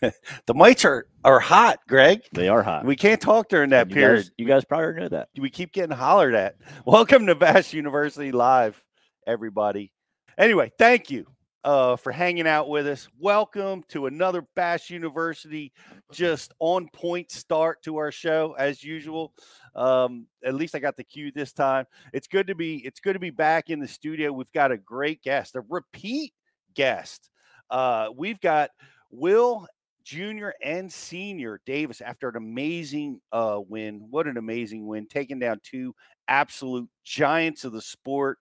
the 0.00 0.54
mites 0.54 0.84
are 0.84 1.06
are 1.24 1.40
hot, 1.40 1.78
Greg. 1.88 2.22
They 2.32 2.48
are 2.48 2.62
hot. 2.62 2.84
We 2.84 2.96
can't 2.96 3.20
talk 3.20 3.48
during 3.48 3.70
that 3.70 3.88
you 3.88 3.94
period. 3.94 4.22
Guys, 4.24 4.30
you 4.38 4.46
guys 4.46 4.64
probably 4.64 5.00
know 5.00 5.08
that. 5.08 5.28
we 5.38 5.50
keep 5.50 5.72
getting 5.72 5.96
hollered 5.96 6.34
at. 6.34 6.56
Welcome 6.86 7.26
to 7.26 7.34
Bass 7.34 7.72
University 7.72 8.30
Live, 8.30 8.82
everybody. 9.26 9.92
Anyway, 10.38 10.72
thank 10.78 11.10
you 11.10 11.26
uh, 11.64 11.96
for 11.96 12.10
hanging 12.10 12.46
out 12.46 12.68
with 12.68 12.86
us. 12.86 13.08
Welcome 13.18 13.84
to 13.88 14.06
another 14.06 14.46
Bass 14.56 14.90
University 14.90 15.72
just 16.12 16.52
on 16.58 16.88
point 16.92 17.30
start 17.30 17.82
to 17.84 17.96
our 17.98 18.10
show 18.10 18.54
as 18.58 18.82
usual. 18.82 19.32
Um, 19.74 20.26
at 20.44 20.54
least 20.54 20.74
I 20.74 20.80
got 20.80 20.96
the 20.96 21.04
cue 21.04 21.30
this 21.32 21.52
time. 21.52 21.86
It's 22.12 22.26
good 22.26 22.48
to 22.48 22.54
be 22.54 22.76
it's 22.84 23.00
good 23.00 23.14
to 23.14 23.20
be 23.20 23.30
back 23.30 23.70
in 23.70 23.78
the 23.78 23.88
studio. 23.88 24.32
We've 24.32 24.52
got 24.52 24.72
a 24.72 24.76
great 24.76 25.22
guest, 25.22 25.54
a 25.54 25.62
repeat 25.68 26.32
guest. 26.74 27.30
Uh, 27.70 28.08
we've 28.16 28.40
got 28.40 28.70
Will 29.10 29.66
Junior 30.04 30.52
and 30.62 30.92
Senior 30.92 31.60
Davis 31.64 32.00
after 32.00 32.28
an 32.28 32.36
amazing 32.36 33.20
uh, 33.30 33.60
win. 33.66 34.08
What 34.10 34.26
an 34.26 34.36
amazing 34.36 34.86
win, 34.86 35.06
taking 35.06 35.38
down 35.38 35.60
two 35.62 35.94
absolute 36.26 36.88
giants 37.04 37.64
of 37.64 37.72
the 37.72 37.80
sport 37.80 38.38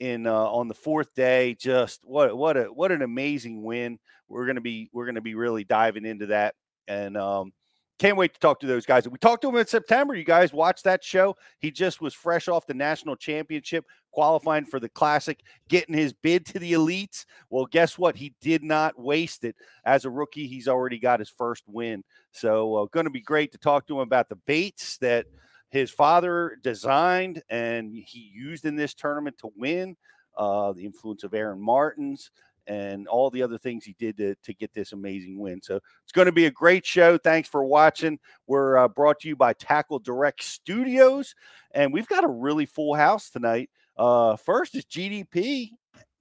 in 0.00 0.26
uh, 0.26 0.32
on 0.32 0.68
the 0.68 0.74
fourth 0.74 1.14
day. 1.14 1.54
Just 1.54 2.00
what 2.04 2.36
what 2.36 2.56
a 2.56 2.64
what 2.64 2.92
an 2.92 3.02
amazing 3.02 3.62
win. 3.62 3.98
We're 4.28 4.46
gonna 4.46 4.60
be 4.60 4.90
we're 4.92 5.06
gonna 5.06 5.20
be 5.20 5.34
really 5.34 5.64
diving 5.64 6.04
into 6.04 6.26
that, 6.26 6.54
and 6.88 7.16
um, 7.16 7.52
can't 7.98 8.16
wait 8.18 8.34
to 8.34 8.40
talk 8.40 8.60
to 8.60 8.66
those 8.66 8.84
guys. 8.84 9.08
We 9.08 9.18
talked 9.18 9.42
to 9.42 9.48
him 9.48 9.56
in 9.56 9.66
September. 9.66 10.14
You 10.14 10.24
guys 10.24 10.52
watched 10.52 10.84
that 10.84 11.02
show. 11.02 11.36
He 11.60 11.70
just 11.70 12.00
was 12.02 12.12
fresh 12.12 12.46
off 12.46 12.66
the 12.66 12.74
national 12.74 13.16
championship, 13.16 13.86
qualifying 14.12 14.66
for 14.66 14.78
the 14.78 14.90
classic, 14.90 15.40
getting 15.68 15.94
his 15.94 16.12
bid 16.12 16.44
to 16.46 16.58
the 16.58 16.74
elites. 16.74 17.24
Well, 17.48 17.64
guess 17.64 17.96
what? 17.96 18.16
He 18.16 18.34
did 18.42 18.62
not 18.62 19.00
waste 19.00 19.44
it. 19.44 19.56
As 19.84 20.04
a 20.04 20.10
rookie, 20.10 20.46
he's 20.46 20.68
already 20.68 20.98
got 20.98 21.20
his 21.20 21.30
first 21.30 21.64
win. 21.66 22.04
So, 22.32 22.76
uh, 22.76 22.86
going 22.92 23.04
to 23.06 23.10
be 23.10 23.22
great 23.22 23.52
to 23.52 23.58
talk 23.58 23.86
to 23.86 23.94
him 23.94 24.00
about 24.00 24.28
the 24.28 24.36
baits 24.46 24.98
that 24.98 25.24
his 25.70 25.90
father 25.90 26.58
designed 26.62 27.42
and 27.48 27.94
he 27.94 28.30
used 28.34 28.64
in 28.64 28.76
this 28.76 28.94
tournament 28.94 29.38
to 29.38 29.50
win. 29.56 29.96
Uh, 30.36 30.72
the 30.74 30.84
influence 30.84 31.24
of 31.24 31.32
Aaron 31.32 31.60
Martens 31.60 32.30
and 32.66 33.06
all 33.08 33.30
the 33.30 33.42
other 33.42 33.58
things 33.58 33.84
he 33.84 33.94
did 33.98 34.16
to, 34.16 34.34
to 34.42 34.54
get 34.54 34.72
this 34.74 34.92
amazing 34.92 35.38
win. 35.38 35.62
So 35.62 35.76
it's 36.02 36.12
going 36.12 36.26
to 36.26 36.32
be 36.32 36.46
a 36.46 36.50
great 36.50 36.84
show. 36.84 37.16
Thanks 37.18 37.48
for 37.48 37.64
watching. 37.64 38.18
We're 38.46 38.76
uh, 38.76 38.88
brought 38.88 39.20
to 39.20 39.28
you 39.28 39.36
by 39.36 39.52
Tackle 39.54 40.00
Direct 40.00 40.42
Studios, 40.42 41.34
and 41.72 41.92
we've 41.92 42.08
got 42.08 42.24
a 42.24 42.28
really 42.28 42.66
full 42.66 42.94
house 42.94 43.30
tonight. 43.30 43.70
Uh, 43.96 44.36
first 44.36 44.74
is 44.74 44.84
GDP. 44.84 45.70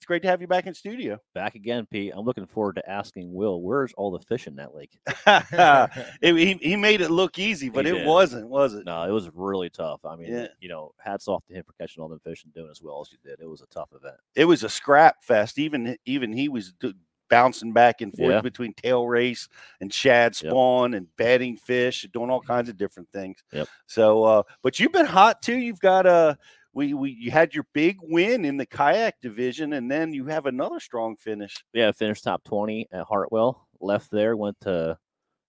It's 0.06 0.08
great 0.08 0.22
to 0.22 0.28
have 0.28 0.40
you 0.40 0.46
back 0.46 0.68
in 0.68 0.76
studio. 0.76 1.18
Back 1.34 1.56
again, 1.56 1.88
Pete. 1.90 2.14
I'm 2.16 2.26
looking 2.26 2.46
forward 2.46 2.76
to 2.76 2.88
asking 2.88 3.34
Will, 3.34 3.60
where's 3.64 3.92
all 3.98 4.12
the 4.12 4.20
fish 4.20 4.46
in 4.46 4.56
that 4.58 4.76
lake? 4.76 5.00
It- 6.22 6.36
he, 6.36 6.54
he 6.62 6.76
made 6.76 7.02
it 7.02 7.10
look 7.10 7.40
easy, 7.40 7.70
but 7.70 7.86
He 7.88 7.92
it 7.92 7.96
did. 7.96 8.06
wasn't, 8.08 8.48
was 8.48 8.76
it? 8.76 8.86
No, 8.86 9.02
it 9.02 9.10
was 9.12 9.32
really 9.34 9.72
tough. 9.72 10.06
I 10.06 10.16
mean, 10.16 10.32
Yeah. 10.32 10.48
you 10.60 10.70
know, 10.70 10.94
hats 11.00 11.28
off 11.28 11.44
to 11.48 11.56
him 11.56 11.64
for 11.66 11.74
catching 11.82 12.04
all 12.04 12.10
them 12.10 12.20
fish 12.20 12.44
and 12.44 12.54
doing 12.54 12.70
as 12.70 12.84
well 12.84 13.02
as 13.02 13.12
you 13.12 13.18
did. 13.28 13.40
It 13.42 13.50
was 13.50 13.62
a 13.62 13.66
tough 13.66 13.90
event. 13.96 14.18
It 14.36 14.46
was 14.46 14.64
a 14.64 14.70
scrap 14.70 15.24
fest. 15.24 15.58
Even 15.58 15.98
even 16.06 16.32
he 16.32 16.50
was 16.50 16.74
d- 16.80 16.94
bouncing 17.28 17.74
back 17.74 18.02
and 18.02 18.16
forth 18.16 18.30
Yeah. 18.32 18.42
between 18.42 18.74
tail 18.76 19.08
race 19.08 19.50
and 19.82 19.92
shad 19.92 20.40
Yep. 20.40 20.52
spawn 20.52 20.94
and 20.94 21.08
bedding 21.18 21.58
fish, 21.58 22.08
doing 22.14 22.30
all 22.30 22.42
kinds 22.42 22.70
of 22.70 22.78
different 22.78 23.10
things. 23.12 23.44
Yep. 23.52 23.68
So, 23.88 24.24
uh, 24.24 24.44
but 24.62 24.80
you've 24.80 24.92
been 24.92 25.08
hot 25.08 25.42
too. 25.42 25.58
You've 25.58 25.80
got 25.80 26.06
a 26.06 26.38
we 26.76 26.94
we 26.94 27.12
you 27.12 27.32
had 27.32 27.56
your 27.56 27.66
big 27.74 27.98
win 28.04 28.46
in 28.46 28.58
the 28.58 28.66
kayak 28.66 29.16
division, 29.22 29.74
and 29.74 29.90
then 29.90 30.14
you 30.14 30.26
have 30.26 30.46
another 30.46 30.80
strong 30.80 31.16
finish. 31.16 31.64
Yeah, 31.74 31.92
finished 31.94 32.24
top 32.26 32.44
20 32.44 32.90
at 32.92 33.06
Hartwell. 33.06 33.68
Left 33.80 34.12
there, 34.12 34.36
went 34.36 34.60
to 34.62 34.98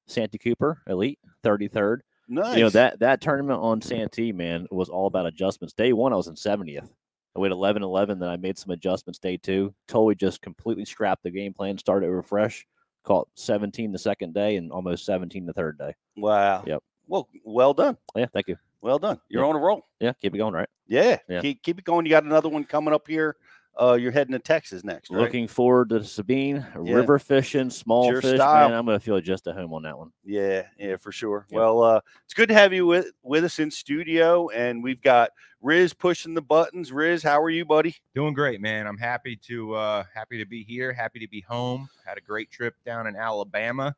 Santee 0.07 0.39
Cooper 0.39 0.83
Elite, 0.87 1.19
33rd. 1.45 1.99
Nice. 2.29 2.57
You 2.57 2.65
know, 2.65 2.71
that 2.71 3.01
that 3.01 3.21
tournament 3.21 3.61
on 3.61 3.81
Santee, 3.83 4.33
man, 4.33 4.67
was 4.71 4.89
all 4.89 5.07
about 5.07 5.27
adjustments. 5.27 5.75
Day 5.75 5.93
one, 5.93 6.13
I 6.13 6.17
was 6.17 6.29
in 6.29 6.35
70th. 6.35 6.89
I 7.35 7.39
went 7.39 7.53
11 7.53 7.83
11, 7.83 8.19
then 8.19 8.29
I 8.29 8.37
made 8.37 8.57
some 8.57 8.71
adjustments 8.71 9.19
day 9.19 9.37
two. 9.37 9.75
Totally 9.89 10.15
just 10.15 10.41
completely 10.41 10.85
scrapped 10.85 11.23
the 11.23 11.31
game 11.31 11.53
plan, 11.53 11.77
started 11.77 12.07
over 12.07 12.23
fresh, 12.23 12.65
caught 13.05 13.29
17 13.35 13.93
the 13.93 13.99
second 13.99 14.33
day 14.33 14.57
and 14.57 14.73
almost 14.73 15.05
17 15.05 15.45
the 15.45 15.53
third 15.53 15.77
day. 15.77 15.95
Wow. 16.17 16.65
Yep. 16.67 16.83
Well, 17.07 17.29
well 17.45 17.75
done. 17.75 17.97
Yeah, 18.15 18.27
thank 18.33 18.49
you. 18.49 18.57
Well 18.81 18.99
done. 18.99 19.21
You're 19.29 19.43
Yep. 19.43 19.49
on 19.51 19.57
a 19.57 19.59
roll. 19.65 19.87
Yeah, 20.01 20.13
keep 20.21 20.35
it 20.35 20.39
going, 20.39 20.55
right? 20.55 20.69
Yeah. 20.87 21.19
Yeah. 21.29 21.41
Keep, 21.41 21.63
keep 21.63 21.79
it 21.79 21.85
going. 21.85 22.07
You 22.07 22.11
got 22.11 22.25
another 22.25 22.49
one 22.49 22.65
coming 22.65 22.95
up 22.95 23.07
here. 23.09 23.37
Uh, 23.79 23.93
you're 23.93 24.13
heading 24.13 24.33
to 24.33 24.39
Texas 24.39 24.85
next, 24.85 25.11
right? 25.11 25.21
Looking 25.21 25.47
forward 25.47 25.91
to 25.91 26.03
Sabine, 26.03 26.65
Yeah. 26.83 26.95
river 26.95 27.19
fishing, 27.19 27.69
small 27.69 28.07
your 28.11 28.23
fish, 28.23 28.37
style. 28.37 28.71
man. 28.71 28.79
I'm 28.79 28.87
going 28.87 28.99
to 28.99 29.05
feel 29.05 29.21
just 29.21 29.47
at 29.49 29.55
home 29.55 29.75
on 29.75 29.83
that 29.83 29.99
one. 29.99 30.13
Yeah, 30.25 30.63
yeah, 30.79 30.97
for 30.97 31.13
sure. 31.13 31.47
Yep. 31.51 31.57
Well, 31.59 31.83
uh, 31.83 32.01
it's 32.25 32.33
good 32.33 32.49
to 32.49 32.55
have 32.55 32.73
you 32.73 32.87
with 32.87 33.11
with 33.23 33.45
us 33.45 33.59
in 33.59 33.71
studio, 33.71 34.49
and 34.49 34.83
we've 34.83 35.03
got 35.03 35.31
Riz 35.61 35.93
pushing 35.93 36.33
the 36.33 36.41
buttons. 36.41 36.91
Riz, 36.91 37.23
how 37.23 37.43
are 37.43 37.51
you, 37.51 37.67
buddy? 37.67 37.95
Doing 38.15 38.33
great, 38.33 38.63
man. 38.63 38.87
I'm 38.87 38.97
happy 38.97 39.37
to 39.49 39.75
uh 39.75 40.05
happy 40.15 40.39
to 40.39 40.47
be 40.47 40.65
here, 40.65 40.95
happy 40.95 41.19
to 41.19 41.29
be 41.29 41.43
home. 41.43 41.87
Had 42.07 42.17
a 42.17 42.23
great 42.23 42.51
trip 42.51 42.77
down 42.87 43.07
in 43.07 43.15
Alabama 43.15 43.95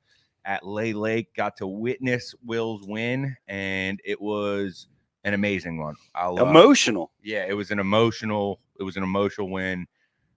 at 0.49 0.67
Lay 0.67 0.93
Lake. 0.93 1.33
Got 1.37 1.57
to 1.59 1.67
witness 1.69 2.35
Will's 2.45 2.89
win, 2.89 3.37
and 3.47 4.01
it 4.05 4.21
was 4.21 4.89
an 5.23 5.35
amazing 5.35 5.79
one. 5.79 5.95
I'll, 6.17 6.39
uh, 6.41 6.51
Emotional. 6.51 7.13
yeah, 7.23 7.45
it 7.47 7.53
was 7.53 7.71
an 7.71 7.79
emotional, 7.79 8.59
it 8.81 8.83
was 8.83 8.97
an 8.97 9.03
emotional 9.05 9.51
win. 9.51 9.87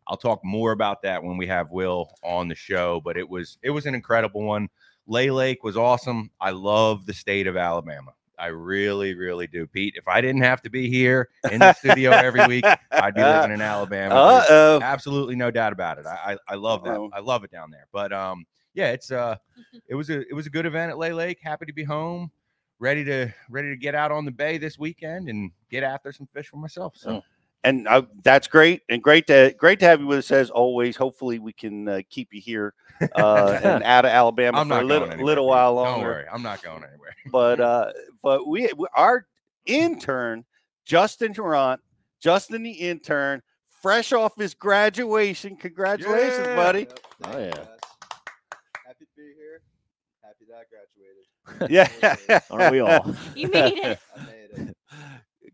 I'll 0.07 0.17
talk 0.17 0.41
more 0.43 0.73
about 0.73 1.01
that 1.03 1.23
when 1.23 1.37
we 1.37 1.47
have 1.47 1.71
Will 1.71 2.09
on 2.23 2.49
the 2.49 2.55
show, 2.55 3.01
but 3.05 3.15
it 3.17 3.27
was 3.27 3.57
it 3.63 3.69
was 3.69 3.85
an 3.85 3.95
incredible 3.95 4.43
one. 4.43 4.67
Lay 5.07 5.31
Lake 5.31 5.63
was 5.63 5.77
awesome. 5.77 6.29
I 6.41 6.51
love 6.51 7.05
the 7.05 7.13
state 7.13 7.47
of 7.47 7.55
Alabama. 7.55 8.11
I 8.37 8.47
really, 8.47 9.13
really 9.13 9.45
do. 9.47 9.67
Pete, 9.67 9.93
if 9.95 10.07
I 10.07 10.19
didn't 10.19 10.41
have 10.41 10.61
to 10.63 10.69
be 10.69 10.89
here 10.89 11.29
in 11.51 11.59
the 11.59 11.73
studio 11.73 12.09
every 12.11 12.45
week, 12.47 12.65
I'd 12.91 13.13
be 13.13 13.21
living 13.21 13.51
in 13.51 13.61
Alabama. 13.61 14.15
Uh 14.15 14.45
oh, 14.49 14.79
absolutely 14.81 15.35
no 15.35 15.51
doubt 15.51 15.71
about 15.71 15.99
it. 15.99 16.05
I 16.07 16.33
I, 16.33 16.37
I 16.49 16.55
love 16.55 16.83
that. 16.83 16.95
Uh-oh. 16.95 17.11
I 17.13 17.19
love 17.19 17.43
it 17.43 17.51
down 17.51 17.69
there. 17.71 17.87
But 17.93 18.11
um, 18.11 18.45
yeah, 18.73 18.91
it's 18.91 19.11
uh, 19.11 19.35
it 19.87 19.95
was 19.95 20.09
a 20.09 20.21
it 20.27 20.33
was 20.33 20.47
a 20.47 20.49
good 20.49 20.65
event 20.65 20.91
at 20.91 20.97
Lay 20.97 21.13
Lake. 21.13 21.39
Happy 21.41 21.65
to 21.65 21.73
be 21.73 21.83
home, 21.83 22.31
ready 22.79 23.03
to 23.05 23.31
ready 23.49 23.69
to 23.69 23.75
get 23.77 23.95
out 23.95 24.11
on 24.11 24.25
the 24.25 24.31
bay 24.31 24.57
this 24.57 24.77
weekend 24.79 25.29
and 25.29 25.51
get 25.69 25.83
after 25.83 26.11
some 26.11 26.27
fish 26.33 26.47
for 26.49 26.57
myself. 26.57 26.93
So 26.97 27.09
Mm. 27.11 27.21
And 27.63 27.87
uh, 27.87 28.01
that's 28.23 28.47
great, 28.47 28.81
and 28.89 29.03
great 29.03 29.27
to 29.27 29.53
great 29.55 29.79
to 29.81 29.85
have 29.85 29.99
you 29.99 30.07
with 30.07 30.17
us 30.17 30.31
as 30.31 30.49
always. 30.49 30.95
Hopefully, 30.97 31.37
we 31.37 31.53
can 31.53 31.87
uh, 31.87 32.01
keep 32.09 32.33
you 32.33 32.41
here 32.41 32.73
uh, 33.15 33.59
and 33.63 33.83
out 33.83 34.03
of 34.03 34.09
Alabama 34.09 34.57
I'm 34.57 34.67
for 34.67 34.79
a 34.79 34.83
little, 34.83 35.07
anywhere. 35.11 35.25
little 35.27 35.43
Pete. 35.45 35.49
while 35.49 35.75
Don't 35.75 35.83
longer. 35.85 36.07
worry, 36.07 36.25
I'm 36.33 36.41
not 36.41 36.63
going 36.63 36.83
anywhere. 36.83 37.15
but 37.31 37.59
uh 37.61 37.91
but 38.23 38.47
we, 38.47 38.67
we 38.75 38.87
our 38.95 39.27
intern 39.67 40.43
justin 40.85 41.33
durant 41.33 41.79
justin 42.19 42.63
the 42.63 42.71
intern 42.71 43.43
fresh 43.69 44.11
off 44.11 44.35
his 44.37 44.55
graduation 44.55 45.55
congratulations 45.55 46.39
Yeah. 46.47 46.55
buddy 46.55 46.87
Oh, 47.25 47.37
yeah. 47.37 47.51
guys. 47.51 47.67
Happy 48.87 49.05
to 49.05 49.11
be 49.15 49.33
here. 49.37 49.61
Happy 50.23 50.40
that 50.40 50.40
I 50.53 50.63
graduated. 50.69 51.69
yeah 52.29 52.39
Aren't 52.51 52.71
we 52.71 52.79
all? 52.79 53.15
You 53.35 53.47
made 53.49 53.73
it. 53.77 53.99
I 54.15 54.25
made 54.25 54.69
it. 54.69 54.77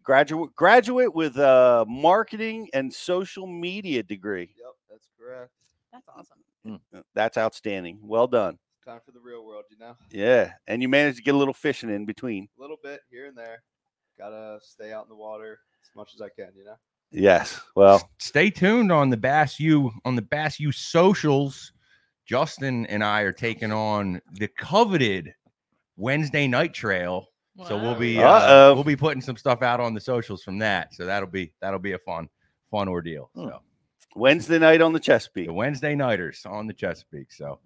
graduate 0.04 0.56
graduate 0.56 1.14
with 1.14 1.38
a 1.38 1.86
marketing 1.88 2.70
and 2.74 2.94
social 2.94 3.48
media 3.48 4.04
degree 4.04 4.54
Yep, 4.58 4.74
that's 4.90 5.08
correct. 5.20 5.52
That's 5.94 6.08
awesome. 6.10 6.38
Hmm. 6.66 7.00
that's 7.16 7.38
outstanding 7.38 8.00
well 8.04 8.28
done 8.28 8.58
Time 8.86 9.00
for 9.06 9.12
the 9.12 9.20
real 9.20 9.46
world, 9.46 9.64
you 9.70 9.78
know. 9.78 9.96
yeah 10.12 10.52
and 10.68 10.82
you 10.82 10.88
managed 10.90 11.18
to 11.18 11.24
get 11.24 11.36
a 11.36 11.38
little 11.38 11.54
fishing 11.54 11.90
in 11.90 12.06
between 12.06 12.48
A 12.58 12.62
little 12.62 12.78
bit 12.84 13.02
here 13.10 13.26
and 13.28 13.38
there. 13.38 13.64
Gotta 14.18 14.60
stay 14.62 14.92
out 14.92 15.04
in 15.04 15.10
the 15.10 15.16
water 15.16 15.60
as 15.84 15.90
much 15.96 16.12
as 16.16 16.22
I 16.22 16.30
can, 16.30 16.50
you 16.58 16.66
know. 16.66 16.76
yes 17.12 17.60
well 17.76 18.10
Stay 18.20 18.50
tuned 18.50 18.92
on 18.92 19.10
the 19.10 19.18
Bass 19.18 19.60
U 19.62 19.92
on 20.04 20.16
the 20.16 20.22
Bass 20.22 20.60
U 20.60 20.72
socials. 20.74 21.72
Justin 22.28 22.86
and 22.88 23.04
I 23.04 23.22
are 23.22 23.32
taking 23.32 23.72
on 23.72 24.22
the 24.34 24.48
coveted 24.48 25.34
Wednesday 25.96 26.48
night 26.48 26.74
trail. 26.74 27.28
So 27.68 27.76
we'll 27.76 27.96
be 27.96 28.22
uh, 28.22 28.76
we'll 28.76 28.84
be 28.84 28.96
putting 28.96 29.22
some 29.22 29.36
stuff 29.36 29.64
out 29.64 29.80
on 29.80 29.96
the 29.96 30.00
socials 30.00 30.44
from 30.44 30.60
that. 30.60 30.94
So 30.94 31.06
that'll 31.08 31.30
be 31.30 31.52
that'll 31.60 31.80
be 31.80 31.94
a 31.94 31.98
fun 31.98 32.30
fun 32.70 32.88
ordeal. 32.88 33.32
Hmm. 33.34 33.48
So 33.48 33.60
wednesday 34.16 34.60
night 34.60 34.82
on 34.82 34.94
the 34.94 35.00
chesapeake 35.00 35.48
the 35.48 35.54
Wednesday 35.54 35.96
nighters 35.96 36.46
on 36.46 36.68
the 36.68 36.74
Chesapeake. 36.74 37.32
So 37.32 37.60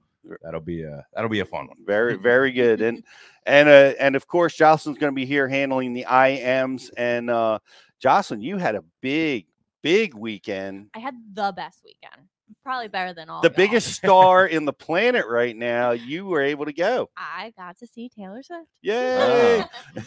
that'll 0.43 0.61
be 0.61 0.83
a 0.83 1.05
that'll 1.13 1.29
be 1.29 1.39
a 1.39 1.45
fun 1.45 1.67
one. 1.67 1.77
Very, 1.85 2.15
very 2.15 2.51
good. 2.51 2.81
And 2.81 3.03
and 3.45 3.67
uh, 3.67 3.93
and 3.99 4.15
of 4.15 4.27
course, 4.27 4.55
Jocelyn's 4.55 4.97
going 4.97 5.11
to 5.11 5.15
be 5.15 5.25
here 5.25 5.47
handling 5.47 5.93
the 5.93 6.05
IMs. 6.05 6.89
And 6.97 7.29
uh, 7.29 7.59
Jocelyn, 7.99 8.41
you 8.41 8.57
had 8.57 8.75
a 8.75 8.83
big, 9.01 9.47
big 9.81 10.13
weekend. 10.13 10.87
I 10.95 10.99
had 10.99 11.15
the 11.33 11.51
best 11.55 11.83
weekend. 11.83 12.27
Probably 12.63 12.87
better 12.87 13.13
than 13.13 13.29
all. 13.29 13.41
The 13.41 13.49
y'all. 13.49 13.55
biggest 13.57 13.93
star 13.93 14.45
in 14.47 14.65
the 14.65 14.73
planet 14.73 15.25
right 15.27 15.55
now. 15.55 15.91
You 15.91 16.25
were 16.25 16.41
able 16.41 16.65
to 16.65 16.73
go. 16.73 17.09
I 17.17 17.53
got 17.57 17.77
to 17.79 17.87
see 17.87 18.09
Taylor 18.09 18.43
Swift. 18.43 18.67
Yay! 18.81 19.63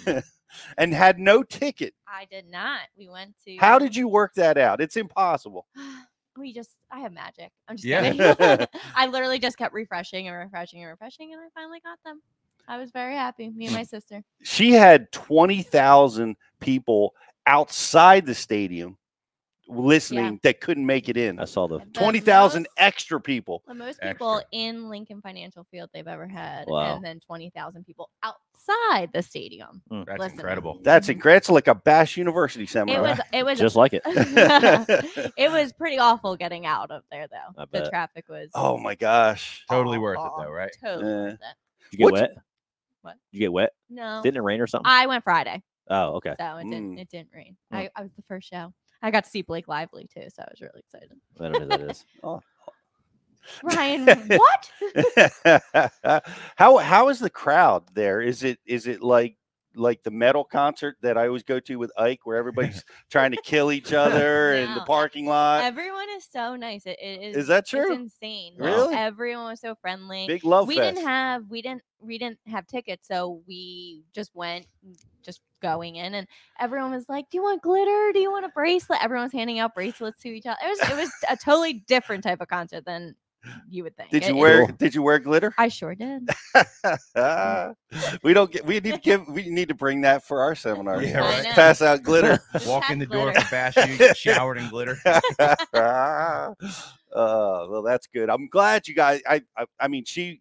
and 0.78 0.94
had 0.94 1.18
no 1.18 1.42
ticket. 1.42 1.94
I 2.06 2.26
did 2.30 2.48
not. 2.50 2.80
We 2.96 3.08
went 3.08 3.34
to. 3.46 3.56
How 3.56 3.78
did 3.78 3.96
you 3.96 4.08
work 4.08 4.34
that 4.34 4.56
out? 4.58 4.80
It's 4.80 4.96
impossible. 4.96 5.66
we 6.36 6.52
just 6.52 6.70
I 6.90 7.00
have 7.00 7.12
magic. 7.12 7.50
I'm 7.68 7.76
just 7.76 7.84
Yeah. 7.86 8.12
kidding. 8.12 8.66
I 8.94 9.06
literally 9.06 9.38
just 9.38 9.56
kept 9.56 9.72
refreshing 9.74 10.28
and 10.28 10.36
refreshing 10.36 10.80
and 10.82 10.90
refreshing, 10.90 11.32
and 11.32 11.40
I 11.40 11.46
finally 11.54 11.80
got 11.80 11.98
them. 12.04 12.20
I 12.66 12.78
was 12.78 12.90
very 12.90 13.14
happy. 13.14 13.50
Me 13.50 13.66
and 13.66 13.74
my 13.74 13.82
sister. 13.82 14.22
she 14.42 14.72
had 14.72 15.12
20,000 15.12 16.34
people 16.60 17.14
outside 17.46 18.24
the 18.24 18.34
stadium 18.34 18.96
listening 19.66 20.40
that 20.42 20.60
couldn't 20.60 20.84
make 20.86 21.08
it 21.08 21.16
in. 21.16 21.38
I 21.40 21.44
saw 21.46 21.66
the 21.66 21.78
The 21.78 21.84
20,000 21.92 22.66
extra 22.76 23.20
people. 23.20 23.62
The 23.66 23.74
most 23.74 24.00
people 24.00 24.36
Extra. 24.38 24.48
in 24.52 24.88
Lincoln 24.88 25.20
Financial 25.22 25.64
Field 25.70 25.90
they've 25.94 26.06
ever 26.06 26.26
had, 26.26 26.66
Wow. 26.66 26.96
and 26.96 27.04
then 27.04 27.20
twenty 27.20 27.50
thousand 27.50 27.84
people 27.84 28.10
outside 28.22 29.10
the 29.12 29.22
stadium. 29.22 29.82
That's 29.90 30.08
listening. 30.18 30.30
incredible. 30.40 30.78
That's 30.82 31.06
Mhm. 31.08 31.12
incredible. 31.14 31.36
It's 31.38 31.50
like 31.50 31.68
a 31.68 31.74
Bass 31.74 32.16
University 32.16 32.64
It 32.64 32.70
seminar. 32.70 33.02
was. 33.02 33.20
It 33.32 33.44
was. 33.44 33.58
just 33.58 33.76
like 33.76 33.92
it. 33.94 34.02
it 35.36 35.50
was 35.50 35.72
pretty 35.72 35.98
awful 35.98 36.36
getting 36.36 36.66
out 36.66 36.90
of 36.90 37.02
there, 37.10 37.26
though. 37.28 37.36
I 37.62 37.64
The 37.64 37.66
bet. 37.66 37.88
traffic 37.90 38.26
was 38.28 38.50
oh 38.54 38.76
my 38.78 38.94
gosh. 38.94 39.64
Totally 39.70 39.98
worth 39.98 40.18
it 40.18 40.30
though, 40.38 40.50
right? 40.50 40.70
Totally 40.82 41.10
Yeah. 41.10 41.22
worth 41.22 41.32
it. 41.34 41.40
Did 41.40 41.92
you 41.92 41.98
get 41.98 42.04
What's- 42.04 42.20
wet? 42.20 42.36
What? 43.02 43.16
You 43.32 43.40
get 43.40 43.52
wet? 43.52 43.72
No, 43.90 44.20
Didn't 44.22 44.38
it 44.38 44.42
rain 44.42 44.60
or 44.60 44.66
something? 44.66 44.90
I 44.90 45.06
went 45.06 45.24
Friday, 45.24 45.62
oh, 45.90 46.14
okay. 46.16 46.34
so 46.38 46.56
it 46.56 46.64
didn't. 46.64 46.96
Mm. 46.96 47.00
It 47.00 47.08
didn't 47.10 47.28
rain. 47.34 47.56
Mm. 47.72 47.76
I, 47.76 47.90
I 47.96 48.02
was 48.02 48.12
the 48.16 48.22
first 48.22 48.48
show. 48.48 48.72
I 49.04 49.10
got 49.10 49.24
to 49.24 49.30
see 49.30 49.42
Blake 49.42 49.68
Lively 49.68 50.08
too, 50.12 50.28
so 50.34 50.42
I 50.42 50.48
was 50.50 50.62
really 50.62 50.80
excited. 50.80 51.12
I 51.38 51.42
don't 51.42 51.52
know 51.52 51.60
who 51.60 51.66
that 51.68 51.90
is. 51.90 52.06
Oh. 52.24 52.40
Ryan, 53.62 54.06
what? 54.26 56.22
how 56.56 56.78
how 56.78 57.08
is 57.10 57.18
the 57.18 57.28
crowd 57.28 57.82
there? 57.92 58.22
Is 58.22 58.42
it 58.42 58.58
is 58.64 58.86
it 58.86 59.02
like 59.02 59.36
like 59.76 60.02
the 60.02 60.10
metal 60.10 60.44
concert 60.44 60.96
that 61.02 61.16
I 61.18 61.26
always 61.26 61.42
go 61.42 61.60
to 61.60 61.76
with 61.76 61.90
Ike, 61.98 62.20
where 62.24 62.36
everybody's 62.36 62.84
trying 63.10 63.30
to 63.32 63.38
kill 63.42 63.72
each 63.72 63.92
other 63.92 64.54
in 64.54 64.74
the 64.74 64.80
parking 64.82 65.26
lot? 65.26 65.64
Everyone 65.64 66.08
is 66.16 66.26
so 66.30 66.56
nice. 66.56 66.86
It, 66.86 66.98
it 67.00 67.22
is. 67.22 67.36
Is 67.36 67.46
that 67.48 67.60
It's 67.60 67.70
true? 67.70 67.92
insane. 67.92 68.54
Like, 68.58 68.70
Really? 68.74 68.94
Everyone 68.94 69.46
was 69.46 69.60
so 69.60 69.74
friendly. 69.74 70.26
Big 70.26 70.44
love 70.44 70.66
we 70.68 70.76
fest. 70.76 70.94
didn't 70.96 71.08
have 71.08 71.42
we 71.48 71.62
didn't 71.62 71.82
we 72.00 72.18
didn't 72.18 72.38
have 72.46 72.66
tickets 72.66 73.08
so 73.08 73.40
we 73.48 74.02
just 74.14 74.34
went 74.34 74.66
just 75.22 75.40
going 75.62 75.96
in 75.96 76.14
and 76.14 76.26
everyone 76.60 76.90
was 76.90 77.08
like 77.08 77.24
do 77.30 77.38
you 77.38 77.42
want 77.42 77.62
glitter 77.62 78.10
do 78.12 78.18
you 78.18 78.30
want 78.30 78.44
a 78.44 78.50
bracelet 78.50 79.02
everyone 79.02 79.24
was 79.24 79.32
handing 79.32 79.58
out 79.58 79.74
bracelets 79.74 80.20
to 80.20 80.28
each 80.28 80.44
other 80.44 80.58
it 80.62 80.68
was 80.68 80.90
it 80.90 80.96
was 80.96 81.10
a 81.30 81.36
totally 81.42 81.82
different 81.86 82.22
type 82.22 82.42
of 82.42 82.48
concert 82.48 82.84
than 82.84 83.14
you 83.68 83.82
would 83.84 83.96
think 83.96 84.10
did 84.10 84.24
you 84.24 84.36
it- 84.36 84.38
wear 84.38 84.66
Cool. 84.66 84.76
Did 84.76 84.94
you 84.94 85.02
wear 85.02 85.18
glitter? 85.18 85.52
i 85.58 85.68
sure 85.68 85.94
did 85.94 86.28
we 88.22 88.32
don't 88.34 88.50
get. 88.50 88.64
We 88.64 88.80
need 88.80 88.94
to 88.94 89.00
give. 89.00 89.26
We 89.28 89.48
need 89.48 89.68
to 89.68 89.74
bring 89.74 90.02
that 90.02 90.24
for 90.24 90.40
our 90.42 90.54
seminar. 90.54 91.02
Yeah, 91.02 91.18
right. 91.18 91.44
Pass 91.46 91.82
out 91.82 92.02
glitter. 92.02 92.40
Walk 92.66 92.90
in 92.90 92.98
the 92.98 93.06
door 93.06 93.32
glitter. 93.32 93.40
for 93.40 93.50
Bash, 93.50 93.76
you 93.76 93.96
get 93.96 94.16
showered 94.16 94.58
in 94.58 94.68
glitter. 94.68 94.98
uh, 95.38 96.54
well, 97.12 97.82
that's 97.84 98.06
good. 98.06 98.30
I'm 98.30 98.48
glad 98.48 98.88
you 98.88 98.94
guys. 98.94 99.20
I, 99.28 99.42
I, 99.56 99.66
I 99.78 99.88
mean, 99.88 100.04
she, 100.04 100.40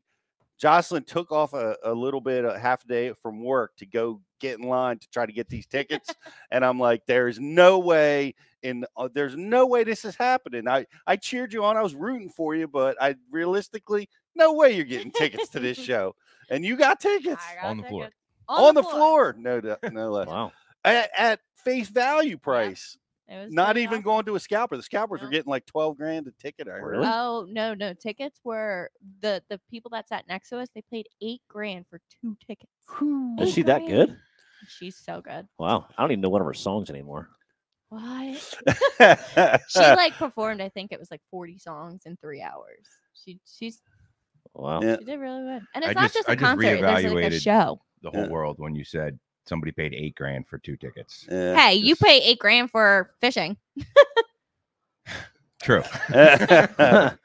Jocelyn 0.60 1.04
took 1.04 1.32
off 1.32 1.54
a, 1.54 1.76
a 1.84 1.94
little 1.94 2.22
bit, 2.22 2.46
a 2.46 2.58
half 2.58 2.84
a 2.84 2.88
day 2.88 3.14
from 3.14 3.44
work 3.44 3.76
to 3.78 3.86
go 3.86 4.22
get 4.40 4.60
in 4.60 4.68
line 4.68 5.00
to 5.00 5.10
try 5.10 5.26
to 5.26 5.34
get 5.34 5.50
these 5.50 5.66
tickets, 5.66 6.10
and 6.52 6.66
I'm 6.66 6.80
like, 6.80 7.06
there's 7.06 7.40
no 7.40 7.80
way. 7.80 8.36
In 8.64 8.86
uh, 8.98 9.10
there's 9.14 9.36
no 9.36 9.68
way 9.68 9.84
this 9.84 10.06
is 10.06 10.16
happening. 10.16 10.68
I 10.68 10.86
I 11.06 11.18
cheered 11.18 11.52
you 11.54 11.64
on. 11.66 11.76
I 11.78 11.82
was 11.82 11.94
rooting 11.96 12.30
for 12.30 12.56
you, 12.56 12.68
but 12.68 12.96
I 13.02 13.16
realistically, 13.30 14.10
no 14.36 14.54
way 14.54 14.72
you're 14.76 14.86
getting 14.86 15.12
tickets 15.12 15.50
to 15.50 15.60
this 15.60 15.78
show, 15.90 16.16
and 16.50 16.64
you 16.64 16.78
got 16.78 17.00
tickets 17.00 17.44
got 17.62 17.70
on 17.70 17.78
the 17.78 17.84
floor. 17.84 18.04
tickets. 18.04 18.18
on, 18.48 18.74
the 18.76 18.84
floor. 18.84 19.36
No, 19.38 19.60
doubt- 19.62 19.80
no 19.92 20.10
less. 20.12 20.28
Wow. 20.28 20.52
At, 20.86 21.10
at 21.18 21.40
face 21.56 21.90
value 21.90 22.38
price. 22.38 22.98
It 23.30 23.46
was 23.46 23.54
Not 23.54 23.78
even 23.78 23.96
awesome. 23.96 24.02
going 24.04 24.26
to 24.26 24.36
a 24.36 24.40
scalper. 24.40 24.76
The 24.76 24.84
scalpers 24.84 25.22
were 25.22 25.30
getting 25.30 25.50
like 25.50 25.66
12 25.66 25.96
grand 25.98 26.28
a 26.28 26.32
ticket. 26.32 26.68
I 26.68 26.72
heard. 26.74 26.98
Really? 26.98 27.08
Oh 27.08 27.48
no, 27.50 27.74
no 27.74 27.94
tickets 27.94 28.40
were 28.44 28.90
the 29.22 29.42
the 29.50 29.60
people 29.70 29.90
that 29.92 30.08
sat 30.10 30.26
next 30.28 30.50
to 30.50 30.60
us. 30.60 30.68
They 30.76 30.84
paid 30.92 31.08
eight 31.22 31.42
grand 31.48 31.86
for 31.90 32.00
two 32.22 32.38
tickets. 32.46 32.72
Is 33.40 33.50
Eight 33.50 33.54
she 33.54 33.62
that 33.64 33.86
good? 33.88 34.18
She's 34.68 34.98
so 34.98 35.22
good. 35.22 35.48
Wow. 35.58 35.88
I 35.98 36.02
don't 36.04 36.12
even 36.12 36.22
know 36.22 36.30
one 36.30 36.42
of 36.42 36.48
her 36.48 36.54
songs 36.54 36.90
anymore. 36.90 37.30
What? 37.94 38.56
She 39.70 39.80
like 39.80 40.14
performed 40.14 40.62
i 40.62 40.70
think 40.70 40.92
it 40.92 41.00
was 41.00 41.12
like 41.12 41.22
40 41.32 41.58
songs 41.60 42.04
in 42.06 42.18
three 42.18 42.42
hours 42.42 42.86
she 43.14 43.40
she's 43.46 43.82
Wow. 44.56 44.82
Yeah. 44.82 44.98
she 45.00 45.06
did 45.06 45.20
really 45.20 45.42
good 45.44 45.62
and 45.76 45.84
it's 45.84 45.90
I 45.90 45.94
not 45.94 46.02
just- 46.04 46.14
just, 46.16 46.30
I 46.30 46.34
a 46.34 46.36
just 46.36 46.46
concert 46.46 46.82
there's 46.82 47.14
like 47.14 47.34
a 47.34 47.40
show 47.40 47.80
The 48.02 48.12
whole 48.12 48.24
Yeah. 48.24 48.30
world 48.30 48.56
when 48.60 48.76
you 48.76 48.84
said 48.84 49.20
somebody 49.46 49.72
paid 49.72 49.94
eight 49.94 50.16
grand 50.16 50.48
for 50.48 50.58
two 50.58 50.76
tickets. 50.78 51.28
Yeah. 51.30 51.56
hey 51.56 51.76
you 51.76 51.96
pay 51.96 52.20
eight 52.20 52.40
grand 52.40 52.72
for 52.72 53.12
fishing 53.22 53.58
True. 55.62 55.84
I 56.10 57.18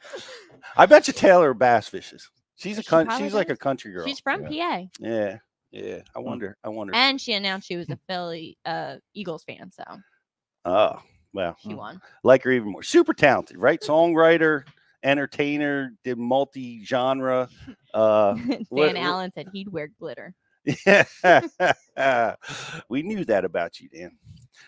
bet 0.88 1.06
you 1.08 1.12
Taylor 1.12 1.54
bass 1.54 1.88
fishes. 1.88 2.30
She's 2.56 2.78
a 2.78 2.82
She 2.82 2.88
con- 2.88 3.06
probably 3.06 3.26
she's 3.26 3.34
like 3.34 3.50
a 3.50 3.56
country 3.56 3.92
girl. 3.92 4.06
she's 4.06 4.20
from 4.20 4.44
pa 4.44 4.48
yeah, 4.50 5.38
yeah. 5.70 6.00
I 6.14 6.18
wonder. 6.20 6.56
I 6.62 6.68
wonder. 6.68 6.94
and 6.94 7.20
she 7.20 7.32
announced 7.32 7.66
she 7.68 7.76
was 7.76 7.88
a 7.90 7.98
philly 8.08 8.58
uh 8.64 8.96
eagles 9.14 9.42
fan 9.44 9.70
so 9.72 9.82
Oh, 10.68 11.00
well, 11.32 11.56
she 11.60 11.74
won 11.74 12.00
like 12.24 12.42
her 12.44 12.50
even 12.52 12.70
more. 12.70 12.82
Super 12.82 13.14
talented, 13.14 13.56
right? 13.58 13.80
Songwriter, 13.80 14.64
entertainer, 15.02 15.92
did 16.04 16.18
multi 16.18 16.84
genre. 16.84 17.48
Uh, 17.94 18.34
dan 18.34 18.48
what- 18.68 18.94
what- 18.94 18.96
allen 18.96 19.32
said 19.32 19.48
he'd 19.50 19.72
wear 19.72 19.88
glitter 19.98 20.34
yeah, 20.86 21.04
we 22.88 23.02
knew 23.02 23.24
that 23.24 23.44
about 23.44 23.80
you, 23.80 23.88
Dan, 23.88 24.12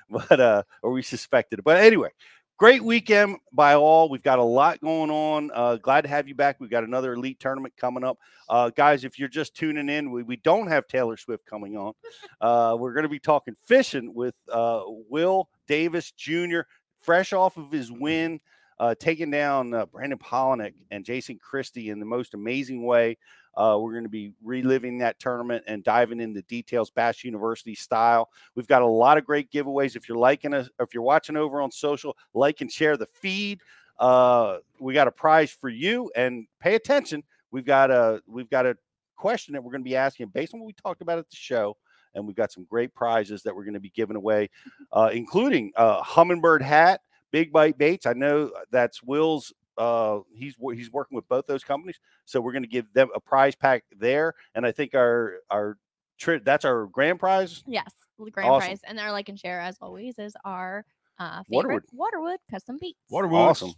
but 0.08 0.40
uh, 0.40 0.62
or 0.82 0.92
we 0.92 1.02
suspected 1.02 1.58
it. 1.58 1.64
But 1.64 1.78
anyway, 1.78 2.10
great 2.56 2.82
weekend 2.82 3.36
by 3.52 3.74
all. 3.74 4.08
We've 4.08 4.22
got 4.22 4.38
a 4.38 4.44
lot 4.44 4.80
going 4.80 5.10
on. 5.10 5.50
Uh, 5.52 5.76
glad 5.76 6.02
to 6.02 6.08
have 6.08 6.28
you 6.28 6.34
back. 6.34 6.56
We've 6.60 6.70
got 6.70 6.84
another 6.84 7.12
elite 7.14 7.40
tournament 7.40 7.74
coming 7.76 8.04
up, 8.04 8.18
uh, 8.48 8.70
guys. 8.70 9.04
If 9.04 9.18
you're 9.18 9.28
just 9.28 9.54
tuning 9.54 9.88
in, 9.88 10.10
we, 10.10 10.22
we 10.22 10.36
don't 10.36 10.68
have 10.68 10.86
Taylor 10.86 11.16
Swift 11.16 11.44
coming 11.46 11.76
on. 11.76 11.92
Uh, 12.40 12.76
we're 12.78 12.92
going 12.92 13.04
to 13.04 13.08
be 13.08 13.20
talking 13.20 13.54
fishing 13.66 14.14
with 14.14 14.34
uh, 14.50 14.82
Will 14.86 15.48
Davis 15.70 16.10
Jr. 16.10 16.62
Fresh 17.00 17.32
off 17.32 17.56
of 17.56 17.70
his 17.70 17.92
win. 17.92 18.40
Uh, 18.80 18.94
taking 18.98 19.30
down 19.30 19.74
uh, 19.74 19.84
Brandon 19.84 20.18
Palaniuk 20.18 20.72
and 20.90 21.04
Jason 21.04 21.38
Christie 21.38 21.90
in 21.90 22.00
the 22.00 22.06
most 22.06 22.32
amazing 22.32 22.86
way. 22.86 23.18
Uh, 23.54 23.76
we're 23.78 23.92
going 23.92 24.04
to 24.04 24.08
be 24.08 24.32
reliving 24.42 24.96
that 24.98 25.20
tournament 25.20 25.62
and 25.66 25.84
diving 25.84 26.18
into 26.18 26.40
details, 26.42 26.90
Bass 26.90 27.22
University 27.22 27.74
style. 27.74 28.30
We've 28.54 28.66
got 28.66 28.80
a 28.80 28.86
lot 28.86 29.18
of 29.18 29.26
great 29.26 29.50
giveaways. 29.52 29.96
If 29.96 30.08
you're 30.08 30.16
liking 30.16 30.54
us, 30.54 30.70
if 30.80 30.94
you're 30.94 31.02
watching 31.02 31.36
over 31.36 31.60
on 31.60 31.70
social, 31.70 32.16
like 32.32 32.62
and 32.62 32.72
share 32.72 32.96
the 32.96 33.06
feed. 33.06 33.60
Uh, 33.98 34.58
we 34.80 34.94
got 34.94 35.08
a 35.08 35.12
prize 35.12 35.52
for 35.52 35.68
you, 35.68 36.10
and 36.16 36.46
pay 36.58 36.74
attention. 36.74 37.22
We've 37.50 37.66
got 37.66 37.90
a 37.90 38.22
we've 38.26 38.48
got 38.48 38.64
a 38.64 38.78
question 39.14 39.52
that 39.52 39.62
we're 39.62 39.72
going 39.72 39.84
to 39.84 39.88
be 39.88 39.96
asking 39.96 40.28
based 40.28 40.54
on 40.54 40.60
what 40.60 40.66
we 40.66 40.72
talked 40.72 41.02
about 41.02 41.18
at 41.18 41.28
the 41.28 41.36
show, 41.36 41.76
and 42.14 42.26
we've 42.26 42.36
got 42.36 42.52
some 42.52 42.64
great 42.64 42.94
prizes 42.94 43.42
that 43.42 43.54
we're 43.54 43.64
going 43.64 43.74
to 43.74 43.80
be 43.80 43.90
giving 43.90 44.16
away, 44.16 44.50
uh, 44.92 45.10
including 45.12 45.72
a 45.76 46.02
Humminbird 46.02 46.62
hat, 46.62 47.00
Big 47.30 47.52
Bite 47.52 47.78
Baits. 47.78 48.06
I 48.06 48.12
know 48.12 48.50
that's 48.70 49.02
Will's. 49.02 49.52
Uh, 49.78 50.20
he's 50.34 50.56
he's 50.74 50.90
working 50.92 51.16
with 51.16 51.26
both 51.28 51.46
those 51.46 51.64
companies. 51.64 51.98
So 52.26 52.40
we're 52.40 52.52
going 52.52 52.64
to 52.64 52.68
give 52.68 52.92
them 52.92 53.08
a 53.14 53.20
prize 53.20 53.54
pack 53.54 53.84
there, 53.96 54.34
and 54.54 54.66
I 54.66 54.72
think 54.72 54.94
our 54.94 55.36
our 55.50 55.78
tri- 56.18 56.40
that's 56.44 56.64
our 56.64 56.86
grand 56.86 57.18
prize. 57.18 57.62
yes 57.66 57.90
the 58.18 58.30
grand 58.30 58.50
Awesome. 58.50 58.68
prize 58.68 58.80
and 58.86 59.00
our 59.00 59.10
like 59.12 59.30
and 59.30 59.38
share 59.40 59.60
as 59.60 59.78
always 59.80 60.18
is 60.18 60.34
our 60.44 60.84
uh 61.18 61.42
favorite 61.50 61.84
waterwood, 61.92 62.38
custom 62.50 62.76
beats 62.78 62.98
Waterwood, 63.10 63.48
Awesome. 63.48 63.72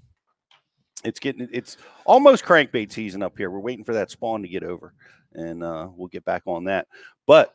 It's 1.05 1.21
getting 1.21 1.49
it's 1.53 1.77
almost 2.05 2.45
crankbait 2.45 2.91
season 2.93 3.23
up 3.23 3.37
here. 3.37 3.51
We're 3.51 3.61
waiting 3.61 3.85
for 3.85 3.95
that 3.95 4.11
spawn 4.11 4.43
to 4.43 4.49
get 4.49 4.62
over, 4.65 4.95
and 5.35 5.62
uh, 5.62 5.89
we'll 5.95 6.09
get 6.09 6.25
back 6.25 6.43
on 6.47 6.65
that. 6.65 6.87
But 7.27 7.55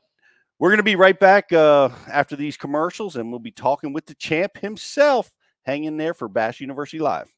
we're 0.59 0.69
going 0.69 0.77
to 0.77 0.83
be 0.83 0.95
right 0.95 1.19
back 1.19 1.53
uh, 1.53 1.89
after 2.11 2.35
these 2.35 2.57
commercials, 2.57 3.15
and 3.15 3.29
we'll 3.29 3.39
be 3.39 3.51
talking 3.51 3.93
with 3.93 4.07
the 4.07 4.15
champ 4.15 4.57
himself. 4.57 5.35
Hang 5.63 5.83
in 5.83 5.97
there 5.97 6.13
for 6.13 6.27
Bass 6.27 6.59
University 6.59 6.99
Live. 6.99 7.31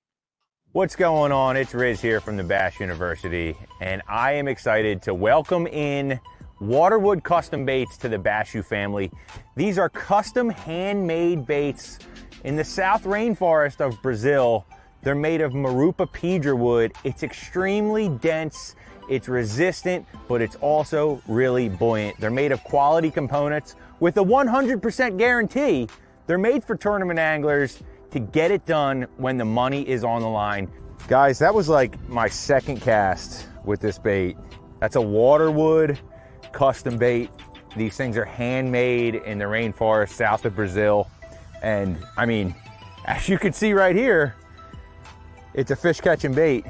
What's 0.72 0.96
going 0.96 1.32
on? 1.32 1.58
It's 1.58 1.74
Riz 1.74 2.00
here 2.00 2.22
from 2.22 2.38
the 2.38 2.44
Bash 2.44 2.80
University, 2.80 3.56
and 3.82 4.02
I 4.08 4.34
am 4.34 4.48
excited 4.48 5.02
to 5.02 5.14
welcome 5.14 5.68
in 5.68 6.20
Waterwood 6.62 7.24
Custom 7.24 7.66
Baits 7.66 7.98
to 7.98 8.10
the 8.10 8.18
Bashu 8.18 8.64
family. 8.64 9.12
These 9.56 9.78
are 9.78 9.90
custom 9.90 10.50
handmade 10.50 11.46
baits 11.46 12.00
in 12.46 12.56
the 12.56 12.64
South 12.64 13.04
Rainforest 13.04 13.82
of 13.82 14.02
Brazil. 14.02 14.66
They're 15.02 15.16
made 15.16 15.42
of 15.42 15.54
Marupa 15.54 16.08
pedra 16.08 16.58
wood. 16.58 16.94
It's 17.04 17.24
extremely 17.24 18.08
dense, 18.08 18.76
it's 19.10 19.28
resistant, 19.28 20.06
but 20.28 20.42
it's 20.42 20.56
also 20.58 21.22
really 21.28 21.68
buoyant. 21.68 22.20
They're 22.20 22.32
made 22.32 22.52
of 22.52 22.64
quality 22.64 23.12
components 23.12 23.76
with 24.00 24.18
a 24.18 24.24
100% 24.24 25.18
guarantee. 25.18 25.88
They're 26.28 26.38
made 26.38 26.64
for 26.64 26.76
tournament 26.76 27.20
anglers 27.20 27.82
to 28.12 28.20
get 28.20 28.52
it 28.52 28.66
done 28.66 29.08
when 29.18 29.38
the 29.38 29.46
money 29.46 29.88
is 29.88 30.04
on 30.04 30.22
the 30.22 30.30
line. 30.30 30.72
Guys, 31.08 31.40
that 31.40 31.54
was 31.54 31.68
like 31.68 32.00
my 32.08 32.28
second 32.30 32.82
cast 32.82 33.48
with 33.66 33.80
this 33.80 33.98
bait. 33.98 34.38
That's 34.80 34.96
a 34.96 35.02
waterwood 35.02 36.00
custom 36.52 36.98
bait. 36.98 37.30
These 37.76 37.98
things 37.98 38.18
are 38.18 38.26
handmade 38.26 39.16
in 39.16 39.38
the 39.40 39.46
rainforest 39.46 40.10
south 40.10 40.46
of 40.46 40.56
Brazil. 40.56 41.10
And 41.62 41.98
I 42.18 42.26
mean, 42.26 42.56
as 43.06 43.28
you 43.28 43.38
can 43.40 43.54
see 43.54 43.74
right 43.74 43.96
here, 43.96 44.36
It's 45.54 45.72
a 45.72 45.76
fish 45.76 46.00
catching 46.00 46.34
bait. 46.34 46.66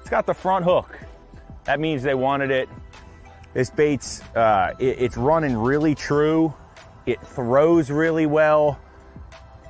It's 0.00 0.10
got 0.10 0.26
the 0.26 0.34
front 0.34 0.64
hook. 0.64 0.98
That 1.66 1.80
means 1.80 2.02
they 2.02 2.14
wanted 2.14 2.50
it. 2.50 2.68
This 3.54 3.70
bait's 3.70 4.22
uh, 4.34 4.72
it- 4.78 4.98
it's 5.00 5.16
running 5.16 5.56
really 5.56 5.94
true. 5.94 6.52
It 7.06 7.20
throws 7.20 7.90
really 7.90 8.26
well. 8.26 8.78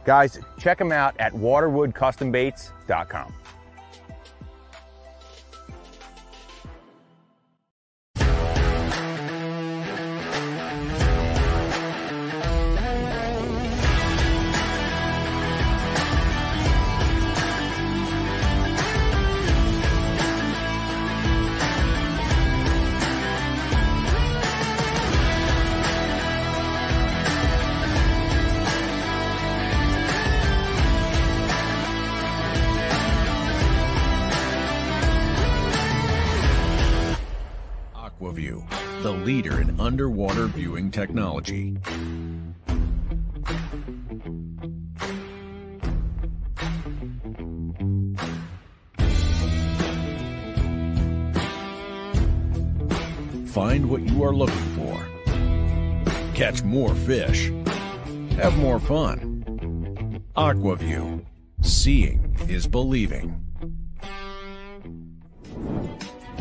Guys, 0.05 0.39
check 0.59 0.79
them 0.79 0.93
out 0.93 1.15
at 1.19 1.33
waterwoodcustombaits.com. 1.33 3.33
leader 39.27 39.61
in 39.61 39.81
underwater 39.81 40.47
viewing 40.47 40.89
technology. 40.89 41.77
Find 53.47 53.91
what 53.91 54.03
you 54.03 54.23
are 54.23 54.33
looking 54.33 54.55
for. 54.77 55.05
Catch 56.35 56.63
more 56.63 56.95
fish. 56.95 57.51
Have 58.37 58.57
more 58.59 58.79
fun. 58.79 60.23
Aqua-Vu. 60.37 61.27
Seeing 61.63 62.37
is 62.49 62.69
believing. 62.69 63.31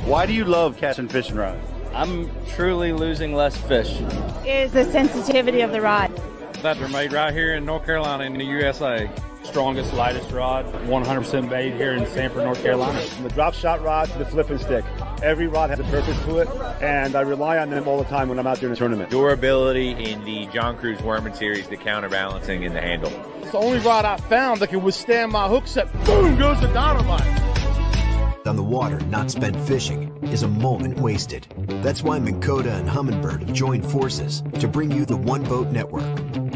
Why 0.04 0.27
do 0.27 0.34
you 0.34 0.46
love 0.46 0.77
catching 0.77 1.08
fish 1.08 1.30
and 1.30 1.39
rods? 1.39 1.75
I'm 1.96 2.30
truly 2.50 2.92
losing 2.92 3.34
less 3.34 3.56
fish. 3.56 4.02
is 4.46 4.74
the 4.74 4.84
sensitivity 4.92 5.62
of 5.62 5.72
the 5.72 5.80
rod. 5.80 6.14
That 6.62 6.78
they're 6.78 6.90
made 6.90 7.14
right 7.14 7.34
here 7.34 7.56
in 7.56 7.64
North 7.64 7.86
Carolina 7.86 8.25
in 8.25 8.38
the 8.38 8.44
USA. 8.44 9.10
strongest, 9.44 9.94
lightest 9.94 10.30
rod, 10.32 10.66
100% 10.88 11.50
made 11.50 11.74
here 11.75 11.94
in 11.94 12.06
Sanford, 12.08 12.44
North 12.44 12.62
Carolina. 12.62 13.00
From 13.00 13.24
the 13.24 13.30
drop 13.30 13.54
shot 13.54 13.82
rod 13.82 14.10
to 14.10 14.18
the 14.18 14.25
flipping 14.25 14.58
stick. 14.58 14.84
Every 15.24 15.48
rod 15.48 15.70
has 15.70 15.80
a 15.80 15.84
purpose 15.84 16.22
to 16.25 16.40
it, 16.40 16.50
and 16.82 17.16
I 17.16 17.22
rely 17.22 17.60
on 17.60 17.70
them 17.70 17.88
all 17.88 17.98
the 17.98 18.10
time 18.10 18.28
when 18.28 18.40
I'm 18.40 18.48
out 18.48 18.60
doing 18.60 18.74
a 18.74 18.75
tournament. 18.75 19.10
Durability 19.10 19.92
in 19.92 20.25
the 20.25 20.48
John 20.48 20.75
Crews 20.78 21.02
Worming 21.02 21.36
series, 21.36 21.70
the 21.70 21.78
counterbalancing 21.78 22.64
in 22.64 22.74
the 22.74 22.82
handle. 22.82 23.12
It's 23.42 23.52
the 23.52 23.60
only 23.60 23.80
rod 23.80 24.04
I 24.04 24.18
found 24.18 24.60
that 24.60 24.68
can 24.68 24.84
withstand 24.84 25.32
my 25.32 25.48
hook 25.48 25.68
set. 25.68 25.94
Boom 26.04 26.38
goes 26.38 26.60
the 26.60 26.68
dynamite. 26.68 28.46
on 28.46 28.58
the 28.58 28.64
water 28.64 29.00
not 29.06 29.32
spent 29.32 29.56
fishing 29.68 30.14
is 30.29 30.44
a 30.44 30.48
moment 30.48 31.00
wasted. 31.00 31.48
That's 31.84 32.03
why 32.03 32.20
Minn 32.20 32.36
and 32.36 32.89
Humminbird 32.89 33.41
have 33.41 33.53
joined 33.53 33.86
forces 33.86 34.44
to 34.60 34.67
bring 34.67 34.91
you 34.91 35.05
the 35.05 35.17
One 35.17 35.44
Boat 35.44 35.70
Network. 35.70 36.03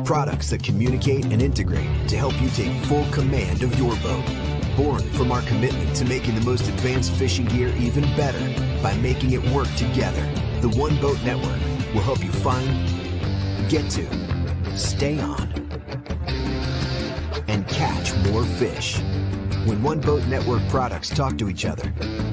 Products 0.05 0.49
that 0.49 0.63
communicate 0.63 1.25
and 1.25 1.41
integrate 1.41 2.07
to 2.09 2.17
help 2.17 2.39
you 2.41 2.49
take 2.49 2.71
full 2.85 3.05
command 3.11 3.63
of 3.63 3.77
your 3.77 3.95
boat. 3.97 4.25
Born 4.75 5.01
from 5.11 5.31
our 5.31 5.41
commitment 5.43 5.95
to 5.97 6.05
making 6.05 6.35
the 6.35 6.41
most 6.41 6.67
advanced 6.67 7.11
fishing 7.13 7.45
gear 7.45 7.73
even 7.77 8.03
better 8.15 8.39
by 8.81 8.95
making 8.97 9.31
it 9.31 9.43
work 9.51 9.73
together. 9.75 10.25
The 10.61 10.69
One 10.69 10.99
Boat 11.01 11.21
Network 11.23 11.59
will 11.93 12.01
help 12.01 12.23
you 12.23 12.31
find, 12.31 12.67
get 13.69 13.89
to, 13.91 14.77
stay 14.77 15.19
on, 15.19 15.51
and 17.47 17.67
catch 17.67 18.15
more 18.29 18.43
fish. 18.43 18.99
When 19.65 19.83
One 19.83 19.99
Boat 19.99 20.25
Network 20.27 20.67
products 20.69 21.09
talk 21.09 21.37
to 21.39 21.49
each 21.49 21.65
other, 21.65 21.93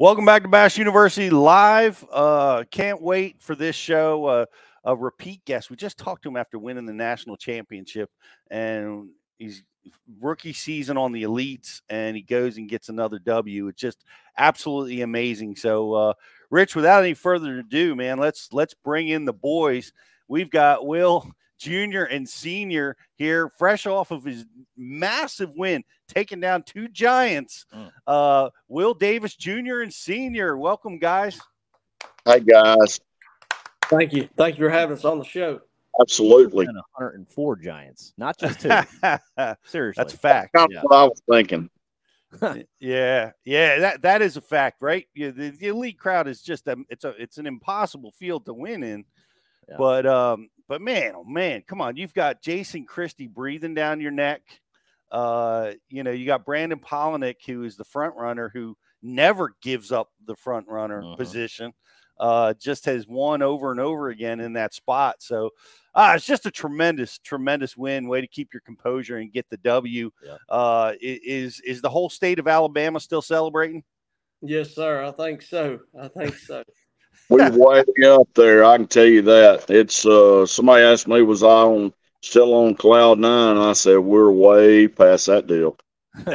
Welcome 0.00 0.24
back 0.24 0.44
to 0.44 0.48
Bass 0.48 0.78
University 0.78 1.28
Live. 1.28 2.02
Uh, 2.10 2.64
can't 2.70 3.02
wait 3.02 3.42
for 3.42 3.54
this 3.54 3.76
show. 3.76 4.24
Uh, 4.24 4.46
a 4.82 4.96
repeat 4.96 5.44
guest. 5.44 5.68
We 5.68 5.76
just 5.76 5.98
talked 5.98 6.22
to 6.22 6.30
him 6.30 6.38
after 6.38 6.58
winning 6.58 6.86
the 6.86 6.94
national 6.94 7.36
championship, 7.36 8.08
and 8.50 9.10
he's 9.36 9.62
rookie 10.18 10.54
season 10.54 10.96
on 10.96 11.12
the 11.12 11.24
elites, 11.24 11.82
and 11.90 12.16
he 12.16 12.22
goes 12.22 12.56
and 12.56 12.66
gets 12.66 12.88
another 12.88 13.18
W. 13.18 13.68
It's 13.68 13.78
just 13.78 14.02
absolutely 14.38 15.02
amazing. 15.02 15.56
So, 15.56 15.92
uh, 15.92 16.14
Rich, 16.48 16.74
without 16.74 17.02
any 17.02 17.12
further 17.12 17.58
ado, 17.58 17.94
man, 17.94 18.16
let's 18.16 18.54
let's 18.54 18.72
bring 18.72 19.08
in 19.08 19.26
the 19.26 19.34
boys. 19.34 19.92
We've 20.28 20.48
got 20.48 20.86
Will 20.86 21.30
Junior 21.60 22.04
and 22.04 22.26
Senior 22.26 22.96
here, 23.16 23.52
fresh 23.58 23.86
off 23.86 24.10
of 24.10 24.24
his 24.24 24.46
massive 24.78 25.50
win, 25.54 25.84
taking 26.08 26.40
down 26.40 26.62
two 26.62 26.88
giants. 26.88 27.66
Uh, 28.06 28.48
Will 28.68 28.94
Davis 28.94 29.36
Jr. 29.36 29.82
and 29.82 29.92
Senior, 29.92 30.56
welcome, 30.56 30.98
guys. 30.98 31.38
Hi, 32.26 32.38
guys. 32.38 32.98
Thank 33.84 34.14
you. 34.14 34.28
Thank 34.36 34.58
you 34.58 34.64
for 34.64 34.70
having 34.70 34.96
us 34.96 35.04
on 35.04 35.18
the 35.18 35.24
show. 35.24 35.60
Absolutely. 36.00 36.64
And 36.64 36.76
104 36.76 37.56
Giants, 37.56 38.14
not 38.16 38.38
just 38.38 38.60
two. 38.60 38.68
Seriously, 39.64 40.00
That's 40.00 40.14
a 40.14 40.18
fact. 40.18 40.54
Kind 40.54 40.74
of 40.74 40.82
what 40.84 40.96
I 40.96 41.04
was 41.04 41.22
thinking. 41.30 41.68
yeah, 42.80 43.32
yeah, 43.44 43.78
that 43.80 44.02
that 44.02 44.22
is 44.22 44.36
a 44.36 44.40
fact, 44.40 44.80
right? 44.80 45.06
Yeah, 45.14 45.30
the, 45.30 45.50
the 45.50 45.66
elite 45.66 45.98
crowd 45.98 46.28
is 46.28 46.40
just 46.40 46.68
a 46.68 46.76
it's 46.88 47.04
a 47.04 47.08
it's 47.20 47.38
an 47.38 47.46
impossible 47.46 48.12
field 48.12 48.46
to 48.46 48.54
win 48.54 48.84
in. 48.84 49.04
But 49.76 50.06
um, 50.06 50.48
but 50.70 50.80
man, 50.80 51.14
oh 51.16 51.24
man, 51.24 51.64
come 51.66 51.80
on, 51.80 51.96
you've 51.96 52.14
got 52.14 52.40
Jason 52.40 52.86
Christie 52.86 53.26
breathing 53.26 53.74
down 53.74 54.00
your 54.00 54.12
neck. 54.12 54.42
Uh, 55.10 55.72
you 55.88 56.04
know, 56.04 56.12
you 56.12 56.24
got 56.24 56.46
Brandon 56.46 56.78
Palaniuk, 56.78 57.44
who 57.44 57.64
is 57.64 57.76
the 57.76 57.82
front 57.82 58.14
runner, 58.14 58.52
who 58.54 58.76
never 59.02 59.56
gives 59.62 59.90
up 59.90 60.10
the 60.26 60.36
front 60.36 60.68
runner 60.68 61.02
position. 61.16 61.72
Uh, 62.20 62.54
just 62.54 62.84
has 62.84 63.08
won 63.08 63.42
over 63.42 63.72
and 63.72 63.80
over 63.80 64.10
again 64.10 64.38
in 64.38 64.52
that 64.52 64.72
spot. 64.72 65.16
So 65.18 65.50
uh, 65.92 66.12
it's 66.14 66.26
just 66.26 66.46
a 66.46 66.52
tremendous, 66.52 67.18
tremendous 67.18 67.76
win. 67.76 68.06
Way 68.06 68.20
to 68.20 68.28
keep 68.28 68.54
your 68.54 68.60
composure 68.60 69.16
and 69.16 69.32
get 69.32 69.50
the 69.50 69.56
W. 69.56 70.12
Uh, 70.48 70.92
is 71.00 71.58
is 71.62 71.82
the 71.82 71.90
whole 71.90 72.10
state 72.10 72.38
of 72.38 72.46
Alabama 72.46 73.00
still 73.00 73.22
celebrating? 73.22 73.82
Yes, 74.40 74.72
sir. 74.76 75.02
I 75.02 75.10
think 75.10 75.42
so. 75.42 75.80
I 76.00 76.06
think 76.06 76.36
so. 76.36 76.62
We 77.30 77.42
way 77.50 77.84
up 78.06 78.28
there. 78.34 78.64
I 78.64 78.76
can 78.76 78.86
tell 78.86 79.06
you 79.06 79.22
that. 79.22 79.70
It's 79.70 80.04
uh 80.06 80.46
somebody 80.46 80.84
asked 80.84 81.08
me 81.08 81.22
was 81.22 81.42
I 81.42 81.46
on 81.46 81.92
still 82.22 82.54
on 82.54 82.74
cloud 82.74 83.18
nine, 83.18 83.56
I 83.56 83.72
said 83.72 83.98
we're 83.98 84.30
way 84.30 84.88
past 84.88 85.26
that 85.26 85.46
deal. 85.46 85.76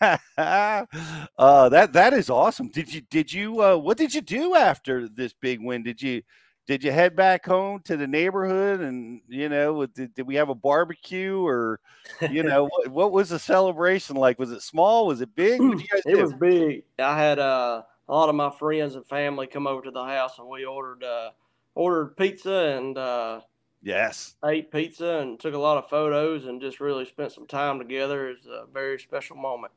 uh, 0.00 1.68
that 1.68 1.92
that 1.92 2.12
is 2.12 2.30
awesome. 2.30 2.68
Did 2.68 2.92
you 2.92 3.00
did 3.02 3.32
you 3.32 3.62
uh, 3.62 3.76
what 3.76 3.96
did 3.98 4.14
you 4.14 4.20
do 4.20 4.54
after 4.54 5.08
this 5.08 5.32
big 5.32 5.60
win? 5.62 5.82
Did 5.82 6.02
you 6.02 6.22
did 6.66 6.84
you 6.84 6.92
head 6.92 7.16
back 7.16 7.46
home 7.46 7.80
to 7.84 7.96
the 7.96 8.06
neighborhood 8.06 8.80
and 8.80 9.20
you 9.28 9.48
know 9.48 9.86
did, 9.86 10.14
did 10.14 10.26
we 10.26 10.34
have 10.36 10.48
a 10.48 10.54
barbecue 10.54 11.40
or 11.44 11.80
you 12.28 12.42
know 12.42 12.64
what, 12.64 12.88
what 12.88 13.12
was 13.12 13.28
the 13.30 13.38
celebration 13.38 14.16
like? 14.16 14.38
Was 14.38 14.52
it 14.52 14.62
small? 14.62 15.06
Was 15.06 15.20
it 15.20 15.34
big? 15.34 15.60
What 15.60 15.78
did 15.78 15.80
you 15.82 15.88
guys 15.92 16.04
It 16.04 16.16
do? 16.16 16.22
was 16.22 16.32
big. 16.34 16.84
I 16.98 17.18
had 17.18 17.38
uh, 17.38 17.82
a 18.10 18.12
lot 18.12 18.28
of 18.28 18.34
my 18.34 18.50
friends 18.50 18.96
and 18.96 19.06
family 19.06 19.46
come 19.46 19.68
over 19.68 19.82
to 19.82 19.90
the 19.92 20.04
house, 20.04 20.38
and 20.38 20.48
we 20.48 20.64
ordered 20.64 21.04
uh, 21.04 21.30
ordered 21.76 22.16
pizza 22.16 22.76
and 22.76 22.98
uh, 22.98 23.40
yes, 23.82 24.34
ate 24.44 24.72
pizza 24.72 25.20
and 25.20 25.38
took 25.38 25.54
a 25.54 25.58
lot 25.58 25.78
of 25.78 25.88
photos 25.88 26.46
and 26.46 26.60
just 26.60 26.80
really 26.80 27.04
spent 27.04 27.30
some 27.30 27.46
time 27.46 27.78
together. 27.78 28.30
It's 28.30 28.46
a 28.46 28.64
very 28.72 28.98
special 28.98 29.36
moment. 29.36 29.72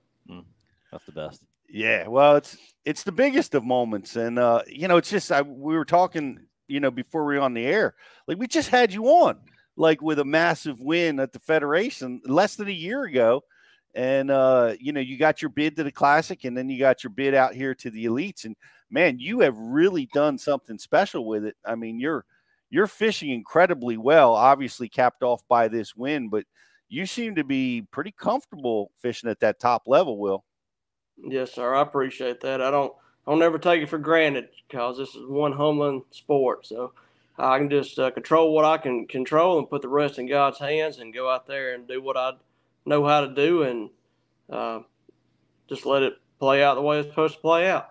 That's 0.92 1.06
the 1.06 1.12
best. 1.12 1.44
Yeah, 1.70 2.08
well, 2.08 2.36
it's 2.36 2.58
it's 2.86 3.04
the 3.04 3.12
biggest 3.12 3.54
of 3.54 3.64
moments, 3.64 4.16
and 4.16 4.40
uh, 4.40 4.64
you 4.68 4.88
know, 4.88 4.98
it's 4.98 5.12
just 5.12 5.32
I, 5.32 5.44
we 5.44 5.76
were 5.76 5.86
talking, 5.86 6.40
you 6.68 6.80
know, 6.80 6.92
before 6.92 7.26
we 7.26 7.36
were 7.36 7.42
on 7.42 7.54
the 7.54 7.66
air, 7.66 7.94
like 8.28 8.40
we 8.40 8.48
just 8.48 8.70
had 8.70 8.92
you 8.92 9.06
on, 9.06 9.38
like 9.76 10.02
with 10.02 10.18
a 10.18 10.26
massive 10.26 10.82
win 10.82 11.20
at 11.20 11.34
the 11.34 11.40
Federation 11.40 12.20
less 12.26 12.56
than 12.56 12.68
a 12.68 12.72
year 12.72 13.04
ago, 13.04 13.44
and 13.94 14.32
uh, 14.32 14.74
you 14.80 14.92
know 14.92 15.00
you 15.00 15.18
got 15.18 15.42
your 15.42 15.50
bid 15.50 15.76
to 15.76 15.84
the 15.84 15.92
classic, 15.92 16.44
and 16.44 16.58
then 16.58 16.70
you 16.70 16.80
got 16.80 17.04
your 17.04 17.12
bid 17.12 17.34
out 17.34 17.54
here 17.54 17.76
to 17.76 17.90
the 17.90 18.06
elites, 18.06 18.46
and 18.46 18.56
man, 18.90 19.20
you 19.20 19.40
have 19.42 19.58
really 19.58 20.08
done 20.14 20.38
something 20.38 20.78
special 20.78 21.26
with 21.26 21.46
it. 21.46 21.56
I 21.66 21.76
mean, 21.76 22.00
you're 22.00 22.26
you're 22.70 22.88
fishing 22.88 23.30
incredibly 23.30 23.98
well, 23.98 24.34
obviously 24.34 24.90
capped 24.90 25.24
off 25.24 25.42
by 25.48 25.68
this 25.68 25.96
win, 25.96 26.30
but 26.30 26.46
you 26.90 27.06
seem 27.06 27.36
to 27.36 27.44
be 27.44 27.84
pretty 27.92 28.12
comfortable 28.12 28.92
fishing 29.00 29.30
at 29.30 29.40
that 29.40 29.60
top 29.60 29.84
level, 29.88 30.18
Will. 30.18 30.44
Yes, 31.18 31.52
sir. 31.52 31.74
I 31.74 31.82
appreciate 31.82 32.42
that. 32.42 32.62
I 32.62 32.72
don't 32.72 32.94
i'll 33.26 33.38
never 33.38 33.58
take 33.58 33.82
it 33.82 33.90
for 33.90 33.98
granted 33.98 34.50
because 34.68 34.98
this 34.98 35.16
is 35.16 35.26
one 35.26 35.54
humbling 35.54 36.04
sport. 36.12 36.66
So 36.66 36.94
I 37.38 37.58
can 37.58 37.70
just 37.70 37.98
uh, 37.98 38.12
control 38.12 38.54
what 38.54 38.66
I 38.66 38.78
can 38.78 39.08
control 39.08 39.58
and 39.58 39.70
put 39.70 39.82
the 39.82 39.88
rest 39.88 40.20
in 40.20 40.28
God's 40.28 40.60
hands 40.60 41.00
and 41.00 41.14
go 41.14 41.30
out 41.30 41.48
there 41.48 41.74
and 41.74 41.88
do 41.88 42.02
what 42.02 42.18
I 42.18 42.34
know 42.86 43.06
how 43.06 43.22
to 43.22 43.34
do 43.34 43.64
and 43.64 43.90
uh, 44.50 44.80
just 45.70 45.86
let 45.86 46.04
it 46.04 46.16
play 46.40 46.64
out 46.64 46.76
the 46.76 46.82
way 46.82 47.00
it's 47.00 47.10
supposed 47.10 47.36
to 47.36 47.42
play 47.42 47.70
out. 47.70 47.90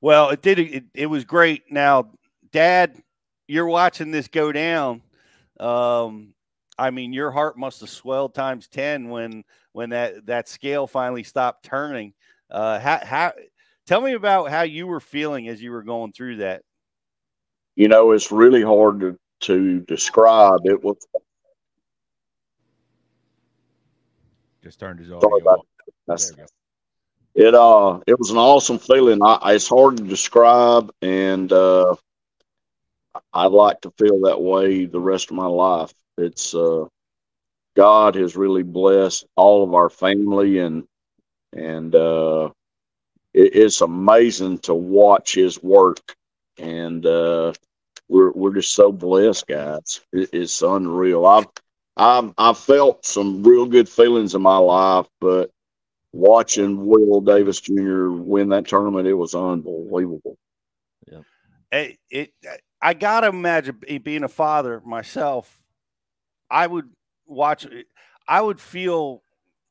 Well, 0.00 0.30
it 0.30 0.42
did. 0.42 0.58
It, 0.58 0.84
it 0.94 1.06
was 1.06 1.24
great. 1.24 1.70
Now, 1.70 2.10
Dad, 2.52 2.96
you're 3.48 3.66
watching 3.66 4.10
this 4.10 4.28
go 4.28 4.52
down. 4.52 5.02
Um, 5.58 6.34
I 6.78 6.90
mean, 6.90 7.12
your 7.12 7.30
heart 7.30 7.58
must 7.58 7.80
have 7.80 7.90
swelled 7.90 8.34
times 8.34 8.66
ten 8.66 9.10
when 9.10 9.44
when 9.72 9.90
that 9.90 10.26
that 10.26 10.48
scale 10.48 10.86
finally 10.86 11.22
stopped 11.22 11.64
turning. 11.64 12.14
Uh, 12.50 12.78
how, 12.80 13.00
how 13.02 13.32
tell 13.86 14.00
me 14.00 14.14
about 14.14 14.50
how 14.50 14.62
you 14.62 14.86
were 14.86 15.00
feeling 15.00 15.48
as 15.48 15.60
you 15.60 15.70
were 15.70 15.82
going 15.82 16.12
through 16.12 16.36
that. 16.36 16.62
You 17.76 17.88
know, 17.88 18.12
it's 18.12 18.32
really 18.32 18.62
hard 18.62 19.00
to 19.00 19.18
to 19.40 19.80
describe. 19.80 20.60
It 20.64 20.82
was 20.82 20.96
just 24.62 24.78
turned 24.80 24.98
his 24.98 25.08
Sorry 25.08 25.24
audio 25.24 25.50
off. 25.50 25.66
that. 26.06 26.48
it 27.34 27.54
uh 27.54 28.00
it 28.06 28.18
was 28.18 28.30
an 28.30 28.36
awesome 28.36 28.78
feeling. 28.78 29.20
I, 29.22 29.54
it's 29.54 29.68
hard 29.68 29.96
to 29.96 30.02
describe, 30.02 30.90
and 31.02 31.52
uh, 31.52 31.94
I'd 33.32 33.52
like 33.52 33.80
to 33.82 33.92
feel 33.98 34.20
that 34.22 34.40
way 34.40 34.84
the 34.84 35.00
rest 35.00 35.30
of 35.30 35.36
my 35.36 35.46
life. 35.46 35.92
It's 36.18 36.54
uh, 36.54 36.86
God 37.76 38.14
has 38.16 38.36
really 38.36 38.62
blessed 38.62 39.26
all 39.36 39.62
of 39.62 39.74
our 39.74 39.90
family, 39.90 40.58
and 40.58 40.84
and 41.52 41.94
uh, 41.94 42.50
it, 43.32 43.54
it's 43.54 43.80
amazing 43.80 44.58
to 44.60 44.74
watch 44.74 45.34
His 45.34 45.62
work, 45.62 46.14
and 46.58 47.04
uh, 47.06 47.52
we're 48.08 48.32
we're 48.32 48.54
just 48.54 48.74
so 48.74 48.92
blessed, 48.92 49.46
guys. 49.46 50.00
It, 50.12 50.30
it's 50.32 50.62
unreal. 50.62 51.24
I've 51.24 51.46
I've 51.96 52.32
I've 52.38 52.58
felt 52.58 53.04
some 53.04 53.42
real 53.42 53.66
good 53.66 53.88
feelings 53.88 54.34
in 54.34 54.42
my 54.42 54.56
life, 54.56 55.06
but 55.20 55.50
watching 56.12 56.86
Will 56.86 57.20
Davis 57.20 57.60
Jr. 57.60 58.10
win 58.10 58.48
that 58.50 58.66
tournament, 58.66 59.06
it 59.06 59.14
was 59.14 59.34
unbelievable. 59.34 60.36
it, 61.72 61.98
it 62.10 62.32
I 62.80 62.94
gotta 62.94 63.28
imagine 63.28 63.80
being 64.02 64.24
a 64.24 64.28
father 64.28 64.80
myself. 64.84 65.62
I 66.50 66.66
would 66.66 66.90
watch. 67.26 67.66
I 68.26 68.40
would 68.40 68.60
feel 68.60 69.22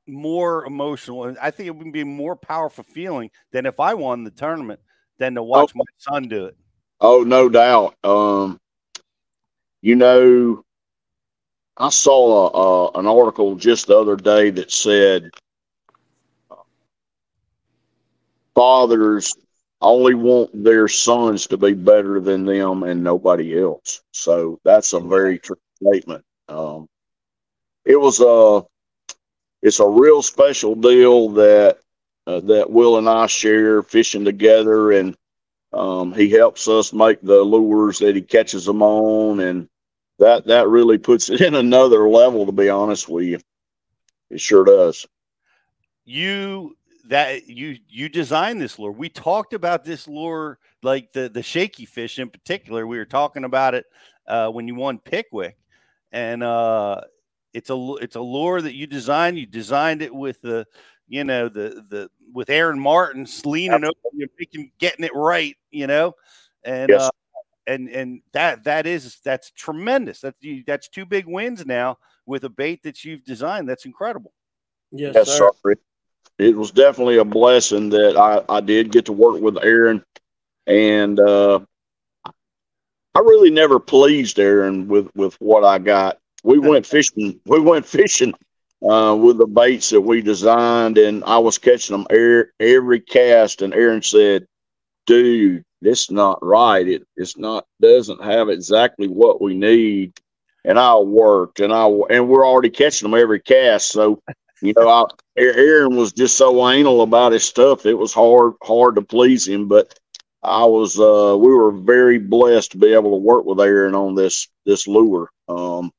more 0.07 0.65
emotional, 0.65 1.25
and 1.25 1.37
I 1.39 1.51
think 1.51 1.67
it 1.67 1.75
would 1.75 1.91
be 1.91 2.01
a 2.01 2.05
more 2.05 2.35
powerful 2.35 2.83
feeling 2.83 3.31
than 3.51 3.65
if 3.65 3.79
I 3.79 3.93
won 3.93 4.23
the 4.23 4.31
tournament 4.31 4.79
than 5.17 5.35
to 5.35 5.43
watch 5.43 5.71
my 5.75 5.83
son 5.97 6.23
do 6.23 6.45
it. 6.45 6.57
Oh, 7.01 7.23
no 7.23 7.47
doubt. 7.49 7.95
Um, 8.03 8.59
you 9.81 9.95
know, 9.95 10.63
I 11.79 11.89
saw 11.89 12.49
a, 12.49 12.97
a, 12.97 12.99
an 12.99 13.07
article 13.07 13.55
just 13.55 13.87
the 13.87 13.97
other 13.97 14.17
day 14.17 14.49
that 14.51 14.71
said 14.71 15.29
fathers 18.53 19.33
only 19.81 20.13
want 20.13 20.63
their 20.63 20.89
sons 20.89 21.47
to 21.47 21.57
be 21.57 21.73
better 21.73 22.19
than 22.19 22.45
them 22.45 22.83
and 22.83 23.01
nobody 23.01 23.57
else. 23.57 24.01
So 24.11 24.59
that's 24.65 24.91
a 24.91 24.99
very 24.99 25.39
true 25.39 25.55
statement. 25.81 26.25
Um, 26.49 26.89
it 27.85 27.95
was 27.95 28.19
a, 28.19 28.65
it's 29.61 29.79
a 29.79 29.87
real 29.87 30.21
special 30.21 30.75
deal 30.75 31.29
that 31.29 31.79
uh, 32.27 32.41
that 32.41 32.69
Will 32.69 32.97
and 32.97 33.09
I 33.09 33.25
share 33.25 33.81
fishing 33.81 34.23
together, 34.23 34.91
and 34.91 35.15
um, 35.73 36.13
he 36.13 36.29
helps 36.29 36.67
us 36.67 36.93
make 36.93 37.21
the 37.21 37.41
lures 37.41 37.99
that 37.99 38.15
he 38.15 38.21
catches 38.21 38.65
them 38.65 38.83
on, 38.83 39.39
and 39.39 39.67
that 40.19 40.45
that 40.45 40.67
really 40.67 40.97
puts 40.97 41.29
it 41.29 41.41
in 41.41 41.55
another 41.55 42.07
level. 42.07 42.45
To 42.45 42.51
be 42.51 42.69
honest 42.69 43.09
with 43.09 43.25
you, 43.25 43.39
it 44.29 44.39
sure 44.39 44.63
does. 44.63 45.05
You 46.05 46.75
that 47.09 47.47
you 47.47 47.77
you 47.87 48.09
designed 48.09 48.61
this 48.61 48.77
lure. 48.79 48.91
We 48.91 49.09
talked 49.09 49.53
about 49.53 49.83
this 49.83 50.07
lure, 50.07 50.59
like 50.83 51.11
the 51.13 51.29
the 51.29 51.43
shaky 51.43 51.85
fish 51.85 52.19
in 52.19 52.29
particular. 52.29 52.85
We 52.85 52.97
were 52.97 53.05
talking 53.05 53.43
about 53.43 53.75
it 53.75 53.85
uh, 54.27 54.49
when 54.49 54.67
you 54.67 54.75
won 54.75 54.99
Pickwick, 54.99 55.57
and 56.11 56.43
uh, 56.43 57.01
it's 57.53 57.69
a 57.69 57.93
it's 58.01 58.15
a 58.15 58.21
lure 58.21 58.61
that 58.61 58.75
you 58.75 58.87
designed. 58.87 59.37
You 59.37 59.45
designed 59.45 60.01
it 60.01 60.13
with 60.13 60.41
the 60.41 60.65
you 61.07 61.23
know 61.23 61.49
the 61.49 61.83
the 61.89 62.09
with 62.33 62.49
Aaron 62.49 62.79
Martin 62.79 63.27
leaning 63.43 63.83
over 63.83 63.93
you, 64.13 64.27
making 64.39 64.71
getting 64.79 65.05
it 65.05 65.15
right. 65.15 65.55
You 65.71 65.87
know, 65.87 66.13
and 66.63 66.91
Yes. 66.91 67.01
uh, 67.01 67.09
and 67.67 67.89
and 67.89 68.21
that 68.33 68.63
that 68.63 68.87
is 68.87 69.19
that's 69.23 69.51
tremendous. 69.51 70.21
That's 70.21 70.37
that's 70.65 70.89
two 70.89 71.05
big 71.05 71.25
wins 71.27 71.65
now 71.65 71.97
with 72.25 72.43
a 72.43 72.49
bait 72.49 72.83
that 72.83 73.03
you've 73.03 73.23
designed. 73.23 73.67
That's 73.69 73.85
incredible. 73.85 74.33
Yes, 74.91 75.13
Yes, 75.15 75.27
sir. 75.27 75.51
sir. 75.63 75.71
It, 75.71 75.79
it 76.39 76.55
was 76.55 76.71
definitely 76.71 77.17
a 77.17 77.25
blessing 77.25 77.89
that 77.89 78.15
I, 78.17 78.43
I 78.47 78.61
did 78.61 78.91
get 78.91 79.05
to 79.05 79.13
work 79.13 79.41
with 79.41 79.57
Aaron, 79.63 80.03
and 80.67 81.19
uh, 81.19 81.59
I 82.25 83.19
really 83.19 83.51
never 83.51 83.79
pleased 83.79 84.39
Aaron 84.39 84.87
with 84.87 85.09
with 85.15 85.35
what 85.41 85.63
I 85.63 85.79
got. 85.79 86.17
We 86.43 86.59
went 86.69 86.85
fishing. 86.85 87.39
We 87.45 87.59
went 87.59 87.85
fishing 87.85 88.33
uh, 88.87 89.17
with 89.19 89.37
the 89.37 89.47
baits 89.47 89.89
that 89.89 90.01
we 90.01 90.21
designed, 90.21 90.97
and 90.97 91.23
I 91.25 91.37
was 91.37 91.57
catching 91.57 91.97
them 91.97 92.07
every, 92.09 92.45
every 92.59 92.99
cast. 93.01 93.61
And 93.61 93.73
Aaron 93.73 94.01
said, 94.01 94.47
"Dude, 95.05 95.65
this 95.81 96.11
not 96.11 96.39
right. 96.41 96.87
It 96.87 97.07
it's 97.15 97.37
not 97.37 97.65
doesn't 97.81 98.23
have 98.23 98.49
exactly 98.49 99.07
what 99.07 99.41
we 99.41 99.55
need." 99.55 100.13
And 100.65 100.77
I 100.77 100.95
worked, 100.97 101.61
and 101.61 101.73
I 101.73 101.87
and 102.09 102.27
we're 102.27 102.47
already 102.47 102.69
catching 102.69 103.09
them 103.09 103.19
every 103.19 103.39
cast. 103.39 103.91
So 103.91 104.21
you 104.61 104.73
know, 104.75 104.89
I, 104.89 105.05
Aaron 105.37 105.95
was 105.95 106.11
just 106.11 106.37
so 106.37 106.67
anal 106.69 107.01
about 107.01 107.31
his 107.31 107.43
stuff. 107.43 107.85
It 107.85 107.93
was 107.93 108.13
hard 108.13 108.53
hard 108.63 108.95
to 108.95 109.01
please 109.01 109.47
him, 109.47 109.67
but 109.67 109.97
I 110.43 110.65
was 110.65 110.99
uh 110.99 111.37
we 111.37 111.53
were 111.53 111.71
very 111.71 112.19
blessed 112.19 112.71
to 112.71 112.77
be 112.77 112.93
able 112.93 113.11
to 113.11 113.23
work 113.23 113.45
with 113.45 113.59
Aaron 113.59 113.95
on 113.95 114.15
this 114.15 114.47
this 114.65 114.87
lure. 114.87 115.29
Um 115.47 115.91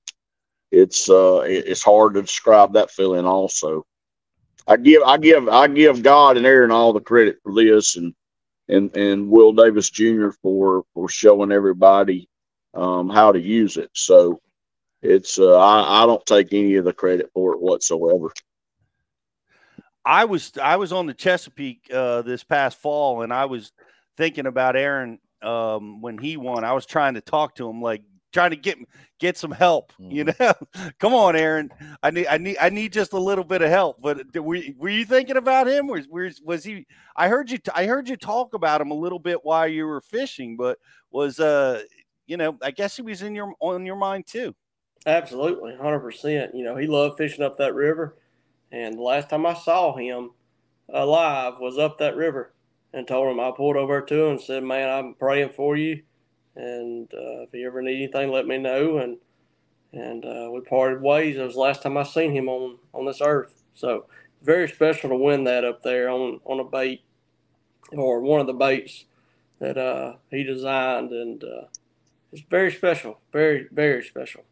it's 0.71 1.11
uh 1.11 1.41
it's 1.47 1.83
hard 1.83 2.15
to 2.15 2.23
describe 2.23 2.75
that 2.75 2.91
feeling 2.91 3.27
also. 3.27 3.87
I 4.67 4.77
give 4.77 5.03
I 5.03 5.19
give 5.19 5.49
I 5.49 5.67
give 5.67 6.03
God 6.03 6.37
and 6.37 6.47
Aaron 6.47 6.71
all 6.71 6.93
the 6.93 7.01
credit 7.01 7.39
for 7.43 7.55
this 7.55 7.97
and 7.97 8.15
and 8.71 8.95
and 8.97 9.29
Will 9.29 9.53
Davis 9.53 9.91
Jr. 9.91 10.31
for 10.43 10.85
for 10.95 11.09
showing 11.09 11.53
everybody 11.53 12.29
um 12.75 13.09
how 13.09 13.33
to 13.33 13.41
use 13.41 13.77
it. 13.77 13.91
So 13.95 14.41
it's 15.03 15.39
uh 15.39 15.59
I, 15.59 16.03
I 16.03 16.07
don't 16.07 16.25
take 16.27 16.53
any 16.53 16.77
of 16.77 16.85
the 16.85 16.93
credit 16.93 17.31
for 17.35 17.55
it 17.55 17.61
whatsoever. 17.61 18.33
I 20.05 20.25
was 20.25 20.53
I 20.61 20.77
was 20.77 20.93
on 20.93 21.07
the 21.07 21.15
Chesapeake 21.15 21.91
uh, 21.93 22.23
this 22.23 22.43
past 22.43 22.79
fall, 22.79 23.23
and 23.23 23.33
I 23.33 23.45
was 23.45 23.73
thinking 24.17 24.47
about 24.47 24.77
Aaron 24.77 25.19
um, 25.43 26.01
when 26.01 26.19
he 26.19 26.37
won. 26.37 26.65
I 26.65 26.73
was 26.73 26.87
trying 26.87 27.15
to 27.15 27.21
talk 27.21 27.57
to 27.57 27.69
him, 27.69 27.83
like 27.83 28.03
trying 28.33 28.51
to 28.51 28.57
get 28.57 28.79
get 29.19 29.37
some 29.37 29.51
help. 29.51 29.93
You 29.99 30.25
know, 30.25 30.53
come 30.99 31.15
on, 31.15 31.37
Aaron. 31.37 31.71
I 32.03 32.11
need 32.11 32.27
I 32.27 32.39
need 32.39 32.57
I 32.61 32.69
need 32.71 32.93
just 32.93 33.13
a 33.13 33.19
little 33.19 33.45
bit 33.45 33.63
of 33.63 33.71
help. 33.71 34.01
But 34.01 34.35
were, 34.35 34.59
were 34.77 34.89
you 34.89 35.05
thinking 35.05 35.37
about 35.37 35.69
him? 35.69 35.87
Was 35.87 36.09
was, 36.09 36.41
was 36.43 36.65
he? 36.65 36.87
I 37.17 37.29
heard 37.29 37.51
you 37.51 37.59
I 37.75 37.87
heard 37.87 38.09
you 38.09 38.17
talk 38.17 38.55
about 38.55 38.81
him 38.81 38.91
a 38.91 38.95
little 38.95 39.19
bit 39.19 39.45
while 39.45 39.69
you 39.69 39.87
were 39.87 40.01
fishing, 40.01 40.57
but 40.57 40.79
was 41.11 41.41
uh 41.41 41.83
you 42.27 42.37
know 42.37 42.57
I 42.63 42.71
guess 42.71 42.97
he 42.97 43.03
was 43.03 43.23
in 43.23 43.35
your 43.35 43.53
on 43.61 43.87
your 43.87 43.97
mind 43.97 44.27
too. 44.27 44.55
Absolutely, 45.07 45.77
hundred 45.77 46.01
percent. 46.01 46.55
You 46.55 46.65
know, 46.65 46.77
he 46.77 46.87
loved 46.87 47.17
fishing 47.17 47.45
up 47.45 47.57
that 47.59 47.75
river, 47.75 48.17
and 48.71 48.99
the 48.99 49.03
last 49.03 49.31
time 49.31 49.47
I 49.47 49.55
saw 49.55 49.97
him 49.97 50.33
alive 50.93 51.55
was 51.59 51.79
up 51.79 51.99
that 51.99 52.17
river, 52.17 52.53
and 52.93 53.07
told 53.09 53.31
him 53.31 53.41
I 53.41 53.51
pulled 53.57 53.77
over 53.77 54.03
to 54.03 54.25
him 54.25 54.31
and 54.33 54.41
said, 54.41 54.63
"Man, 54.63 54.91
I'm 54.91 55.15
praying 55.15 55.51
for 55.51 55.77
you, 55.77 56.03
and 56.57 57.13
uh, 57.15 57.43
if 57.43 57.55
you 57.55 57.67
ever 57.67 57.83
need 57.83 57.97
anything, 57.97 58.31
let 58.31 58.47
me 58.47 58.59
know." 58.59 58.99
And 58.99 59.19
and 59.93 60.25
uh, 60.25 60.49
we 60.53 60.61
parted 60.61 61.03
ways. 61.03 61.37
It 61.37 61.43
was 61.43 61.55
the 61.55 61.61
last 61.61 61.83
time 61.83 61.97
I 61.97 62.05
seen 62.05 62.33
him 62.33 62.49
on 62.49 62.79
on 62.95 63.07
this 63.07 63.21
earth. 63.21 63.63
So 63.75 64.07
very 64.43 64.69
special 64.69 65.11
to 65.11 65.17
win 65.17 65.45
that 65.45 65.65
up 65.65 65.83
there 65.83 66.09
on 66.11 66.41
on 66.45 66.61
a 66.61 66.65
bait 66.65 67.03
or 67.93 68.21
one 68.21 68.41
of 68.41 68.47
the 68.47 68.53
baits 68.53 69.05
that 69.59 69.77
uh, 69.77 70.15
he 70.31 70.43
designed, 70.43 71.13
and 71.13 71.43
uh, 71.45 71.65
it's 72.33 72.43
very 72.51 72.73
special, 72.73 73.21
very 73.33 73.69
very 73.73 74.03
special. 74.05 74.43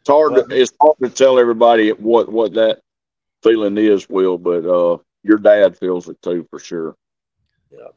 It's 0.00 0.10
hard. 0.10 0.34
To, 0.34 0.46
it's 0.50 0.72
hard 0.80 0.96
to 1.02 1.10
tell 1.10 1.38
everybody 1.38 1.90
what 1.90 2.30
what 2.30 2.54
that 2.54 2.80
feeling 3.42 3.78
is, 3.78 4.08
Will, 4.08 4.38
but 4.38 4.64
uh, 4.66 4.98
your 5.22 5.38
dad 5.38 5.76
feels 5.78 6.08
it 6.08 6.20
too 6.22 6.46
for 6.50 6.58
sure. 6.58 6.94
Yeah. 7.70 7.88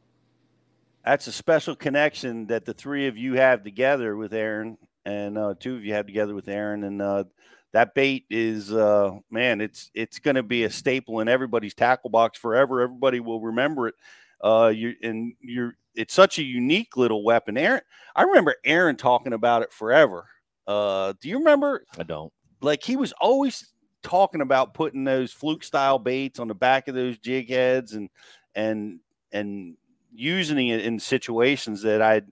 That's 1.04 1.26
a 1.26 1.32
special 1.32 1.74
connection 1.74 2.46
that 2.48 2.64
the 2.64 2.74
three 2.74 3.06
of 3.06 3.16
you 3.16 3.34
have 3.34 3.64
together 3.64 4.16
with 4.16 4.34
Aaron, 4.34 4.76
and 5.04 5.38
uh, 5.38 5.54
two 5.58 5.76
of 5.76 5.84
you 5.84 5.94
have 5.94 6.06
together 6.06 6.34
with 6.34 6.48
Aaron, 6.48 6.84
and 6.84 7.00
uh, 7.00 7.24
that 7.72 7.94
bait 7.94 8.24
is 8.30 8.72
uh, 8.72 9.12
man, 9.30 9.60
it's 9.60 9.90
it's 9.94 10.18
going 10.18 10.36
to 10.36 10.42
be 10.42 10.64
a 10.64 10.70
staple 10.70 11.20
in 11.20 11.28
everybody's 11.28 11.74
tackle 11.74 12.10
box 12.10 12.38
forever. 12.38 12.82
Everybody 12.82 13.20
will 13.20 13.40
remember 13.40 13.88
it. 13.88 13.94
Uh, 14.42 14.72
you 14.74 14.94
and 15.02 15.34
you're 15.40 15.76
it's 15.94 16.14
such 16.14 16.38
a 16.38 16.44
unique 16.44 16.96
little 16.96 17.24
weapon. 17.24 17.56
Aaron, 17.56 17.82
I 18.14 18.22
remember 18.22 18.54
Aaron 18.64 18.96
talking 18.96 19.32
about 19.32 19.62
it 19.62 19.72
forever. 19.72 20.26
Uh, 20.66 21.14
do 21.20 21.28
you 21.28 21.38
remember? 21.38 21.84
I 21.98 22.04
don't. 22.04 22.32
Like 22.60 22.82
he 22.82 22.96
was 22.96 23.12
always 23.20 23.72
talking 24.02 24.40
about 24.40 24.74
putting 24.74 25.04
those 25.04 25.32
fluke 25.32 25.64
style 25.64 25.98
baits 25.98 26.38
on 26.38 26.48
the 26.48 26.54
back 26.54 26.88
of 26.88 26.94
those 26.94 27.18
jig 27.18 27.48
heads 27.48 27.94
and 27.94 28.08
and 28.54 29.00
and 29.32 29.76
using 30.14 30.68
it 30.68 30.84
in 30.84 30.98
situations 30.98 31.82
that 31.82 32.02
I'd 32.02 32.26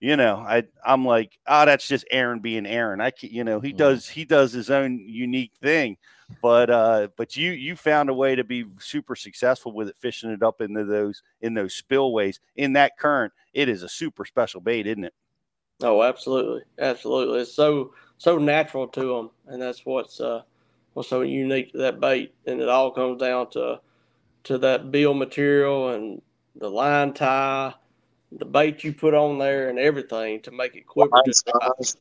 you 0.00 0.16
know 0.16 0.36
I 0.36 0.64
I'm 0.84 1.04
like 1.04 1.38
oh 1.46 1.64
that's 1.64 1.88
just 1.88 2.04
Aaron 2.10 2.40
being 2.40 2.66
Aaron. 2.66 3.00
I 3.00 3.10
can 3.10 3.30
you 3.30 3.44
know 3.44 3.60
he 3.60 3.72
does 3.72 4.08
he 4.08 4.24
does 4.24 4.52
his 4.52 4.70
own 4.70 4.98
unique 4.98 5.52
thing. 5.60 5.96
But 6.42 6.70
uh 6.70 7.08
but 7.16 7.36
you 7.36 7.52
you 7.52 7.76
found 7.76 8.10
a 8.10 8.14
way 8.14 8.34
to 8.34 8.44
be 8.44 8.64
super 8.78 9.14
successful 9.14 9.72
with 9.72 9.88
it 9.88 9.96
fishing 9.96 10.30
it 10.30 10.42
up 10.42 10.60
into 10.60 10.84
those 10.84 11.22
in 11.40 11.54
those 11.54 11.74
spillways. 11.74 12.40
In 12.56 12.74
that 12.74 12.98
current 12.98 13.32
it 13.52 13.68
is 13.68 13.82
a 13.82 13.88
super 13.88 14.24
special 14.24 14.60
bait 14.60 14.86
isn't 14.86 15.04
it? 15.04 15.14
Oh, 15.82 16.02
absolutely, 16.02 16.62
absolutely. 16.78 17.40
It's 17.40 17.52
so 17.52 17.92
so 18.18 18.38
natural 18.38 18.88
to 18.88 19.14
them, 19.14 19.30
and 19.46 19.60
that's 19.60 19.84
what's 19.84 20.20
uh, 20.20 20.42
what's 20.94 21.08
so 21.08 21.20
unique 21.20 21.72
to 21.72 21.78
that 21.78 22.00
bait. 22.00 22.34
And 22.46 22.60
it 22.60 22.68
all 22.68 22.90
comes 22.90 23.20
down 23.20 23.50
to 23.50 23.80
to 24.44 24.58
that 24.58 24.90
bill 24.90 25.12
material 25.12 25.90
and 25.90 26.22
the 26.58 26.70
line 26.70 27.12
tie, 27.12 27.74
the 28.32 28.44
bait 28.44 28.84
you 28.84 28.92
put 28.92 29.14
on 29.14 29.38
there, 29.38 29.68
and 29.68 29.78
everything 29.78 30.40
to 30.42 30.50
make 30.50 30.74
it 30.74 30.86
quiver. 30.86 31.10
Line 31.12 31.32
size, 31.32 31.96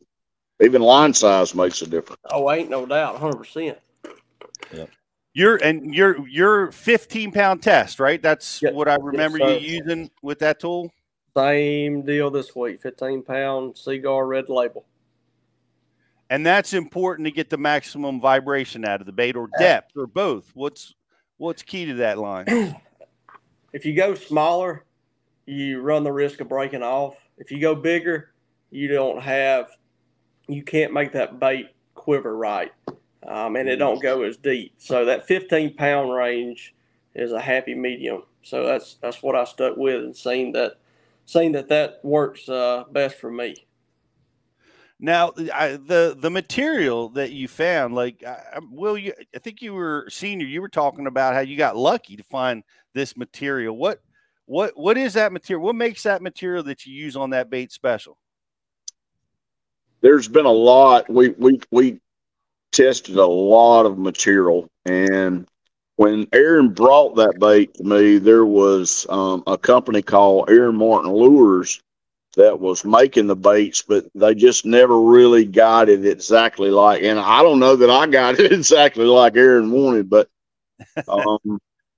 even 0.61 0.81
line 0.81 1.13
size 1.13 1.53
makes 1.53 1.81
a 1.81 1.87
difference. 1.87 2.21
Oh, 2.31 2.51
ain't 2.51 2.69
no 2.69 2.85
doubt, 2.85 3.17
hundred 3.17 3.37
percent. 3.37 3.77
You're 5.33 5.57
and 5.57 5.93
you're 5.93 6.25
you're 6.27 6.71
15 6.71 7.33
pound 7.33 7.61
test, 7.61 7.99
right? 7.99 8.21
That's 8.21 8.61
what 8.61 8.87
I 8.87 8.95
remember 8.95 9.37
sir. 9.37 9.57
you 9.57 9.79
using 9.79 10.09
with 10.21 10.39
that 10.39 10.61
tool. 10.61 10.89
Same 11.35 12.03
deal 12.03 12.31
this 12.31 12.55
week. 12.55 12.81
Fifteen 12.81 13.21
pound 13.21 13.77
Seaguar 13.77 14.25
red 14.25 14.47
label. 14.47 14.85
And 16.29 16.45
that's 16.45 16.73
important 16.73 17.25
to 17.25 17.31
get 17.31 17.49
the 17.49 17.57
maximum 17.57 18.21
vibration 18.21 18.85
out 18.85 19.01
of 19.01 19.05
the 19.05 19.11
bait 19.11 19.35
or 19.35 19.49
depth 19.59 19.91
or 19.97 20.07
both. 20.07 20.51
What's 20.53 20.95
what's 21.35 21.61
key 21.61 21.85
to 21.87 21.95
that 21.95 22.17
line? 22.17 22.45
If 23.75 23.85
you 23.85 23.93
go 23.93 24.15
smaller, 24.15 24.85
you 25.45 25.81
run 25.81 26.05
the 26.05 26.11
risk 26.13 26.39
of 26.39 26.47
breaking 26.47 26.81
off. 26.81 27.17
If 27.37 27.51
you 27.51 27.59
go 27.59 27.75
bigger, 27.75 28.31
you 28.71 28.87
don't 28.87 29.21
have, 29.21 29.67
you 30.47 30.63
can't 30.63 30.93
make 30.93 31.11
that 31.11 31.41
bait 31.41 31.71
quiver 31.93 32.37
right, 32.37 32.71
um, 33.27 33.57
and 33.57 33.67
it 33.67 33.75
don't 33.75 34.01
go 34.01 34.21
as 34.21 34.37
deep. 34.37 34.75
So 34.77 35.03
that 35.03 35.27
15 35.27 35.75
pound 35.75 36.13
range 36.13 36.73
is 37.15 37.33
a 37.33 37.41
happy 37.41 37.75
medium. 37.75 38.23
So 38.43 38.65
that's 38.65 38.93
that's 39.01 39.21
what 39.21 39.35
I 39.35 39.43
stuck 39.43 39.75
with 39.75 40.05
and 40.05 40.15
seen 40.15 40.53
that 40.53 40.77
seen 41.25 41.51
that 41.51 41.67
that 41.67 41.99
works 42.01 42.47
uh, 42.47 42.85
best 42.93 43.17
for 43.17 43.29
me. 43.29 43.67
Now, 44.99 45.33
I, 45.53 45.71
the 45.71 46.15
the 46.17 46.29
material 46.29 47.09
that 47.09 47.31
you 47.31 47.47
found, 47.47 47.95
like, 47.95 48.23
I, 48.23 48.59
Will, 48.71 48.97
you, 48.97 49.13
I 49.35 49.39
think 49.39 49.61
you 49.61 49.73
were 49.73 50.07
senior. 50.09 50.47
You 50.47 50.61
were 50.61 50.69
talking 50.69 51.07
about 51.07 51.33
how 51.33 51.41
you 51.41 51.57
got 51.57 51.75
lucky 51.75 52.15
to 52.15 52.23
find 52.23 52.63
this 52.93 53.17
material. 53.17 53.75
What 53.75 54.01
what 54.45 54.71
what 54.77 54.97
is 54.97 55.13
that 55.13 55.33
material? 55.33 55.65
What 55.65 55.75
makes 55.75 56.03
that 56.03 56.21
material 56.21 56.63
that 56.63 56.85
you 56.85 56.93
use 56.93 57.15
on 57.17 57.31
that 57.31 57.49
bait 57.49 57.71
special? 57.71 58.17
there's 60.05 60.27
been 60.27 60.45
a 60.45 60.51
lot. 60.51 61.09
We 61.09 61.29
we 61.29 61.59
we 61.71 61.99
tested 62.71 63.15
a 63.17 63.25
lot 63.25 63.87
of 63.87 63.97
material, 63.97 64.69
and 64.85 65.47
when 65.95 66.27
Aaron 66.31 66.69
brought 66.69 67.15
that 67.15 67.39
bait 67.39 67.73
to 67.75 67.83
me, 67.83 68.19
there 68.19 68.45
was 68.45 69.07
um, 69.09 69.41
a 69.47 69.57
company 69.57 70.03
called 70.03 70.51
Aaron 70.51 70.75
Martin 70.75 71.11
Lures 71.11 71.81
that 72.35 72.59
was 72.59 72.85
making 72.85 73.27
the 73.27 73.35
baits, 73.35 73.81
but 73.81 74.05
they 74.13 74.35
just 74.35 74.65
never 74.65 75.01
really 75.01 75.45
got 75.45 75.89
it 75.89 76.05
exactly 76.05 76.69
like. 76.69 77.03
And 77.03 77.19
I 77.19 77.41
don't 77.41 77.59
know 77.59 77.75
that 77.75 77.89
I 77.89 78.07
got 78.07 78.39
it 78.39 78.51
exactly 78.51 79.05
like 79.05 79.35
Aaron 79.35 79.71
wanted, 79.71 80.09
but 80.09 80.29
um, 81.07 81.39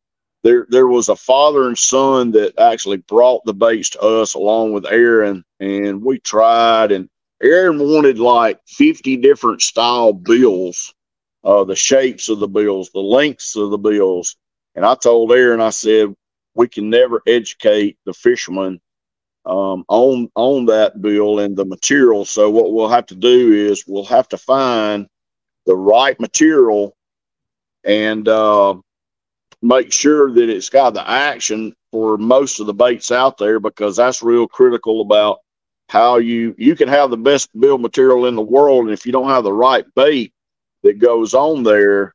there 0.44 0.66
there 0.70 0.88
was 0.88 1.10
a 1.10 1.16
father 1.16 1.68
and 1.68 1.78
son 1.78 2.32
that 2.32 2.58
actually 2.60 2.98
brought 2.98 3.44
the 3.46 3.54
baits 3.54 3.90
to 3.92 4.02
us 4.02 4.34
along 4.34 4.74
with 4.74 4.86
Aaron, 4.86 5.44
and 5.60 6.02
we 6.02 6.20
tried. 6.20 6.92
And 6.92 7.10
Aaron 7.42 7.80
wanted 7.80 8.20
like 8.20 8.60
fifty 8.68 9.18
different 9.18 9.62
style 9.62 10.14
bills, 10.14 10.94
uh, 11.44 11.64
the 11.64 11.76
shapes 11.76 12.30
of 12.30 12.40
the 12.40 12.48
bills, 12.48 12.90
the 12.94 13.00
lengths 13.00 13.56
of 13.56 13.72
the 13.72 13.78
bills. 13.78 14.36
And 14.76 14.86
I 14.86 14.94
told 14.94 15.32
Aaron, 15.32 15.60
I 15.60 15.72
said, 15.72 16.14
we 16.54 16.68
can 16.68 16.90
never 16.90 17.22
educate 17.26 17.98
the 18.06 18.14
fishermen 18.14 18.80
um, 19.48 19.86
on 19.88 20.30
on 20.36 20.66
that 20.68 21.02
bill 21.02 21.40
and 21.40 21.56
the 21.56 21.66
material. 21.66 22.26
So 22.26 22.50
what 22.50 22.74
we'll 22.74 22.90
have 22.90 23.06
to 23.08 23.16
do 23.16 23.54
is 23.54 23.86
we'll 23.88 24.06
have 24.06 24.28
to 24.30 24.38
find 24.38 25.08
the 25.66 25.76
right 25.76 26.20
material 26.20 26.96
and 27.84 28.28
uh, 28.28 28.76
make 29.62 29.92
sure 29.92 30.32
that 30.32 30.50
it's 30.50 30.70
got 30.70 30.94
the 30.94 31.10
action 31.10 31.74
for 31.92 32.18
most 32.18 32.60
of 32.60 32.68
the 32.68 32.74
baits 32.74 33.12
out 33.12 33.38
there 33.38 33.60
because 33.60 33.96
that's 33.96 34.22
real 34.22 34.48
critical 34.48 35.02
about 35.02 35.40
how 35.90 36.18
you 36.18 36.54
you 36.58 36.76
can 36.76 36.88
have 36.90 37.10
the 37.10 37.18
best 37.18 37.50
bill 37.60 37.78
material 37.78 38.26
in 38.26 38.36
the 38.36 38.42
world 38.42 38.86
and 38.86 38.94
if 38.94 39.06
you 39.06 39.12
don't 39.12 39.30
have 39.30 39.46
the 39.46 39.54
right 39.54 39.86
bait 39.96 40.34
that 40.84 41.00
goes 41.00 41.34
on 41.34 41.64
there 41.64 42.14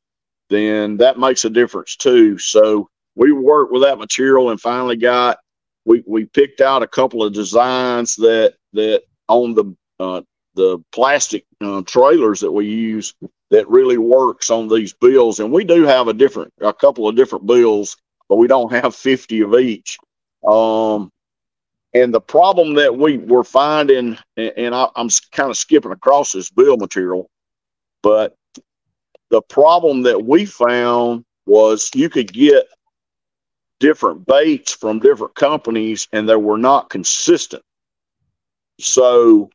then 0.51 0.99
that 0.99 1.19
makes 1.19 1.47
a 1.47 1.51
difference 1.51 1.97
too 1.97 2.37
so 2.39 2.87
we 3.15 3.33
worked 3.33 3.73
with 3.73 3.83
that 3.83 3.99
material 3.99 4.51
and 4.51 4.61
finally 4.61 4.97
got 4.97 5.39
we 5.85 6.03
we 6.07 6.25
picked 6.27 6.61
out 6.61 6.83
a 6.83 6.87
couple 6.87 7.23
of 7.23 7.33
designs 7.33 8.17
that 8.17 8.55
that 8.73 9.03
on 9.29 9.55
the 9.55 9.75
uh, 9.99 10.23
the 10.55 10.83
plastic 10.93 11.45
uh, 11.61 11.83
trailers 11.83 12.41
that 12.41 12.53
we 12.53 12.67
use 12.67 13.15
that 13.51 13.69
really 13.69 13.99
works 13.99 14.51
on 14.51 14.69
these 14.69 14.93
bills. 14.93 15.41
And 15.41 15.53
we 15.53 15.65
do 15.65 15.85
have 15.85 16.09
a 16.09 16.13
different 16.13 16.53
a 16.61 16.73
couple 16.73 17.09
of 17.09 17.17
different 17.17 17.47
bills 17.47 17.97
but 18.29 18.37
we 18.37 18.47
don't 18.47 18.73
have 18.73 18.95
50 18.95 19.43
of 19.43 19.55
each. 19.55 19.99
Um 20.47 21.11
and 21.95 22.15
the 22.15 22.21
problem 22.21 22.75
that 22.75 22.97
we 22.97 23.19
were 23.19 23.45
finding 23.45 24.17
and, 24.37 24.53
and 24.57 24.75
I, 24.75 24.89
i'm 24.97 25.09
kind 25.33 25.51
of 25.51 25.57
skipping 25.57 25.93
across 25.93 26.33
this 26.33 26.51
bill 26.51 26.77
material 26.77 27.29
but 28.03 28.37
the 29.31 29.43
problem 29.43 30.03
that 30.03 30.25
we 30.25 30.45
found 30.45 31.25
was 31.47 31.91
you 31.95 32.09
could 32.09 32.33
get 32.33 32.67
different 33.83 34.25
baits 34.27 34.73
from 34.73 35.01
different 35.01 35.35
companies 35.35 36.07
and 36.13 36.29
they 36.29 36.37
were 36.37 36.57
not 36.57 36.89
consistent. 36.89 37.65
So 38.79 39.51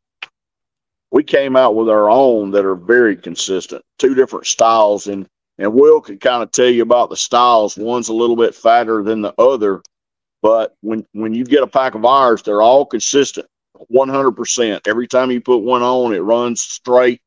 we 1.12 1.24
came 1.24 1.56
out 1.56 1.76
with 1.76 1.88
our 1.88 2.10
own 2.10 2.52
that 2.52 2.66
are 2.66 2.76
very 2.76 3.16
consistent, 3.16 3.82
two 3.98 4.13
different 4.13 4.46
styles 4.46 5.08
and 5.08 5.26
and 5.60 5.74
Will 5.74 6.02
could 6.02 6.20
kind 6.22 6.44
of 6.44 6.52
tell 6.52 6.68
you 6.68 6.84
about 6.84 7.10
the 7.10 7.16
styles. 7.16 7.78
One's 7.78 8.10
a 8.10 8.13
little 8.13 8.36
bit 8.36 8.54
fatter 8.54 9.02
than 9.02 9.24
the 9.24 9.34
other, 9.40 9.82
but 10.44 10.76
when 10.82 11.04
when 11.13 11.34
you 11.34 11.46
get 11.46 11.63
a 11.63 11.68
pack 11.68 11.96
of 11.96 12.06
ours, 12.06 12.44
they're 12.44 12.62
all 12.62 12.86
consistent, 12.86 13.48
100%. 13.92 14.82
Every 14.86 15.08
time 15.08 15.32
you 15.32 15.42
put 15.42 15.63
one 15.63 15.82
on, 15.82 16.13
it 16.13 16.20
runs 16.20 16.62
straight. 16.62 17.22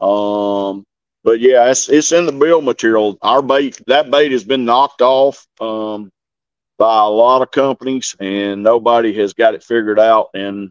Um, 0.00 0.84
but 1.24 1.40
yeah, 1.40 1.68
it's 1.68 1.88
it's 1.88 2.12
in 2.12 2.26
the 2.26 2.30
bill 2.30 2.62
material. 2.62 3.18
Our 3.22 3.42
bait 3.42 3.80
that 3.88 4.12
bait 4.12 4.30
has 4.30 4.44
been 4.44 4.64
knocked 4.64 5.02
off 5.02 5.44
um, 5.60 6.12
by 6.78 7.02
a 7.02 7.08
lot 7.08 7.42
of 7.42 7.50
companies, 7.50 8.14
and 8.20 8.62
nobody 8.62 9.14
has 9.14 9.32
got 9.32 9.54
it 9.54 9.62
figured 9.62 9.98
out. 9.98 10.30
And 10.34 10.70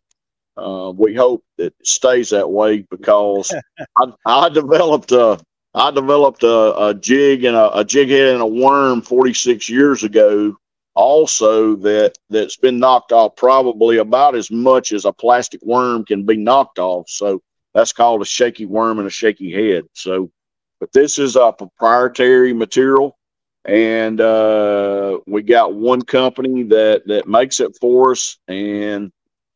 uh, 0.58 0.94
we 0.96 1.14
hope 1.14 1.44
that 1.58 1.74
it 1.80 1.88
stays 1.88 2.30
that 2.30 2.50
way 2.50 2.86
because 2.90 3.54
I, 3.98 4.12
I 4.26 4.50
developed 4.50 5.12
a 5.12 5.40
I 5.76 5.92
developed 5.92 6.44
a, 6.44 6.88
a 6.88 6.94
jig 6.94 7.44
and 7.44 7.56
a, 7.56 7.80
a 7.80 7.84
jig 7.84 8.10
head 8.10 8.34
and 8.34 8.42
a 8.42 8.48
worm 8.48 9.02
46 9.02 9.70
years 9.70 10.04
ago. 10.04 10.56
Also, 10.94 11.76
that 11.76 12.14
that's 12.30 12.56
been 12.56 12.80
knocked 12.80 13.12
off 13.12 13.36
probably 13.36 13.98
about 13.98 14.36
as 14.36 14.50
much 14.50 14.94
as 14.94 15.04
a 15.04 15.12
plastic 15.12 15.62
worm 15.62 16.06
can 16.06 16.26
be 16.26 16.38
knocked 16.38 16.80
off. 16.80 17.10
So 17.10 17.42
that's 17.74 17.92
called 17.92 18.22
a 18.22 18.26
shaky 18.26 18.66
worm 18.66 19.00
and 19.00 19.08
a 19.08 19.12
shaky 19.12 19.52
head. 19.52 19.84
So, 19.92 20.32
but 20.80 20.94
this 20.94 21.20
is 21.20 21.36
a 21.36 21.52
proprietary 21.52 22.54
material 22.54 23.18
and 23.66 24.22
uh, 24.22 25.20
we 25.26 25.42
got 25.42 25.74
one 25.74 26.02
company 26.02 26.64
that 26.64 27.04
that 27.08 27.28
makes 27.28 27.60
it 27.60 27.76
for 27.82 28.12
us, 28.12 28.38
and 28.48 29.12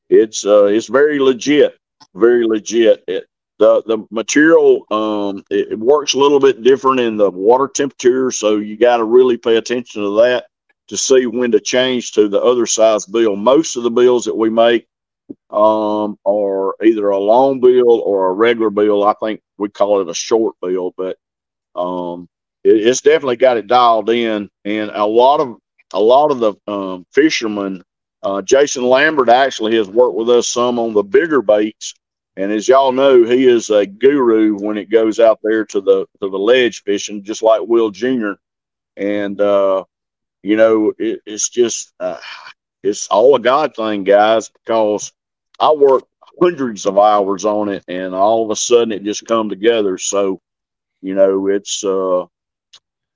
it's 0.10 0.46
uh, 0.46 0.66
it's 0.66 0.88
very 0.88 1.20
legit, 1.20 1.78
very 2.16 2.46
legit. 2.46 3.04
It, 3.08 3.26
the 3.60 3.84
the 3.84 4.06
material 4.10 4.86
um, 4.90 5.44
it, 5.50 5.74
it 5.74 5.80
works 5.80 6.14
a 6.14 6.18
little 6.18 6.40
bit 6.40 6.64
different 6.64 7.00
in 7.02 7.18
the 7.18 7.30
water 7.30 7.68
temperature, 7.68 8.32
so 8.32 8.58
you 8.58 8.78
got 8.78 8.98
to 8.98 9.04
really 9.04 9.38
pay 9.38 9.58
attention 9.58 10.02
to 10.02 10.16
that 10.22 10.48
to 10.88 10.98
see 10.98 11.28
when 11.28 11.52
to 11.52 11.60
change 11.60 12.14
to 12.14 12.28
the 12.28 12.42
other 12.42 12.66
size 12.66 13.06
bill. 13.06 13.36
Most 13.36 13.76
of 13.76 13.84
the 13.84 13.92
bills 13.92 14.26
that 14.26 14.36
we 14.36 14.50
make 14.50 14.88
um, 15.52 16.18
are 16.26 16.74
either 16.84 17.10
a 17.10 17.18
long 17.18 17.60
bill 17.60 18.02
or 18.02 18.30
a 18.30 18.34
regular 18.34 18.72
bill. 18.72 19.04
I 19.04 19.14
think 19.22 19.42
we 19.60 19.70
call 19.70 20.02
it 20.02 20.10
a 20.10 20.16
short 20.16 20.56
bill, 20.62 20.94
but 20.98 21.18
um, 21.76 22.28
it's 22.64 23.02
definitely 23.02 23.38
got 23.38 23.58
it 23.58 23.68
dialed 23.68 24.10
in. 24.10 24.50
And 24.66 24.92
a 24.94 25.06
lot 25.06 25.40
of 25.40 25.58
a 25.94 26.00
lot 26.00 26.32
of 26.32 26.40
the 26.40 26.54
um, 26.72 27.06
fishermen, 27.12 27.84
uh, 28.22 28.42
Jason 28.42 28.84
Lambert 28.84 29.30
actually 29.30 29.76
has 29.76 29.90
worked 29.90 30.16
with 30.16 30.30
us 30.30 30.48
some 30.48 30.78
on 30.78 30.94
the 30.94 31.04
bigger 31.04 31.42
baits. 31.42 31.94
And 32.36 32.52
as 32.52 32.68
y'all 32.68 32.92
know, 32.92 33.24
he 33.24 33.48
is 33.48 33.70
a 33.70 33.86
guru 33.86 34.56
when 34.56 34.78
it 34.78 34.90
goes 34.90 35.20
out 35.20 35.40
there 35.44 35.66
to 35.66 35.82
the 35.82 36.06
to 36.22 36.30
the 36.30 36.40
ledge 36.40 36.84
fishing, 36.84 37.24
just 37.24 37.44
like 37.44 37.62
Will 37.62 37.90
Jr. 37.90 38.34
And 38.96 39.40
uh, 39.42 39.84
you 40.44 40.56
know, 40.56 40.94
it, 40.98 41.22
it's 41.26 41.50
just 41.50 41.94
uh, 42.00 42.20
it's 42.84 43.08
all 43.08 43.36
a 43.36 43.40
God 43.40 43.76
thing, 43.76 44.04
guys, 44.04 44.50
because 44.50 45.12
I 45.60 45.72
worked 45.72 46.08
hundreds 46.42 46.86
of 46.86 46.98
hours 46.98 47.46
on 47.46 47.70
it, 47.70 47.84
and 47.88 48.14
all 48.14 48.44
of 48.44 48.52
a 48.52 48.56
sudden 48.56 48.94
it 48.94 49.04
just 49.04 49.26
come 49.26 49.50
together. 49.50 49.98
So, 49.98 50.40
you 51.02 51.16
know, 51.16 51.48
it's 51.48 51.84
uh, 51.84 52.26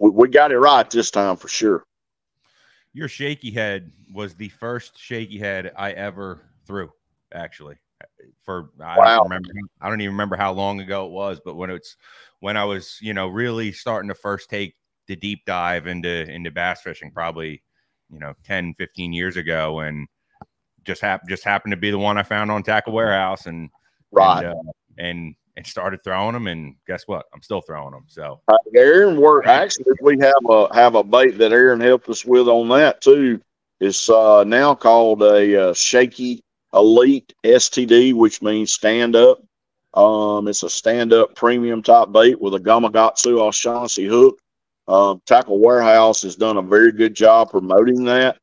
we, 0.04 0.10
we 0.10 0.28
got 0.28 0.52
it 0.52 0.60
right 0.60 0.90
this 0.92 1.10
time 1.10 1.38
for 1.38 1.48
sure. 1.48 1.86
Your 2.92 3.08
shaky 3.08 3.52
head 3.52 3.92
was 4.14 4.36
the 4.36 4.50
first 4.50 5.00
shaky 5.00 5.40
head 5.40 5.72
I 5.78 5.94
ever 5.94 6.42
threw, 6.68 6.92
actually. 7.34 7.78
For 8.44 8.70
I 8.84 8.98
Wow. 8.98 9.16
don't 9.16 9.24
remember, 9.24 9.50
I 9.80 9.90
don't 9.90 10.02
even 10.02 10.14
remember 10.14 10.36
how 10.36 10.52
long 10.52 10.82
ago 10.82 11.06
it 11.06 11.12
was, 11.12 11.40
but 11.44 11.56
when 11.56 11.70
it's 11.70 11.96
when 12.42 12.58
I 12.58 12.66
was, 12.66 12.98
you 13.02 13.14
know, 13.14 13.30
really 13.30 13.72
starting 13.72 14.10
to 14.10 14.16
first 14.16 14.50
take 14.50 14.76
the 15.08 15.16
deep 15.16 15.46
dive 15.46 15.88
into 15.88 16.30
into 16.30 16.52
bass 16.52 16.82
fishing, 16.82 17.12
probably, 17.12 17.64
you 18.12 18.20
know, 18.20 18.34
10, 18.44 18.74
15 18.74 19.14
years 19.14 19.38
ago, 19.38 19.80
and 19.80 20.08
just 20.84 21.02
happened 21.02 21.30
just 21.30 21.46
happened 21.46 21.72
to 21.72 21.78
be 21.78 21.92
the 21.92 21.98
one 21.98 22.18
I 22.18 22.24
found 22.24 22.52
on 22.52 22.62
Tackle 22.62 22.92
Warehouse, 22.94 23.46
and 23.46 23.70
Right. 24.12 24.44
and, 24.44 24.52
uh, 24.52 24.72
and 24.98 25.36
and 25.56 25.66
started 25.66 26.04
throwing 26.04 26.34
them, 26.34 26.48
and 26.48 26.76
guess 26.88 27.04
what? 27.08 27.26
I'm 27.34 27.42
still 27.42 27.62
throwing 27.62 27.92
them. 27.92 28.06
So 28.08 28.42
Uh, 28.48 28.58
Aaron 28.76 29.22
actually 29.46 29.94
we 30.02 30.18
have 30.20 30.34
a 30.50 30.74
have 30.74 30.96
a 30.96 31.04
bait 31.04 31.38
that 31.38 31.52
Aaron 31.52 31.80
helped 31.80 32.10
us 32.10 32.26
with 32.26 32.48
on 32.48 32.70
that 32.70 33.02
too. 33.02 33.40
It's 33.80 34.10
uh, 34.10 34.44
now 34.46 34.74
called 34.76 35.22
a 35.22 35.70
uh, 35.70 35.74
shaky 35.74 36.44
elite 36.74 37.34
STD, 37.44 38.14
which 38.14 38.42
means 38.42 38.72
stand 38.72 39.16
up. 39.16 39.42
Um, 39.94 40.48
it's 40.48 40.64
a 40.64 40.70
stand 40.70 41.14
up 41.14 41.36
premium 41.36 41.84
type 41.84 42.12
bait 42.12 42.40
with 42.40 42.56
a 42.56 42.60
Gamakatsu 42.60 43.40
O'Shaughnessy 43.40 44.08
hook. 44.08 44.40
Um, 44.88 45.22
Tackle 45.26 45.60
Warehouse 45.60 46.24
has 46.24 46.36
done 46.36 46.58
a 46.58 46.62
very 46.62 46.92
good 46.92 47.14
job 47.14 47.52
promoting 47.52 48.04
that. 48.06 48.38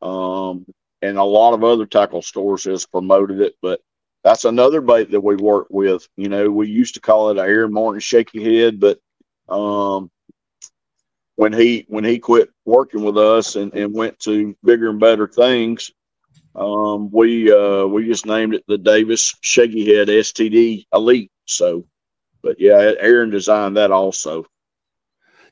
Um, 0.00 0.64
and 1.02 1.18
a 1.18 1.24
lot 1.24 1.54
of 1.54 1.64
other 1.64 1.86
tackle 1.86 2.22
stores 2.22 2.64
has 2.64 2.86
promoted 2.86 3.40
it, 3.40 3.56
but 3.60 3.80
that's 4.24 4.44
another 4.44 4.80
bait 4.80 5.10
that 5.10 5.20
we 5.20 5.36
work 5.36 5.66
with. 5.70 6.08
You 6.16 6.28
know, 6.28 6.50
we 6.50 6.68
used 6.68 6.94
to 6.94 7.00
call 7.00 7.30
it 7.30 7.38
a 7.38 7.42
Aaron 7.42 7.72
Martin 7.72 8.00
shaky 8.00 8.42
head, 8.42 8.78
but 8.78 8.98
um, 9.48 10.10
when 11.36 11.52
he 11.52 11.84
when 11.88 12.04
he 12.04 12.18
quit 12.18 12.50
working 12.64 13.02
with 13.02 13.18
us 13.18 13.56
and, 13.56 13.72
and 13.74 13.92
went 13.92 14.18
to 14.20 14.56
bigger 14.62 14.90
and 14.90 15.00
better 15.00 15.26
things, 15.26 15.90
um, 16.54 17.10
we 17.10 17.52
uh, 17.52 17.86
we 17.86 18.06
just 18.06 18.26
named 18.26 18.54
it 18.54 18.64
the 18.68 18.78
Davis 18.78 19.34
Shaky 19.40 19.94
Head 19.94 20.08
STD 20.08 20.86
Elite. 20.92 21.32
So, 21.46 21.84
but 22.42 22.60
yeah, 22.60 22.92
Aaron 22.98 23.30
designed 23.30 23.76
that 23.76 23.90
also. 23.90 24.46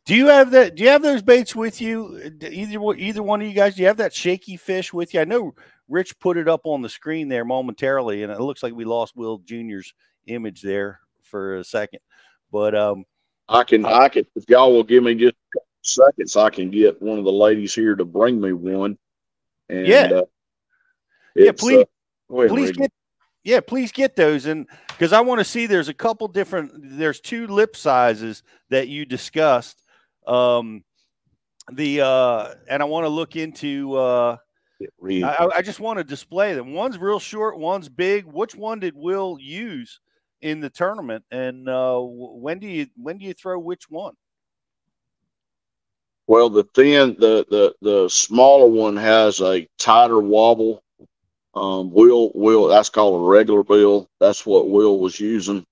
Do 0.06 0.14
you 0.14 0.28
have 0.28 0.50
that? 0.52 0.76
Do 0.76 0.84
you 0.84 0.90
have 0.90 1.02
those 1.02 1.22
baits 1.22 1.54
with 1.54 1.80
you? 1.80 2.32
Either 2.40 2.94
either 2.96 3.22
one 3.22 3.40
of 3.40 3.48
you 3.48 3.54
guys? 3.54 3.74
Do 3.74 3.82
you 3.82 3.88
have 3.88 3.98
that 3.98 4.14
shaky 4.14 4.56
fish 4.56 4.92
with 4.92 5.12
you? 5.14 5.20
I 5.20 5.24
know 5.24 5.54
Rich 5.90 6.18
put 6.20 6.36
it 6.36 6.48
up 6.48 6.62
on 6.64 6.82
the 6.82 6.88
screen 6.88 7.28
there 7.28 7.44
momentarily, 7.44 8.22
and 8.22 8.32
it 8.32 8.40
looks 8.40 8.62
like 8.62 8.72
we 8.72 8.84
lost 8.84 9.16
Will 9.16 9.38
Junior's 9.38 9.92
image 10.26 10.62
there 10.62 11.00
for 11.22 11.56
a 11.56 11.64
second. 11.64 11.98
But 12.52 12.74
um, 12.76 13.04
I 13.48 13.64
can 13.64 13.84
I 13.84 14.08
can 14.08 14.24
if 14.36 14.44
y'all 14.48 14.72
will 14.72 14.84
give 14.84 15.02
me 15.02 15.16
just 15.16 15.34
seconds, 15.82 16.36
I 16.36 16.48
can 16.50 16.70
get 16.70 17.02
one 17.02 17.18
of 17.18 17.24
the 17.24 17.32
ladies 17.32 17.74
here 17.74 17.96
to 17.96 18.04
bring 18.04 18.40
me 18.40 18.52
one. 18.52 18.96
And 19.68 19.86
Yeah. 19.86 20.10
uh, 20.14 20.22
yeah, 21.34 21.52
please, 21.52 21.84
uh, 22.30 22.46
please 22.48 22.72
get, 22.72 22.92
yeah, 23.44 23.60
please 23.60 23.92
get 23.92 24.14
those, 24.16 24.46
and 24.46 24.66
because 24.88 25.12
I 25.12 25.20
want 25.20 25.40
to 25.40 25.44
see. 25.44 25.66
There's 25.66 25.88
a 25.88 25.94
couple 25.94 26.28
different. 26.28 26.72
There's 26.74 27.20
two 27.20 27.46
lip 27.46 27.76
sizes 27.76 28.42
that 28.68 28.88
you 28.88 29.04
discussed. 29.04 29.82
Um, 30.26 30.84
the 31.72 32.00
uh, 32.02 32.54
and 32.68 32.82
I 32.82 32.86
want 32.86 33.04
to 33.04 33.08
look 33.08 33.36
into. 33.36 33.94
Uh, 33.94 34.36
Read. 34.98 35.24
I, 35.24 35.34
I- 35.34 35.56
I 35.58 35.62
just 35.62 35.80
want 35.80 35.98
to 35.98 36.04
display 36.04 36.54
them. 36.54 36.72
One's 36.72 36.98
real 36.98 37.18
short, 37.20 37.58
one's 37.58 37.88
big. 37.88 38.24
Which 38.26 38.54
one 38.54 38.80
did 38.80 38.94
Will 38.96 39.36
use 39.40 40.00
in 40.40 40.60
the 40.60 40.70
tournament? 40.70 41.24
And 41.30 41.68
uh, 41.68 41.98
when 42.00 42.58
do 42.58 42.66
you 42.66 42.86
when 42.96 43.18
do 43.18 43.24
you 43.26 43.34
throw 43.34 43.58
which 43.58 43.90
one? 43.90 44.14
Well, 46.26 46.48
the 46.48 46.64
thin, 46.74 47.16
the 47.18 47.44
the 47.50 47.74
the 47.82 48.08
smaller 48.08 48.68
one 48.68 48.96
has 48.96 49.40
a 49.40 49.66
tighter 49.78 50.20
wobble. 50.20 50.82
Um, 51.54 51.90
Will 51.90 52.30
Will 52.34 52.68
that's 52.68 52.88
called 52.88 53.20
a 53.20 53.24
regular 53.28 53.64
bill. 53.64 54.08
That's 54.20 54.46
what 54.46 54.70
Will 54.70 55.00
was 55.00 55.18
using. 55.18 55.66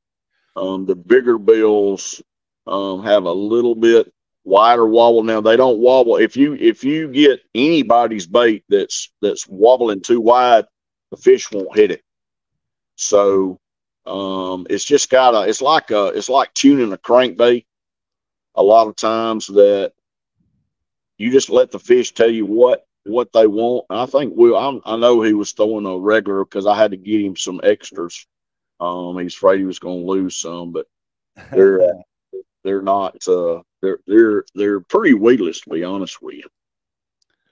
Um, 0.56 0.86
the 0.86 0.96
bigger 0.96 1.38
bills 1.38 2.20
um, 2.66 3.04
have 3.04 3.24
a 3.24 3.32
little 3.32 3.76
bit 3.76 4.12
wider 4.48 4.86
wobble. 4.86 5.22
Now 5.22 5.40
they 5.40 5.56
don't 5.56 5.78
wobble. 5.78 6.16
If 6.16 6.36
you 6.36 6.54
if 6.54 6.82
you 6.82 7.08
get 7.08 7.40
anybody's 7.54 8.26
bait 8.26 8.64
that's 8.68 9.12
that's 9.20 9.46
wobbling 9.46 10.00
too 10.00 10.20
wide, 10.20 10.64
the 11.10 11.16
fish 11.16 11.50
won't 11.52 11.76
hit 11.76 11.90
it. 11.90 12.02
So 12.96 13.60
um, 14.06 14.66
it's 14.70 14.84
just 14.84 15.10
got 15.10 15.34
a. 15.34 15.48
It's 15.48 15.62
like 15.62 15.90
a. 15.90 16.06
It's 16.06 16.28
like 16.28 16.52
tuning 16.54 16.92
a 16.92 16.98
crankbait. 16.98 17.66
A 18.54 18.62
lot 18.62 18.88
of 18.88 18.96
times 18.96 19.46
that 19.46 19.92
you 21.18 21.30
just 21.30 21.50
let 21.50 21.70
the 21.70 21.78
fish 21.78 22.12
tell 22.12 22.30
you 22.30 22.46
what 22.46 22.86
what 23.04 23.32
they 23.32 23.46
want. 23.46 23.86
And 23.90 24.00
I 24.00 24.06
think 24.06 24.34
Will. 24.34 24.56
I'm, 24.56 24.80
I 24.84 24.96
know 24.96 25.22
he 25.22 25.34
was 25.34 25.52
throwing 25.52 25.86
a 25.86 25.96
regular 25.98 26.44
because 26.44 26.66
I 26.66 26.76
had 26.76 26.90
to 26.92 26.96
get 26.96 27.20
him 27.20 27.36
some 27.36 27.60
extras. 27.62 28.26
Um, 28.80 29.18
he's 29.18 29.34
afraid 29.34 29.58
he 29.58 29.66
was 29.66 29.78
going 29.78 30.00
to 30.00 30.10
lose 30.10 30.36
some, 30.36 30.72
but 30.72 30.86
they're 31.52 31.92
they're 32.64 32.82
not. 32.82 33.16
Uh, 33.26 33.62
they're 33.82 33.98
they're 34.06 34.44
they're 34.54 34.80
pretty 34.80 35.14
weedless 35.14 35.60
to 35.62 35.70
be 35.70 35.84
honest 35.84 36.20
with 36.22 36.34
you. 36.36 36.44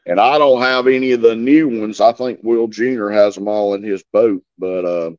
And 0.06 0.20
I 0.20 0.38
don't 0.38 0.62
have 0.62 0.86
any 0.86 1.12
of 1.12 1.20
the 1.20 1.34
new 1.34 1.80
ones. 1.80 2.00
I 2.00 2.12
think 2.12 2.38
Will 2.42 2.68
Jr. 2.68 3.08
has 3.08 3.34
them 3.34 3.48
all 3.48 3.74
in 3.74 3.82
his 3.82 4.04
boat. 4.12 4.42
But 4.58 4.84
uh, 4.84 5.10
let 5.10 5.16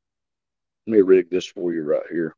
me 0.87 1.01
rig 1.01 1.29
this 1.29 1.45
for 1.45 1.73
you 1.73 1.83
right 1.83 2.03
here. 2.09 2.35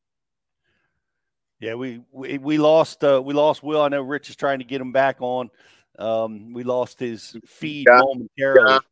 Yeah, 1.59 1.75
we 1.75 2.01
we, 2.12 2.38
we 2.38 2.57
lost 2.57 3.03
uh, 3.03 3.21
we 3.23 3.33
lost 3.33 3.62
Will. 3.63 3.81
I 3.81 3.89
know 3.89 4.01
Rich 4.01 4.29
is 4.29 4.35
trying 4.35 4.59
to 4.59 4.65
get 4.65 4.81
him 4.81 4.91
back 4.91 5.17
on. 5.19 5.49
Um, 5.97 6.53
we 6.53 6.63
lost 6.63 6.99
his 6.99 7.35
feed 7.45 7.85
Got- 7.88 8.05
momentarily. 8.05 8.65
got- 8.65 8.85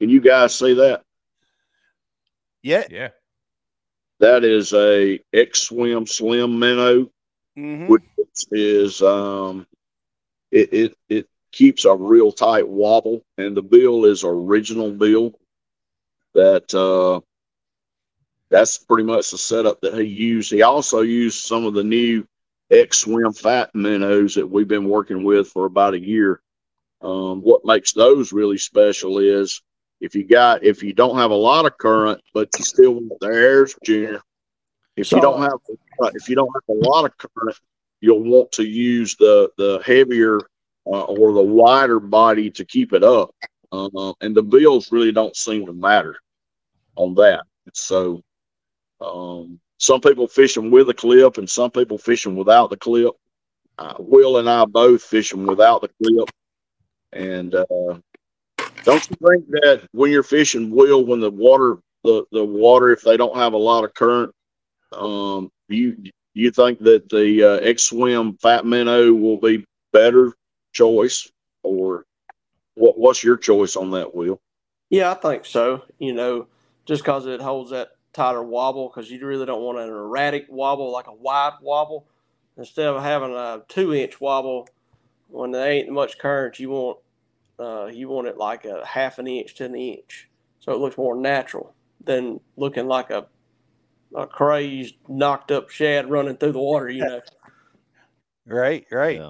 Can 0.00 0.10
you 0.10 0.20
guys 0.20 0.54
see 0.54 0.74
that? 0.74 1.02
Yeah, 2.62 2.84
yeah. 2.90 3.08
That 4.20 4.44
is 4.44 4.72
a 4.74 5.18
X 5.32 5.62
Swim 5.62 6.06
Slim 6.06 6.58
Minnow, 6.58 7.10
Mhm. 7.56 7.88
which 7.88 8.02
is 8.52 9.02
um, 9.02 9.66
it, 10.50 10.72
it 10.72 10.96
it 11.08 11.28
keeps 11.52 11.84
a 11.84 11.94
real 11.94 12.32
tight 12.32 12.66
wobble, 12.68 13.22
and 13.38 13.56
the 13.56 13.62
bill 13.62 14.04
is 14.04 14.24
original 14.24 14.90
bill. 14.92 15.34
That 16.34 16.72
uh, 16.74 17.20
that's 18.50 18.78
pretty 18.78 19.04
much 19.04 19.30
the 19.30 19.38
setup 19.38 19.80
that 19.80 19.94
he 19.94 20.04
used. 20.04 20.50
He 20.52 20.62
also 20.62 21.00
used 21.00 21.44
some 21.44 21.64
of 21.64 21.74
the 21.74 21.84
new 21.84 22.26
X 22.70 23.00
Swim 23.00 23.32
Fat 23.32 23.74
minnows 23.74 24.34
that 24.34 24.46
we've 24.46 24.68
been 24.68 24.88
working 24.88 25.24
with 25.24 25.48
for 25.48 25.66
about 25.66 25.94
a 25.94 26.00
year. 26.00 26.40
Um, 27.02 27.40
what 27.42 27.64
makes 27.64 27.92
those 27.92 28.32
really 28.32 28.58
special 28.58 29.18
is 29.18 29.62
if 30.00 30.14
you 30.14 30.24
got 30.24 30.64
if 30.64 30.82
you 30.82 30.92
don't 30.92 31.16
have 31.18 31.30
a 31.30 31.34
lot 31.34 31.66
of 31.66 31.76
current, 31.78 32.20
but 32.34 32.48
you 32.58 32.64
still 32.64 32.92
want 32.92 33.20
the 33.20 33.28
airs, 33.28 33.74
Junior. 33.84 34.20
If 34.96 35.12
you 35.12 35.20
don't 35.20 35.42
have 35.42 35.52
uh, 36.02 36.10
if 36.14 36.28
you 36.28 36.34
don't 36.34 36.50
have 36.54 36.76
a 36.76 36.88
lot 36.88 37.04
of 37.04 37.16
current, 37.18 37.58
you'll 38.00 38.22
want 38.22 38.50
to 38.52 38.64
use 38.64 39.14
the 39.16 39.50
the 39.58 39.82
heavier 39.84 40.40
uh, 40.86 41.04
or 41.04 41.32
the 41.32 41.42
wider 41.42 42.00
body 42.00 42.50
to 42.50 42.64
keep 42.64 42.92
it 42.92 43.04
up. 43.04 43.34
Uh, 43.72 44.12
and 44.20 44.34
the 44.34 44.42
bills 44.42 44.92
really 44.92 45.12
don't 45.12 45.36
seem 45.36 45.66
to 45.66 45.72
matter 45.72 46.16
on 46.94 47.14
that. 47.14 47.42
So 47.74 48.22
um, 49.00 49.60
some 49.78 50.00
people 50.00 50.28
fishing 50.28 50.70
with 50.70 50.88
a 50.88 50.94
clip 50.94 51.38
and 51.38 51.48
some 51.48 51.70
people 51.70 51.98
fishing 51.98 52.36
without 52.36 52.70
the 52.70 52.76
clip. 52.76 53.14
Uh, 53.78 53.94
Will 53.98 54.38
and 54.38 54.48
I 54.48 54.64
both 54.64 55.02
fishing 55.02 55.46
without 55.46 55.82
the 55.82 55.90
clip. 56.02 56.30
And 57.12 57.54
uh, 57.54 57.98
don't 58.84 59.10
you 59.10 59.16
think 59.28 59.48
that 59.48 59.86
when 59.92 60.10
you're 60.10 60.22
fishing, 60.22 60.70
Will, 60.70 61.04
when 61.04 61.20
the 61.20 61.30
water, 61.30 61.78
the, 62.04 62.24
the 62.32 62.44
water, 62.44 62.92
if 62.92 63.02
they 63.02 63.16
don't 63.16 63.36
have 63.36 63.52
a 63.52 63.58
lot 63.58 63.84
of 63.84 63.92
current, 63.92 64.32
Um, 64.92 65.50
you 65.68 65.96
you 66.34 66.50
think 66.50 66.80
that 66.80 67.08
the 67.08 67.42
uh, 67.42 67.56
X 67.56 67.84
Swim 67.84 68.36
Fat 68.38 68.66
Minnow 68.66 69.12
will 69.12 69.38
be 69.38 69.64
better 69.92 70.34
choice, 70.72 71.30
or 71.62 72.04
what? 72.74 72.98
What's 72.98 73.24
your 73.24 73.36
choice 73.36 73.76
on 73.76 73.90
that, 73.92 74.14
Will? 74.14 74.40
Yeah, 74.90 75.10
I 75.10 75.14
think 75.14 75.44
so. 75.44 75.82
You 75.98 76.12
know, 76.12 76.46
just 76.84 77.02
because 77.02 77.26
it 77.26 77.40
holds 77.40 77.70
that 77.70 77.96
tighter 78.12 78.42
wobble, 78.42 78.88
because 78.88 79.10
you 79.10 79.24
really 79.26 79.46
don't 79.46 79.62
want 79.62 79.78
an 79.78 79.88
erratic 79.88 80.46
wobble 80.48 80.92
like 80.92 81.06
a 81.06 81.12
wide 81.14 81.54
wobble. 81.60 82.06
Instead 82.58 82.86
of 82.86 83.02
having 83.02 83.34
a 83.34 83.62
two-inch 83.68 84.18
wobble, 84.18 84.66
when 85.28 85.50
there 85.50 85.70
ain't 85.70 85.90
much 85.90 86.18
current, 86.18 86.58
you 86.58 86.70
want 86.70 86.98
uh, 87.58 87.86
you 87.86 88.08
want 88.08 88.28
it 88.28 88.36
like 88.36 88.64
a 88.64 88.84
half 88.86 89.18
an 89.18 89.26
inch 89.26 89.54
to 89.56 89.64
an 89.64 89.74
inch, 89.74 90.28
so 90.60 90.72
it 90.72 90.78
looks 90.78 90.96
more 90.96 91.16
natural 91.16 91.74
than 92.04 92.40
looking 92.56 92.86
like 92.86 93.10
a 93.10 93.26
a 94.14 94.26
crazed, 94.26 94.94
knocked 95.08 95.50
up 95.50 95.70
shad 95.70 96.10
running 96.10 96.36
through 96.36 96.52
the 96.52 96.58
water. 96.58 96.88
You 96.88 97.04
know. 97.04 97.20
Right, 98.48 98.86
right. 98.92 99.20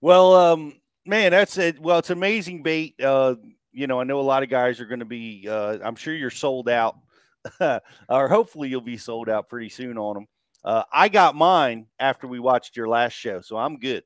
Well, 0.00 0.34
um, 0.34 0.72
man, 1.04 1.32
that's 1.32 1.58
it. 1.58 1.78
Well, 1.78 1.98
it's 1.98 2.08
amazing 2.08 2.62
bait. 2.62 2.94
Uh, 2.98 3.34
you 3.70 3.86
know, 3.86 4.00
I 4.00 4.04
know 4.04 4.18
a 4.18 4.22
lot 4.22 4.42
of 4.42 4.48
guys 4.48 4.80
are 4.80 4.86
going 4.86 5.00
to 5.00 5.04
be. 5.04 5.46
Uh, 5.46 5.78
I'm 5.84 5.96
sure 5.96 6.14
you're 6.14 6.30
sold 6.30 6.68
out, 6.68 6.96
or 7.60 8.28
hopefully 8.28 8.70
you'll 8.70 8.80
be 8.80 8.96
sold 8.96 9.28
out 9.28 9.50
pretty 9.50 9.68
soon 9.68 9.98
on 9.98 10.14
them. 10.14 10.26
Uh, 10.64 10.84
I 10.90 11.08
got 11.08 11.34
mine 11.34 11.86
after 11.98 12.26
we 12.26 12.40
watched 12.40 12.76
your 12.76 12.88
last 12.88 13.12
show, 13.12 13.42
so 13.42 13.58
I'm 13.58 13.78
good. 13.78 14.04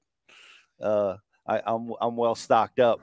Uh, 0.82 1.16
I, 1.46 1.62
I'm 1.64 1.92
I'm 2.00 2.16
well 2.16 2.34
stocked 2.34 2.80
up. 2.80 3.00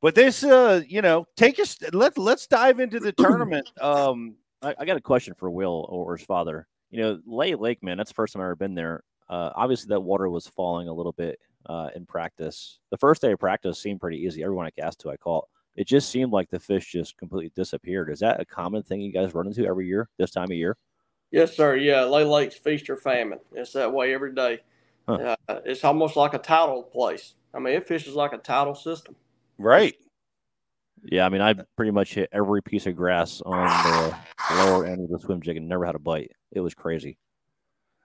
But 0.00 0.14
this, 0.14 0.42
uh, 0.44 0.82
you 0.86 1.02
know, 1.02 1.26
take 1.36 1.58
us. 1.58 1.78
Let 1.92 2.18
let's 2.18 2.46
dive 2.46 2.80
into 2.80 3.00
the 3.00 3.12
tournament. 3.18 3.70
Um, 3.80 4.36
I, 4.62 4.74
I 4.78 4.84
got 4.84 4.96
a 4.96 5.00
question 5.00 5.34
for 5.34 5.50
Will 5.50 5.86
or 5.88 6.16
his 6.16 6.26
father. 6.26 6.66
You 6.90 7.00
know, 7.00 7.20
Lay 7.26 7.54
Lake, 7.54 7.82
man, 7.82 7.96
that's 7.96 8.10
the 8.10 8.14
first 8.14 8.32
time 8.32 8.42
I've 8.42 8.46
ever 8.46 8.56
been 8.56 8.74
there. 8.74 9.02
Uh, 9.28 9.50
obviously, 9.54 9.88
that 9.88 10.00
water 10.00 10.28
was 10.28 10.46
falling 10.46 10.88
a 10.88 10.92
little 10.92 11.12
bit 11.12 11.38
uh, 11.66 11.88
in 11.94 12.04
practice. 12.04 12.78
The 12.90 12.98
first 12.98 13.22
day 13.22 13.32
of 13.32 13.38
practice 13.38 13.80
seemed 13.80 14.00
pretty 14.00 14.18
easy. 14.18 14.42
Everyone 14.42 14.66
I 14.66 14.70
cast 14.70 15.00
to, 15.00 15.10
I 15.10 15.16
caught. 15.16 15.48
It 15.74 15.86
just 15.86 16.10
seemed 16.10 16.32
like 16.32 16.50
the 16.50 16.60
fish 16.60 16.92
just 16.92 17.16
completely 17.16 17.50
disappeared. 17.56 18.10
Is 18.10 18.20
that 18.20 18.40
a 18.40 18.44
common 18.44 18.82
thing 18.82 19.00
you 19.00 19.12
guys 19.12 19.34
run 19.34 19.46
into 19.46 19.66
every 19.66 19.86
year 19.86 20.10
this 20.18 20.30
time 20.30 20.50
of 20.50 20.56
year? 20.56 20.76
Yes, 21.30 21.56
sir. 21.56 21.76
Yeah, 21.76 22.04
Lay 22.04 22.24
Lake's 22.24 22.56
feast 22.56 22.90
or 22.90 22.96
famine. 22.96 23.38
It's 23.54 23.72
that 23.72 23.90
way 23.90 24.12
every 24.12 24.34
day. 24.34 24.60
Huh. 25.08 25.36
Uh, 25.48 25.60
it's 25.64 25.82
almost 25.82 26.14
like 26.14 26.34
a 26.34 26.38
tidal 26.38 26.82
place. 26.82 27.34
I 27.54 27.58
mean, 27.58 27.74
it 27.74 27.86
fishes 27.86 28.14
like 28.14 28.34
a 28.34 28.38
tidal 28.38 28.74
system. 28.74 29.16
Right. 29.56 29.96
Yeah, 31.04 31.26
I 31.26 31.28
mean, 31.28 31.40
I 31.40 31.54
pretty 31.76 31.90
much 31.90 32.14
hit 32.14 32.28
every 32.32 32.62
piece 32.62 32.86
of 32.86 32.96
grass 32.96 33.42
on 33.44 33.66
the 33.66 34.16
lower 34.54 34.86
end 34.86 35.02
of 35.02 35.10
the 35.10 35.18
swim 35.18 35.42
jig 35.42 35.56
and 35.56 35.68
never 35.68 35.84
had 35.84 35.94
a 35.94 35.98
bite. 35.98 36.32
It 36.52 36.60
was 36.60 36.74
crazy. 36.74 37.18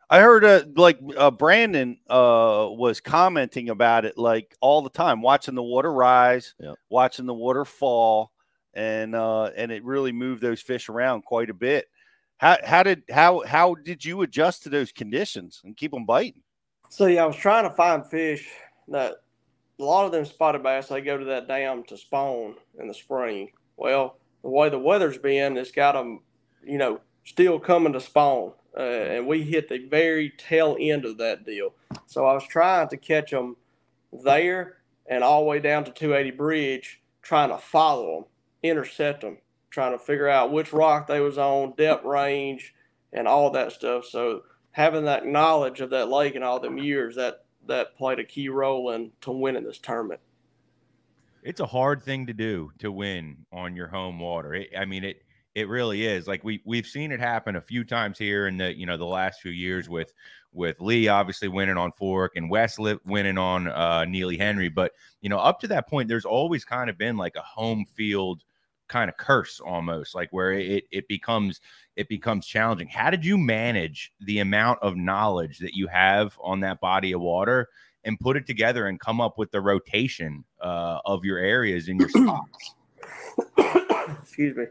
I 0.10 0.22
heard 0.22 0.46
uh, 0.46 0.64
like 0.76 1.00
uh, 1.18 1.32
Brandon 1.32 1.98
uh, 2.10 2.68
was 2.70 3.02
commenting 3.02 3.70
about 3.70 4.06
it 4.06 4.18
like 4.18 4.56
all 4.62 4.82
the 4.82 4.90
time, 4.90 5.22
watching 5.22 5.56
the 5.56 5.64
water 5.64 5.92
rise, 5.92 6.56
watching 6.90 7.26
the 7.26 7.34
water 7.34 7.66
fall, 7.66 8.32
and 8.74 9.14
uh, 9.14 9.52
and 9.56 9.72
it 9.72 9.84
really 9.84 10.14
moved 10.14 10.42
those 10.42 10.62
fish 10.62 10.88
around 10.88 11.24
quite 11.24 11.50
a 11.50 11.54
bit. 11.54 11.88
How 12.38 12.58
how 12.64 12.84
did 12.84 13.04
how 13.12 13.44
how 13.46 13.76
did 13.76 14.06
you 14.06 14.22
adjust 14.22 14.64
to 14.64 14.70
those 14.70 14.94
conditions 14.94 15.62
and 15.66 15.76
keep 15.76 15.92
them 15.92 16.06
biting? 16.06 16.42
So 16.90 17.08
yeah, 17.08 17.24
I 17.24 17.28
was 17.28 17.36
trying 17.36 17.66
to 17.66 17.76
find 17.76 18.08
fish 18.08 18.48
that 18.88 19.16
a 19.80 19.84
lot 19.84 20.06
of 20.06 20.12
them 20.12 20.26
spotted 20.26 20.64
bass 20.64 20.88
they 20.88 21.02
go 21.02 21.18
to 21.18 21.26
that 21.26 21.48
dam 21.48 21.84
to 21.84 21.98
spawn 21.98 22.56
in 22.80 22.88
the 22.88 22.94
spring. 22.94 23.52
Well, 23.76 24.18
the 24.42 24.50
way 24.50 24.70
the 24.70 24.80
weather's 24.80 25.18
been, 25.18 25.58
it's 25.58 25.72
got 25.72 25.94
them, 25.94 26.22
you 26.64 26.78
know, 26.78 27.02
still 27.24 27.60
coming 27.60 27.94
to 27.94 28.00
spawn, 28.00 28.54
uh, 28.78 28.82
and 28.82 29.28
we 29.28 29.44
hit 29.44 29.70
the 29.70 29.86
very 29.88 30.32
tail 30.38 30.78
end 30.80 31.06
of 31.06 31.18
that 31.18 31.46
deal. 31.46 31.74
So 32.06 32.26
I 32.26 32.34
was 32.34 32.48
trying 32.48 32.88
to 32.90 32.98
catch 32.98 33.32
them 33.32 33.56
there 34.12 34.78
and 35.08 35.24
all 35.24 35.42
the 35.42 35.48
way 35.48 35.60
down 35.60 35.84
to 35.86 35.92
280 35.92 36.36
Bridge, 36.36 37.02
trying 37.22 37.50
to 37.50 37.58
follow 37.58 38.16
them, 38.16 38.26
intercept 38.64 39.22
them, 39.22 39.38
trying 39.70 39.92
to 39.92 40.00
figure 40.00 40.28
out 40.28 40.52
which 40.52 40.74
rock 40.74 41.08
they 41.08 41.20
was 41.20 41.38
on, 41.38 41.74
depth 41.78 42.04
range, 42.06 42.74
and 43.14 43.28
all 43.28 43.52
that 43.52 43.72
stuff. 43.72 44.06
So 44.06 44.44
having 44.72 45.06
that 45.06 45.26
knowledge 45.26 45.82
of 45.82 45.90
that 45.92 46.10
lake 46.10 46.36
and 46.36 46.44
all 46.44 46.60
them 46.60 46.78
years, 46.78 47.16
that 47.16 47.46
that 47.68 47.96
played 47.98 48.20
a 48.20 48.24
key 48.24 48.50
role 48.50 48.92
in 48.92 49.12
to 49.22 49.32
winning 49.32 49.64
this 49.64 49.80
tournament. 49.80 50.20
It's 51.44 51.60
a 51.60 51.66
hard 51.66 52.04
thing 52.04 52.26
to 52.28 52.34
do 52.34 52.72
to 52.80 52.92
win 52.92 53.46
on 53.52 53.76
your 53.76 53.88
home 53.88 54.20
water. 54.20 54.54
It, 54.54 54.70
I 54.78 54.86
mean, 54.86 55.04
it 55.04 55.22
it 55.56 55.68
really 55.70 56.06
is. 56.06 56.28
Like 56.28 56.44
we 56.44 56.62
we've 56.66 56.86
seen 56.86 57.12
it 57.12 57.20
happen 57.20 57.56
a 57.56 57.62
few 57.62 57.84
times 57.84 58.20
here 58.20 58.48
in 58.48 58.58
the 58.58 58.78
you 58.78 58.86
know 58.86 58.98
the 58.98 59.06
last 59.06 59.42
few 59.42 59.52
years 59.52 59.90
with 59.90 60.14
with 60.54 60.80
Lee 60.80 61.08
obviously 61.08 61.48
winning 61.48 61.78
on 61.78 61.92
Fork 61.94 62.34
and 62.36 62.50
Westlet 62.50 63.04
winning 63.06 63.38
on 63.38 63.68
uh, 63.68 64.06
Neely 64.06 64.38
Henry. 64.38 64.70
But 64.70 64.92
you 65.22 65.30
know 65.30 65.40
up 65.40 65.60
to 65.62 65.68
that 65.70 65.90
point, 65.90 66.10
there's 66.10 66.26
always 66.26 66.64
kind 66.66 66.90
of 66.90 66.98
been 66.98 67.18
like 67.18 67.36
a 67.36 67.42
home 67.42 67.86
field 67.86 68.44
kind 68.88 69.10
of 69.10 69.18
curse 69.18 69.60
almost 69.60 70.16
like 70.16 70.30
where 70.32 70.54
it 70.54 70.86
it 70.92 71.08
becomes 71.08 71.60
it 71.98 72.08
becomes 72.08 72.48
challenging 72.48 72.88
how 72.88 73.10
did 73.10 73.26
you 73.26 73.38
manage 73.38 74.14
the 74.22 74.40
amount 74.40 74.80
of 74.82 74.96
knowledge 74.96 75.60
that 75.60 75.74
you 75.74 75.88
have 75.88 76.38
on 76.42 76.62
that 76.62 76.80
body 76.80 77.12
of 77.12 77.20
water 77.20 77.68
and 78.06 78.18
put 78.20 78.38
it 78.38 78.48
together 78.48 78.88
and 78.88 79.00
come 79.02 79.20
up 79.20 79.38
with 79.38 79.52
the 79.52 79.60
rotation 79.60 80.46
uh, 80.62 81.00
of 81.06 81.26
your 81.26 81.38
areas 81.40 81.90
and 81.90 82.00
your 82.00 82.10
spots 82.10 82.76
Excuse 84.22 84.56
me. 84.56 84.66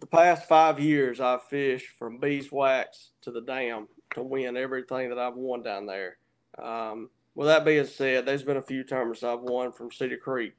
The 0.00 0.06
past 0.06 0.48
five 0.48 0.80
years, 0.80 1.20
I've 1.20 1.42
fished 1.44 1.88
from 1.98 2.18
beeswax 2.18 3.10
to 3.22 3.30
the 3.30 3.40
dam 3.40 3.88
to 4.14 4.22
win 4.22 4.56
everything 4.56 5.08
that 5.10 5.18
I've 5.18 5.34
won 5.34 5.62
down 5.62 5.86
there. 5.86 6.18
Um, 6.58 7.10
with 7.34 7.48
that 7.48 7.64
being 7.64 7.86
said, 7.86 8.26
there's 8.26 8.42
been 8.42 8.56
a 8.56 8.62
few 8.62 8.84
tournaments 8.84 9.22
I've 9.22 9.40
won 9.40 9.72
from 9.72 9.90
Cedar 9.90 10.16
Creek 10.16 10.54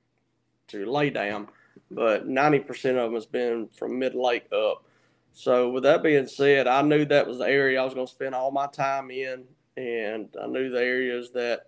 to 0.68 0.86
lay 0.86 1.10
down, 1.10 1.48
but 1.92 2.28
90% 2.28 2.70
of 2.92 2.96
them 2.96 3.14
has 3.14 3.26
been 3.26 3.68
from 3.70 4.00
mid 4.00 4.16
lake 4.16 4.48
up. 4.52 4.84
So, 5.32 5.70
with 5.70 5.84
that 5.84 6.04
being 6.04 6.28
said, 6.28 6.68
I 6.68 6.82
knew 6.82 7.06
that 7.06 7.28
was 7.28 7.38
the 7.38 7.46
area 7.48 7.80
I 7.80 7.86
was 7.86 7.94
going 7.94 8.08
to 8.08 8.12
spend 8.12 8.36
all 8.36 8.52
my 8.52 8.68
time 8.68 9.12
in, 9.12 9.44
and 9.78 10.36
I 10.42 10.48
knew 10.48 10.70
the 10.70 10.82
areas 10.82 11.32
that 11.32 11.68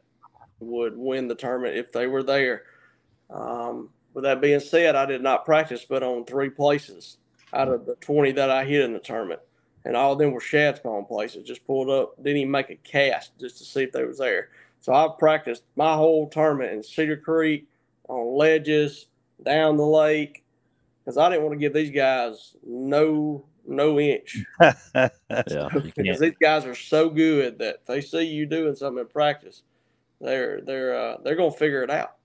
would 0.60 0.98
win 0.98 1.28
the 1.28 1.36
tournament 1.36 1.78
if 1.78 1.92
they 1.92 2.08
were 2.08 2.24
there. 2.24 2.64
Um, 3.30 3.90
with 4.14 4.24
that 4.24 4.42
being 4.42 4.60
said, 4.60 4.96
I 4.96 5.06
did 5.06 5.22
not 5.22 5.46
practice 5.46 5.86
but 5.88 6.04
on 6.04 6.26
three 6.26 6.50
places 6.50 7.18
out 7.54 7.70
of 7.70 7.86
the 7.86 7.96
20 7.96 8.34
that 8.34 8.50
I 8.50 8.66
hit 8.66 8.82
in 8.84 8.94
the 8.94 9.00
tournament. 9.00 9.42
And 9.84 9.96
all 9.96 10.14
of 10.14 10.20
them 10.20 10.32
were 10.32 10.42
shad 10.42 10.78
spawn 10.78 11.06
places. 11.06 11.48
Just 11.48 11.66
pulled 11.66 11.90
up, 11.90 12.16
didn't 12.18 12.38
even 12.38 12.52
make 12.52 12.70
a 12.70 12.76
cast 12.76 13.38
just 13.40 13.58
to 13.58 13.64
see 13.64 13.84
if 13.84 13.92
they 13.92 14.04
was 14.04 14.20
there. 14.20 14.50
So 14.80 14.94
I 14.94 15.08
practiced 15.18 15.64
my 15.76 15.96
whole 15.96 16.28
tournament 16.30 16.74
in 16.74 16.84
Cedar 16.84 17.18
Creek, 17.18 17.68
on 18.08 18.38
ledges, 18.38 19.08
down 19.44 19.78
the 19.78 19.86
lake, 19.86 20.44
because 21.04 21.18
I 21.18 21.30
didn't 21.30 21.44
want 21.44 21.54
to 21.54 21.60
give 21.60 21.74
these 21.74 21.92
guys 21.92 22.56
no 22.66 23.46
no 23.68 24.00
inch. 24.00 24.44
yeah, 24.62 25.10
because 25.26 26.20
these 26.20 26.38
guys 26.42 26.66
are 26.66 26.76
so 26.76 27.10
good 27.10 27.60
that 27.60 27.76
if 27.82 27.86
they 27.86 28.02
see 28.02 28.24
you 28.24 28.46
doing 28.46 28.76
something 28.76 29.02
in 29.02 29.08
practice, 29.08 29.64
they're 30.20 30.62
they're 30.62 30.96
uh, 30.96 31.18
they're 31.24 31.36
gonna 31.36 31.52
figure 31.52 31.84
it 31.84 31.90
out. 31.90 32.16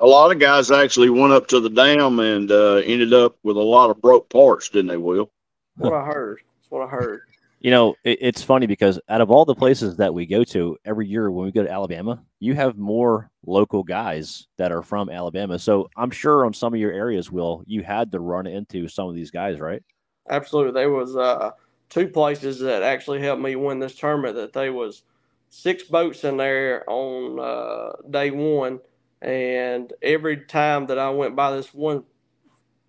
A 0.00 0.06
lot 0.06 0.32
of 0.32 0.38
guys 0.38 0.70
actually 0.70 1.10
went 1.10 1.32
up 1.32 1.46
to 1.48 1.60
the 1.60 1.68
dam 1.68 2.20
and 2.20 2.50
uh, 2.50 2.76
ended 2.76 3.12
up 3.12 3.36
with 3.42 3.56
a 3.56 3.62
lot 3.62 3.90
of 3.90 4.00
broke 4.00 4.30
parts, 4.30 4.70
didn't 4.70 4.88
they, 4.88 4.96
Will? 4.96 5.30
That's 5.76 5.90
what 5.90 6.00
I 6.00 6.04
heard. 6.06 6.40
That's 6.58 6.70
what 6.70 6.82
I 6.82 6.90
heard. 6.90 7.22
You 7.60 7.70
know, 7.70 7.94
it, 8.04 8.18
it's 8.22 8.42
funny 8.42 8.66
because 8.66 8.98
out 9.08 9.20
of 9.20 9.30
all 9.30 9.44
the 9.44 9.54
places 9.54 9.96
that 9.96 10.14
we 10.14 10.26
go 10.26 10.44
to 10.44 10.76
every 10.84 11.06
year 11.06 11.30
when 11.30 11.44
we 11.44 11.52
go 11.52 11.62
to 11.62 11.70
Alabama, 11.70 12.22
you 12.38 12.54
have 12.54 12.78
more 12.78 13.30
local 13.44 13.82
guys 13.82 14.46
that 14.56 14.72
are 14.72 14.82
from 14.82 15.10
Alabama. 15.10 15.58
So 15.58 15.88
I'm 15.96 16.10
sure 16.10 16.46
on 16.46 16.54
some 16.54 16.72
of 16.72 16.80
your 16.80 16.92
areas, 16.92 17.30
Will, 17.30 17.62
you 17.66 17.82
had 17.82 18.12
to 18.12 18.20
run 18.20 18.46
into 18.46 18.88
some 18.88 19.08
of 19.08 19.14
these 19.14 19.30
guys, 19.30 19.60
right? 19.60 19.82
Absolutely. 20.28 20.72
There 20.72 20.90
was 20.90 21.16
uh, 21.16 21.50
two 21.90 22.08
places 22.08 22.60
that 22.60 22.82
actually 22.82 23.20
helped 23.20 23.42
me 23.42 23.56
win 23.56 23.78
this 23.78 23.94
tournament. 23.94 24.36
That 24.36 24.54
there 24.54 24.72
was 24.72 25.02
six 25.50 25.82
boats 25.82 26.24
in 26.24 26.38
there 26.38 26.88
on 26.88 27.40
uh, 27.40 27.92
day 28.08 28.30
one, 28.30 28.80
and 29.20 29.92
every 30.00 30.38
time 30.46 30.86
that 30.86 30.98
I 30.98 31.10
went 31.10 31.36
by 31.36 31.54
this 31.54 31.74
one 31.74 32.04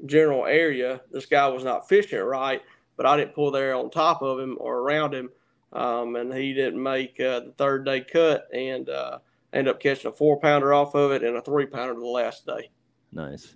general 0.05 0.45
area, 0.45 1.01
this 1.11 1.25
guy 1.25 1.47
was 1.47 1.63
not 1.63 1.89
fishing 1.89 2.19
right, 2.19 2.61
but 3.01 3.09
I 3.09 3.17
didn't 3.17 3.33
pull 3.33 3.49
there 3.49 3.73
on 3.73 3.89
top 3.89 4.21
of 4.21 4.39
him 4.39 4.57
or 4.59 4.77
around 4.77 5.15
him, 5.15 5.29
um, 5.73 6.15
and 6.15 6.31
he 6.31 6.53
didn't 6.53 6.81
make 6.81 7.19
uh, 7.19 7.39
the 7.39 7.53
third 7.57 7.83
day 7.83 8.01
cut, 8.01 8.47
and 8.53 8.87
uh, 8.89 9.17
ended 9.51 9.73
up 9.73 9.81
catching 9.81 10.11
a 10.11 10.13
four 10.13 10.39
pounder 10.39 10.71
off 10.71 10.93
of 10.93 11.11
it 11.11 11.23
and 11.23 11.35
a 11.35 11.41
three 11.41 11.65
pounder 11.65 11.95
the 11.95 12.05
last 12.05 12.45
day. 12.45 12.69
Nice. 13.11 13.55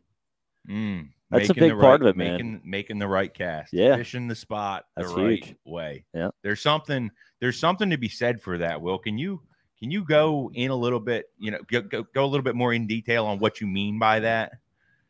Mm, 0.68 1.10
That's 1.30 1.50
a 1.50 1.54
making 1.54 1.62
big 1.62 1.78
the 1.78 1.80
part 1.80 2.02
right- 2.02 2.10
of 2.10 2.16
it, 2.16 2.18
man. 2.18 2.32
Making, 2.32 2.62
making 2.66 2.98
the 2.98 3.08
right 3.08 3.32
cast, 3.32 3.72
Yeah. 3.72 3.96
fishing 3.98 4.28
the 4.28 4.34
spot 4.34 4.86
That's 4.98 5.14
the 5.14 5.16
right 5.24 5.46
huge. 5.46 5.56
way. 5.64 6.06
Yeah. 6.16 6.30
There's 6.42 6.62
something. 6.62 7.12
There's 7.40 7.60
something 7.60 7.92
to 7.92 7.98
be 7.98 8.10
said 8.10 8.42
for 8.42 8.58
that. 8.58 8.82
Will, 8.82 8.98
can 8.98 9.20
you 9.20 9.44
can 9.80 9.92
you 9.92 10.04
go 10.06 10.50
in 10.56 10.72
a 10.72 10.76
little 10.76 11.00
bit? 11.00 11.26
You 11.38 11.52
know, 11.52 11.60
go, 11.70 11.82
go, 11.82 12.04
go 12.16 12.26
a 12.26 12.26
little 12.26 12.44
bit 12.44 12.56
more 12.56 12.74
in 12.74 12.88
detail 12.88 13.28
on 13.28 13.38
what 13.38 13.62
you 13.62 13.68
mean 13.68 14.00
by 14.00 14.22
that. 14.22 14.54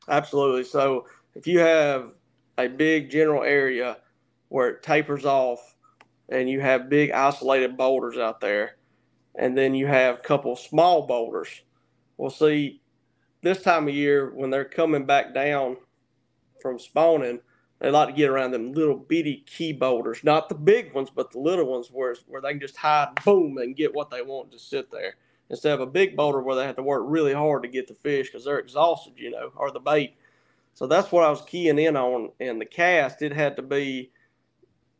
Absolutely. 0.09 0.65
So 0.65 1.07
if 1.35 1.47
you 1.47 1.59
have 1.59 2.15
a 2.57 2.67
big 2.67 3.09
general 3.09 3.43
area, 3.43 3.97
where 4.49 4.69
it 4.69 4.83
tapers 4.83 5.25
off 5.25 5.75
and 6.29 6.49
you 6.49 6.59
have 6.61 6.89
big 6.89 7.11
isolated 7.11 7.77
boulders 7.77 8.17
out 8.17 8.41
there. 8.41 8.77
And 9.37 9.57
then 9.57 9.75
you 9.75 9.87
have 9.87 10.15
a 10.15 10.21
couple 10.21 10.55
small 10.55 11.05
boulders. 11.05 11.61
Well, 12.17 12.29
see, 12.29 12.81
this 13.41 13.61
time 13.61 13.87
of 13.87 13.93
year 13.93 14.31
when 14.33 14.49
they're 14.49 14.65
coming 14.65 15.05
back 15.05 15.33
down 15.33 15.77
from 16.61 16.79
spawning, 16.79 17.41
they 17.79 17.91
like 17.91 18.07
to 18.07 18.13
get 18.13 18.29
around 18.29 18.51
them 18.51 18.71
little 18.71 18.95
bitty 18.95 19.43
key 19.45 19.73
boulders, 19.73 20.23
not 20.23 20.47
the 20.47 20.55
big 20.55 20.93
ones, 20.93 21.09
but 21.13 21.31
the 21.31 21.39
little 21.39 21.65
ones 21.65 21.89
where 21.91 22.15
where 22.27 22.41
they 22.41 22.51
can 22.51 22.61
just 22.61 22.77
hide, 22.77 23.09
boom, 23.25 23.57
and 23.57 23.75
get 23.75 23.93
what 23.93 24.09
they 24.09 24.21
want 24.21 24.51
to 24.51 24.59
sit 24.59 24.89
there 24.89 25.15
instead 25.49 25.73
of 25.73 25.81
a 25.81 25.85
big 25.85 26.15
boulder 26.15 26.41
where 26.41 26.55
they 26.55 26.65
have 26.65 26.77
to 26.77 26.83
work 26.83 27.03
really 27.05 27.33
hard 27.33 27.63
to 27.63 27.69
get 27.69 27.87
the 27.87 27.93
fish 27.93 28.27
because 28.27 28.45
they're 28.45 28.59
exhausted, 28.59 29.13
you 29.17 29.29
know, 29.29 29.51
or 29.55 29.71
the 29.71 29.79
bait. 29.79 30.15
So 30.73 30.87
that's 30.87 31.11
what 31.11 31.23
I 31.23 31.29
was 31.29 31.41
keying 31.41 31.79
in 31.79 31.95
on. 31.95 32.31
And 32.39 32.59
the 32.59 32.65
cast, 32.65 33.21
it 33.21 33.33
had 33.33 33.55
to 33.57 33.61
be, 33.61 34.11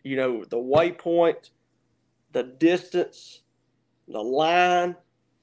you 0.06 0.16
know, 0.16 0.46
the 0.46 0.56
waypoint, 0.56 1.50
the 2.32 2.44
distance, 2.44 3.42
the 4.08 4.22
line 4.22 4.96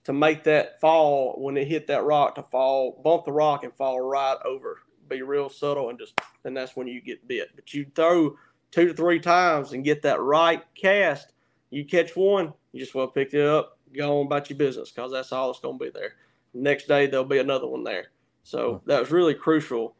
to 0.04 0.12
make 0.12 0.44
that 0.44 0.80
fall 0.80 1.34
when 1.36 1.56
it 1.56 1.66
hit 1.66 1.88
that 1.88 2.04
rock 2.04 2.36
to 2.36 2.44
fall, 2.44 3.00
bump 3.02 3.24
the 3.24 3.32
rock 3.32 3.64
and 3.64 3.74
fall 3.74 4.00
right 4.00 4.36
over. 4.44 4.78
Be 5.08 5.20
real 5.22 5.48
subtle 5.48 5.90
and 5.90 5.98
just, 5.98 6.18
and 6.44 6.56
that's 6.56 6.76
when 6.76 6.86
you 6.86 7.00
get 7.00 7.26
bit. 7.26 7.48
But 7.56 7.74
you 7.74 7.86
throw 7.92 8.36
two 8.70 8.86
to 8.86 8.94
three 8.94 9.18
times 9.18 9.72
and 9.72 9.84
get 9.84 10.02
that 10.02 10.20
right 10.20 10.62
cast. 10.76 11.32
You 11.70 11.84
catch 11.84 12.14
one, 12.14 12.54
you 12.70 12.78
just 12.78 12.94
well 12.94 13.08
pick 13.08 13.34
it 13.34 13.44
up, 13.44 13.78
go 13.96 14.20
on 14.20 14.26
about 14.26 14.48
your 14.48 14.58
business 14.58 14.92
because 14.92 15.10
that's 15.10 15.32
all 15.32 15.48
that's 15.48 15.60
going 15.60 15.76
to 15.80 15.84
be 15.84 15.90
there. 15.90 16.14
Next 16.54 16.86
day 16.86 17.08
there'll 17.08 17.24
be 17.24 17.38
another 17.38 17.66
one 17.66 17.82
there. 17.82 18.12
So 18.44 18.80
that 18.86 19.00
was 19.00 19.10
really 19.10 19.34
crucial 19.34 19.96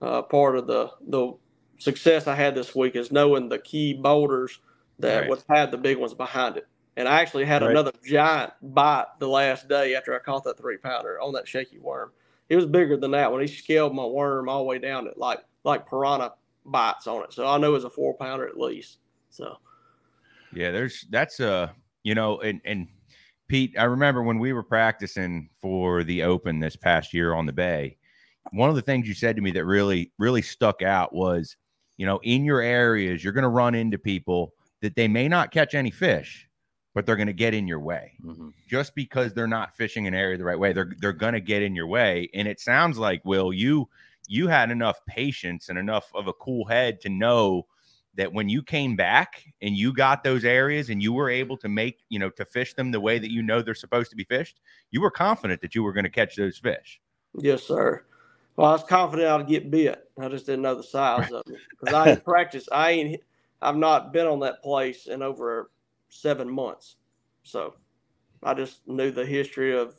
uh, 0.00 0.22
part 0.22 0.56
of 0.56 0.66
the 0.66 0.92
the 1.06 1.34
success 1.78 2.26
I 2.26 2.34
had 2.34 2.54
this 2.54 2.74
week 2.74 2.96
is 2.96 3.10
knowing 3.12 3.48
the 3.48 3.58
key 3.58 3.94
boulders 3.94 4.60
that 4.98 5.20
Right. 5.20 5.28
would 5.28 5.42
have 5.48 5.70
the 5.70 5.78
big 5.78 5.96
ones 5.96 6.14
behind 6.14 6.56
it. 6.56 6.66
And 6.96 7.08
I 7.08 7.20
actually 7.20 7.44
had 7.44 7.62
Right. 7.62 7.70
another 7.70 7.92
giant 8.04 8.52
bite 8.60 9.06
the 9.20 9.28
last 9.28 9.68
day 9.68 9.94
after 9.94 10.14
I 10.14 10.18
caught 10.18 10.44
that 10.44 10.58
three 10.58 10.76
pounder 10.76 11.20
on 11.20 11.32
that 11.34 11.46
shaky 11.46 11.78
worm. 11.78 12.12
It 12.48 12.56
was 12.56 12.66
bigger 12.66 12.96
than 12.96 13.12
that 13.12 13.30
one. 13.30 13.40
He 13.40 13.46
scaled 13.46 13.94
my 13.94 14.04
worm 14.04 14.48
all 14.48 14.58
the 14.58 14.64
way 14.64 14.78
down 14.78 15.04
to 15.04 15.12
like 15.16 15.40
like 15.64 15.86
piranha 15.88 16.32
bites 16.64 17.06
on 17.06 17.22
it. 17.22 17.32
So 17.32 17.46
I 17.46 17.58
know 17.58 17.68
it 17.70 17.74
was 17.74 17.84
a 17.84 17.90
four 17.90 18.14
pounder 18.14 18.48
at 18.48 18.58
least. 18.58 18.98
So 19.30 19.58
Yeah, 20.52 20.70
there's 20.70 21.06
that's 21.10 21.40
uh 21.40 21.68
you 22.02 22.14
know, 22.14 22.40
and 22.40 22.60
and 22.64 22.88
Pete, 23.48 23.74
I 23.78 23.84
remember 23.84 24.22
when 24.22 24.38
we 24.38 24.52
were 24.52 24.62
practicing 24.62 25.48
for 25.60 26.04
the 26.04 26.22
Open 26.22 26.58
this 26.58 26.76
past 26.76 27.14
year 27.14 27.32
on 27.34 27.46
the 27.46 27.52
Bay. 27.52 27.96
One 28.52 28.68
of 28.70 28.76
the 28.76 28.82
things 28.82 29.06
you 29.06 29.14
said 29.14 29.36
to 29.36 29.42
me 29.42 29.50
that 29.52 29.64
really 29.64 30.12
really 30.18 30.42
stuck 30.42 30.82
out 30.82 31.14
was, 31.14 31.56
you 31.98 32.06
know, 32.06 32.18
in 32.22 32.44
your 32.44 32.62
areas 32.62 33.22
you're 33.22 33.34
going 33.34 33.42
to 33.42 33.48
run 33.48 33.74
into 33.74 33.98
people 33.98 34.54
that 34.80 34.96
they 34.96 35.08
may 35.08 35.28
not 35.28 35.50
catch 35.50 35.74
any 35.74 35.90
fish, 35.90 36.48
but 36.94 37.04
they're 37.04 37.16
going 37.16 37.26
to 37.26 37.34
get 37.34 37.52
in 37.52 37.68
your 37.68 37.80
way. 37.80 38.12
Mm-hmm. 38.24 38.48
Just 38.66 38.94
because 38.94 39.34
they're 39.34 39.46
not 39.46 39.76
fishing 39.76 40.06
an 40.06 40.14
area 40.14 40.38
the 40.38 40.44
right 40.44 40.58
way, 40.58 40.72
they're 40.72 40.92
they're 41.00 41.12
going 41.12 41.34
to 41.34 41.40
get 41.40 41.62
in 41.62 41.74
your 41.74 41.88
way. 41.88 42.30
And 42.32 42.48
it 42.48 42.60
sounds 42.60 42.96
like 42.96 43.22
Will, 43.26 43.52
you 43.52 43.88
you 44.26 44.48
had 44.48 44.70
enough 44.70 45.04
patience 45.06 45.68
and 45.68 45.78
enough 45.78 46.10
of 46.14 46.28
a 46.28 46.32
cool 46.32 46.64
head 46.64 47.00
to 47.02 47.08
know 47.08 47.66
that 48.14 48.32
when 48.32 48.48
you 48.48 48.62
came 48.62 48.96
back 48.96 49.44
and 49.62 49.76
you 49.76 49.92
got 49.92 50.24
those 50.24 50.44
areas 50.44 50.90
and 50.90 51.00
you 51.00 51.12
were 51.12 51.30
able 51.30 51.56
to 51.56 51.68
make, 51.68 52.00
you 52.08 52.18
know, 52.18 52.30
to 52.30 52.44
fish 52.44 52.74
them 52.74 52.90
the 52.90 53.00
way 53.00 53.18
that 53.18 53.30
you 53.30 53.42
know 53.42 53.62
they're 53.62 53.74
supposed 53.74 54.10
to 54.10 54.16
be 54.16 54.24
fished, 54.24 54.60
you 54.90 55.00
were 55.00 55.10
confident 55.10 55.60
that 55.60 55.74
you 55.74 55.84
were 55.84 55.92
going 55.92 56.04
to 56.04 56.10
catch 56.10 56.34
those 56.34 56.58
fish. 56.58 57.00
Yes, 57.38 57.62
sir. 57.62 58.04
Well, 58.58 58.70
I 58.70 58.72
was 58.72 58.82
confident 58.82 59.28
I'd 59.28 59.46
get 59.46 59.70
bit. 59.70 60.10
I 60.20 60.28
just 60.28 60.44
didn't 60.44 60.62
know 60.62 60.74
the 60.74 60.82
size 60.82 61.30
of 61.30 61.44
it 61.46 61.58
because 61.70 61.94
I 61.94 62.10
ain't 62.10 62.24
practiced. 62.24 62.68
I 62.72 62.90
ain't. 62.90 63.20
I've 63.62 63.76
not 63.76 64.12
been 64.12 64.26
on 64.26 64.40
that 64.40 64.64
place 64.64 65.06
in 65.06 65.22
over 65.22 65.70
seven 66.08 66.50
months, 66.50 66.96
so 67.44 67.74
I 68.42 68.54
just 68.54 68.80
knew 68.88 69.12
the 69.12 69.24
history 69.24 69.78
of 69.78 69.94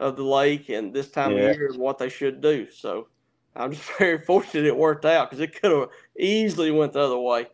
of 0.00 0.16
the 0.16 0.24
lake 0.24 0.70
and 0.70 0.92
this 0.92 1.08
time 1.08 1.36
Yeah. 1.36 1.50
of 1.50 1.56
year 1.56 1.68
and 1.70 1.78
what 1.78 1.98
they 1.98 2.08
should 2.08 2.40
do. 2.40 2.66
So 2.68 3.06
I'm 3.54 3.70
just 3.70 3.88
very 3.98 4.18
fortunate 4.18 4.66
it 4.66 4.76
worked 4.76 5.04
out 5.04 5.30
because 5.30 5.40
it 5.40 5.60
could 5.60 5.70
have 5.70 5.90
easily 6.18 6.72
went 6.72 6.94
the 6.94 7.00
other 7.02 7.18
way. 7.18 7.46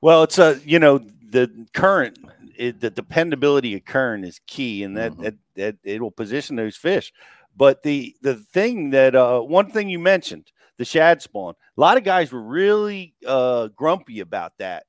Well, 0.00 0.24
it's 0.24 0.40
a 0.40 0.58
you 0.64 0.80
know 0.80 0.98
the 0.98 1.68
current, 1.72 2.18
it, 2.56 2.80
the 2.80 2.90
dependability 2.90 3.76
of 3.76 3.84
current 3.84 4.24
is 4.24 4.40
key, 4.48 4.82
and 4.82 4.96
that, 4.96 5.12
mm-hmm. 5.12 5.22
that 5.22 5.34
that 5.54 5.76
it 5.84 6.02
will 6.02 6.10
position 6.10 6.56
those 6.56 6.76
fish. 6.76 7.12
But 7.60 7.82
the 7.82 8.16
the 8.22 8.36
thing 8.36 8.88
that 8.90 9.14
uh, 9.14 9.40
one 9.40 9.70
thing 9.70 9.90
you 9.90 9.98
mentioned, 9.98 10.50
the 10.78 10.86
shad 10.86 11.20
spawn. 11.20 11.52
A 11.76 11.80
lot 11.80 11.98
of 11.98 12.04
guys 12.04 12.32
were 12.32 12.40
really 12.40 13.14
uh, 13.26 13.68
grumpy 13.76 14.20
about 14.20 14.54
that. 14.60 14.84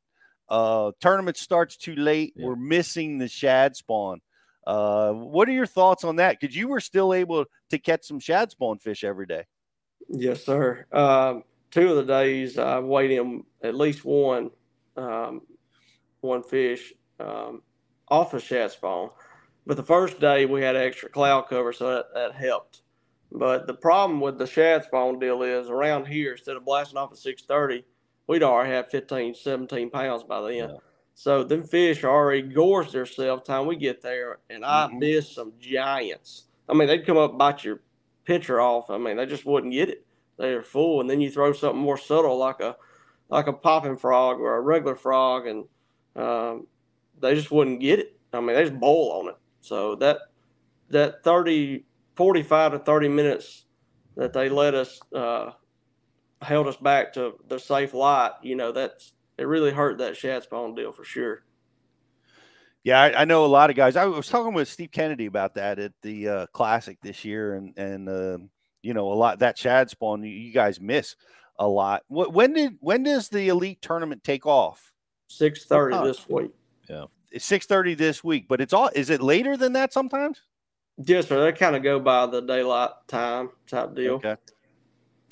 Uh, 0.48 0.94
tournament 1.02 1.36
starts 1.36 1.76
too 1.76 1.96
late. 1.96 2.34
We're 2.38 2.56
missing 2.56 3.18
the 3.18 3.28
shad 3.28 3.76
spawn. 3.76 4.22
Uh, 4.66 5.12
what 5.12 5.50
are 5.50 5.52
your 5.52 5.66
thoughts 5.66 6.06
on 6.06 6.16
that? 6.16 6.40
Because 6.40 6.56
you 6.56 6.70
were 6.70 6.80
still 6.80 7.14
able 7.14 7.44
to 7.72 7.78
catch 7.78 8.06
some 8.06 8.22
shad 8.22 8.52
spawn 8.52 8.80
fish 8.80 9.04
every 9.04 9.26
day. 9.26 9.44
Yes, 10.08 10.46
sir. 10.46 10.86
Um, 10.94 11.44
two 11.72 11.90
of 11.90 11.98
the 11.98 12.14
days 12.14 12.58
I 12.58 12.80
weighed 12.80 13.12
him 13.12 13.44
at 13.62 13.76
least 13.76 14.06
one, 14.06 14.50
um, 14.96 15.42
one 16.22 16.42
fish 16.42 16.94
um, 17.20 17.64
off 18.08 18.34
of 18.34 18.42
shad 18.42 18.72
spawn. 18.72 19.10
But 19.66 19.78
the 19.78 19.84
first 19.84 20.20
day 20.20 20.46
we 20.46 20.62
had 20.62 20.76
extra 20.76 21.10
cloud 21.10 21.48
cover, 21.48 21.72
so 21.74 21.96
that, 21.96 22.14
that 22.14 22.34
helped. 22.34 22.82
But 23.32 23.68
the 23.68 23.74
problem 23.74 24.20
with 24.20 24.38
the 24.38 24.48
shad 24.48 24.84
spawn 24.84 25.20
deal 25.20 25.42
is 25.44 25.70
around 25.70 26.08
here, 26.08 26.34
instead 26.34 26.58
of 26.58 26.66
blasting 26.66 26.98
off 26.98 27.12
at 27.12 27.18
630, 27.18 27.86
we'd 28.28 28.44
already 28.44 28.72
have 28.72 28.90
15, 28.90 29.36
17 29.36 29.90
pounds 29.90 30.24
by 30.24 30.42
then. 30.42 30.78
So 31.14 31.44
them 31.44 31.64
fish 31.64 32.04
already 32.04 32.42
gorged 32.42 32.94
themselves 32.94 33.44
time 33.44 33.68
we 33.68 33.76
get 33.76 34.02
there, 34.02 34.40
and 34.50 34.66
I 34.66 34.88
missed 34.92 35.36
some 35.36 35.54
giants. 35.60 36.46
I 36.68 36.74
mean, 36.74 36.88
they'd 36.88 37.06
come 37.06 37.18
up 37.18 37.32
and 37.32 37.40
bite 37.40 37.64
your 37.64 37.82
pitcher 38.26 38.60
off. 38.60 38.90
I 38.90 38.98
mean, 38.98 39.18
they 39.18 39.26
just 39.26 39.46
wouldn't 39.46 39.74
get 39.74 39.90
it. 39.90 40.06
They're 40.38 40.64
full, 40.64 41.02
and 41.02 41.10
then 41.10 41.22
you 41.22 41.30
throw 41.30 41.54
something 41.54 41.82
more 41.82 41.98
subtle 41.98 42.38
like 42.38 42.60
a 42.60 42.76
like 43.30 43.48
a 43.48 43.54
popping 43.54 43.98
frog 43.98 44.40
or 44.40 44.58
a 44.58 44.62
regular 44.62 44.96
frog, 44.96 45.48
and 45.48 45.66
um, 46.16 46.68
they 47.20 47.36
just 47.36 47.52
wouldn't 47.52 47.80
get 47.80 48.00
it. 48.00 48.20
I 48.34 48.40
mean, 48.40 48.56
they 48.56 48.64
just 48.64 48.80
bowl 48.80 49.12
on 49.12 49.30
it. 49.30 49.36
So 49.62 49.96
that 49.96 50.20
that 50.90 51.24
30, 51.24 51.86
45 52.16 52.72
to 52.74 52.80
30 52.80 53.08
minutes 53.08 53.66
that 54.18 54.34
they 54.34 54.50
let 54.50 54.76
us 54.76 55.00
uh, 55.16 55.52
held 56.42 56.68
us 56.68 56.78
back 56.78 57.14
to 57.14 57.34
the 57.48 57.60
safe 57.60 57.94
light, 57.94 58.32
you 58.42 58.56
know, 58.56 58.72
that's 58.72 59.14
it 59.38 59.48
really 59.48 59.72
hurt 59.72 60.00
that 60.00 60.18
shad 60.18 60.44
spawn 60.44 60.76
deal 60.76 60.92
for 60.92 61.04
sure. 61.04 61.44
Yeah, 62.84 63.00
I, 63.00 63.22
I 63.22 63.26
know 63.26 63.46
a 63.46 63.48
lot 63.48 63.70
of 63.70 63.76
guys. 63.76 63.96
I 63.96 64.06
was 64.06 64.28
talking 64.28 64.54
with 64.54 64.68
Steve 64.68 64.92
Kennedy 64.92 65.28
about 65.28 65.56
that 65.56 65.78
at 65.78 65.94
the 66.02 66.28
uh, 66.28 66.46
classic 66.48 66.98
this 67.02 67.24
year, 67.24 67.54
and 67.56 67.78
and 67.78 68.10
uh, 68.10 68.38
you 68.82 68.94
know 68.94 69.12
a 69.12 69.14
lot 69.14 69.40
that 69.40 69.58
shad 69.58 69.90
spawn 69.90 70.24
you, 70.24 70.30
you 70.30 70.52
guys 70.52 70.82
miss 70.82 71.16
a 71.60 71.68
lot. 71.68 72.02
What 72.08 72.34
when 72.34 72.54
did 72.54 72.78
when 72.80 73.04
does 73.04 73.30
the 73.30 73.50
elite 73.50 73.82
tournament 73.82 74.24
take 74.24 74.48
off? 74.48 74.92
Six 75.28 75.66
thirty 75.66 75.96
this 75.98 76.28
week. 76.28 76.52
Yeah, 76.90 77.04
It's 77.04 77.21
six 77.38 77.66
thirty 77.66 77.94
this 77.94 78.24
week, 78.24 78.48
but 78.48 78.62
it's 78.62 78.74
all. 78.74 78.90
Is 78.96 79.10
it 79.10 79.22
later 79.22 79.58
than 79.58 79.74
that 79.74 79.94
sometimes? 79.94 80.42
Yes, 80.98 81.28
sir. 81.28 81.44
They 81.44 81.52
kind 81.58 81.76
of 81.76 81.84
go 81.84 82.00
by 82.00 82.26
the 82.28 82.42
daylight 82.42 82.92
time 83.08 83.50
type 83.68 83.96
deal. 83.96 84.16
Okay, 84.16 84.36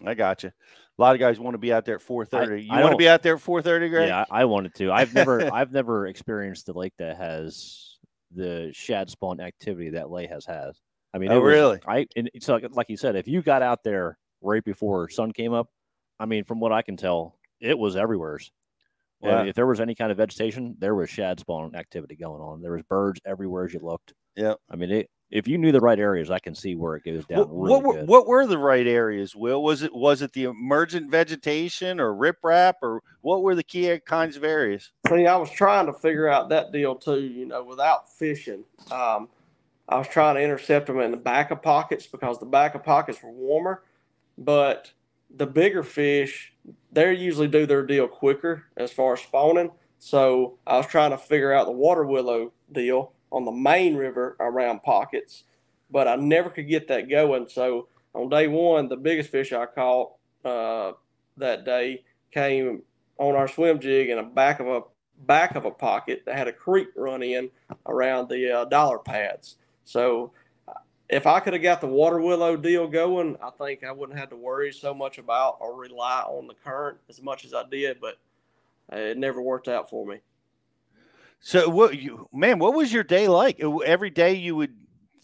I 0.05 0.13
got 0.13 0.43
you. 0.43 0.49
A 0.49 1.01
lot 1.01 1.15
of 1.15 1.19
guys 1.19 1.39
want 1.39 1.53
to 1.53 1.59
be 1.59 1.71
out 1.71 1.85
there 1.85 1.95
at 1.95 2.01
four 2.01 2.25
thirty. 2.25 2.63
You 2.63 2.71
I 2.71 2.81
want 2.81 2.91
to 2.91 2.97
be 2.97 3.07
out 3.07 3.23
there 3.23 3.35
at 3.35 3.41
four 3.41 3.61
thirty, 3.61 3.89
Greg? 3.89 4.07
Yeah, 4.09 4.25
I 4.29 4.41
I 4.41 4.45
wanted 4.45 4.73
to. 4.75 4.91
I've 4.91 5.13
never 5.13 5.49
I've 5.53 5.71
never 5.71 6.07
experienced 6.07 6.65
the 6.65 6.73
lake 6.73 6.93
that 6.99 7.17
has 7.17 7.97
the 8.31 8.71
shad 8.73 9.09
spawn 9.09 9.39
activity 9.39 9.91
that 9.91 10.11
Lay 10.11 10.27
has 10.27 10.45
has. 10.45 10.79
I 11.13 11.17
mean, 11.17 11.31
Oh, 11.31 11.37
it 11.37 11.41
was- 11.41 11.51
really? 11.53 11.79
I 11.87 12.07
and 12.15 12.29
it's 12.33 12.47
like 12.47 12.63
like 12.71 12.89
you 12.89 12.97
said, 12.97 13.15
if 13.15 13.27
you 13.27 13.41
got 13.41 13.61
out 13.61 13.83
there 13.83 14.17
right 14.41 14.63
before 14.63 15.09
sun 15.09 15.31
came 15.31 15.53
up, 15.53 15.69
I 16.19 16.25
mean, 16.25 16.43
from 16.43 16.59
what 16.59 16.71
I 16.71 16.81
can 16.81 16.97
tell, 16.97 17.37
it 17.59 17.77
was 17.77 17.95
everywhere's. 17.95 18.51
Yeah. 19.21 19.43
If 19.43 19.55
there 19.55 19.67
was 19.67 19.81
any 19.81 19.95
kind 19.95 20.11
of 20.11 20.17
vegetation, 20.17 20.75
there 20.79 20.95
was 20.95 21.09
shad 21.09 21.39
spawn 21.39 21.75
activity 21.75 22.15
going 22.15 22.41
on. 22.41 22.61
There 22.61 22.71
was 22.71 22.83
birds 22.83 23.19
everywhere 23.25 23.65
as 23.65 23.73
you 23.73 23.79
looked. 23.81 24.13
Yeah. 24.35 24.53
I 24.69 24.77
mean, 24.77 24.91
it, 24.91 25.09
if 25.29 25.47
you 25.47 25.57
knew 25.57 25.71
the 25.71 25.79
right 25.81 25.99
areas, 25.99 26.31
I 26.31 26.39
can 26.39 26.55
see 26.55 26.75
where 26.75 26.95
it 26.95 27.03
goes 27.03 27.25
down. 27.25 27.39
What, 27.39 27.51
really 27.51 27.69
what, 27.69 27.83
were, 27.83 27.93
good. 27.93 28.07
what 28.07 28.27
were 28.27 28.47
the 28.47 28.57
right 28.57 28.87
areas? 28.87 29.35
Will 29.35 29.61
was 29.61 29.83
it 29.83 29.93
was 29.93 30.21
it 30.21 30.33
the 30.33 30.45
emergent 30.45 31.11
vegetation 31.11 31.99
or 31.99 32.13
riprap 32.13 32.75
or 32.81 33.01
what 33.21 33.43
were 33.43 33.55
the 33.55 33.63
key 33.63 33.99
kinds 34.05 34.35
of 34.35 34.43
areas? 34.43 34.91
See, 35.07 35.27
I 35.27 35.35
was 35.35 35.51
trying 35.51 35.85
to 35.85 35.93
figure 35.93 36.27
out 36.27 36.49
that 36.49 36.71
deal 36.71 36.95
too, 36.95 37.21
you 37.21 37.45
know, 37.45 37.63
without 37.63 38.11
fishing. 38.11 38.63
Um, 38.91 39.29
I 39.87 39.97
was 39.97 40.07
trying 40.07 40.35
to 40.35 40.41
intercept 40.41 40.87
them 40.87 40.99
in 40.99 41.11
the 41.11 41.17
back 41.17 41.51
of 41.51 41.61
pockets 41.61 42.07
because 42.07 42.39
the 42.39 42.45
back 42.45 42.75
of 42.75 42.83
pockets 42.83 43.21
were 43.21 43.31
warmer, 43.31 43.83
but 44.37 44.91
the 45.35 45.45
bigger 45.45 45.83
fish, 45.83 46.53
they 46.91 47.13
usually 47.13 47.47
do 47.47 47.65
their 47.65 47.85
deal 47.85 48.07
quicker 48.07 48.65
as 48.77 48.91
far 48.91 49.13
as 49.13 49.21
spawning. 49.21 49.71
So 49.99 50.57
I 50.65 50.77
was 50.77 50.87
trying 50.87 51.11
to 51.11 51.17
figure 51.17 51.53
out 51.53 51.65
the 51.65 51.71
water 51.71 52.05
willow 52.05 52.53
deal 52.71 53.13
on 53.31 53.45
the 53.45 53.51
main 53.51 53.95
river 53.95 54.35
around 54.39 54.81
pockets, 54.83 55.43
but 55.91 56.07
I 56.07 56.15
never 56.15 56.49
could 56.49 56.67
get 56.67 56.87
that 56.87 57.09
going. 57.09 57.47
So 57.49 57.87
on 58.13 58.29
day 58.29 58.47
one, 58.47 58.87
the 58.87 58.95
biggest 58.97 59.29
fish 59.29 59.51
I 59.51 59.65
caught 59.65 60.13
uh, 60.45 60.93
that 61.37 61.65
day 61.65 62.03
came 62.31 62.81
on 63.17 63.35
our 63.35 63.47
swim 63.47 63.79
jig 63.79 64.09
in 64.09 64.17
a 64.17 64.23
back 64.23 64.59
of 64.59 64.67
a 64.67 64.81
back 65.25 65.55
of 65.55 65.65
a 65.65 65.71
pocket 65.71 66.23
that 66.25 66.37
had 66.37 66.47
a 66.47 66.53
creek 66.53 66.87
run 66.95 67.21
in 67.21 67.49
around 67.85 68.29
the 68.29 68.59
uh, 68.59 68.65
dollar 68.65 68.99
pads. 68.99 69.57
So 69.83 70.31
if 71.09 71.25
I 71.25 71.39
could 71.39 71.53
have 71.53 71.63
got 71.63 71.81
the 71.81 71.87
water 71.87 72.19
willow 72.19 72.55
deal 72.55 72.87
going, 72.87 73.35
I 73.41 73.49
think 73.49 73.83
I 73.83 73.91
wouldn't 73.91 74.17
have 74.17 74.29
to 74.29 74.35
worry 74.35 74.71
so 74.71 74.93
much 74.93 75.17
about 75.17 75.57
or 75.59 75.75
rely 75.75 76.21
on 76.21 76.47
the 76.47 76.53
current 76.53 76.99
as 77.09 77.21
much 77.21 77.45
as 77.45 77.53
I 77.53 77.63
did. 77.69 77.99
But 77.99 78.17
it 78.91 79.17
never 79.17 79.41
worked 79.41 79.67
out 79.67 79.89
for 79.89 80.05
me. 80.05 80.19
So 81.39 81.67
what 81.69 81.97
you 81.97 82.27
man, 82.31 82.59
what 82.59 82.75
was 82.75 82.93
your 82.93 83.03
day 83.03 83.27
like? 83.27 83.59
Every 83.59 84.09
day 84.09 84.35
you 84.35 84.55
would 84.55 84.75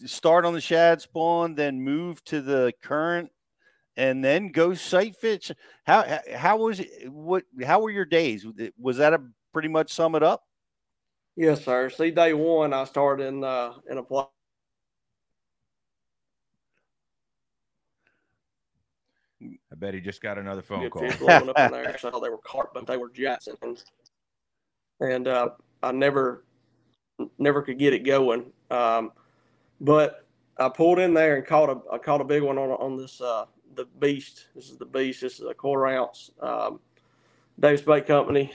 start 0.04 0.44
on 0.44 0.54
the 0.54 0.60
shad 0.60 1.00
spawn, 1.00 1.54
then 1.54 1.80
move 1.80 2.24
to 2.24 2.40
the 2.40 2.72
current, 2.82 3.30
and 3.96 4.24
then 4.24 4.50
go 4.50 4.74
sight 4.74 5.14
fish. 5.16 5.52
How 5.84 6.20
how 6.34 6.56
was 6.56 6.80
it? 6.80 7.12
What 7.12 7.44
how 7.64 7.80
were 7.80 7.90
your 7.90 8.06
days? 8.06 8.44
Was 8.78 8.96
that 8.96 9.14
a 9.14 9.22
pretty 9.52 9.68
much 9.68 9.92
sum 9.92 10.14
it 10.16 10.22
up? 10.22 10.42
Yes, 11.36 11.64
sir. 11.64 11.90
See, 11.90 12.10
day 12.10 12.32
one 12.32 12.72
I 12.72 12.84
started 12.84 13.26
in 13.26 13.44
uh, 13.44 13.74
in 13.88 13.98
a 13.98 14.02
place. 14.02 14.26
I 19.76 19.78
bet 19.78 19.94
he 19.94 20.00
just 20.00 20.22
got 20.22 20.38
another 20.38 20.62
phone 20.62 20.88
call. 20.88 21.04
up 21.04 21.12
in 21.58 21.72
there. 21.72 21.96
So 21.98 22.10
they 22.22 22.30
were 22.30 22.38
carp, 22.38 22.72
but 22.72 22.86
they 22.86 22.96
were 22.96 23.10
Jacksons, 23.10 23.84
and 25.00 25.28
uh, 25.28 25.50
I 25.82 25.92
never 25.92 26.44
never 27.38 27.62
could 27.62 27.78
get 27.78 27.92
it 27.92 28.00
going. 28.00 28.52
Um, 28.70 29.12
but 29.80 30.26
I 30.58 30.70
pulled 30.70 30.98
in 30.98 31.12
there 31.12 31.36
and 31.36 31.46
caught 31.46 31.68
a 31.68 31.78
I 31.92 31.98
caught 31.98 32.20
a 32.20 32.24
big 32.24 32.42
one 32.42 32.56
on 32.56 32.70
on 32.70 32.96
this 32.96 33.20
uh, 33.20 33.44
the 33.74 33.84
beast. 34.00 34.46
This 34.54 34.70
is 34.70 34.78
the 34.78 34.86
beast. 34.86 35.20
This 35.20 35.40
is 35.40 35.46
a 35.46 35.54
quarter 35.54 35.86
ounce. 35.86 36.30
Um, 36.40 36.80
Davis 37.60 37.82
Bait 37.82 38.06
Company. 38.06 38.52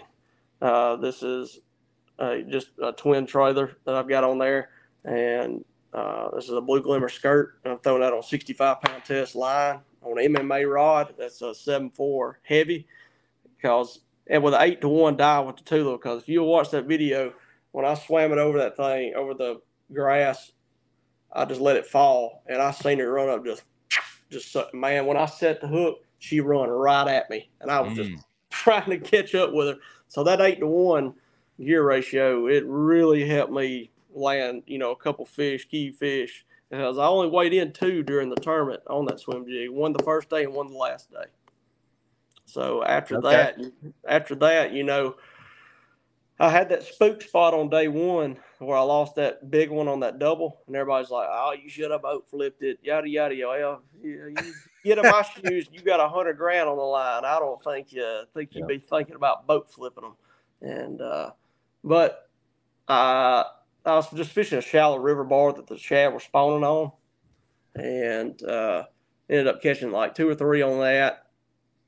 Uh, 0.59 0.95
this 0.95 1.21
is 1.21 1.59
uh, 2.17 2.37
just 2.49 2.69
a 2.81 2.91
twin 2.91 3.27
trailer 3.27 3.77
that 3.85 3.95
I've 3.95 4.09
got 4.09 4.23
on 4.23 4.39
there, 4.39 4.69
and 5.05 5.63
uh, 5.93 6.29
this 6.35 6.45
is 6.45 6.51
a 6.51 6.61
blue 6.61 6.81
glimmer 6.81 7.09
skirt. 7.09 7.59
I'm 7.65 7.79
throwing 7.79 8.01
that 8.01 8.13
on 8.13 8.23
65 8.23 8.81
pound 8.81 9.03
test 9.03 9.35
line 9.35 9.79
on 10.01 10.17
an 10.19 10.33
MMA 10.33 10.71
rod. 10.71 11.13
That's 11.17 11.41
a 11.41 11.53
seven 11.53 11.89
four 11.89 12.39
heavy, 12.43 12.87
because 13.55 13.99
and 14.27 14.43
with 14.43 14.53
an 14.53 14.61
eight 14.61 14.81
to 14.81 14.87
one 14.87 15.17
Daiwa 15.17 15.57
Tatula. 15.57 15.99
Because 15.99 16.23
if 16.23 16.29
you 16.29 16.43
watch 16.43 16.71
that 16.71 16.85
video, 16.85 17.33
when 17.71 17.85
I 17.85 17.95
swam 17.95 18.31
it 18.31 18.37
over 18.37 18.57
that 18.59 18.77
thing 18.77 19.13
over 19.15 19.33
the 19.33 19.61
grass, 19.93 20.51
I 21.31 21.45
just 21.45 21.61
let 21.61 21.75
it 21.75 21.85
fall, 21.85 22.43
and 22.47 22.61
I 22.61 22.71
seen 22.71 22.99
it 22.99 23.03
run 23.03 23.29
up 23.29 23.45
just 23.45 23.63
just 24.29 24.55
man. 24.73 25.05
When 25.05 25.17
I 25.17 25.25
set 25.25 25.59
the 25.59 25.67
hook, 25.67 26.05
she 26.19 26.39
run 26.39 26.69
right 26.69 27.07
at 27.07 27.29
me, 27.29 27.49
and 27.59 27.69
I 27.69 27.81
was 27.81 27.93
Mm. 27.93 27.95
just 27.97 28.25
trying 28.49 28.89
to 28.89 28.97
catch 28.97 29.35
up 29.35 29.53
with 29.53 29.67
her. 29.67 29.75
So 30.07 30.23
that 30.23 30.39
eight 30.41 30.59
to 30.59 30.67
one 30.67 31.13
gear 31.59 31.83
ratio, 31.83 32.47
it 32.47 32.63
really 32.65 33.27
helped 33.27 33.51
me 33.51 33.91
land, 34.13 34.63
you 34.67 34.77
know, 34.77 34.91
a 34.91 34.95
couple 34.95 35.25
fish, 35.25 35.67
key 35.67 35.91
fish. 35.91 36.45
Because 36.69 36.97
I 36.97 37.05
only 37.05 37.27
weighed 37.27 37.53
in 37.53 37.73
two 37.73 38.01
during 38.01 38.29
the 38.29 38.37
tournament 38.37 38.81
on 38.87 39.05
that 39.05 39.19
swim 39.19 39.45
jig. 39.45 39.69
One 39.69 39.91
the 39.91 40.03
first 40.03 40.29
day 40.29 40.45
and 40.45 40.53
one 40.53 40.67
the 40.67 40.77
last 40.77 41.11
day. 41.11 41.25
So 42.45 42.83
after 42.83 43.17
Okay. 43.17 43.29
that, 43.29 43.59
after 44.07 44.35
that, 44.35 44.71
you 44.73 44.83
know, 44.83 45.15
I 46.39 46.49
had 46.49 46.69
that 46.69 46.83
spook 46.83 47.21
spot 47.21 47.53
on 47.53 47.69
day 47.69 47.87
one 47.87 48.37
where 48.57 48.77
I 48.77 48.81
lost 48.81 49.15
that 49.15 49.51
big 49.51 49.69
one 49.69 49.87
on 49.87 49.99
that 49.99 50.17
double, 50.17 50.61
and 50.65 50.75
everybody's 50.75 51.11
like, 51.11 51.27
"Oh, 51.29 51.53
you 51.53 51.69
should 51.69 51.91
have 51.91 52.01
boat 52.01 52.27
flipped 52.27 52.63
it." 52.63 52.79
Yada 52.81 53.07
yada 53.07 53.35
yada. 53.35 53.59
Well, 53.59 53.81
yeah, 54.01 54.27
you 54.27 54.55
get 54.83 54.97
in 54.97 55.05
my 55.05 55.21
shoes, 55.35 55.69
you 55.71 55.81
got 55.81 55.99
a 55.99 56.09
hundred 56.09 56.37
grand 56.37 56.67
on 56.67 56.77
the 56.77 56.83
line. 56.83 57.25
I 57.25 57.37
don't 57.37 57.63
think 57.63 57.93
you 57.93 58.23
think 58.33 58.55
you'd 58.55 58.67
be 58.67 58.79
thinking 58.79 59.15
about 59.15 59.45
boat 59.45 59.71
flipping 59.71 60.03
them. 60.03 60.15
And 60.61 60.99
uh, 60.99 61.31
but 61.83 62.29
uh, 62.87 63.43
I 63.85 63.95
was 63.95 64.09
just 64.11 64.31
fishing 64.31 64.59
a 64.59 64.61
shallow 64.61 64.97
river 64.97 65.23
bar 65.23 65.53
that 65.53 65.67
the 65.67 65.77
shad 65.77 66.13
were 66.13 66.19
spawning 66.19 66.63
on, 66.63 66.91
and 67.75 68.41
uh, 68.43 68.83
ended 69.29 69.47
up 69.47 69.61
catching 69.61 69.91
like 69.91 70.15
two 70.15 70.29
or 70.29 70.35
three 70.35 70.61
on 70.61 70.79
that 70.79 71.25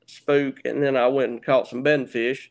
spook, 0.06 0.60
and 0.64 0.82
then 0.82 0.96
I 0.96 1.06
went 1.08 1.30
and 1.30 1.42
caught 1.42 1.68
some 1.68 1.82
bedding 1.82 2.06
fish. 2.06 2.50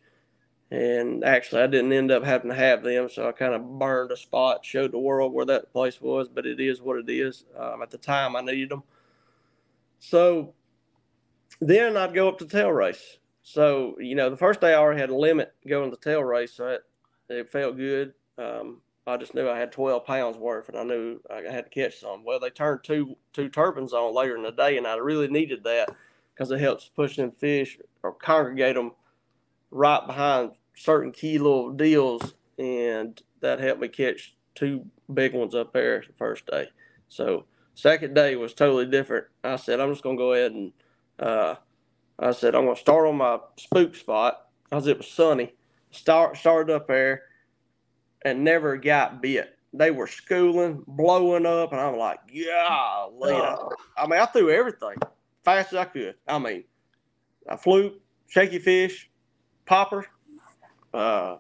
And 0.72 1.24
actually, 1.24 1.62
I 1.62 1.68
didn't 1.68 1.94
end 1.94 2.12
up 2.12 2.24
having 2.24 2.50
to 2.50 2.56
have 2.56 2.84
them, 2.84 3.08
so 3.08 3.28
I 3.28 3.32
kind 3.32 3.54
of 3.54 3.78
burned 3.78 4.12
a 4.12 4.18
spot, 4.18 4.66
showed 4.66 4.92
the 4.92 5.00
world 5.00 5.32
where 5.32 5.46
that 5.46 5.72
place 5.72 6.02
was. 6.02 6.28
But 6.28 6.48
it 6.48 6.60
is 6.60 6.82
what 6.82 6.98
it 6.98 7.10
is. 7.10 7.46
Um, 7.58 7.84
at 7.84 7.92
the 7.92 8.00
time, 8.00 8.36
I 8.36 8.42
needed 8.42 8.70
them. 8.70 8.84
So 10.00 10.54
then 11.62 11.96
I'd 11.96 12.16
go 12.16 12.28
up 12.28 12.40
to 12.40 12.48
tail 12.48 12.72
race. 12.72 13.20
So 13.44 13.96
you 14.00 14.16
know, 14.16 14.30
the 14.32 14.38
first 14.38 14.62
day 14.62 14.74
I 14.74 14.78
already 14.78 15.02
had 15.02 15.12
a 15.12 15.16
limit 15.16 15.54
going 15.68 15.92
to 15.92 15.98
tail 15.98 16.24
race, 16.24 16.54
so 16.54 16.68
it, 16.68 16.82
it 17.30 17.52
felt 17.52 17.78
good. 17.78 18.14
Um, 18.40 18.82
I 19.06 19.18
just 19.18 19.36
knew 19.36 19.50
I 19.50 19.58
had 19.58 19.72
12 19.72 20.06
pounds 20.06 20.38
worth, 20.38 20.70
and 20.70 20.78
I 20.78 20.84
knew 20.84 21.20
I 21.30 21.42
had 21.52 21.66
to 21.66 21.70
catch 21.70 22.00
some. 22.00 22.24
Well, 22.24 22.40
they 22.40 22.50
turned 22.50 22.84
two 22.84 23.18
two 23.34 23.50
turbines 23.50 23.94
on 23.94 24.16
later 24.16 24.38
in 24.38 24.44
the 24.44 24.52
day, 24.52 24.78
and 24.78 24.88
I 24.88 24.96
really 24.96 25.28
needed 25.28 25.64
that 25.66 25.90
because 26.34 26.52
it 26.52 26.60
helps 26.60 26.90
push 26.96 27.18
them 27.18 27.32
fish 27.32 27.78
or 28.02 28.14
congregate 28.14 28.76
them 28.76 28.92
right 29.72 30.06
behind 30.08 30.52
certain 30.76 31.12
key 31.12 31.38
little 31.38 31.72
deals, 31.72 32.34
and 32.58 33.22
that 33.42 33.60
helped 33.60 33.82
me 33.82 33.90
catch 33.90 34.36
two 34.56 34.86
big 35.14 35.34
ones 35.34 35.54
up 35.54 35.74
there 35.74 36.04
the 36.06 36.14
first 36.14 36.46
day. 36.46 36.70
So 37.10 37.46
second 37.76 38.14
day 38.14 38.38
was 38.38 38.54
totally 38.54 38.86
different. 38.86 39.26
I 39.44 39.58
said 39.58 39.82
I'm 39.82 39.92
just 39.92 40.04
gonna 40.04 40.18
go 40.18 40.34
ahead 40.34 40.54
and 40.54 40.72
uh, 41.20 41.56
I 42.18 42.32
said 42.32 42.56
I'm 42.56 42.66
gonna 42.66 42.78
start 42.78 43.08
on 43.08 43.18
my 43.18 43.40
spook 43.58 43.96
spot 43.96 44.48
because 44.64 44.88
it 44.88 44.98
was 44.98 45.08
sunny. 45.08 45.54
Start 45.92 46.38
started 46.38 46.74
up 46.74 46.88
there 46.88 47.24
and 48.26 48.44
never 48.44 48.78
got 48.78 49.22
bit. 49.22 49.58
They 49.74 49.92
were 49.92 50.08
schooling, 50.08 50.84
blowing 50.88 51.46
up, 51.46 51.72
and 51.72 51.82
I'm 51.82 51.98
like, 51.98 52.20
yeah, 52.32 53.06
I 53.98 54.08
mean, 54.08 54.20
I 54.20 54.26
threw 54.28 54.52
everything 54.52 54.98
fast 55.44 55.74
as 55.74 55.80
I 55.80 55.86
could. 55.86 56.16
I 56.28 56.38
mean, 56.38 56.64
a 57.48 57.58
fluke, 57.58 58.00
shaky 58.28 58.60
fish, 58.60 59.10
popper, 59.66 60.06
uh, 60.94 61.38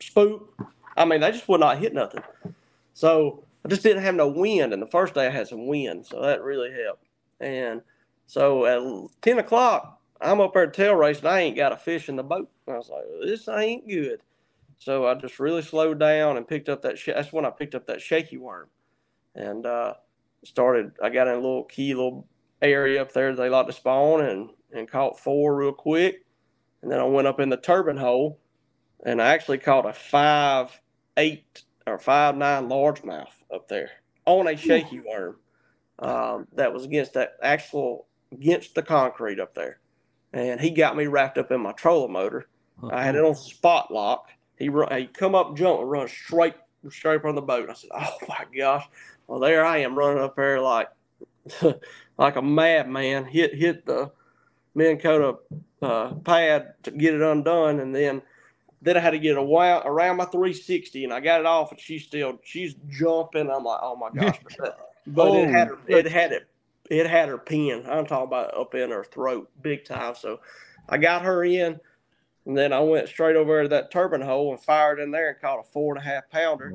spook. 0.00 0.54
I 0.96 1.04
mean, 1.04 1.20
they 1.20 1.30
just 1.32 1.48
would 1.48 1.60
not 1.60 1.78
hit 1.78 1.94
nothing. 1.94 2.22
So 2.94 3.44
I 3.64 3.68
just 3.68 3.82
didn't 3.82 4.02
have 4.02 4.14
no 4.14 4.28
wind. 4.28 4.72
And 4.72 4.80
the 4.80 4.86
first 4.86 5.14
day 5.14 5.26
I 5.26 5.30
had 5.30 5.48
some 5.48 5.66
wind, 5.66 6.06
so 6.06 6.20
that 6.22 6.42
really 6.42 6.70
helped. 6.72 7.06
And 7.40 7.82
so 8.26 8.66
at 8.66 9.10
10 9.22 9.38
o'clock, 9.38 10.00
I'm 10.20 10.40
up 10.40 10.54
there 10.54 10.64
at 10.64 10.74
tail 10.74 10.94
race 10.94 11.18
and 11.18 11.28
I 11.28 11.40
ain't 11.40 11.56
got 11.56 11.72
a 11.72 11.76
fish 11.76 12.08
in 12.08 12.16
the 12.16 12.22
boat. 12.22 12.48
And 12.66 12.74
I 12.74 12.78
was 12.78 12.88
like, 12.88 13.04
this 13.24 13.48
ain't 13.48 13.88
good. 13.88 14.20
So 14.78 15.06
I 15.06 15.14
just 15.14 15.38
really 15.38 15.62
slowed 15.62 15.98
down 15.98 16.36
and 16.36 16.46
picked 16.46 16.68
up 16.68 16.82
that. 16.82 16.98
Sh- 16.98 17.10
that's 17.14 17.32
when 17.32 17.44
I 17.44 17.50
picked 17.50 17.74
up 17.74 17.86
that 17.86 18.00
shaky 18.00 18.36
worm, 18.36 18.68
and 19.34 19.64
uh, 19.66 19.94
started. 20.44 20.92
I 21.02 21.10
got 21.10 21.28
in 21.28 21.34
a 21.34 21.38
little 21.38 21.64
key 21.64 21.94
little 21.94 22.26
area 22.62 23.02
up 23.02 23.12
there 23.12 23.34
they 23.34 23.48
like 23.48 23.66
to 23.66 23.72
spawn 23.72 24.22
and 24.22 24.50
and 24.72 24.90
caught 24.90 25.18
four 25.18 25.54
real 25.54 25.72
quick, 25.72 26.24
and 26.82 26.90
then 26.90 27.00
I 27.00 27.04
went 27.04 27.28
up 27.28 27.40
in 27.40 27.48
the 27.48 27.56
turbine 27.56 27.96
hole, 27.96 28.40
and 29.04 29.20
I 29.22 29.28
actually 29.28 29.58
caught 29.58 29.86
a 29.88 29.92
five 29.92 30.80
eight 31.16 31.62
or 31.86 31.98
five 31.98 32.36
nine 32.36 32.68
largemouth 32.68 33.32
up 33.52 33.68
there 33.68 33.90
on 34.26 34.48
a 34.48 34.56
shaky 34.56 35.00
worm. 35.00 35.36
Um, 35.98 36.48
that 36.54 36.72
was 36.72 36.84
against 36.84 37.14
that 37.14 37.36
actual 37.42 38.06
against 38.32 38.74
the 38.74 38.82
concrete 38.82 39.38
up 39.38 39.54
there, 39.54 39.78
and 40.32 40.60
he 40.60 40.70
got 40.70 40.96
me 40.96 41.06
wrapped 41.06 41.38
up 41.38 41.52
in 41.52 41.60
my 41.60 41.72
trolling 41.72 42.12
motor. 42.12 42.48
I 42.90 43.04
had 43.04 43.14
it 43.14 43.24
on 43.24 43.36
spot 43.36 43.92
lock. 43.92 44.30
He 44.58 44.68
run, 44.68 44.96
he 44.96 45.06
come 45.06 45.34
up, 45.34 45.56
jump, 45.56 45.80
and 45.80 45.90
run 45.90 46.08
straight 46.08 46.54
straight 46.90 47.22
from 47.22 47.34
the 47.34 47.42
boat. 47.42 47.68
I 47.70 47.74
said, 47.74 47.90
"Oh 47.94 48.16
my 48.28 48.44
gosh!" 48.56 48.86
Well, 49.26 49.40
there 49.40 49.64
I 49.64 49.78
am 49.78 49.98
running 49.98 50.22
up 50.22 50.36
there 50.36 50.60
like 50.60 50.88
like 52.18 52.36
a 52.36 52.42
madman. 52.42 53.24
Hit 53.24 53.54
hit 53.54 53.86
the 53.86 54.12
Minn 54.74 54.98
Kota 54.98 55.38
uh, 55.82 56.14
pad 56.24 56.74
to 56.84 56.90
get 56.90 57.14
it 57.14 57.22
undone, 57.22 57.80
and 57.80 57.94
then 57.94 58.22
then 58.82 58.96
I 58.96 59.00
had 59.00 59.10
to 59.10 59.18
get 59.18 59.36
around 59.36 59.86
around 59.86 60.16
my 60.16 60.26
360, 60.26 61.04
and 61.04 61.12
I 61.12 61.20
got 61.20 61.40
it 61.40 61.46
off, 61.46 61.70
and 61.72 61.80
she's 61.80 62.04
still 62.04 62.38
she's 62.44 62.74
jumping. 62.88 63.50
I'm 63.50 63.64
like, 63.64 63.80
"Oh 63.82 63.96
my 63.96 64.10
gosh!" 64.14 64.38
But, 64.58 64.78
but 65.06 65.34
it 65.34 65.50
had 65.50 65.68
her, 65.68 65.78
it 65.88 66.06
had 66.06 66.32
it 66.32 66.48
it 66.90 67.06
had 67.06 67.28
her 67.28 67.38
pinned. 67.38 67.86
I'm 67.86 68.06
talking 68.06 68.28
about 68.28 68.56
up 68.56 68.74
in 68.74 68.90
her 68.90 69.04
throat, 69.04 69.50
big 69.62 69.84
time. 69.84 70.14
So 70.14 70.40
I 70.88 70.98
got 70.98 71.22
her 71.22 71.44
in. 71.44 71.80
And 72.46 72.56
then 72.56 72.72
I 72.72 72.80
went 72.80 73.08
straight 73.08 73.36
over 73.36 73.62
to 73.62 73.68
that 73.68 73.90
turbine 73.90 74.20
hole 74.20 74.52
and 74.52 74.60
fired 74.60 75.00
in 75.00 75.10
there 75.10 75.30
and 75.30 75.40
caught 75.40 75.60
a 75.60 75.62
four 75.62 75.94
and 75.94 76.02
a 76.02 76.06
half 76.06 76.28
pounder. 76.30 76.72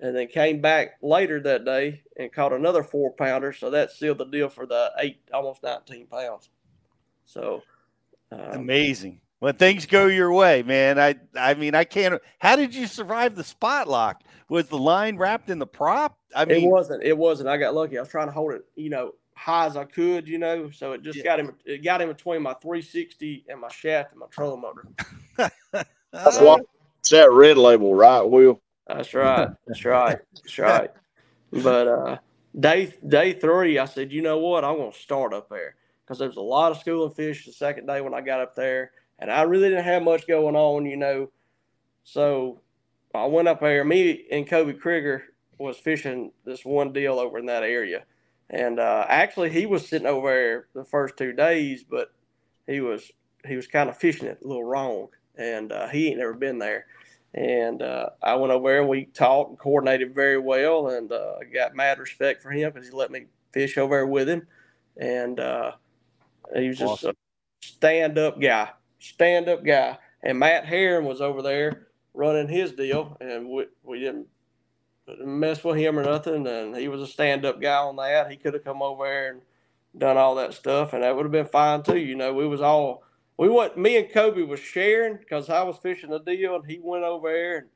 And 0.00 0.14
then 0.14 0.28
came 0.28 0.60
back 0.60 0.90
later 1.02 1.40
that 1.40 1.64
day 1.64 2.02
and 2.16 2.32
caught 2.32 2.52
another 2.52 2.84
four 2.84 3.12
pounder. 3.12 3.52
So 3.52 3.70
that 3.70 3.90
sealed 3.90 4.18
the 4.18 4.26
deal 4.26 4.48
for 4.48 4.64
the 4.64 4.92
eight, 4.98 5.20
almost 5.32 5.64
19 5.64 6.06
pounds. 6.06 6.50
So 7.24 7.62
um, 8.30 8.40
Amazing. 8.52 9.20
When 9.40 9.54
things 9.54 9.86
go 9.86 10.06
your 10.06 10.32
way, 10.32 10.62
man. 10.62 10.98
I 10.98 11.14
I 11.36 11.54
mean, 11.54 11.74
I 11.74 11.84
can't. 11.84 12.20
How 12.40 12.56
did 12.56 12.74
you 12.74 12.86
survive 12.86 13.36
the 13.36 13.44
spot 13.44 13.86
lock? 13.86 14.22
Was 14.48 14.68
the 14.68 14.78
line 14.78 15.16
wrapped 15.16 15.48
in 15.48 15.58
the 15.58 15.66
prop? 15.66 16.18
I 16.34 16.44
mean, 16.44 16.64
it 16.64 16.68
wasn't. 16.68 17.04
It 17.04 17.16
wasn't. 17.16 17.48
I 17.48 17.56
got 17.56 17.74
lucky. 17.74 17.98
I 17.98 18.00
was 18.00 18.10
trying 18.10 18.26
to 18.26 18.32
hold 18.32 18.52
it, 18.52 18.64
you 18.74 18.90
know, 18.90 19.12
high 19.38 19.66
as 19.66 19.76
I 19.76 19.84
could, 19.84 20.28
you 20.28 20.38
know. 20.38 20.70
So 20.70 20.92
it 20.92 21.02
just 21.02 21.22
got 21.22 21.40
him. 21.40 21.54
It 21.64 21.84
got 21.84 22.02
him 22.02 22.08
between 22.08 22.42
my 22.42 22.54
360 22.54 23.46
and 23.48 23.60
my 23.60 23.68
shaft 23.68 24.12
and 24.12 24.20
my 24.20 24.26
trolling 24.30 24.60
motor. 24.60 24.86
That's 26.12 26.40
why 26.40 26.58
it's 27.00 27.10
that 27.10 27.30
red 27.30 27.56
label, 27.56 27.94
right, 27.94 28.22
Will? 28.22 28.60
That's 28.86 29.14
right. 29.14 29.48
That's 29.66 29.84
right. 29.84 30.18
That's 30.34 30.58
right. 30.58 30.90
But 31.52 31.88
uh, 31.88 32.18
day 32.58 32.92
day 33.06 33.32
three, 33.34 33.78
I 33.78 33.84
said, 33.84 34.12
you 34.12 34.22
know 34.22 34.38
what? 34.38 34.64
I'm 34.64 34.76
going 34.76 34.92
to 34.92 34.98
start 34.98 35.32
up 35.32 35.48
there 35.48 35.76
because 36.04 36.18
there 36.18 36.28
was 36.28 36.36
a 36.36 36.42
lot 36.42 36.72
of 36.72 36.78
schooling 36.78 37.14
fish 37.14 37.46
the 37.46 37.52
second 37.52 37.86
day 37.86 38.00
when 38.00 38.14
I 38.14 38.20
got 38.20 38.40
up 38.40 38.54
there, 38.54 38.92
and 39.18 39.30
I 39.30 39.42
really 39.42 39.68
didn't 39.68 39.84
have 39.84 40.02
much 40.02 40.26
going 40.26 40.56
on, 40.56 40.86
you 40.86 40.96
know. 40.96 41.30
So 42.04 42.60
I 43.14 43.26
went 43.26 43.48
up 43.48 43.60
there. 43.60 43.84
Me 43.84 44.26
and 44.30 44.48
Kobe 44.48 44.72
Krieger 44.72 45.24
was 45.58 45.76
fishing 45.76 46.32
this 46.44 46.64
one 46.64 46.92
deal 46.92 47.18
over 47.18 47.38
in 47.38 47.46
that 47.46 47.62
area, 47.62 48.04
and 48.50 48.80
uh, 48.80 49.04
actually 49.08 49.50
he 49.50 49.66
was 49.66 49.86
sitting 49.86 50.06
over 50.06 50.28
there 50.28 50.66
the 50.74 50.84
first 50.84 51.16
two 51.16 51.32
days, 51.32 51.84
but 51.84 52.12
he 52.66 52.80
was 52.80 53.10
he 53.46 53.56
was 53.56 53.66
kind 53.66 53.88
of 53.88 53.96
fishing 53.96 54.26
it 54.26 54.40
a 54.44 54.46
little 54.46 54.64
wrong, 54.64 55.08
and 55.36 55.72
uh, 55.72 55.88
he 55.88 56.08
ain't 56.08 56.18
never 56.18 56.34
been 56.34 56.58
there. 56.58 56.86
And 57.34 57.82
uh, 57.82 58.10
I 58.22 58.34
went 58.36 58.52
over 58.52 58.68
there 58.68 58.80
and 58.80 58.88
we 58.88 59.04
talked 59.04 59.50
and 59.50 59.58
coordinated 59.58 60.14
very 60.14 60.38
well, 60.38 60.88
and 60.88 61.12
uh, 61.12 61.34
got 61.52 61.76
mad 61.76 61.98
respect 61.98 62.42
for 62.42 62.50
him 62.50 62.72
because 62.72 62.88
he 62.88 62.94
let 62.94 63.10
me 63.10 63.26
fish 63.52 63.76
over 63.76 63.96
there 63.96 64.06
with 64.06 64.28
him, 64.28 64.46
and 64.96 65.38
uh, 65.38 65.72
he 66.56 66.68
was 66.68 66.78
just 66.78 67.04
a 67.04 67.14
stand 67.62 68.18
up 68.18 68.40
guy, 68.40 68.70
stand 68.98 69.48
up 69.48 69.64
guy. 69.64 69.98
And 70.22 70.38
Matt 70.38 70.64
Herren 70.64 71.04
was 71.04 71.20
over 71.20 71.42
there 71.42 71.88
running 72.12 72.48
his 72.48 72.72
deal, 72.72 73.16
and 73.20 73.48
we, 73.48 73.66
we 73.84 74.00
didn't 74.00 74.26
mess 75.24 75.64
with 75.64 75.76
him 75.76 75.98
or 75.98 76.04
nothing. 76.04 76.46
And 76.46 76.76
he 76.76 76.88
was 76.88 77.02
a 77.02 77.06
stand 77.06 77.44
up 77.44 77.60
guy 77.60 77.76
on 77.76 77.96
that. 77.96 78.30
He 78.30 78.36
could 78.36 78.54
have 78.54 78.64
come 78.64 78.82
over 78.82 79.04
there 79.04 79.30
and 79.30 79.40
done 79.96 80.16
all 80.16 80.34
that 80.36 80.54
stuff, 80.54 80.92
and 80.92 81.02
that 81.02 81.16
would 81.16 81.24
have 81.24 81.32
been 81.32 81.46
fine 81.46 81.82
too. 81.82 81.98
You 81.98 82.14
know, 82.14 82.32
we 82.34 82.46
was 82.46 82.60
all 82.60 83.02
we 83.36 83.48
went. 83.48 83.76
Me 83.78 83.96
and 83.96 84.10
Kobe 84.12 84.42
was 84.42 84.60
sharing 84.60 85.16
because 85.16 85.48
I 85.48 85.62
was 85.62 85.78
fishing 85.78 86.10
the 86.10 86.18
deal, 86.18 86.56
and 86.56 86.66
he 86.66 86.78
went 86.82 87.04
over 87.04 87.30
there, 87.30 87.58
and 87.58 87.68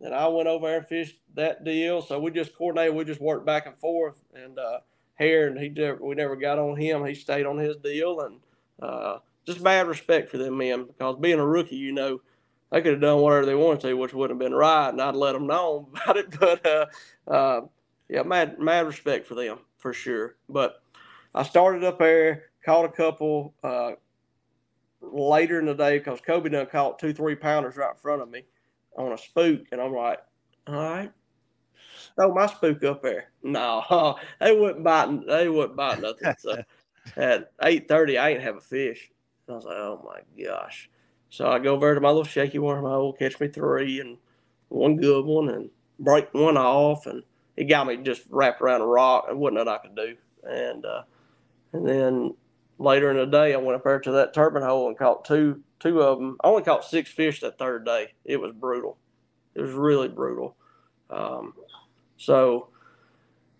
then 0.00 0.12
I 0.12 0.26
went 0.28 0.48
over 0.48 0.66
there 0.66 0.78
and 0.78 0.86
fished 0.86 1.18
that 1.34 1.64
deal. 1.64 2.02
So 2.02 2.18
we 2.18 2.30
just 2.30 2.54
coordinated. 2.56 2.94
We 2.94 3.04
just 3.04 3.20
worked 3.20 3.46
back 3.46 3.66
and 3.66 3.78
forth, 3.78 4.22
and 4.34 4.58
uh, 4.58 4.80
Herren, 5.14 5.56
he 5.56 5.68
never, 5.68 6.04
we 6.04 6.14
never 6.14 6.36
got 6.36 6.58
on 6.58 6.76
him. 6.76 7.04
He 7.04 7.14
stayed 7.14 7.46
on 7.46 7.58
his 7.58 7.76
deal, 7.76 8.20
and 8.20 8.40
uh, 8.82 9.18
just 9.46 9.62
bad 9.62 9.86
respect 9.86 10.30
for 10.30 10.38
them 10.38 10.58
men 10.58 10.84
because 10.84 11.16
being 11.20 11.38
a 11.38 11.46
rookie, 11.46 11.76
you 11.76 11.92
know, 11.92 12.20
they 12.70 12.82
could 12.82 12.92
have 12.92 13.00
done 13.00 13.20
whatever 13.20 13.46
they 13.46 13.54
wanted 13.54 13.80
to, 13.80 13.94
which 13.94 14.14
wouldn't 14.14 14.40
have 14.40 14.50
been 14.50 14.56
right, 14.56 14.88
and 14.88 15.00
I'd 15.00 15.14
let 15.16 15.32
them 15.32 15.46
know 15.46 15.88
about 15.94 16.16
it. 16.16 16.38
But 16.38 16.66
uh, 16.66 16.86
uh, 17.28 17.60
yeah, 18.08 18.22
mad 18.22 18.58
mad 18.58 18.86
respect 18.86 19.26
for 19.26 19.34
them 19.34 19.58
for 19.78 19.92
sure. 19.92 20.36
But 20.48 20.82
I 21.34 21.42
started 21.42 21.84
up 21.84 21.98
there, 21.98 22.44
caught 22.64 22.84
a 22.84 22.88
couple 22.90 23.54
uh, 23.62 23.92
later 25.00 25.58
in 25.58 25.66
the 25.66 25.74
day 25.74 25.98
because 25.98 26.20
Kobe 26.20 26.48
done 26.48 26.66
caught 26.66 26.98
two 26.98 27.12
three 27.12 27.34
pounders 27.34 27.76
right 27.76 27.90
in 27.90 27.96
front 27.96 28.22
of 28.22 28.30
me 28.30 28.44
on 28.96 29.12
a 29.12 29.18
spook, 29.18 29.62
and 29.72 29.80
I'm 29.80 29.94
like, 29.94 30.20
all 30.66 30.74
right. 30.74 31.12
Throw 32.16 32.34
my 32.34 32.46
spook 32.46 32.84
up 32.84 33.02
there. 33.02 33.30
No, 33.42 34.16
they 34.40 34.54
wouldn't 34.54 34.84
bite. 34.84 35.26
They 35.26 35.48
wouldn't 35.48 35.76
bite 35.76 36.00
nothing. 36.00 36.34
So 36.38 36.62
at 37.16 37.52
eight 37.62 37.88
thirty, 37.88 38.18
I 38.18 38.30
ain't 38.30 38.42
have 38.42 38.56
a 38.56 38.60
fish. 38.60 39.10
I 39.48 39.52
was 39.52 39.64
like, 39.64 39.76
oh 39.76 40.02
my 40.04 40.44
gosh. 40.44 40.90
So 41.30 41.46
I 41.46 41.58
go 41.58 41.74
over 41.74 41.94
to 41.94 42.00
my 42.00 42.08
little 42.08 42.24
shaky 42.24 42.58
wormhole, 42.58 43.18
catch 43.18 43.38
me 43.40 43.48
three 43.48 44.00
and 44.00 44.18
one 44.68 44.96
good 44.96 45.24
one, 45.24 45.48
and 45.48 45.70
break 45.98 46.32
one 46.34 46.56
off, 46.56 47.06
and 47.06 47.22
it 47.56 47.64
got 47.64 47.86
me 47.86 47.96
just 47.98 48.22
wrapped 48.30 48.60
around 48.60 48.80
a 48.80 48.86
rock. 48.86 49.26
It 49.30 49.36
wasn't 49.36 49.64
nothing 49.64 49.72
I 49.72 49.78
could 49.78 49.96
do. 49.96 50.16
And 50.44 50.84
uh, 50.84 51.02
and 51.72 51.86
then 51.86 52.34
later 52.78 53.10
in 53.10 53.16
the 53.16 53.26
day, 53.26 53.54
I 53.54 53.58
went 53.58 53.76
up 53.76 53.84
there 53.84 54.00
to 54.00 54.12
that 54.12 54.34
turbine 54.34 54.62
hole 54.62 54.88
and 54.88 54.98
caught 54.98 55.24
two 55.24 55.62
two 55.78 56.02
of 56.02 56.18
them. 56.18 56.36
I 56.42 56.48
only 56.48 56.62
caught 56.62 56.84
six 56.84 57.10
fish 57.10 57.40
that 57.40 57.58
third 57.58 57.84
day. 57.84 58.12
It 58.24 58.36
was 58.38 58.52
brutal. 58.52 58.98
It 59.54 59.60
was 59.62 59.72
really 59.72 60.08
brutal. 60.08 60.56
Um, 61.10 61.54
so 62.16 62.68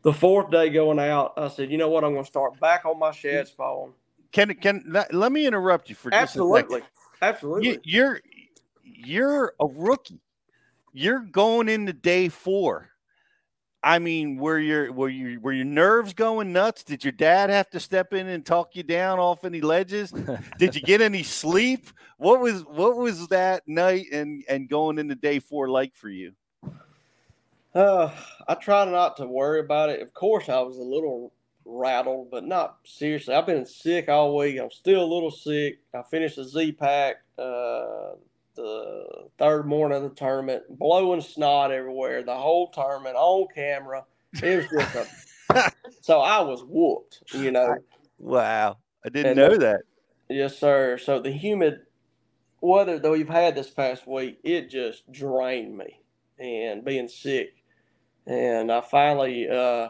the 0.03 0.13
fourth 0.13 0.51
day 0.51 0.71
going 0.71 0.99
out, 0.99 1.35
I 1.37 1.49
said, 1.49 1.71
you 1.71 1.79
know 1.79 1.89
what? 1.89 2.05
I'm 2.05 2.13
going 2.13 2.25
to 2.25 2.31
start 2.31 2.59
back 2.61 2.85
on 2.85 2.99
my 2.99 3.11
shad 3.11 3.49
spawn. 3.49 3.93
Can 4.33 4.55
can 4.55 4.85
let, 4.87 5.33
me 5.33 5.47
interrupt 5.47 5.89
you 5.89 5.97
for 5.97 6.11
just 6.11 6.15
a 6.15 6.23
Absolutely, 6.23 6.81
second. 6.81 6.89
Absolutely. 7.23 7.69
You, 7.69 7.81
you're 7.85 8.21
you're 8.83 9.55
a 9.61 9.67
rookie. 9.67 10.21
You're 10.93 11.21
going 11.21 11.69
into 11.69 11.93
day 11.93 12.29
four. 12.29 12.91
I 13.83 13.99
mean, 13.99 14.37
were 14.37 14.59
your 14.59 14.93
were 14.93 15.09
your 15.09 15.41
were 15.41 15.53
your 15.53 15.65
nerves 15.65 16.13
going 16.13 16.53
nuts? 16.53 16.85
Did 16.85 17.03
your 17.03 17.13
dad 17.13 17.49
have 17.49 17.71
to 17.71 17.81
step 17.81 18.13
in 18.13 18.29
and 18.29 18.45
talk 18.45 18.77
you 18.77 18.83
down 18.83 19.19
off 19.19 19.45
any 19.45 19.61
ledges? 19.61 20.13
Did 20.59 20.75
you 20.75 20.83
get 20.83 21.01
any 21.01 21.23
sleep? 21.23 21.87
What 22.19 22.41
was 22.41 22.63
what 22.65 22.97
was 22.97 23.29
that 23.29 23.63
night 23.67 24.07
and 24.13 24.45
and 24.49 24.69
going 24.69 24.99
into 24.99 25.15
day 25.15 25.39
four 25.39 25.69
like 25.69 25.95
for 25.95 26.11
you? 26.11 26.33
Uh, 27.75 28.11
I 28.49 28.55
try 28.55 28.85
not 28.85 29.17
to 29.19 29.27
worry 29.27 29.61
about 29.61 29.89
it. 29.91 30.03
Of 30.03 30.13
course, 30.13 30.49
I 30.49 30.61
was 30.61 30.77
a 30.77 30.83
little 30.83 31.33
rattled, 31.71 32.31
but 32.31 32.45
not 32.45 32.79
seriously. 32.85 33.35
I've 33.35 33.47
been 33.47 33.65
sick 33.67 34.09
all 34.09 34.37
week. 34.37 34.59
I'm 34.61 34.71
still 34.71 35.03
a 35.03 35.13
little 35.13 35.31
sick. 35.31 35.79
I 35.95 36.03
finished 36.03 36.37
the 36.37 36.45
Z 36.45 36.73
pack 36.73 37.17
uh, 37.39 38.13
the 38.57 39.29
third 39.39 39.67
morning 39.67 39.97
of 39.97 40.03
the 40.03 40.15
tournament, 40.15 40.65
blowing 40.69 41.21
snot 41.21 41.71
everywhere, 41.71 42.23
the 42.23 42.35
whole 42.37 42.69
tournament 42.71 43.17
on 43.17 43.47
camera. 43.55 44.05
It 44.43 44.57
was 44.57 44.67
just 44.67 44.95
a. 44.95 45.71
so 46.03 46.21
I 46.21 46.41
was 46.41 46.63
whooped, 46.67 47.23
you 47.35 47.51
know. 47.53 47.77
Wow, 48.19 48.79
I 49.05 49.09
didn't 49.09 49.33
And 49.33 49.37
know 49.39 49.51
the- 49.51 49.59
that. 49.59 49.81
Yes, 50.29 50.59
sir. 50.59 50.97
So 50.99 51.19
the 51.21 51.33
humid 51.33 51.81
weather 52.61 52.99
that 52.99 53.11
we've 53.11 53.29
had 53.29 53.55
this 53.57 53.71
past 53.71 54.07
week, 54.07 54.39
it 54.45 54.71
just 54.71 55.11
drained 55.11 55.77
me, 55.77 55.99
and 56.39 56.85
being 56.85 57.09
sick, 57.09 57.55
and 58.27 58.71
I 58.71 58.81
finally, 58.83 59.49
uh, 59.49 59.89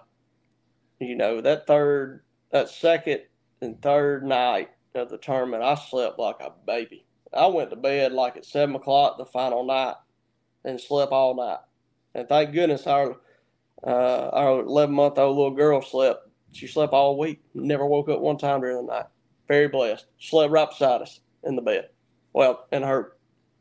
you 1.00 1.16
know, 1.16 1.40
that 1.40 1.66
third, 1.66 2.22
that 2.52 2.68
second 2.68 3.22
and 3.60 3.80
third 3.82 4.24
night 4.24 4.70
of 4.94 5.08
the 5.08 5.18
tournament, 5.18 5.62
I 5.62 5.74
slept 5.74 6.18
like 6.18 6.36
a 6.40 6.52
baby. 6.66 7.04
I 7.32 7.46
went 7.46 7.70
to 7.70 7.76
bed 7.76 8.12
like 8.12 8.36
at 8.36 8.44
seven 8.44 8.74
o'clock 8.74 9.18
the 9.18 9.24
final 9.24 9.64
night, 9.64 9.94
and 10.64 10.80
slept 10.80 11.12
all 11.12 11.34
night. 11.34 11.60
And 12.14 12.28
thank 12.28 12.52
goodness 12.52 12.86
our 12.86 13.16
uh, 13.86 14.30
our 14.32 14.60
eleven 14.60 14.94
month 14.94 15.18
old 15.18 15.36
little 15.36 15.52
girl 15.52 15.80
slept. 15.80 16.28
She 16.52 16.66
slept 16.66 16.92
all 16.92 17.16
week. 17.16 17.40
Never 17.54 17.86
woke 17.86 18.08
up 18.08 18.20
one 18.20 18.36
time 18.36 18.60
during 18.60 18.84
the 18.84 18.92
night. 18.92 19.06
Very 19.48 19.68
blessed. 19.68 20.06
Slept 20.18 20.50
right 20.50 20.68
beside 20.68 21.02
us 21.02 21.20
in 21.44 21.56
the 21.56 21.62
bed. 21.62 21.88
Well, 22.32 22.66
in 22.72 22.82
her 22.82 23.16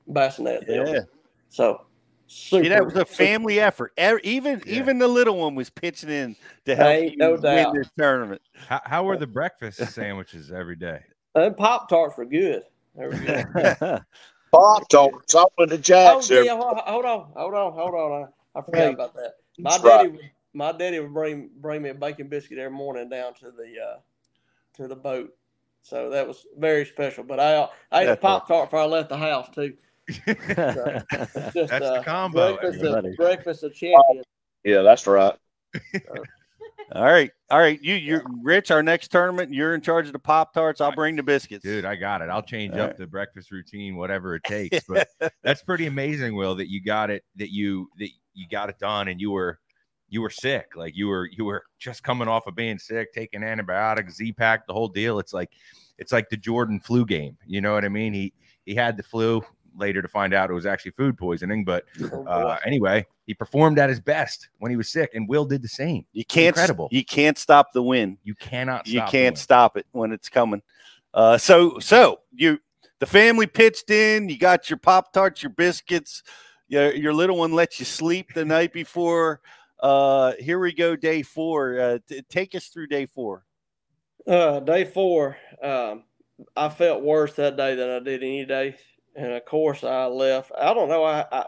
bassinet 0.07 0.67
deal. 0.67 0.87
Yeah. 0.87 1.01
So 1.49 1.85
super. 2.29 2.63
See, 2.63 2.69
that 2.69 2.85
was 2.85 2.93
a 2.95 2.99
super- 2.99 3.13
family 3.13 3.59
effort. 3.59 3.91
E- 3.99 4.19
Even 4.23 4.61
even 4.65 4.99
the 4.99 5.07
little 5.07 5.37
one 5.37 5.55
was 5.55 5.69
pitching 5.69 6.09
in 6.09 6.35
to 6.65 6.75
help 6.75 6.89
Ain't 6.89 7.11
you 7.13 7.17
no 7.17 7.31
win 7.33 7.41
doubt. 7.41 7.73
this 7.75 7.89
tournament. 7.97 8.41
How, 8.67 8.81
how 8.85 9.03
were 9.03 9.17
the 9.17 9.27
breakfast 9.27 9.77
sandwiches 9.93 10.51
every 10.51 10.75
day? 10.75 11.01
And 11.35 11.55
Pop 11.57 11.89
Tarts 11.89 12.17
were 12.17 12.25
good. 12.25 12.63
They 12.95 13.05
were 13.05 13.13
good. 13.13 13.77
Pop 14.51 14.89
Tarts. 14.89 15.35
I 15.35 15.45
went 15.57 15.71
to 15.71 15.77
oh 15.77 15.79
Jack's. 15.79 16.29
yeah, 16.29 16.55
hold 16.55 16.77
hold 16.79 17.05
on, 17.05 17.31
hold 17.35 17.53
on, 17.53 17.73
hold 17.73 17.93
on. 17.95 18.27
I, 18.55 18.59
I 18.59 18.61
forgot 18.63 18.85
Right. 18.85 18.93
about 18.93 19.13
that. 19.15 19.33
My 19.59 19.71
That's 19.71 19.83
daddy, 19.83 20.07
right. 20.07 20.11
would 20.13 20.29
my 20.53 20.71
daddy 20.71 20.99
would 20.99 21.13
bring 21.13 21.49
bring 21.57 21.81
me 21.81 21.89
a 21.89 21.93
bacon 21.93 22.27
biscuit 22.27 22.57
every 22.57 22.75
morning 22.75 23.09
down 23.09 23.33
to 23.35 23.51
the 23.51 23.75
uh, 23.79 23.99
to 24.75 24.87
the 24.87 24.95
boat. 24.95 25.35
So 25.81 26.09
that 26.09 26.27
was 26.27 26.45
very 26.57 26.85
special. 26.85 27.23
But 27.23 27.39
I 27.39 27.67
I 27.91 28.03
ate 28.03 28.09
a 28.09 28.15
pop 28.15 28.47
tart 28.47 28.67
before 28.69 28.79
I 28.79 28.85
left 28.85 29.09
the 29.09 29.17
house 29.17 29.49
too. 29.53 29.73
So, 30.09 31.01
just, 31.53 31.69
That's 31.69 31.85
the 31.85 31.93
uh, 31.99 32.03
combo, 32.03 32.55
Breakfast 32.57 32.79
everybody. 32.79 33.09
of, 33.09 33.15
breakfast 33.17 33.63
of 33.63 33.73
champions. 33.73 34.25
Yeah, 34.63 34.81
that's 34.81 35.05
right. 35.07 35.35
All 36.91 37.03
right, 37.03 37.29
all 37.51 37.59
right. 37.59 37.79
You, 37.83 37.93
you're 37.93 38.23
Rich. 38.41 38.71
Our 38.71 38.81
next 38.81 39.09
tournament, 39.09 39.53
you're 39.53 39.75
in 39.75 39.81
charge 39.81 40.07
of 40.07 40.13
the 40.13 40.17
pop 40.17 40.55
tarts. 40.55 40.81
I'll 40.81 40.91
bring 40.91 41.15
the 41.15 41.21
biscuits. 41.21 41.63
Dude, 41.63 41.85
I 41.85 41.95
got 41.95 42.23
it. 42.23 42.29
I'll 42.29 42.41
change 42.41 42.73
All 42.73 42.81
up 42.81 42.87
right. 42.87 42.97
the 42.97 43.05
breakfast 43.05 43.51
routine, 43.51 43.95
whatever 43.95 44.33
it 44.33 44.43
takes. 44.47 44.85
But 44.87 45.07
that's 45.43 45.61
pretty 45.61 45.85
amazing, 45.85 46.35
Will, 46.35 46.55
that 46.55 46.67
you 46.67 46.81
got 46.83 47.11
it, 47.11 47.23
that 47.35 47.51
you 47.51 47.89
that 47.99 48.09
you 48.33 48.47
got 48.49 48.69
it 48.69 48.79
done 48.79 49.07
and 49.07 49.21
you 49.21 49.29
were 49.29 49.59
you 50.07 50.21
were 50.21 50.31
sick. 50.31 50.71
Like 50.75 50.95
you 50.95 51.07
were 51.07 51.29
you 51.31 51.45
were 51.45 51.63
just 51.77 52.01
coming 52.01 52.27
off 52.27 52.47
of 52.47 52.55
being 52.55 52.79
sick, 52.79 53.13
taking 53.13 53.43
antibiotics, 53.43 54.15
Z 54.15 54.33
pack, 54.33 54.65
the 54.65 54.73
whole 54.73 54.87
deal. 54.87 55.19
It's 55.19 55.33
like 55.33 55.51
it's 55.99 56.11
like 56.11 56.27
the 56.29 56.37
Jordan 56.37 56.79
flu 56.79 57.05
game. 57.05 57.37
You 57.45 57.61
know 57.61 57.73
what 57.73 57.85
I 57.85 57.89
mean? 57.89 58.13
He 58.13 58.33
he 58.65 58.73
had 58.73 58.97
the 58.97 59.03
flu 59.03 59.43
later 59.75 60.01
to 60.01 60.07
find 60.07 60.33
out 60.33 60.49
it 60.49 60.53
was 60.53 60.65
actually 60.65 60.91
food 60.91 61.17
poisoning. 61.17 61.63
But 61.63 61.85
Oh, 62.11 62.25
uh, 62.25 62.57
anyway, 62.65 63.05
he 63.25 63.33
performed 63.33 63.79
at 63.79 63.89
his 63.89 63.99
best 63.99 64.49
when 64.59 64.71
he 64.71 64.77
was 64.77 64.89
sick, 64.89 65.11
and 65.13 65.27
Will 65.27 65.45
did 65.45 65.61
the 65.61 65.67
same. 65.67 66.05
You 66.13 66.25
can't. 66.25 66.55
Incredible. 66.55 66.89
You 66.91 67.03
can't 67.03 67.37
stop 67.37 67.71
the 67.73 67.83
win. 67.83 68.17
You 68.23 68.35
cannot. 68.35 68.87
You 68.87 68.99
stop 68.99 69.07
the 69.07 69.11
can't 69.11 69.37
stop 69.37 69.77
it 69.77 69.85
when 69.91 70.11
it's 70.11 70.29
coming. 70.29 70.61
Uh, 71.13 71.37
so 71.37 71.79
so 71.79 72.21
you 72.33 72.59
the 72.99 73.05
family 73.05 73.47
pitched 73.47 73.89
in. 73.89 74.29
You 74.29 74.37
got 74.37 74.69
your 74.69 74.77
pop 74.77 75.13
tarts, 75.13 75.41
your 75.43 75.51
biscuits. 75.51 76.23
Your 76.67 76.93
your 76.93 77.13
little 77.13 77.37
one 77.37 77.53
lets 77.53 77.79
you 77.79 77.85
sleep 77.85 78.33
the 78.33 78.45
night 78.45 78.73
before. 78.73 79.41
Uh, 79.79 80.33
here 80.39 80.59
we 80.59 80.73
go, 80.73 80.95
day 80.95 81.21
four. 81.21 81.79
Uh, 81.79 81.97
t- 82.07 82.21
take 82.29 82.53
us 82.53 82.67
through 82.67 82.87
day 82.87 83.05
four. 83.05 83.45
Uh, 84.27 84.59
day 84.59 84.83
four, 84.83 85.37
um, 85.63 86.03
I 86.55 86.69
felt 86.69 87.01
worse 87.01 87.33
that 87.35 87.57
day 87.57 87.75
than 87.75 87.89
I 87.89 87.99
did 87.99 88.21
any 88.21 88.45
day, 88.45 88.75
and 89.19 89.33
of 89.33 89.45
course 89.45 89.83
I 89.83 90.05
left. 90.05 90.51
I 90.57 90.73
don't 90.73 90.87
know. 90.87 91.03
I, 91.03 91.25
I 91.31 91.45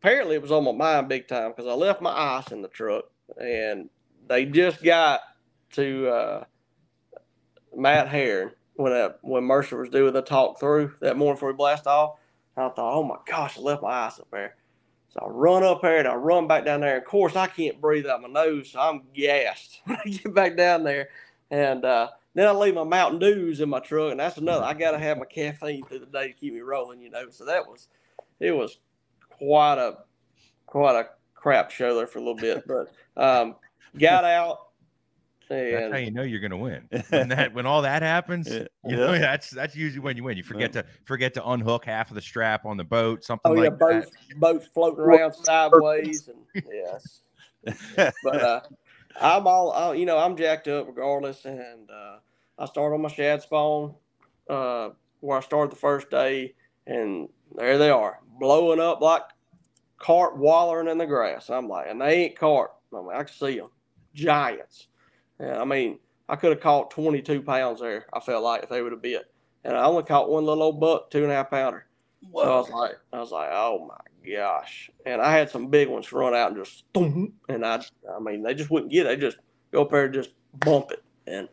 apparently 0.00 0.34
it 0.36 0.42
was 0.42 0.52
on 0.52 0.64
my 0.64 0.72
mind 0.72 1.08
big 1.08 1.28
time 1.28 1.50
because 1.50 1.66
I 1.66 1.72
left 1.72 2.02
my 2.02 2.10
ice 2.10 2.52
in 2.52 2.60
the 2.62 2.68
truck, 2.68 3.04
and 3.40 3.88
they 4.28 4.44
just 4.44 4.82
got 4.82 5.20
to 5.72 6.08
uh, 6.08 6.44
Matt 7.74 8.08
Herren 8.08 8.50
when 8.74 8.92
uh, 8.92 9.10
when 9.22 9.44
Mercer 9.44 9.78
was 9.78 9.88
doing 9.88 10.12
the 10.12 10.22
talk 10.22 10.60
through 10.60 10.94
that 11.00 11.16
morning 11.16 11.36
before 11.36 11.50
we 11.50 11.56
blast 11.56 11.86
off. 11.86 12.16
I 12.56 12.68
thought, 12.68 12.94
oh 12.94 13.02
my 13.02 13.16
gosh, 13.26 13.56
I 13.56 13.62
left 13.62 13.82
my 13.82 13.88
ice 13.88 14.20
up 14.20 14.28
there. 14.30 14.56
So 15.08 15.20
I 15.24 15.28
run 15.28 15.64
up 15.64 15.80
there 15.80 15.98
and 15.98 16.08
I 16.08 16.14
run 16.14 16.46
back 16.46 16.66
down 16.66 16.82
there. 16.82 16.98
Of 16.98 17.04
course, 17.06 17.34
I 17.34 17.46
can't 17.46 17.80
breathe 17.80 18.06
out 18.06 18.20
my 18.20 18.28
nose, 18.28 18.72
so 18.72 18.80
I'm 18.80 19.04
gassed 19.14 19.80
when 19.84 19.96
I 20.04 20.08
get 20.08 20.34
back 20.34 20.56
down 20.56 20.84
there. 20.84 21.08
And 21.50 21.84
uh, 21.86 22.10
then 22.34 22.46
I 22.46 22.52
leave 22.52 22.74
my 22.74 22.84
Mountain 22.84 23.18
Dews 23.18 23.60
in 23.60 23.68
my 23.68 23.80
truck, 23.80 24.12
and 24.12 24.20
that's 24.20 24.36
another. 24.36 24.64
I 24.64 24.74
got 24.74 24.92
to 24.92 24.98
have 24.98 25.18
my 25.18 25.24
caffeine 25.24 25.84
through 25.84 26.00
the 26.00 26.06
day 26.06 26.28
to 26.28 26.32
keep 26.32 26.54
me 26.54 26.60
rolling, 26.60 27.00
you 27.00 27.10
know. 27.10 27.28
So 27.30 27.44
that 27.44 27.66
was, 27.66 27.88
it 28.38 28.52
was 28.52 28.78
quite 29.30 29.78
a, 29.78 29.98
quite 30.66 30.96
a 30.96 31.08
crap 31.34 31.70
show 31.70 31.96
there 31.96 32.06
for 32.06 32.18
a 32.18 32.22
little 32.22 32.36
bit, 32.36 32.64
but 32.68 32.92
um, 33.22 33.56
got 33.98 34.24
out. 34.24 34.66
That's 35.48 35.92
how 35.92 35.98
you 35.98 36.12
know 36.12 36.22
you're 36.22 36.38
going 36.38 36.52
to 36.52 36.56
win. 36.56 36.88
When 37.10 37.28
that 37.30 37.52
when 37.52 37.66
all 37.66 37.82
that 37.82 38.02
happens, 38.02 38.48
Yeah. 38.48 38.66
you 38.86 38.96
know 38.96 39.18
that's 39.18 39.50
that's 39.50 39.74
usually 39.74 39.98
when 39.98 40.16
you 40.16 40.22
win. 40.22 40.36
You 40.36 40.44
forget 40.44 40.72
to 40.74 40.84
forget 41.04 41.34
to 41.34 41.48
unhook 41.48 41.86
half 41.86 42.10
of 42.10 42.14
the 42.14 42.22
strap 42.22 42.64
on 42.64 42.76
the 42.76 42.84
boat, 42.84 43.24
something 43.24 43.50
oh 43.50 43.54
yeah, 43.56 43.70
like 43.70 43.78
that. 43.78 43.78
boats 43.80 44.10
boats 44.36 44.66
floating 44.72 45.00
around 45.00 45.32
sideways, 45.32 46.28
and 46.28 46.64
yes. 46.72 47.22
but 48.22 48.40
uh, 48.40 48.60
I'm 49.20 49.46
all, 49.46 49.94
you 49.94 50.06
know, 50.06 50.18
I'm 50.18 50.36
jacked 50.36 50.68
up 50.68 50.86
regardless, 50.86 51.44
and 51.44 51.90
uh, 51.90 52.18
I 52.58 52.66
start 52.66 52.92
on 52.92 53.02
my 53.02 53.08
shad 53.08 53.42
spawn 53.42 53.94
uh, 54.48 54.90
where 55.20 55.38
I 55.38 55.40
started 55.40 55.72
the 55.72 55.80
first 55.80 56.10
day, 56.10 56.54
and 56.86 57.28
there 57.56 57.78
they 57.78 57.90
are, 57.90 58.20
blowing 58.38 58.80
up 58.80 59.00
like 59.00 59.22
cart 59.98 60.36
wallering 60.36 60.88
in 60.88 60.98
the 60.98 61.06
grass. 61.06 61.50
I'm 61.50 61.68
like, 61.68 61.86
and 61.88 62.00
they 62.00 62.24
ain't 62.24 62.38
cart. 62.38 62.72
I 62.92 63.00
mean, 63.00 63.10
I 63.12 63.24
can 63.24 63.34
see 63.34 63.58
them, 63.58 63.70
giants. 64.14 64.88
And 65.38 65.52
I 65.52 65.64
mean, 65.64 65.98
I 66.28 66.36
could 66.36 66.50
have 66.50 66.60
caught 66.60 66.90
22 66.90 67.42
pounds 67.42 67.80
there. 67.80 68.06
I 68.12 68.20
felt 68.20 68.44
like 68.44 68.62
if 68.62 68.68
they 68.68 68.82
would 68.82 68.92
have 68.92 69.02
bit, 69.02 69.30
and 69.64 69.76
I 69.76 69.84
only 69.84 70.02
caught 70.02 70.30
one 70.30 70.44
little 70.44 70.62
old 70.62 70.80
buck, 70.80 71.10
two 71.10 71.22
and 71.22 71.32
a 71.32 71.34
half 71.34 71.50
pounder. 71.50 71.86
So 72.34 72.40
I 72.40 72.56
was 72.56 72.70
like, 72.70 72.98
I 73.12 73.20
was 73.20 73.32
like, 73.32 73.48
oh 73.52 73.86
my 73.88 74.09
gosh! 74.26 74.90
And 75.06 75.20
I 75.20 75.32
had 75.32 75.50
some 75.50 75.68
big 75.68 75.88
ones 75.88 76.12
run 76.12 76.34
out 76.34 76.52
and 76.52 76.64
just, 76.64 76.90
boom, 76.92 77.34
and 77.48 77.64
I, 77.64 77.82
I 78.14 78.20
mean, 78.20 78.42
they 78.42 78.54
just 78.54 78.70
wouldn't 78.70 78.92
get 78.92 79.06
it. 79.06 79.08
They 79.08 79.26
just 79.26 79.38
go 79.70 79.82
up 79.82 79.90
there 79.90 80.06
and 80.06 80.14
just 80.14 80.30
bump 80.54 80.92
it. 80.92 81.02
And 81.26 81.48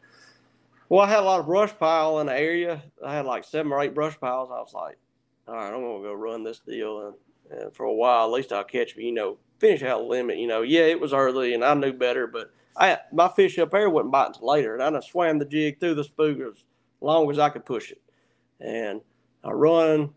well, 0.89 1.01
I 1.01 1.07
had 1.07 1.19
a 1.19 1.23
lot 1.23 1.39
of 1.39 1.45
brush 1.45 1.77
pile 1.77 2.19
in 2.19 2.27
the 2.27 2.33
area. 2.33 2.81
I 3.05 3.13
had 3.13 3.25
like 3.25 3.43
seven 3.43 3.71
or 3.71 3.81
eight 3.81 3.93
brush 3.93 4.19
piles. 4.19 4.49
I 4.51 4.59
was 4.59 4.73
like, 4.73 4.97
all 5.47 5.55
right, 5.55 5.67
I'm 5.67 5.81
gonna 5.81 6.03
go 6.03 6.13
run 6.13 6.43
this 6.43 6.59
deal, 6.59 7.07
and, 7.07 7.61
and 7.61 7.75
for 7.75 7.85
a 7.85 7.93
while, 7.93 8.25
at 8.25 8.31
least 8.31 8.51
I'll 8.51 8.63
catch 8.63 8.95
me. 8.95 9.05
You 9.05 9.13
know, 9.13 9.37
finish 9.59 9.83
out 9.83 9.99
the 9.99 10.05
limit. 10.05 10.37
You 10.37 10.47
know, 10.47 10.61
yeah, 10.61 10.81
it 10.81 10.99
was 10.99 11.13
early, 11.13 11.53
and 11.53 11.63
I 11.63 11.73
knew 11.73 11.93
better, 11.93 12.27
but 12.27 12.51
I 12.77 12.97
my 13.11 13.27
fish 13.27 13.57
up 13.59 13.71
there 13.71 13.89
wasn't 13.89 14.11
biting 14.11 14.33
until 14.35 14.49
later, 14.49 14.73
and 14.73 14.83
I 14.83 14.89
done 14.89 15.01
swam 15.01 15.39
the 15.39 15.45
jig 15.45 15.79
through 15.79 15.95
the 15.95 16.03
spook 16.03 16.39
as 16.39 16.63
long 17.01 17.29
as 17.31 17.39
I 17.39 17.49
could 17.49 17.65
push 17.65 17.91
it, 17.91 18.01
and 18.59 19.01
I 19.43 19.51
run 19.51 20.13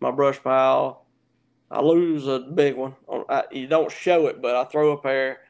my 0.00 0.10
brush 0.10 0.42
pile. 0.42 1.01
I 1.72 1.80
lose 1.80 2.28
a 2.28 2.40
big 2.40 2.76
one. 2.76 2.94
Oh, 3.08 3.24
I, 3.30 3.44
you 3.50 3.66
don't 3.66 3.90
show 3.90 4.26
it, 4.26 4.42
but 4.42 4.54
I 4.54 4.64
throw 4.64 4.92
a 4.92 5.00
pair, 5.00 5.40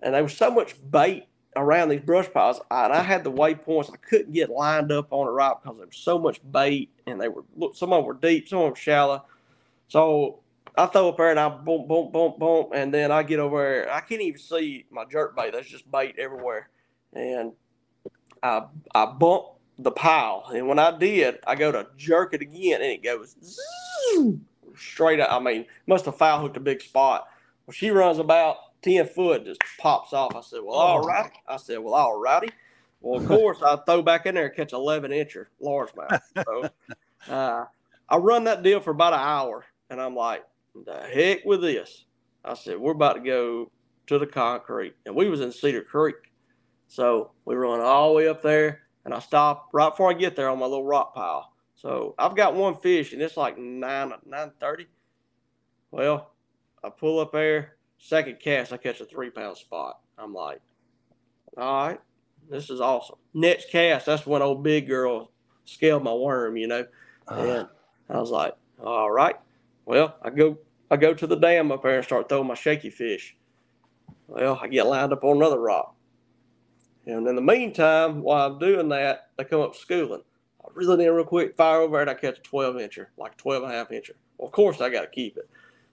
and 0.00 0.14
there 0.14 0.22
was 0.22 0.36
so 0.36 0.48
much 0.48 0.76
bait 0.90 1.26
around 1.56 1.88
these 1.88 2.00
brush 2.00 2.32
piles, 2.32 2.60
I, 2.70 2.84
and 2.84 2.92
I 2.92 3.02
had 3.02 3.24
the 3.24 3.32
waypoints. 3.32 3.92
I 3.92 3.96
couldn't 3.96 4.32
get 4.32 4.48
lined 4.48 4.92
up 4.92 5.08
on 5.10 5.26
it 5.26 5.32
right 5.32 5.54
because 5.60 5.78
there 5.78 5.86
was 5.86 5.96
so 5.96 6.20
much 6.20 6.40
bait, 6.52 6.90
and 7.06 7.20
they 7.20 7.28
were 7.28 7.42
look. 7.56 7.74
Some 7.74 7.92
of 7.92 7.98
them 7.98 8.06
were 8.06 8.14
deep, 8.14 8.48
some 8.48 8.60
of 8.60 8.64
them 8.66 8.74
shallow. 8.76 9.24
So 9.88 10.38
I 10.78 10.86
throw 10.86 11.08
a 11.08 11.12
pair, 11.12 11.30
and 11.30 11.40
I 11.40 11.48
boom, 11.48 11.88
boom, 11.88 12.12
boom, 12.12 12.34
boom, 12.38 12.66
and 12.72 12.94
then 12.94 13.10
I 13.10 13.24
get 13.24 13.40
over 13.40 13.58
there. 13.58 13.92
I 13.92 14.00
can't 14.00 14.20
even 14.20 14.40
see 14.40 14.86
my 14.90 15.04
jerk 15.04 15.36
bait. 15.36 15.52
There's 15.52 15.66
just 15.66 15.90
bait 15.90 16.14
everywhere, 16.16 16.70
and 17.12 17.52
I 18.40 18.66
I 18.94 19.06
bump 19.06 19.46
the 19.80 19.90
pile, 19.90 20.48
and 20.54 20.68
when 20.68 20.78
I 20.78 20.96
did, 20.96 21.40
I 21.44 21.56
go 21.56 21.72
to 21.72 21.88
jerk 21.96 22.34
it 22.34 22.40
again, 22.40 22.80
and 22.82 22.92
it 22.92 23.02
goes 23.02 23.34
zoom, 23.42 24.46
straight 24.76 25.20
up. 25.20 25.30
I 25.30 25.38
mean, 25.38 25.66
must 25.86 26.04
have 26.06 26.16
foul 26.16 26.40
hooked 26.40 26.56
a 26.56 26.60
big 26.60 26.82
spot. 26.82 27.28
Well, 27.66 27.72
she 27.72 27.90
runs 27.90 28.18
about 28.18 28.56
ten 28.82 29.06
foot, 29.06 29.44
just 29.44 29.60
pops 29.78 30.12
off. 30.12 30.34
I 30.34 30.40
said, 30.40 30.60
"Well, 30.62 30.76
all 30.76 31.00
right." 31.00 31.30
I 31.48 31.56
said, 31.56 31.78
"Well, 31.78 31.94
all 31.94 32.18
righty." 32.18 32.50
Well, 33.00 33.20
of 33.20 33.26
course, 33.26 33.62
I 33.62 33.76
throw 33.84 34.02
back 34.02 34.26
in 34.26 34.34
there 34.34 34.46
and 34.46 34.56
catch 34.56 34.72
eleven 34.72 35.10
incher 35.10 35.46
largemouth. 35.60 36.20
So 36.44 36.68
uh, 37.32 37.64
I 38.08 38.16
run 38.16 38.44
that 38.44 38.62
deal 38.62 38.80
for 38.80 38.90
about 38.90 39.12
an 39.12 39.20
hour, 39.20 39.64
and 39.90 40.00
I'm 40.00 40.14
like, 40.14 40.44
"The 40.84 41.00
heck 41.00 41.44
with 41.44 41.62
this!" 41.62 42.04
I 42.44 42.54
said, 42.54 42.78
"We're 42.78 42.92
about 42.92 43.14
to 43.14 43.20
go 43.20 43.70
to 44.08 44.18
the 44.18 44.26
concrete," 44.26 44.94
and 45.06 45.14
we 45.14 45.28
was 45.28 45.40
in 45.40 45.52
Cedar 45.52 45.82
Creek, 45.82 46.16
so 46.88 47.32
we 47.44 47.54
run 47.54 47.80
all 47.80 48.10
the 48.10 48.14
way 48.14 48.28
up 48.28 48.42
there, 48.42 48.82
and 49.04 49.14
I 49.14 49.18
stop 49.18 49.68
right 49.72 49.90
before 49.90 50.10
I 50.10 50.14
get 50.14 50.36
there 50.36 50.48
on 50.48 50.58
my 50.58 50.66
little 50.66 50.84
rock 50.84 51.14
pile. 51.14 51.51
So 51.82 52.14
I've 52.16 52.36
got 52.36 52.54
one 52.54 52.76
fish, 52.76 53.12
and 53.12 53.20
it's 53.20 53.36
like 53.36 53.58
nine 53.58 54.12
nine 54.24 54.52
thirty. 54.60 54.86
Well, 55.90 56.30
I 56.84 56.90
pull 56.90 57.18
up 57.18 57.32
there, 57.32 57.76
second 57.98 58.38
cast, 58.38 58.72
I 58.72 58.76
catch 58.76 59.00
a 59.00 59.04
three 59.04 59.30
pound 59.30 59.56
spot. 59.56 59.98
I'm 60.16 60.32
like, 60.32 60.60
all 61.56 61.88
right, 61.88 62.00
this 62.48 62.70
is 62.70 62.80
awesome. 62.80 63.16
Next 63.34 63.68
cast, 63.70 64.06
that's 64.06 64.24
when 64.24 64.42
old 64.42 64.62
big 64.62 64.86
girl 64.86 65.32
scaled 65.64 66.04
my 66.04 66.14
worm, 66.14 66.56
you 66.56 66.68
know. 66.68 66.86
Ah. 67.26 67.40
And 67.40 67.68
I 68.08 68.20
was 68.20 68.30
like, 68.30 68.54
all 68.80 69.10
right. 69.10 69.36
Well, 69.84 70.14
I 70.22 70.30
go 70.30 70.58
I 70.88 70.96
go 70.96 71.14
to 71.14 71.26
the 71.26 71.34
dam 71.36 71.72
up 71.72 71.82
there 71.82 71.96
and 71.96 72.04
start 72.04 72.28
throwing 72.28 72.46
my 72.46 72.54
shaky 72.54 72.90
fish. 72.90 73.36
Well, 74.28 74.56
I 74.62 74.68
get 74.68 74.86
lined 74.86 75.12
up 75.12 75.24
on 75.24 75.38
another 75.38 75.58
rock. 75.58 75.96
And 77.06 77.26
in 77.26 77.34
the 77.34 77.42
meantime, 77.42 78.22
while 78.22 78.52
I'm 78.52 78.60
doing 78.60 78.88
that, 78.90 79.30
they 79.36 79.42
come 79.42 79.62
up 79.62 79.74
schooling. 79.74 80.22
Reel 80.74 80.92
it 80.92 81.00
in 81.00 81.12
real 81.12 81.24
quick, 81.24 81.54
fire 81.54 81.80
over 81.80 81.98
it, 81.98 82.02
and 82.02 82.10
I 82.10 82.14
catch 82.14 82.38
a 82.38 82.42
12 82.42 82.76
incher, 82.76 83.06
like 83.16 83.32
a 83.32 83.36
12 83.36 83.62
and 83.64 83.72
a 83.72 83.74
half 83.74 83.90
incher. 83.90 84.12
Well, 84.38 84.46
of 84.48 84.52
course, 84.52 84.80
I 84.80 84.88
got 84.90 85.02
to 85.02 85.06
keep 85.08 85.36
it. 85.36 85.48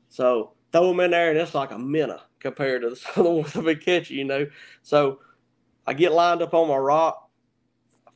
So 0.09 0.53
throw 0.71 0.88
them 0.89 0.99
in 1.01 1.11
there, 1.11 1.30
and 1.30 1.38
it's 1.39 1.53
like 1.55 1.71
a 1.71 1.80
minnow 1.80 2.21
compared 2.39 2.82
to 2.84 2.89
the 2.91 3.01
other 3.17 3.30
ones 3.30 3.55
I've 3.55 3.65
been 3.65 3.80
catching, 3.80 4.17
you 4.17 4.25
know. 4.25 4.47
So 4.82 5.19
I 5.86 5.93
get 5.93 6.11
lined 6.13 6.41
up 6.41 6.53
on 6.53 6.67
my 6.67 6.77
rock, 6.77 7.30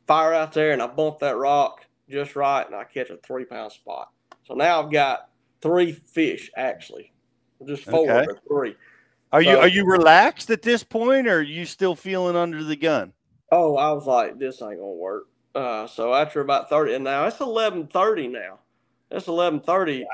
fire 0.06 0.32
out 0.32 0.52
there, 0.52 0.72
and 0.72 0.82
I 0.82 0.86
bump 0.86 1.18
that 1.20 1.36
rock 1.36 1.84
just 2.08 2.36
right, 2.36 2.66
and 2.66 2.74
I 2.74 2.84
catch 2.84 3.10
a 3.10 3.16
three 3.18 3.44
pound 3.44 3.72
spot. 3.72 4.10
So 4.44 4.54
now 4.54 4.82
I've 4.82 4.92
got 4.92 5.28
three 5.62 5.92
fish 5.92 6.50
actually, 6.56 7.12
just 7.66 7.84
four, 7.84 8.10
Okay. 8.10 8.26
but 8.26 8.40
three. 8.46 8.76
Are 9.32 9.40
you 9.42 9.52
So- 9.54 9.60
are 9.60 9.68
you 9.68 9.84
relaxed 9.86 10.50
at 10.50 10.62
this 10.62 10.84
point, 10.84 11.26
or 11.26 11.38
are 11.38 11.42
you 11.42 11.64
still 11.64 11.94
feeling 11.94 12.36
under 12.36 12.62
the 12.62 12.76
gun? 12.76 13.12
Oh, 13.50 13.76
I 13.76 13.92
was 13.92 14.06
like, 14.06 14.38
this 14.38 14.60
ain't 14.62 14.78
gonna 14.78 14.92
work. 14.92 15.24
Uh, 15.54 15.86
so 15.86 16.14
after 16.14 16.40
about 16.40 16.68
thirty, 16.68 16.94
and 16.94 17.04
now 17.04 17.26
it's 17.26 17.40
eleven 17.40 17.86
thirty 17.86 18.28
now. 18.28 18.60
It's 19.10 19.28
eleven 19.28 19.60
thirty 19.60 20.06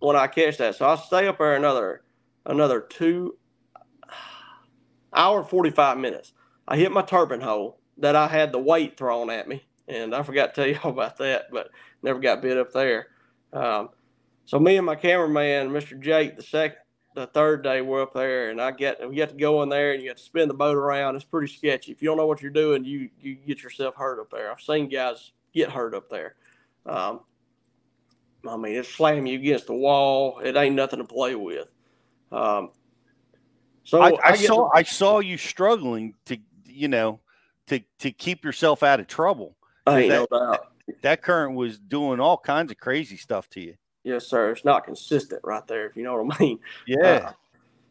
when 0.00 0.16
I 0.16 0.26
catch 0.28 0.58
that. 0.58 0.76
So 0.76 0.86
I 0.88 0.96
stay 0.96 1.26
up 1.28 1.38
there 1.38 1.56
another 1.56 2.02
another 2.46 2.80
two 2.80 3.36
hour 5.12 5.42
forty 5.42 5.70
five 5.70 5.98
minutes. 5.98 6.32
I 6.68 6.76
hit 6.76 6.92
my 6.92 7.02
turbine 7.02 7.40
hole 7.40 7.80
that 7.98 8.16
I 8.16 8.28
had 8.28 8.52
the 8.52 8.58
weight 8.58 8.96
thrown 8.96 9.30
at 9.30 9.48
me, 9.48 9.64
and 9.88 10.14
I 10.14 10.22
forgot 10.22 10.54
to 10.54 10.60
tell 10.74 10.82
y'all 10.82 10.92
about 10.92 11.16
that, 11.18 11.46
but 11.52 11.70
never 12.02 12.20
got 12.20 12.42
bit 12.42 12.58
up 12.58 12.72
there. 12.72 13.08
Um, 13.52 13.90
so 14.44 14.58
me 14.58 14.76
and 14.76 14.86
my 14.86 14.96
cameraman, 14.96 15.70
Mr. 15.70 15.98
Jake, 15.98 16.36
the 16.36 16.42
second, 16.42 16.78
the 17.14 17.26
third 17.28 17.62
day 17.62 17.80
we're 17.80 18.02
up 18.02 18.12
there, 18.12 18.50
and 18.50 18.60
I 18.60 18.72
get 18.72 19.08
we 19.08 19.14
get 19.14 19.30
to 19.30 19.36
go 19.36 19.62
in 19.62 19.68
there 19.68 19.92
and 19.92 20.02
you 20.02 20.08
have 20.08 20.18
to 20.18 20.22
spin 20.22 20.48
the 20.48 20.54
boat 20.54 20.76
around. 20.76 21.14
It's 21.16 21.24
pretty 21.24 21.52
sketchy. 21.52 21.92
If 21.92 22.02
you 22.02 22.08
don't 22.08 22.16
know 22.16 22.26
what 22.26 22.42
you're 22.42 22.50
doing, 22.50 22.84
you 22.84 23.08
you 23.20 23.34
get 23.36 23.62
yourself 23.62 23.94
hurt 23.94 24.20
up 24.20 24.30
there. 24.30 24.50
I've 24.50 24.60
seen 24.60 24.88
guys 24.88 25.32
get 25.52 25.70
hurt 25.70 25.94
up 25.94 26.10
there. 26.10 26.34
Um, 26.84 27.20
I 28.48 28.56
mean, 28.56 28.74
it 28.74 28.86
slam 28.86 29.26
you 29.26 29.38
against 29.38 29.66
the 29.66 29.74
wall. 29.74 30.40
It 30.40 30.56
ain't 30.56 30.74
nothing 30.74 30.98
to 30.98 31.04
play 31.04 31.34
with. 31.36 31.68
Um, 32.32 32.70
so 33.84 34.02
I, 34.02 34.16
I, 34.22 34.30
get 34.32 34.46
saw 34.46 34.68
to- 34.68 34.76
I 34.76 34.82
saw 34.82 35.20
you 35.20 35.38
struggling 35.38 36.14
to 36.26 36.36
you 36.66 36.88
know 36.88 37.20
to 37.68 37.80
to 38.00 38.10
keep 38.10 38.44
yourself 38.44 38.82
out 38.82 38.98
of 38.98 39.06
trouble. 39.06 39.56
Ain't 39.88 40.10
that, 40.10 40.28
no 40.30 40.38
doubt. 40.38 40.72
that 41.02 41.22
current 41.22 41.54
was 41.54 41.78
doing 41.78 42.18
all 42.18 42.38
kinds 42.38 42.72
of 42.72 42.78
crazy 42.78 43.16
stuff 43.16 43.48
to 43.50 43.60
you. 43.60 43.76
Yes, 44.04 44.26
sir. 44.26 44.52
It's 44.52 44.64
not 44.64 44.84
consistent 44.84 45.40
right 45.44 45.66
there, 45.66 45.86
if 45.86 45.96
you 45.96 46.02
know 46.04 46.22
what 46.22 46.36
I 46.36 46.38
mean. 46.44 46.58
Yeah. 46.86 46.98
Uh, 47.06 47.32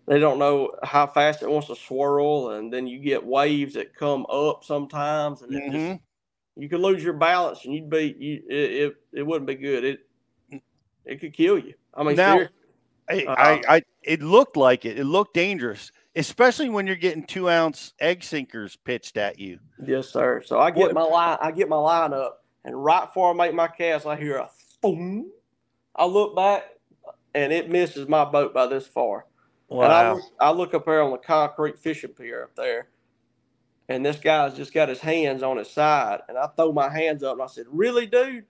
they 0.06 0.20
don't 0.20 0.38
know 0.38 0.72
how 0.84 1.08
fast 1.08 1.42
it 1.44 1.50
wants 1.50 1.68
to 1.68 1.76
swirl, 1.76 2.52
and 2.52 2.72
then 2.72 2.88
you 2.88 3.00
get 3.00 3.26
waves 3.26 3.74
that 3.76 3.96
come 3.96 4.26
up 4.30 4.64
sometimes, 4.64 5.42
and 5.42 5.54
it 5.54 5.64
Mhm. 5.64 5.72
just 5.72 6.02
you 6.56 6.70
could 6.70 6.82
lose 6.82 7.04
your 7.04 7.14
balance, 7.14 7.66
and 7.66 7.74
you'd 7.74 7.90
be 7.90 8.16
you 8.20 8.44
it 8.50 8.72
it, 8.72 8.96
it 9.14 9.24
wouldn't 9.24 9.48
be 9.48 9.56
good. 9.56 9.84
It 9.84 10.08
it 11.06 11.20
could 11.20 11.34
kill 11.34 11.58
you. 11.58 11.74
I 11.94 12.04
mean, 12.04 12.16
Now, 12.16 12.48
I, 13.10 13.26
Uh, 13.26 13.36
I, 13.38 13.76
I, 13.76 13.82
it 14.04 14.22
looked 14.22 14.56
like 14.56 14.86
it. 14.86 14.98
It 15.00 15.06
looked 15.06 15.34
dangerous, 15.34 15.92
especially 16.16 16.70
when 16.70 16.86
you're 16.88 16.96
getting 16.96 17.26
two 17.26 17.50
ounce 17.50 17.94
egg 18.00 18.24
sinkers 18.24 18.76
pitched 18.76 19.18
at 19.18 19.40
you. 19.40 19.60
Yes, 19.86 20.10
sir. 20.10 20.42
So 20.46 20.60
I 20.60 20.72
get 20.72 20.94
my 20.94 21.04
line, 21.04 21.38
I 21.42 21.52
get 21.52 21.70
my 21.70 21.78
line 21.78 22.14
up, 22.14 22.44
and 22.66 22.82
right 22.82 23.06
before 23.06 23.32
I 23.32 23.34
make 23.34 23.54
my 23.54 23.68
cast, 23.68 24.06
I 24.06 24.16
hear 24.16 24.38
a 24.38 24.50
boom, 24.82 25.32
I 25.96 26.06
look 26.06 26.36
back 26.36 26.64
and 27.36 27.52
it 27.52 27.70
misses 27.70 28.08
my 28.08 28.26
boat 28.26 28.54
by 28.54 28.68
this 28.68 28.88
far. 28.88 29.26
And 29.70 29.92
I 29.92 30.02
Wow. 30.04 30.14
look, 30.16 30.24
I 30.40 30.52
look 30.52 30.74
up 30.74 30.86
there 30.86 31.02
on 31.02 31.12
the 31.12 31.18
concrete 31.18 31.80
fishing 31.80 32.12
pier 32.12 32.44
up 32.44 32.56
there, 32.56 32.90
and 33.90 34.06
this 34.06 34.18
guy's 34.18 34.56
just 34.56 34.74
got 34.74 34.90
his 34.90 35.00
hands 35.00 35.42
on 35.42 35.58
his 35.58 35.70
side. 35.70 36.20
And 36.28 36.38
I 36.38 36.48
throw 36.48 36.72
my 36.72 36.90
hands 36.90 37.24
up 37.24 37.34
and 37.34 37.42
I 37.42 37.48
said, 37.48 37.66
Really, 37.70 38.06
dude? 38.06 38.46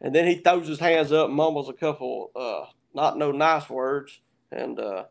And 0.00 0.14
then 0.14 0.26
he 0.26 0.36
throws 0.36 0.66
his 0.66 0.78
hands 0.78 1.12
up 1.12 1.28
and 1.28 1.36
mumbles 1.36 1.68
a 1.68 1.72
couple, 1.74 2.30
uh, 2.34 2.66
not 2.94 3.18
no 3.18 3.30
nice 3.30 3.68
words. 3.68 4.20
And 4.52 4.78
uh, 4.78 5.04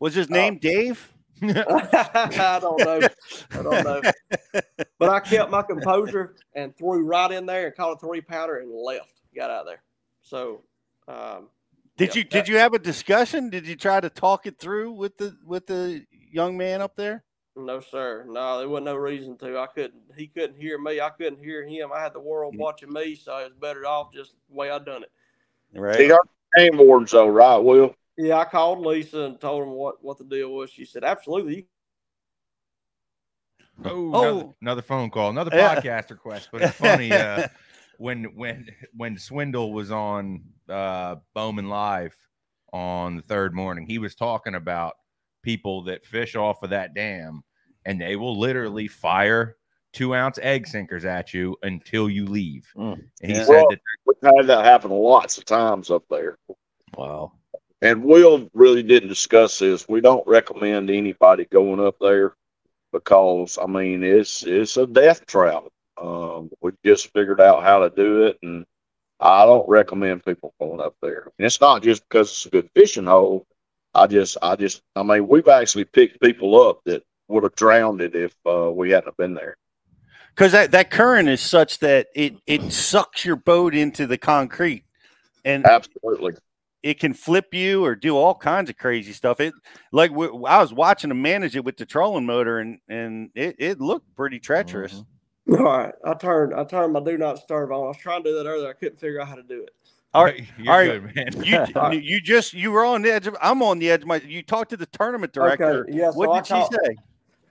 Was 0.00 0.14
his 0.14 0.30
name 0.30 0.58
Dave? 0.58 1.12
I 1.42 2.58
don't 2.60 2.84
know. 2.84 3.08
I 3.52 3.62
don't 3.62 3.84
know. 3.84 4.02
But 4.98 5.08
I 5.10 5.20
kept 5.20 5.50
my 5.50 5.62
composure 5.62 6.36
and 6.54 6.76
threw 6.76 7.04
right 7.04 7.30
in 7.30 7.44
there 7.46 7.66
and 7.66 7.76
caught 7.76 7.92
a 7.92 7.98
three 7.98 8.20
pounder 8.22 8.56
and 8.58 8.70
left. 8.72 9.12
Got 9.34 9.50
out 9.50 9.60
of 9.60 9.66
there. 9.66 9.82
So 10.22 10.62
um, 11.08 11.48
Did 11.96 12.14
you 12.14 12.24
did 12.24 12.48
you 12.48 12.58
have 12.58 12.74
a 12.74 12.78
discussion? 12.78 13.50
Did 13.50 13.66
you 13.66 13.76
try 13.76 14.00
to 14.00 14.10
talk 14.10 14.46
it 14.46 14.58
through 14.58 14.92
with 14.92 15.16
the 15.16 15.36
with 15.44 15.66
the 15.66 16.04
young 16.32 16.56
man 16.56 16.82
up 16.82 16.96
there? 16.96 17.24
No, 17.56 17.80
sir. 17.80 18.26
No, 18.28 18.58
there 18.58 18.68
wasn't 18.68 18.86
no 18.86 18.96
reason 18.96 19.36
to. 19.38 19.58
I 19.58 19.66
couldn't. 19.66 20.02
He 20.14 20.26
couldn't 20.26 20.60
hear 20.60 20.78
me. 20.78 21.00
I 21.00 21.08
couldn't 21.08 21.42
hear 21.42 21.66
him. 21.66 21.90
I 21.90 22.02
had 22.02 22.12
the 22.12 22.20
world 22.20 22.54
watching 22.56 22.92
me, 22.92 23.14
so 23.14 23.32
I 23.32 23.44
was 23.44 23.54
better 23.54 23.86
off 23.86 24.12
just 24.12 24.34
the 24.50 24.54
way 24.54 24.70
I 24.70 24.78
done 24.78 25.04
it. 25.04 25.10
Right. 25.74 25.98
He 25.98 26.10
are 26.12 26.20
game 26.56 26.76
wardens 26.76 27.12
though, 27.12 27.28
right, 27.28 27.56
Will? 27.56 27.94
Yeah, 28.18 28.38
I 28.38 28.44
called 28.44 28.80
Lisa 28.80 29.20
and 29.20 29.40
told 29.40 29.62
him 29.62 29.70
what 29.70 30.02
what 30.04 30.18
the 30.18 30.24
deal 30.24 30.52
was. 30.52 30.70
She 30.70 30.84
said, 30.84 31.02
"Absolutely." 31.02 31.66
Oh, 33.84 34.10
Oh. 34.14 34.22
Another, 34.22 34.54
another 34.62 34.82
phone 34.82 35.10
call, 35.10 35.30
another 35.30 35.50
podcast 35.50 36.10
request. 36.10 36.48
But 36.52 36.62
it's 36.62 36.76
funny 36.76 37.12
uh, 37.12 37.48
when 37.98 38.24
when 38.36 38.68
when 38.96 39.18
Swindle 39.18 39.72
was 39.72 39.90
on 39.90 40.42
uh, 40.68 41.16
Bowman 41.34 41.68
Live 41.68 42.14
on 42.72 43.16
the 43.16 43.22
third 43.22 43.54
morning, 43.54 43.86
he 43.86 43.98
was 43.98 44.14
talking 44.14 44.54
about 44.54 44.94
people 45.42 45.82
that 45.84 46.04
fish 46.04 46.34
off 46.34 46.62
of 46.62 46.70
that 46.70 46.94
dam, 46.94 47.42
and 47.84 48.00
they 48.00 48.16
will 48.16 48.38
literally 48.38 48.88
fire 48.88 49.56
two 49.92 50.14
ounce 50.14 50.38
egg 50.42 50.66
sinkers 50.66 51.04
at 51.04 51.32
you 51.32 51.56
until 51.62 52.10
you 52.10 52.26
leave. 52.26 52.70
And 52.76 53.00
he 53.22 53.32
Yeah. 53.32 53.44
said 53.44 53.54
Well, 53.54 53.68
that 53.68 53.80
we've 54.04 54.36
had 54.36 54.46
that 54.48 54.64
happen 54.64 54.90
lots 54.90 55.38
of 55.38 55.44
times 55.44 55.90
up 55.90 56.04
there. 56.10 56.36
Wow. 56.96 57.32
And 57.82 58.04
Will 58.04 58.48
really 58.54 58.82
didn't 58.82 59.08
discuss 59.08 59.58
this. 59.58 59.88
We 59.88 60.00
don't 60.00 60.26
recommend 60.26 60.90
anybody 60.90 61.44
going 61.46 61.80
up 61.80 61.96
there 62.00 62.34
because 62.92 63.58
I 63.62 63.66
mean 63.66 64.02
it's 64.02 64.42
it's 64.44 64.76
a 64.76 64.86
death 64.86 65.26
trap. 65.26 65.64
Um, 65.98 66.50
we 66.60 66.72
just 66.84 67.12
figured 67.12 67.40
out 67.40 67.62
how 67.62 67.80
to 67.80 67.90
do 67.90 68.24
it, 68.24 68.38
and 68.42 68.66
I 69.20 69.46
don't 69.46 69.68
recommend 69.68 70.24
people 70.24 70.54
going 70.60 70.80
up 70.80 70.94
there. 71.00 71.30
And 71.38 71.46
it's 71.46 71.60
not 71.60 71.82
just 71.82 72.06
because 72.08 72.30
it's 72.30 72.46
a 72.46 72.50
good 72.50 72.70
fishing 72.74 73.06
hole. 73.06 73.46
I 73.94 74.06
just 74.06 74.36
I 74.42 74.56
just 74.56 74.82
I 74.94 75.02
mean 75.02 75.26
we've 75.26 75.48
actually 75.48 75.84
picked 75.84 76.20
people 76.20 76.60
up 76.68 76.80
that 76.84 77.02
would 77.28 77.44
have 77.44 77.54
drowned 77.54 78.00
it 78.00 78.14
if 78.14 78.34
uh, 78.46 78.70
we 78.70 78.90
hadn't 78.90 79.06
have 79.06 79.16
been 79.16 79.34
there. 79.34 79.56
Because 80.34 80.52
that, 80.52 80.70
that 80.72 80.90
current 80.90 81.30
is 81.30 81.40
such 81.40 81.78
that 81.78 82.08
it 82.14 82.34
it 82.46 82.70
sucks 82.70 83.24
your 83.24 83.36
boat 83.36 83.74
into 83.74 84.06
the 84.06 84.18
concrete, 84.18 84.84
and 85.46 85.64
Absolutely. 85.64 86.34
it 86.82 87.00
can 87.00 87.14
flip 87.14 87.54
you 87.54 87.84
or 87.84 87.94
do 87.94 88.16
all 88.18 88.34
kinds 88.34 88.68
of 88.68 88.76
crazy 88.76 89.14
stuff. 89.14 89.40
It 89.40 89.54
like 89.92 90.10
w- 90.10 90.44
I 90.44 90.60
was 90.60 90.74
watching 90.74 91.08
them 91.08 91.22
manage 91.22 91.56
it 91.56 91.64
with 91.64 91.78
the 91.78 91.86
trolling 91.86 92.26
motor, 92.26 92.58
and 92.58 92.78
and 92.86 93.30
it, 93.34 93.56
it 93.58 93.80
looked 93.80 94.14
pretty 94.14 94.38
treacherous. 94.38 95.02
All 95.50 95.64
right, 95.64 95.94
I 96.04 96.14
turned 96.14 96.54
I 96.54 96.64
turned 96.64 96.92
my 96.92 97.00
do 97.00 97.16
not 97.16 97.36
disturb 97.36 97.70
on. 97.70 97.84
I 97.84 97.88
was 97.88 97.96
trying 97.98 98.22
to 98.24 98.30
do 98.30 98.36
that 98.36 98.46
earlier. 98.46 98.68
I 98.68 98.72
couldn't 98.72 98.98
figure 98.98 99.20
out 99.20 99.28
how 99.28 99.36
to 99.36 99.42
do 99.42 99.62
it. 99.62 99.70
All 100.12 100.24
right, 100.24 100.44
You're 100.58 100.72
all 100.72 100.78
right. 100.80 101.14
good, 101.14 101.74
man. 101.74 101.92
You 101.92 102.00
you 102.00 102.20
just 102.20 102.52
you 102.52 102.72
were 102.72 102.84
on 102.84 103.02
the 103.02 103.12
edge 103.12 103.26
of. 103.26 103.36
I'm 103.40 103.62
on 103.62 103.78
the 103.78 103.90
edge 103.90 104.02
of 104.02 104.08
my. 104.08 104.16
You 104.16 104.42
talked 104.42 104.70
to 104.70 104.76
the 104.76 104.86
tournament 104.86 105.32
director. 105.32 105.84
Okay, 105.84 105.92
yeah. 105.96 106.10
So 106.10 106.18
what 106.18 106.30
I 106.30 106.40
did 106.40 106.46
she 106.46 106.74
say? 106.74 106.96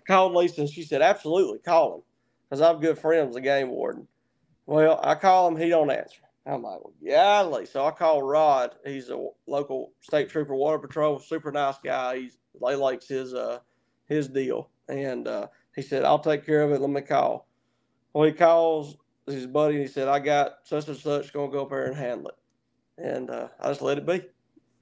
Called 0.08 0.34
Lisa 0.34 0.62
and 0.62 0.70
she 0.70 0.84
said, 0.84 1.02
absolutely, 1.02 1.60
call 1.60 1.96
him. 1.96 2.02
Because 2.50 2.62
I'm 2.62 2.80
good 2.80 3.00
friends 3.00 3.28
with 3.28 3.36
the 3.36 3.42
game 3.42 3.70
warden. 3.70 4.08
Well, 4.68 5.00
I 5.04 5.16
call 5.16 5.48
him, 5.48 5.58
he 5.58 5.70
don't 5.70 5.90
answer. 5.90 6.22
I'm 6.46 6.62
like, 6.62 6.80
well, 6.84 6.94
golly. 7.08 7.66
So 7.66 7.86
I 7.86 7.92
call 7.92 8.22
Rod. 8.22 8.76
He's 8.86 9.10
a 9.10 9.28
local 9.48 9.94
state 10.02 10.30
trooper, 10.30 10.54
water 10.54 10.78
patrol, 10.78 11.18
super 11.20 11.52
nice 11.52 11.78
guy. 11.84 12.20
He's 12.20 12.38
Lay 12.60 12.76
Lake's 12.76 13.08
his 13.08 13.34
uh 13.34 13.60
his 14.08 14.28
deal. 14.28 14.70
And 14.88 15.28
uh, 15.28 15.48
he 15.76 15.82
said, 15.82 16.04
I'll 16.04 16.20
take 16.20 16.46
care 16.46 16.62
of 16.62 16.72
it. 16.72 16.82
Let 16.82 16.92
me 16.92 17.02
call. 17.02 17.48
Well, 18.16 18.24
he 18.26 18.32
calls 18.32 18.96
his 19.28 19.46
buddy 19.46 19.76
and 19.76 19.84
he 19.84 19.90
said, 19.92 20.08
I 20.08 20.20
got 20.20 20.60
such 20.64 20.88
and 20.88 20.96
such 20.96 21.34
gonna 21.34 21.52
go 21.52 21.64
up 21.64 21.70
there 21.70 21.88
and 21.88 21.98
handle 21.98 22.30
it. 22.30 22.36
And 22.98 23.30
uh, 23.30 23.50
I 23.60 23.68
just 23.68 23.82
let 23.82 23.98
it 23.98 24.06
be. 24.06 24.22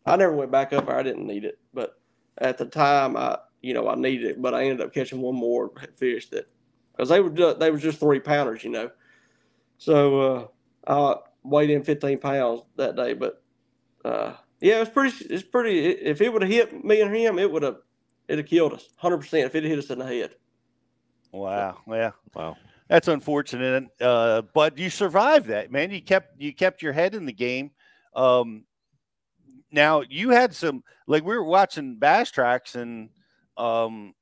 I 0.06 0.16
never 0.18 0.36
went 0.36 0.52
back 0.52 0.72
up 0.72 0.86
there. 0.86 0.96
I 0.96 1.02
didn't 1.02 1.26
need 1.26 1.44
it, 1.44 1.58
but 1.74 2.00
at 2.38 2.60
the 2.60 2.66
time, 2.66 3.18
I 3.18 3.40
you 3.64 3.74
know 3.74 3.90
I 3.90 3.96
needed 3.96 4.28
it, 4.28 4.42
but 4.42 4.54
I 4.54 4.66
ended 4.66 4.82
up 4.82 4.94
catching 4.94 5.20
one 5.20 5.34
more 5.34 5.72
fish 5.98 6.30
that 6.30 6.48
because 6.92 7.10
they 7.10 7.22
were 7.22 7.32
just, 7.32 7.60
they 7.60 7.72
were 7.72 7.80
just 7.80 8.00
three 8.00 8.20
pounders, 8.20 8.64
you 8.64 8.70
know. 8.70 8.92
So 9.80 10.52
uh, 10.86 11.16
I 11.16 11.16
weighed 11.44 11.72
in 11.72 11.82
15 11.82 12.20
pounds 12.20 12.62
that 12.76 12.96
day, 12.96 13.16
but 13.16 13.42
uh, 14.06 14.34
yeah, 14.62 14.82
it's 14.82 14.92
pretty. 14.92 15.26
It's 15.26 15.42
pretty. 15.42 15.88
If 15.90 16.22
it 16.22 16.32
would 16.32 16.44
have 16.44 16.52
hit 16.52 16.86
me 16.86 17.02
and 17.02 17.16
him, 17.16 17.40
it 17.40 17.52
would 17.52 17.64
have 17.64 17.78
it'd 18.28 18.46
have 18.46 18.48
killed 18.48 18.74
us 18.74 18.90
100. 19.00 19.18
percent 19.18 19.46
If 19.48 19.56
it 19.56 19.64
hit 19.64 19.80
us 19.80 19.90
in 19.90 19.98
the 19.98 20.06
head. 20.06 20.36
Wow. 21.32 21.80
Yeah. 21.88 22.12
Wow. 22.36 22.58
That's 22.94 23.08
unfortunate. 23.08 23.88
Uh, 24.00 24.44
but 24.54 24.78
you 24.78 24.92
survived 24.92 25.48
that, 25.48 25.72
man. 25.72 25.90
You 25.90 26.00
kept 26.00 26.40
you 26.40 26.54
kept 26.54 26.84
your 26.84 26.94
head 26.94 27.16
in 27.16 27.26
the 27.26 27.34
game. 27.34 27.72
Um, 28.16 28.66
now 29.72 30.04
you 30.08 30.30
had 30.30 30.54
some 30.54 30.84
like 31.08 31.24
we 31.24 31.36
were 31.36 31.44
watching 31.44 31.98
BassTrakk 32.00 32.76
and 32.76 33.10
um, 33.58 34.14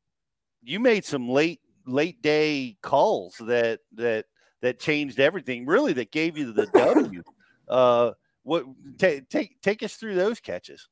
you 0.63 0.79
made 0.79 1.03
some 1.03 1.27
late 1.27 1.59
late 1.85 2.21
day 2.21 2.77
calls 2.81 3.35
that 3.41 3.81
that 3.95 4.27
that 4.61 4.79
changed 4.79 5.19
everything. 5.19 5.65
Really, 5.65 5.91
that 5.91 6.13
gave 6.13 6.37
you 6.37 6.53
the 6.53 6.67
W. 6.67 7.23
uh, 7.67 8.11
what 8.43 8.63
take 8.97 9.27
take 9.27 9.61
take 9.61 9.83
us 9.83 9.95
through 9.95 10.15
those 10.15 10.39
catches? 10.39 10.87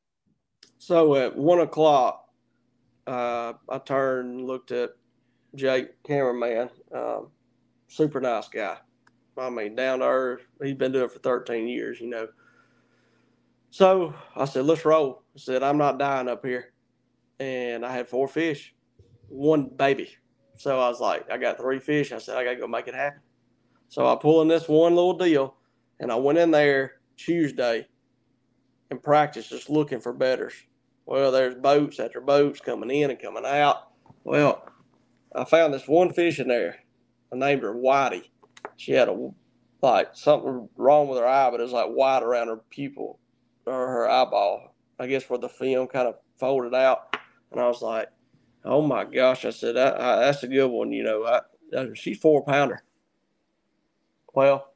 So 0.79 1.15
at 1.15 1.33
one 1.33 1.61
o'clock, 1.61 2.25
uh, 3.07 3.53
I 3.69 3.77
turned, 3.77 4.45
looked 4.45 4.71
at 4.71 4.89
Jake, 5.55 6.03
cameraman, 6.03 6.69
um, 6.93 7.29
super 7.89 8.21
nice 8.21 8.47
guy. 8.47 8.77
I 9.37 9.49
mean, 9.49 9.75
down 9.75 10.01
earth. 10.01 10.41
He's 10.61 10.75
been 10.75 10.91
doing 10.91 11.05
it 11.05 11.11
for 11.11 11.19
13 11.19 11.67
years, 11.67 11.99
you 11.99 12.07
know. 12.07 12.27
So 13.71 14.13
I 14.35 14.45
said, 14.45 14.65
let's 14.65 14.85
roll. 14.85 15.23
I 15.35 15.39
said, 15.39 15.63
I'm 15.63 15.77
not 15.77 15.99
dying 15.99 16.27
up 16.27 16.45
here. 16.45 16.73
And 17.39 17.85
I 17.85 17.91
had 17.91 18.07
four 18.07 18.27
fish, 18.27 18.73
one 19.27 19.69
baby. 19.75 20.09
So 20.57 20.79
I 20.79 20.89
was 20.89 20.99
like, 20.99 21.29
I 21.31 21.37
got 21.37 21.57
three 21.57 21.79
fish. 21.79 22.11
I 22.11 22.17
said, 22.17 22.37
I 22.37 22.43
got 22.43 22.51
to 22.51 22.57
go 22.57 22.67
make 22.67 22.87
it 22.87 22.95
happen. 22.95 23.21
So 23.87 24.05
I 24.07 24.15
pull 24.15 24.41
in 24.41 24.47
this 24.47 24.67
one 24.67 24.93
little 24.93 25.17
deal, 25.17 25.55
and 25.99 26.11
I 26.11 26.15
went 26.15 26.37
in 26.37 26.51
there 26.51 26.95
Tuesday 27.17 27.87
and 28.91 29.01
practiced 29.01 29.49
just 29.49 29.69
looking 29.69 29.99
for 29.99 30.13
betters. 30.13 30.53
Well, 31.05 31.31
there's 31.31 31.55
boats 31.55 31.99
after 31.99 32.21
boats 32.21 32.59
coming 32.59 32.91
in 32.91 33.09
and 33.09 33.19
coming 33.19 33.45
out. 33.45 33.87
Well, 34.23 34.67
I 35.33 35.45
found 35.45 35.73
this 35.73 35.87
one 35.87 36.11
fish 36.11 36.39
in 36.39 36.49
there. 36.49 36.79
I 37.31 37.37
named 37.37 37.63
her 37.63 37.73
Whitey. 37.73 38.29
She 38.77 38.93
had 38.93 39.09
a 39.09 39.29
like 39.81 40.09
something 40.13 40.67
wrong 40.75 41.07
with 41.07 41.19
her 41.19 41.27
eye, 41.27 41.49
but 41.49 41.59
it 41.59 41.63
was 41.63 41.71
like 41.71 41.89
white 41.89 42.23
around 42.23 42.47
her 42.47 42.57
pupil 42.69 43.19
or 43.65 43.87
her 43.87 44.09
eyeball. 44.09 44.75
I 44.99 45.07
guess 45.07 45.29
where 45.29 45.39
the 45.39 45.47
film 45.49 45.87
kind 45.87 46.07
of 46.07 46.15
folded 46.37 46.73
out. 46.73 47.15
And 47.51 47.61
I 47.61 47.67
was 47.67 47.81
like, 47.81 48.09
"Oh 48.65 48.81
my 48.81 49.05
gosh!" 49.05 49.45
I 49.45 49.51
said, 49.51 49.75
that, 49.75 49.99
I, 49.99 50.17
"That's 50.17 50.43
a 50.43 50.47
good 50.47 50.67
one." 50.67 50.91
You 50.91 51.03
know, 51.03 51.25
I, 51.25 51.41
I, 51.77 51.87
she's 51.93 52.19
four 52.19 52.43
pounder. 52.43 52.83
Well, 54.33 54.73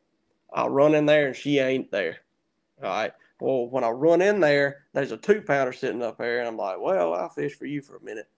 I 0.54 0.68
run 0.68 0.96
in 0.96 1.06
there 1.06 1.28
and 1.28 1.36
she 1.36 1.60
ain't 1.60 1.92
there. 1.92 2.18
All 2.82 2.90
right. 2.90 3.14
Well, 3.40 3.68
when 3.70 3.84
I 3.84 3.90
run 3.90 4.22
in 4.22 4.40
there, 4.40 4.86
there's 4.94 5.12
a 5.12 5.18
two 5.18 5.42
pounder 5.42 5.74
sitting 5.74 6.02
up 6.02 6.18
there, 6.18 6.40
and 6.40 6.48
I'm 6.48 6.58
like, 6.58 6.80
well, 6.80 7.14
I'll 7.14 7.30
fish 7.30 7.56
for 7.56 7.66
you 7.66 7.82
for 7.82 7.98
a 7.98 8.04
minute. 8.04 8.30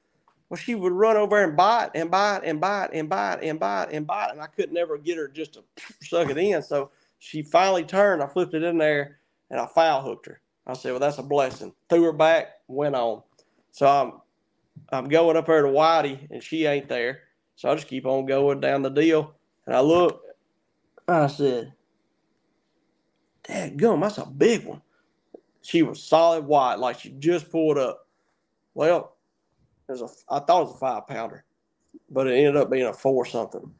Well, 0.49 0.57
she 0.57 0.75
would 0.75 0.91
run 0.93 1.17
over 1.17 1.43
and 1.43 1.57
bite 1.57 1.91
and 1.95 2.11
bite 2.11 2.41
and 2.43 2.61
bite 2.61 2.89
and 2.93 3.09
bite 3.09 3.39
and 3.41 3.59
bite 3.59 3.91
and 3.91 4.05
bite, 4.05 4.31
and 4.31 4.41
I 4.41 4.47
could 4.47 4.71
never 4.71 4.97
get 4.97 5.17
her 5.17 5.27
just 5.27 5.53
to 5.53 5.63
suck 6.01 6.29
it 6.29 6.37
in. 6.37 6.61
So 6.61 6.91
she 7.19 7.41
finally 7.41 7.83
turned. 7.83 8.21
I 8.21 8.27
flipped 8.27 8.53
it 8.53 8.63
in 8.63 8.77
there, 8.77 9.19
and 9.49 9.59
I 9.59 9.65
foul 9.65 10.01
hooked 10.01 10.27
her. 10.27 10.41
I 10.67 10.73
said, 10.73 10.91
well, 10.91 10.99
that's 10.99 11.17
a 11.17 11.23
blessing. 11.23 11.73
Threw 11.89 12.03
her 12.03 12.13
back, 12.13 12.53
went 12.67 12.95
on. 12.95 13.21
So 13.71 13.87
I'm 13.87 14.13
I'm 14.89 15.07
going 15.07 15.37
up 15.37 15.47
there 15.47 15.61
to 15.61 15.67
Whitey, 15.67 16.29
and 16.29 16.43
she 16.43 16.65
ain't 16.65 16.89
there. 16.89 17.21
So 17.55 17.69
I 17.69 17.75
just 17.75 17.87
keep 17.87 18.05
on 18.05 18.25
going 18.25 18.59
down 18.59 18.81
the 18.81 18.89
deal, 18.89 19.33
and 19.65 19.75
I 19.75 19.79
look. 19.81 20.21
And 21.07 21.17
I 21.17 21.27
said, 21.27 21.73
Dad 23.47 23.77
gum, 23.77 24.01
that's 24.01 24.17
a 24.17 24.25
big 24.25 24.65
one. 24.65 24.81
She 25.61 25.81
was 25.83 26.01
solid 26.01 26.45
white, 26.45 26.79
like 26.79 26.99
she 26.99 27.09
just 27.11 27.51
pulled 27.51 27.77
up. 27.77 28.07
Well, 28.73 29.14
it 29.87 29.91
was 29.91 30.01
a 30.01 30.33
I 30.33 30.39
thought 30.39 30.61
it 30.61 30.65
was 30.65 30.75
a 30.75 30.79
five 30.79 31.07
pounder, 31.07 31.45
but 32.09 32.27
it 32.27 32.35
ended 32.35 32.57
up 32.57 32.69
being 32.69 32.85
a 32.85 32.93
four 32.93 33.25
something. 33.25 33.71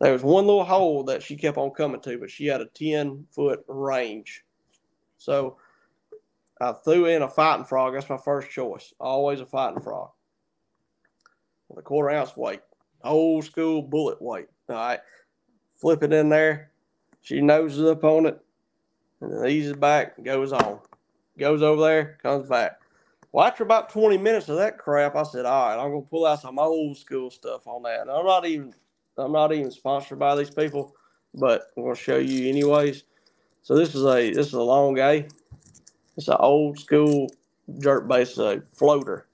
There 0.00 0.12
was 0.12 0.22
one 0.22 0.46
little 0.46 0.64
hole 0.64 1.04
that 1.04 1.22
she 1.22 1.36
kept 1.36 1.56
on 1.56 1.70
coming 1.70 2.00
to, 2.02 2.18
but 2.18 2.30
she 2.30 2.46
had 2.46 2.60
a 2.60 2.66
ten 2.66 3.26
foot 3.30 3.64
range. 3.66 4.44
So 5.16 5.56
I 6.60 6.72
threw 6.72 7.06
in 7.06 7.22
a 7.22 7.28
fighting 7.28 7.64
frog. 7.64 7.94
That's 7.94 8.10
my 8.10 8.18
first 8.18 8.50
choice. 8.50 8.92
Always 9.00 9.40
a 9.40 9.46
fighting 9.46 9.80
frog. 9.80 10.10
With 11.68 11.78
a 11.78 11.82
quarter 11.82 12.10
ounce 12.10 12.36
weight, 12.36 12.60
old 13.04 13.44
school 13.44 13.82
bullet 13.82 14.20
weight. 14.20 14.48
All 14.68 14.76
right, 14.76 15.00
flip 15.76 16.02
it 16.02 16.12
in 16.12 16.28
there. 16.28 16.70
She 17.22 17.40
noses 17.40 17.84
up 17.88 18.04
on 18.04 18.26
it, 18.26 18.38
and 19.20 19.32
then 19.32 19.46
eases 19.48 19.74
back 19.74 20.22
goes 20.22 20.52
on. 20.52 20.80
Goes 21.38 21.62
over 21.62 21.80
there, 21.80 22.18
comes 22.22 22.48
back. 22.48 22.79
Well, 23.32 23.46
after 23.46 23.62
about 23.62 23.90
20 23.90 24.18
minutes 24.18 24.48
of 24.48 24.56
that 24.56 24.78
crap, 24.78 25.14
I 25.14 25.22
said, 25.22 25.46
all 25.46 25.68
right, 25.68 25.82
I'm 25.82 25.90
gonna 25.90 26.02
pull 26.02 26.26
out 26.26 26.40
some 26.40 26.58
old 26.58 26.96
school 26.96 27.30
stuff 27.30 27.66
on 27.66 27.82
that. 27.84 28.00
And 28.00 28.10
I'm 28.10 28.26
not 28.26 28.46
even 28.46 28.74
I'm 29.16 29.32
not 29.32 29.52
even 29.52 29.70
sponsored 29.70 30.18
by 30.18 30.34
these 30.34 30.50
people, 30.50 30.94
but 31.34 31.62
I'm 31.76 31.84
gonna 31.84 31.94
show 31.94 32.18
you 32.18 32.48
anyways. 32.48 33.04
So 33.62 33.76
this 33.76 33.94
is 33.94 34.04
a 34.04 34.32
this 34.32 34.48
is 34.48 34.54
a 34.54 34.62
long 34.62 34.98
A. 34.98 35.28
It's 36.16 36.28
an 36.28 36.36
old 36.40 36.78
school 36.78 37.28
jerk 37.78 38.08
base 38.08 38.36
uh, 38.38 38.60
floater. 38.72 39.28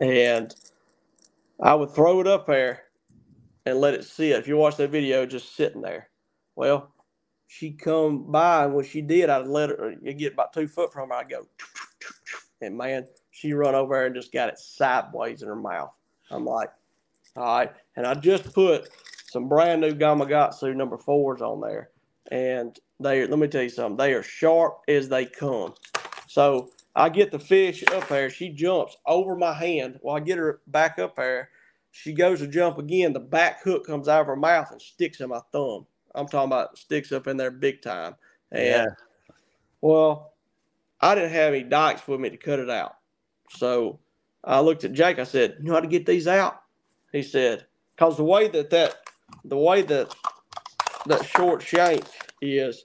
And 0.00 0.54
I 1.60 1.74
would 1.74 1.90
throw 1.90 2.20
it 2.20 2.26
up 2.26 2.46
there 2.46 2.84
and 3.66 3.78
let 3.78 3.94
it 3.94 4.04
sit. 4.04 4.32
If 4.32 4.48
you 4.48 4.56
watch 4.56 4.76
that 4.76 4.90
video, 4.90 5.26
just 5.26 5.54
sitting 5.54 5.82
there. 5.82 6.08
Well, 6.56 6.92
she 7.46 7.72
come 7.72 8.30
by, 8.30 8.64
and 8.64 8.74
when 8.74 8.84
she 8.84 9.00
did, 9.02 9.30
I'd 9.30 9.46
let 9.46 9.70
her 9.70 9.94
you 10.02 10.14
get 10.14 10.32
about 10.32 10.52
two 10.52 10.66
foot 10.66 10.92
from 10.92 11.10
her. 11.10 11.16
I'd 11.16 11.28
go, 11.28 11.46
and 12.60 12.76
man, 12.76 13.06
she 13.34 13.52
run 13.52 13.74
over 13.74 13.96
there 13.96 14.06
and 14.06 14.14
just 14.14 14.32
got 14.32 14.48
it 14.48 14.58
sideways 14.58 15.42
in 15.42 15.48
her 15.48 15.56
mouth. 15.56 15.92
I'm 16.30 16.46
like, 16.46 16.70
all 17.36 17.42
right. 17.42 17.72
And 17.96 18.06
I 18.06 18.14
just 18.14 18.54
put 18.54 18.88
some 19.26 19.48
brand 19.48 19.80
new 19.80 19.92
Gamakatsu 19.92 20.74
number 20.74 20.96
fours 20.96 21.42
on 21.42 21.60
there, 21.60 21.90
and 22.30 22.78
they 23.00 23.26
let 23.26 23.38
me 23.38 23.48
tell 23.48 23.64
you 23.64 23.68
something. 23.68 23.96
They 23.96 24.14
are 24.14 24.22
sharp 24.22 24.78
as 24.86 25.08
they 25.08 25.26
come. 25.26 25.74
So 26.28 26.70
I 26.94 27.08
get 27.08 27.32
the 27.32 27.40
fish 27.40 27.82
up 27.92 28.06
there. 28.06 28.30
She 28.30 28.50
jumps 28.50 28.96
over 29.04 29.34
my 29.34 29.52
hand. 29.52 29.98
Well, 30.00 30.14
I 30.14 30.20
get 30.20 30.38
her 30.38 30.60
back 30.68 31.00
up 31.00 31.16
there. 31.16 31.50
She 31.90 32.12
goes 32.12 32.38
to 32.38 32.46
jump 32.46 32.78
again. 32.78 33.12
The 33.12 33.20
back 33.20 33.62
hook 33.64 33.84
comes 33.84 34.06
out 34.06 34.20
of 34.20 34.26
her 34.28 34.36
mouth 34.36 34.70
and 34.70 34.80
sticks 34.80 35.20
in 35.20 35.28
my 35.28 35.40
thumb. 35.50 35.86
I'm 36.14 36.28
talking 36.28 36.52
about 36.52 36.78
sticks 36.78 37.10
up 37.10 37.26
in 37.26 37.36
there 37.36 37.50
big 37.50 37.82
time. 37.82 38.14
And 38.52 38.64
Yeah. 38.64 38.86
well, 39.80 40.34
I 41.00 41.16
didn't 41.16 41.32
have 41.32 41.52
any 41.52 41.64
dikes 41.64 42.06
with 42.06 42.20
me 42.20 42.30
to 42.30 42.36
cut 42.36 42.60
it 42.60 42.70
out. 42.70 42.96
So 43.56 44.00
I 44.42 44.60
looked 44.60 44.84
at 44.84 44.92
Jake. 44.92 45.18
I 45.18 45.24
said, 45.24 45.56
"You 45.58 45.66
know 45.66 45.74
how 45.74 45.80
to 45.80 45.86
get 45.86 46.06
these 46.06 46.26
out?" 46.26 46.60
He 47.12 47.22
said, 47.22 47.66
"Cause 47.96 48.16
the 48.16 48.24
way 48.24 48.48
that 48.48 48.70
that 48.70 48.96
the 49.44 49.56
way 49.56 49.82
that 49.82 50.14
that 51.06 51.24
short 51.24 51.62
shank 51.62 52.04
is, 52.40 52.84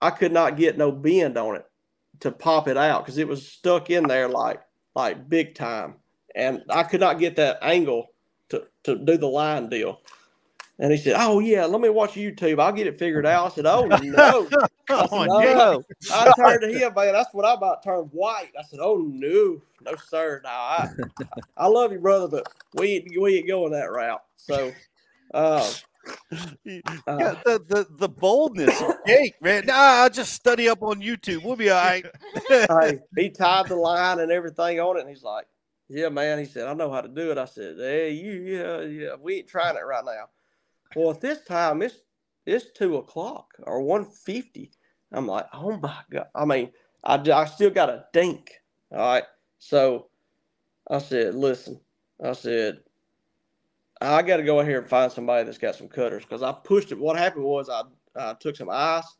I 0.00 0.10
could 0.10 0.32
not 0.32 0.56
get 0.56 0.78
no 0.78 0.92
bend 0.92 1.36
on 1.36 1.56
it 1.56 1.64
to 2.20 2.30
pop 2.30 2.68
it 2.68 2.76
out 2.76 3.04
because 3.04 3.18
it 3.18 3.28
was 3.28 3.46
stuck 3.46 3.90
in 3.90 4.04
there 4.04 4.28
like 4.28 4.60
like 4.94 5.28
big 5.28 5.54
time, 5.54 5.96
and 6.34 6.62
I 6.68 6.84
could 6.84 7.00
not 7.00 7.18
get 7.18 7.36
that 7.36 7.58
angle 7.62 8.08
to 8.50 8.66
to 8.84 8.96
do 8.96 9.16
the 9.16 9.28
line 9.28 9.68
deal." 9.68 10.00
And 10.82 10.90
he 10.90 10.98
said, 10.98 11.14
"Oh 11.16 11.38
yeah, 11.38 11.64
let 11.64 11.80
me 11.80 11.88
watch 11.88 12.14
YouTube. 12.14 12.60
I'll 12.60 12.72
get 12.72 12.88
it 12.88 12.98
figured 12.98 13.24
out." 13.24 13.52
I 13.52 13.54
said, 13.54 13.66
"Oh 13.66 13.86
no!" 14.02 14.48
I 14.90 15.06
said, 15.06 15.12
on, 15.12 15.28
"No." 15.28 15.84
I 16.12 16.32
turned 16.36 16.60
to 16.60 16.72
him, 16.72 16.92
man. 16.96 17.12
That's 17.12 17.32
what 17.32 17.44
I 17.44 17.54
about 17.54 17.84
turned 17.84 18.10
white. 18.10 18.50
I 18.58 18.64
said, 18.64 18.80
"Oh 18.82 18.96
no, 18.96 19.62
no 19.80 19.96
sir, 20.08 20.40
no. 20.42 20.50
I, 20.50 20.88
I 21.56 21.68
love 21.68 21.92
you, 21.92 22.00
brother, 22.00 22.26
but 22.26 22.52
we 22.74 22.94
ain't, 22.94 23.20
we 23.20 23.36
ain't 23.36 23.46
going 23.46 23.70
that 23.70 23.92
route." 23.92 24.24
So, 24.36 24.72
uh, 25.32 25.72
Yeah, 26.64 26.82
the, 26.96 27.62
the 27.68 27.86
the 27.90 28.08
boldness 28.08 28.82
of 28.82 28.96
Jake, 29.06 29.40
man. 29.40 29.66
Nah, 29.66 29.74
I'll 29.74 30.10
just 30.10 30.32
study 30.32 30.68
up 30.68 30.82
on 30.82 31.00
YouTube. 31.00 31.44
We'll 31.44 31.54
be 31.54 31.70
all 31.70 31.80
right. 31.80 32.04
hey, 32.48 32.98
he 33.16 33.30
tied 33.30 33.68
the 33.68 33.76
line 33.76 34.18
and 34.18 34.32
everything 34.32 34.80
on 34.80 34.96
it, 34.96 35.02
and 35.02 35.08
he's 35.08 35.22
like, 35.22 35.46
"Yeah, 35.88 36.08
man." 36.08 36.40
He 36.40 36.44
said, 36.44 36.66
"I 36.66 36.74
know 36.74 36.90
how 36.90 37.02
to 37.02 37.08
do 37.08 37.30
it." 37.30 37.38
I 37.38 37.44
said, 37.44 37.76
"Hey, 37.78 38.10
you, 38.14 38.32
yeah, 38.32 38.80
yeah. 38.80 39.14
We 39.20 39.36
ain't 39.36 39.46
trying 39.46 39.76
it 39.76 39.86
right 39.86 40.04
now." 40.04 40.26
Well, 40.96 41.10
at 41.10 41.20
this 41.20 41.42
time, 41.44 41.82
it's 41.82 42.00
it's 42.46 42.72
two 42.72 42.96
o'clock 42.96 43.54
or 43.62 43.80
one 43.82 44.04
fifty. 44.04 44.70
I'm 45.12 45.26
like, 45.26 45.46
"Oh 45.52 45.76
my 45.76 45.98
god!" 46.10 46.28
I 46.34 46.44
mean, 46.44 46.70
I, 47.04 47.14
I 47.14 47.44
still 47.46 47.70
got 47.70 47.90
a 47.90 48.06
dink. 48.12 48.52
All 48.90 48.98
right, 48.98 49.24
so 49.58 50.08
I 50.90 50.98
said, 50.98 51.34
"Listen," 51.34 51.80
I 52.22 52.32
said, 52.32 52.80
"I 54.00 54.22
got 54.22 54.38
to 54.38 54.42
go 54.42 54.60
in 54.60 54.66
here 54.66 54.80
and 54.80 54.88
find 54.88 55.10
somebody 55.10 55.44
that's 55.44 55.58
got 55.58 55.76
some 55.76 55.88
cutters 55.88 56.24
because 56.24 56.42
I 56.42 56.52
pushed 56.52 56.92
it." 56.92 56.98
What 56.98 57.16
happened 57.16 57.44
was 57.44 57.68
I 57.68 57.82
I 58.16 58.34
took 58.34 58.56
some 58.56 58.70
ice, 58.70 59.16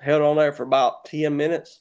held 0.00 0.22
on 0.22 0.36
there 0.36 0.52
for 0.52 0.64
about 0.64 1.04
ten 1.04 1.36
minutes 1.36 1.80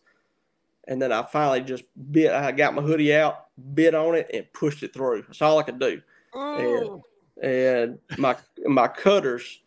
and 0.87 1.01
then 1.01 1.11
I 1.11 1.23
finally 1.23 1.61
just 1.61 1.83
bit. 2.11 2.31
I 2.31 2.51
got 2.51 2.73
my 2.73 2.81
hoodie 2.81 3.13
out, 3.13 3.47
bit 3.73 3.93
on 3.93 4.15
it, 4.15 4.29
and 4.33 4.51
pushed 4.53 4.83
it 4.83 4.93
through. 4.93 5.23
That's 5.23 5.41
all 5.41 5.59
I 5.59 5.63
could 5.63 5.79
do. 5.79 6.01
And, 6.33 6.89
mm. 6.89 7.01
And 7.41 7.99
my 8.17 8.35
my 8.65 8.87
cutters, 8.87 9.61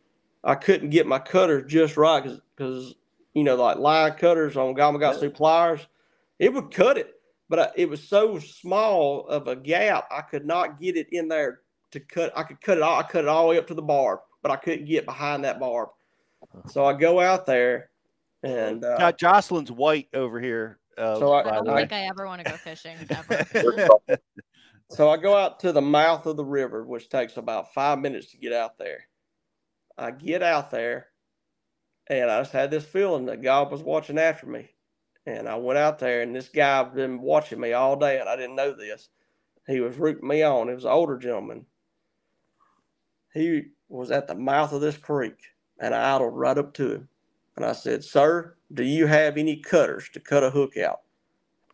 I 0.44 0.54
couldn't 0.54 0.90
get 0.90 1.06
my 1.06 1.18
cutters 1.18 1.70
just 1.70 1.96
right 1.96 2.22
because 2.56 2.94
you 3.34 3.44
know 3.44 3.56
like 3.56 3.78
line 3.78 4.12
cutters 4.14 4.56
on 4.56 4.74
Gamakatsu 4.74 5.32
pliers, 5.34 5.86
it 6.38 6.52
would 6.52 6.70
cut 6.72 6.98
it, 6.98 7.14
but 7.48 7.58
I, 7.58 7.70
it 7.76 7.88
was 7.88 8.02
so 8.06 8.38
small 8.38 9.26
of 9.28 9.48
a 9.48 9.56
gap 9.56 10.06
I 10.10 10.22
could 10.22 10.44
not 10.46 10.80
get 10.80 10.96
it 10.96 11.08
in 11.12 11.28
there 11.28 11.60
to 11.92 12.00
cut. 12.00 12.32
I 12.36 12.42
could 12.42 12.60
cut 12.60 12.76
it 12.78 12.82
all. 12.82 12.98
I 12.98 13.02
cut 13.02 13.24
it 13.24 13.28
all 13.28 13.42
the 13.44 13.48
way 13.50 13.58
up 13.58 13.66
to 13.68 13.74
the 13.74 13.82
barb, 13.82 14.20
but 14.42 14.50
I 14.50 14.56
couldn't 14.56 14.86
get 14.86 15.04
behind 15.06 15.44
that 15.44 15.58
barb. 15.60 15.90
So 16.68 16.84
I 16.84 16.94
go 16.94 17.20
out 17.20 17.46
there, 17.46 17.90
and 18.42 18.84
uh, 18.84 18.96
Got 18.98 19.18
Jocelyn's 19.18 19.70
white 19.70 20.08
over 20.14 20.40
here. 20.40 20.78
Uh, 20.98 21.18
So 21.18 21.32
I- 21.32 21.40
I 21.48 21.54
don't 21.56 21.76
think 21.76 21.92
I 21.92 22.02
ever 22.06 22.26
want 22.26 22.40
to 22.44 22.50
go 22.50 22.56
fishing 22.56 22.96
ever. 23.10 23.44
So 24.90 25.08
I 25.08 25.18
go 25.18 25.36
out 25.36 25.60
to 25.60 25.70
the 25.70 25.80
mouth 25.80 26.26
of 26.26 26.36
the 26.36 26.44
river, 26.44 26.84
which 26.84 27.08
takes 27.08 27.36
about 27.36 27.72
five 27.72 28.00
minutes 28.00 28.32
to 28.32 28.36
get 28.36 28.52
out 28.52 28.76
there. 28.76 29.04
I 29.96 30.10
get 30.10 30.42
out 30.42 30.72
there, 30.72 31.06
and 32.08 32.28
I 32.28 32.40
just 32.40 32.50
had 32.50 32.72
this 32.72 32.84
feeling 32.84 33.26
that 33.26 33.40
God 33.40 33.70
was 33.70 33.84
watching 33.84 34.18
after 34.18 34.46
me. 34.46 34.70
And 35.26 35.48
I 35.48 35.54
went 35.54 35.78
out 35.78 36.00
there, 36.00 36.22
and 36.22 36.34
this 36.34 36.48
guy 36.48 36.78
had 36.78 36.94
been 36.94 37.20
watching 37.20 37.60
me 37.60 37.72
all 37.72 37.94
day, 37.94 38.18
and 38.18 38.28
I 38.28 38.34
didn't 38.34 38.56
know 38.56 38.74
this. 38.74 39.10
He 39.68 39.78
was 39.78 39.96
rooting 39.96 40.26
me 40.26 40.42
on. 40.42 40.66
He 40.66 40.74
was 40.74 40.84
an 40.84 40.90
older 40.90 41.18
gentleman. 41.18 41.66
He 43.32 43.66
was 43.88 44.10
at 44.10 44.26
the 44.26 44.34
mouth 44.34 44.72
of 44.72 44.80
this 44.80 44.96
creek, 44.96 45.38
and 45.78 45.94
I 45.94 46.16
idled 46.16 46.34
right 46.34 46.58
up 46.58 46.74
to 46.74 46.94
him. 46.94 47.08
And 47.54 47.64
I 47.64 47.72
said, 47.74 48.02
Sir, 48.02 48.56
do 48.74 48.82
you 48.82 49.06
have 49.06 49.36
any 49.36 49.56
cutters 49.56 50.08
to 50.14 50.20
cut 50.20 50.42
a 50.42 50.50
hook 50.50 50.76
out? 50.76 51.02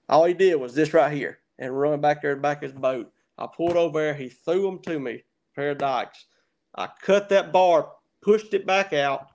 All 0.06 0.26
he 0.26 0.34
did 0.34 0.56
was 0.56 0.74
this 0.74 0.92
right 0.92 1.12
here 1.12 1.38
and 1.58 1.78
run 1.78 2.00
back 2.00 2.22
there 2.22 2.36
back 2.36 2.62
his 2.62 2.72
boat. 2.72 3.10
I 3.38 3.46
pulled 3.46 3.76
over 3.76 4.00
there. 4.00 4.14
He 4.14 4.28
threw 4.28 4.62
them 4.62 4.78
to 4.80 4.98
me, 4.98 5.22
pair 5.54 5.70
of 5.70 5.78
dikes. 5.78 6.26
I 6.74 6.88
cut 7.02 7.28
that 7.30 7.52
bar, 7.52 7.92
pushed 8.22 8.54
it 8.54 8.66
back 8.66 8.92
out, 8.92 9.28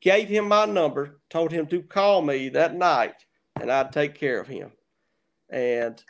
gave 0.00 0.28
him 0.28 0.48
my 0.48 0.64
number, 0.64 1.20
told 1.30 1.52
him 1.52 1.66
to 1.68 1.82
call 1.82 2.22
me 2.22 2.48
that 2.50 2.74
night, 2.74 3.14
and 3.60 3.70
I'd 3.70 3.92
take 3.92 4.14
care 4.14 4.40
of 4.40 4.48
him. 4.48 4.72
And 5.50 6.02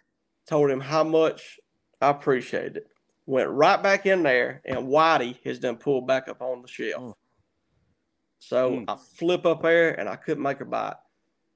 told 0.46 0.70
him 0.70 0.80
how 0.80 1.04
much 1.04 1.58
I 2.00 2.10
appreciated 2.10 2.76
it. 2.78 2.86
Went 3.26 3.50
right 3.50 3.82
back 3.82 4.06
in 4.06 4.22
there, 4.22 4.60
and 4.64 4.88
Whitey 4.88 5.38
has 5.44 5.58
done 5.58 5.76
pulled 5.76 6.06
back 6.06 6.28
up 6.28 6.42
on 6.42 6.62
the 6.62 6.68
shelf. 6.68 7.02
Oh. 7.02 7.16
So 8.38 8.78
hmm. 8.78 8.84
I 8.88 8.96
flip 9.16 9.46
up 9.46 9.62
there, 9.62 9.98
and 9.98 10.08
I 10.08 10.16
couldn't 10.16 10.42
make 10.42 10.60
a 10.60 10.64
bite. 10.64 10.94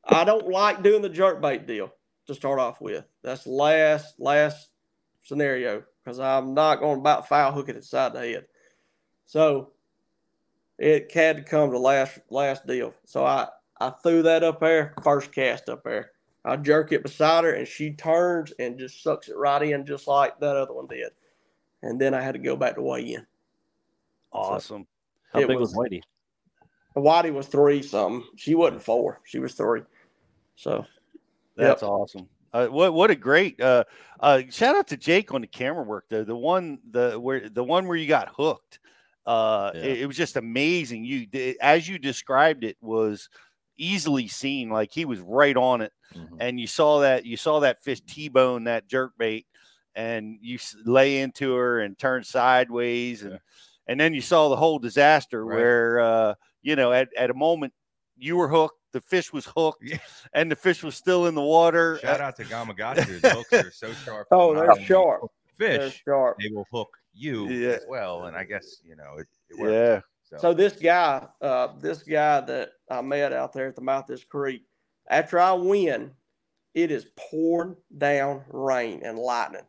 I 0.05 0.25
don't 0.25 0.49
like 0.49 0.83
doing 0.83 1.03
the 1.03 1.09
jerk 1.09 1.43
bait 1.43 1.67
deal 1.67 1.93
to 2.27 2.35
start 2.35 2.59
off 2.59 2.81
with. 2.81 3.05
That's 3.23 3.45
the 3.45 3.51
last 3.51 4.19
last 4.19 4.69
scenario 5.23 5.83
because 6.05 6.21
I'm 6.21 6.55
not 6.55 6.81
going 6.81 6.97
to 6.97 7.01
about 7.01 7.29
foul 7.29 7.53
hook 7.53 7.69
it 7.69 7.77
inside 7.77 8.13
the 8.13 8.21
head. 8.21 8.47
So 9.27 9.73
it 10.79 11.11
had 11.13 11.37
to 11.39 11.43
come 11.43 11.71
to 11.71 11.79
last 11.79 12.19
last 12.31 12.67
deal. 12.67 12.95
So 13.05 13.25
I 13.25 13.49
I 13.81 13.91
threw 13.91 14.23
that 14.23 14.43
up 14.45 14.61
there, 14.61 14.95
first 15.03 15.33
cast 15.33 15.69
up 15.69 15.85
there. 15.85 16.13
I 16.45 16.57
jerk 16.57 16.93
it 16.93 17.03
beside 17.03 17.45
her, 17.45 17.53
and 17.53 17.67
she 17.67 17.93
turns 17.93 18.53
and 18.61 18.79
just 18.79 19.03
sucks 19.03 19.29
it 19.29 19.37
right 19.37 19.63
in, 19.63 19.85
just 19.85 20.07
like 20.07 20.39
that 20.39 20.57
other 20.57 20.73
one 20.75 20.87
did. 20.87 21.11
And 21.83 22.01
then 22.01 22.15
I 22.15 22.21
had 22.23 22.35
to 22.35 22.39
go 22.39 22.55
back 22.57 22.77
to 22.77 22.83
weigh 22.83 23.15
in. 23.15 23.27
Awesome. 24.33 24.87
How 25.33 25.41
It 25.41 25.49
big 25.49 25.59
was, 25.59 25.75
was- 25.75 25.91
Whitey? 25.91 26.03
Whitey 26.97 27.33
was 27.33 27.49
three 27.49 27.83
something. 27.83 28.27
She 28.37 28.55
wasn't 28.55 28.83
four. 28.83 29.21
She 29.25 29.39
was 29.39 29.55
three. 29.55 29.83
So 30.55 30.87
That's 31.57 31.83
awesome. 31.83 32.29
Uh, 32.53 32.67
what 32.69 32.95
what 32.95 33.11
a 33.11 33.15
great 33.17 33.61
uh, 33.61 33.85
uh, 34.21 34.43
shout 34.51 34.77
out 34.77 34.87
to 34.89 34.97
Jake 34.97 35.35
on 35.35 35.41
the 35.43 35.47
camera 35.47 35.83
work 35.83 36.05
though. 36.09 36.25
The 36.25 36.37
one 36.37 36.79
the 36.91 37.19
where 37.19 37.49
the 37.49 37.65
one 37.65 37.87
where 37.87 37.97
you 37.97 38.07
got 38.07 38.29
hooked. 38.35 38.79
Uh, 39.27 39.73
it, 39.75 40.03
it 40.03 40.07
was 40.07 40.17
just 40.17 40.37
amazing. 40.37 41.05
You 41.05 41.27
as 41.61 41.89
you 41.89 41.99
described 41.99 42.63
it 42.65 42.77
was 42.81 43.29
easily 43.77 44.29
seen. 44.29 44.71
Like 44.71 44.93
he 44.93 45.05
was 45.05 45.21
right 45.21 45.57
on 45.57 45.81
it, 45.83 45.93
and 46.41 46.59
you 46.61 46.67
saw 46.67 47.01
that 47.01 47.27
you 47.27 47.37
saw 47.37 47.61
that 47.61 47.83
fish 47.83 48.01
t-bone 48.07 48.65
that 48.65 48.87
jerk 48.87 49.13
bait, 49.19 49.47
and 49.95 50.39
you 50.41 50.59
lay 50.85 51.19
into 51.21 51.53
her 51.55 51.81
and 51.81 51.99
turn 51.99 52.23
sideways, 52.25 53.23
and 53.23 53.33
and 53.89 54.01
then 54.01 54.15
you 54.15 54.21
saw 54.21 54.49
the 54.49 54.57
whole 54.57 54.79
disaster 54.79 55.45
Right. 55.45 55.57
where 55.57 56.01
uh, 56.01 56.35
you 56.63 56.77
know 56.77 56.93
at 56.93 57.09
at 57.19 57.31
a 57.31 57.35
moment 57.35 57.73
you 58.17 58.37
were 58.37 58.49
hooked 58.49 58.79
the 58.97 59.01
fish 59.03 59.31
was 59.31 59.45
hooked 59.55 59.85
and 60.33 60.51
the 60.51 60.57
fish 60.57 60.83
was 60.83 60.97
still 60.97 61.27
in 61.27 61.35
the 61.35 61.43
water. 61.43 61.99
Shout 62.01 62.23
out 62.23 62.35
to 62.37 62.45
Gamakatsu. 62.45 63.21
The 63.21 63.29
hooks 63.31 63.53
are 63.53 63.71
so 63.71 63.93
sharp. 63.93 64.27
Oh, 64.31 64.55
not 64.55 64.77
they're 64.79 64.87
sharp. 64.87 65.21
hook 65.21 65.33
They're 65.59 65.81
Fish, 65.91 66.03
sharp. 66.03 66.39
they 66.41 66.49
will 66.49 66.67
hook 66.73 66.97
you 67.13 67.47
Yeah. 67.49 67.73
as 67.75 67.85
well. 67.89 68.25
And 68.25 68.35
I 68.35 68.45
guess 68.45 68.81
you 68.83 68.97
know 68.97 69.17
it. 69.19 69.27
it 69.51 69.59
works. 69.59 69.73
Yeah. 69.73 70.01
So, 70.31 70.37
So 70.41 70.55
this 70.55 70.73
guy, 70.73 71.27
uh, 71.43 71.69
this 71.79 72.03
guy 72.03 72.41
that 72.41 72.71
I 72.91 73.03
met 73.03 73.35
out 73.35 73.53
there 73.53 73.67
at 73.69 73.77
the 73.77 73.83
mouth 73.83 74.05
of 74.05 74.17
this 74.17 74.25
creek, 74.25 74.65
after 75.09 75.39
I 75.39 75.53
win, 75.53 76.11
it 76.75 76.91
is 76.91 77.07
pouring 77.17 77.77
down 77.99 78.45
rain 78.49 79.03
and 79.05 79.19
lightning. 79.19 79.63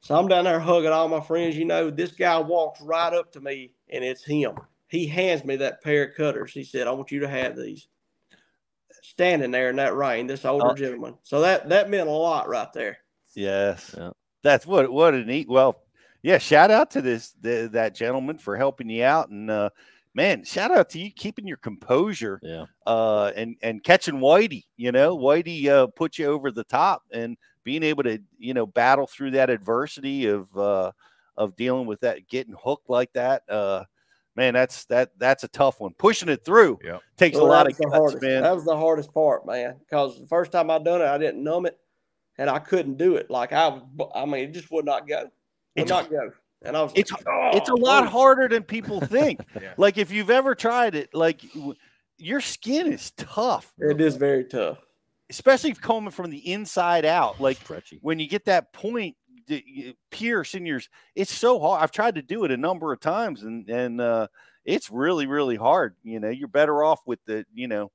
So 0.00 0.16
I'm 0.18 0.26
down 0.26 0.44
there 0.44 0.58
hugging 0.58 0.90
all 0.90 1.06
my 1.08 1.20
friends. 1.20 1.54
You 1.56 1.66
know, 1.66 1.90
this 1.90 2.12
guy 2.12 2.38
walks 2.38 2.80
right 2.80 3.12
up 3.12 3.30
to 3.32 3.40
me, 3.42 3.74
and 3.90 4.02
it's 4.02 4.24
him. 4.24 4.56
He 4.88 5.06
hands 5.06 5.44
me 5.44 5.56
that 5.56 5.82
pair 5.82 6.06
of 6.08 6.16
cutters. 6.16 6.52
He 6.52 6.64
said, 6.64 6.86
"I 6.88 6.92
want 6.92 7.12
you 7.12 7.20
to 7.20 7.28
have 7.28 7.56
these." 7.56 7.88
Standing 9.12 9.50
there 9.50 9.68
in 9.68 9.76
that 9.76 9.94
rain, 9.94 10.26
this 10.26 10.46
older 10.46 10.70
Oh. 10.70 10.74
gentleman. 10.74 11.14
So 11.22 11.42
that 11.42 11.68
that 11.68 11.90
meant 11.90 12.08
a 12.08 12.12
lot 12.12 12.48
right 12.48 12.72
there. 12.72 12.96
Yes. 13.34 13.94
Yeah. 13.96 14.10
That's 14.42 14.66
what 14.66 14.90
what 14.90 15.12
a 15.12 15.22
neat. 15.22 15.50
Well, 15.50 15.82
yeah. 16.22 16.38
Shout 16.38 16.70
out 16.70 16.90
to 16.92 17.02
this 17.02 17.32
the, 17.40 17.68
that 17.74 17.94
gentleman 17.94 18.38
for 18.38 18.56
helping 18.56 18.88
you 18.88 19.04
out, 19.04 19.28
and 19.28 19.50
uh, 19.50 19.68
man, 20.14 20.44
shout 20.44 20.70
out 20.70 20.88
to 20.90 20.98
you 20.98 21.10
keeping 21.10 21.46
your 21.46 21.58
composure. 21.58 22.40
Yeah. 22.42 22.64
Uh, 22.86 23.32
and 23.36 23.56
and 23.62 23.84
catching 23.84 24.14
Whitey. 24.14 24.64
You 24.78 24.92
know, 24.92 25.16
Whitey 25.18 25.66
uh, 25.66 25.88
put 25.88 26.16
you 26.18 26.26
over 26.28 26.50
the 26.50 26.64
top, 26.64 27.02
and 27.12 27.36
being 27.64 27.82
able 27.82 28.04
to 28.04 28.18
you 28.38 28.54
know 28.54 28.66
battle 28.66 29.06
through 29.06 29.32
that 29.32 29.50
adversity 29.50 30.24
of 30.26 30.56
uh, 30.56 30.90
of 31.36 31.54
dealing 31.56 31.86
with 31.86 32.00
that, 32.00 32.26
getting 32.28 32.54
hooked 32.58 32.88
like 32.88 33.12
that. 33.12 33.42
Uh, 33.46 33.84
man, 34.36 34.54
that's 34.54 34.84
that 34.86 35.10
that's 35.18 35.44
a 35.44 35.48
tough 35.48 35.80
one. 35.80 35.92
Pushing 35.98 36.28
it 36.28 36.44
through 36.44 36.78
yeah. 36.84 36.98
takes 37.16 37.36
Well, 37.36 37.46
a 37.46 37.48
lot 37.48 37.66
of 37.70 37.76
guts, 37.78 37.94
hardest. 37.94 38.22
man. 38.22 38.42
That 38.42 38.54
was 38.54 38.64
the 38.64 38.76
hardest 38.76 39.12
part, 39.12 39.46
man. 39.46 39.76
Because 39.80 40.18
the 40.20 40.26
first 40.26 40.52
time 40.52 40.70
I 40.70 40.78
done 40.78 41.00
it, 41.02 41.06
I 41.06 41.18
didn't 41.18 41.42
numb 41.42 41.66
it, 41.66 41.78
and 42.38 42.48
I 42.50 42.58
couldn't 42.58 42.96
do 42.98 43.16
it. 43.16 43.30
Like 43.30 43.52
I 43.52 43.68
was, 43.68 43.82
I 44.14 44.24
mean, 44.24 44.48
it 44.48 44.52
just 44.52 44.70
would 44.72 44.84
not 44.84 45.06
go. 45.08 45.22
Would 45.22 45.30
It's- 45.84 45.88
not 45.88 46.10
go. 46.10 46.30
And 46.64 46.76
I 46.76 46.82
was. 46.84 46.92
it's 46.94 47.10
like, 47.10 47.24
oh, 47.26 47.50
it's 47.54 47.68
a 47.68 47.72
"Oh, 47.72 47.74
lot 47.74 48.04
oh." 48.04 48.06
harder 48.06 48.46
than 48.46 48.62
people 48.62 49.00
think. 49.06 49.40
Yeah. 49.60 49.74
Like 49.76 49.98
if 49.98 50.12
you've 50.12 50.30
ever 50.30 50.54
tried 50.54 50.94
it, 50.94 51.12
like 51.12 51.42
your 52.18 52.40
skin 52.40 52.92
is 52.92 53.10
tough, 53.16 53.72
It 53.78 54.00
is 54.00 54.14
very 54.14 54.44
tough. 54.44 54.78
especially 55.28 55.70
if 55.70 55.80
coming 55.80 56.12
from 56.12 56.30
the 56.30 56.52
inside 56.52 57.04
out. 57.04 57.40
Like 57.40 57.56
Stretchy. 57.56 57.98
when 58.00 58.20
you 58.20 58.28
get 58.28 58.44
that 58.44 58.72
point 58.72 59.16
that 59.48 59.66
you 59.66 59.94
pierce 60.10 60.54
in 60.54 60.66
yours, 60.66 60.88
it's 61.14 61.32
so 61.32 61.58
hard. 61.58 61.82
I've 61.82 61.92
tried 61.92 62.16
to 62.16 62.22
do 62.22 62.44
it 62.44 62.50
a 62.50 62.56
number 62.56 62.92
of 62.92 63.00
times, 63.00 63.42
and 63.42 63.68
and 63.68 64.00
uh, 64.00 64.28
it's 64.64 64.90
really 64.90 65.26
really 65.26 65.56
hard. 65.56 65.96
You 66.02 66.20
know, 66.20 66.30
you're 66.30 66.48
better 66.48 66.82
off 66.82 67.00
with 67.06 67.20
the 67.26 67.44
you 67.54 67.68
know 67.68 67.90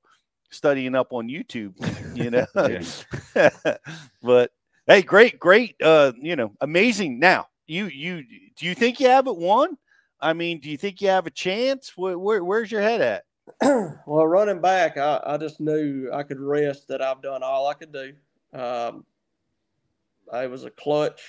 studying 0.50 0.94
up 0.94 1.12
on 1.12 1.28
YouTube. 1.28 1.74
You 2.16 2.30
know, 2.30 2.46
but 4.22 4.50
hey, 4.86 5.02
great, 5.02 5.38
great. 5.38 5.76
Uh, 5.82 6.12
you 6.20 6.36
know, 6.36 6.52
amazing. 6.60 7.18
Now, 7.18 7.46
you 7.66 7.86
you 7.86 8.24
do 8.56 8.66
you 8.66 8.74
think 8.74 9.00
you 9.00 9.08
have 9.08 9.26
it 9.26 9.36
won? 9.36 9.76
I 10.20 10.32
mean, 10.32 10.60
do 10.60 10.68
you 10.68 10.76
think 10.76 11.00
you 11.00 11.08
have 11.08 11.26
a 11.26 11.30
chance? 11.30 11.92
Where, 11.96 12.18
where 12.18 12.42
where's 12.42 12.72
your 12.72 12.82
head 12.82 13.00
at? 13.00 13.24
well, 14.06 14.26
running 14.26 14.60
back, 14.60 14.96
I, 14.96 15.20
I 15.24 15.36
just 15.36 15.60
knew 15.60 16.10
I 16.12 16.22
could 16.22 16.40
rest. 16.40 16.88
That 16.88 17.02
I've 17.02 17.22
done 17.22 17.42
all 17.42 17.68
I 17.68 17.74
could 17.74 17.92
do. 17.92 18.12
Um, 18.52 19.04
it 20.32 20.50
was 20.50 20.64
a 20.64 20.70
clutch, 20.70 21.22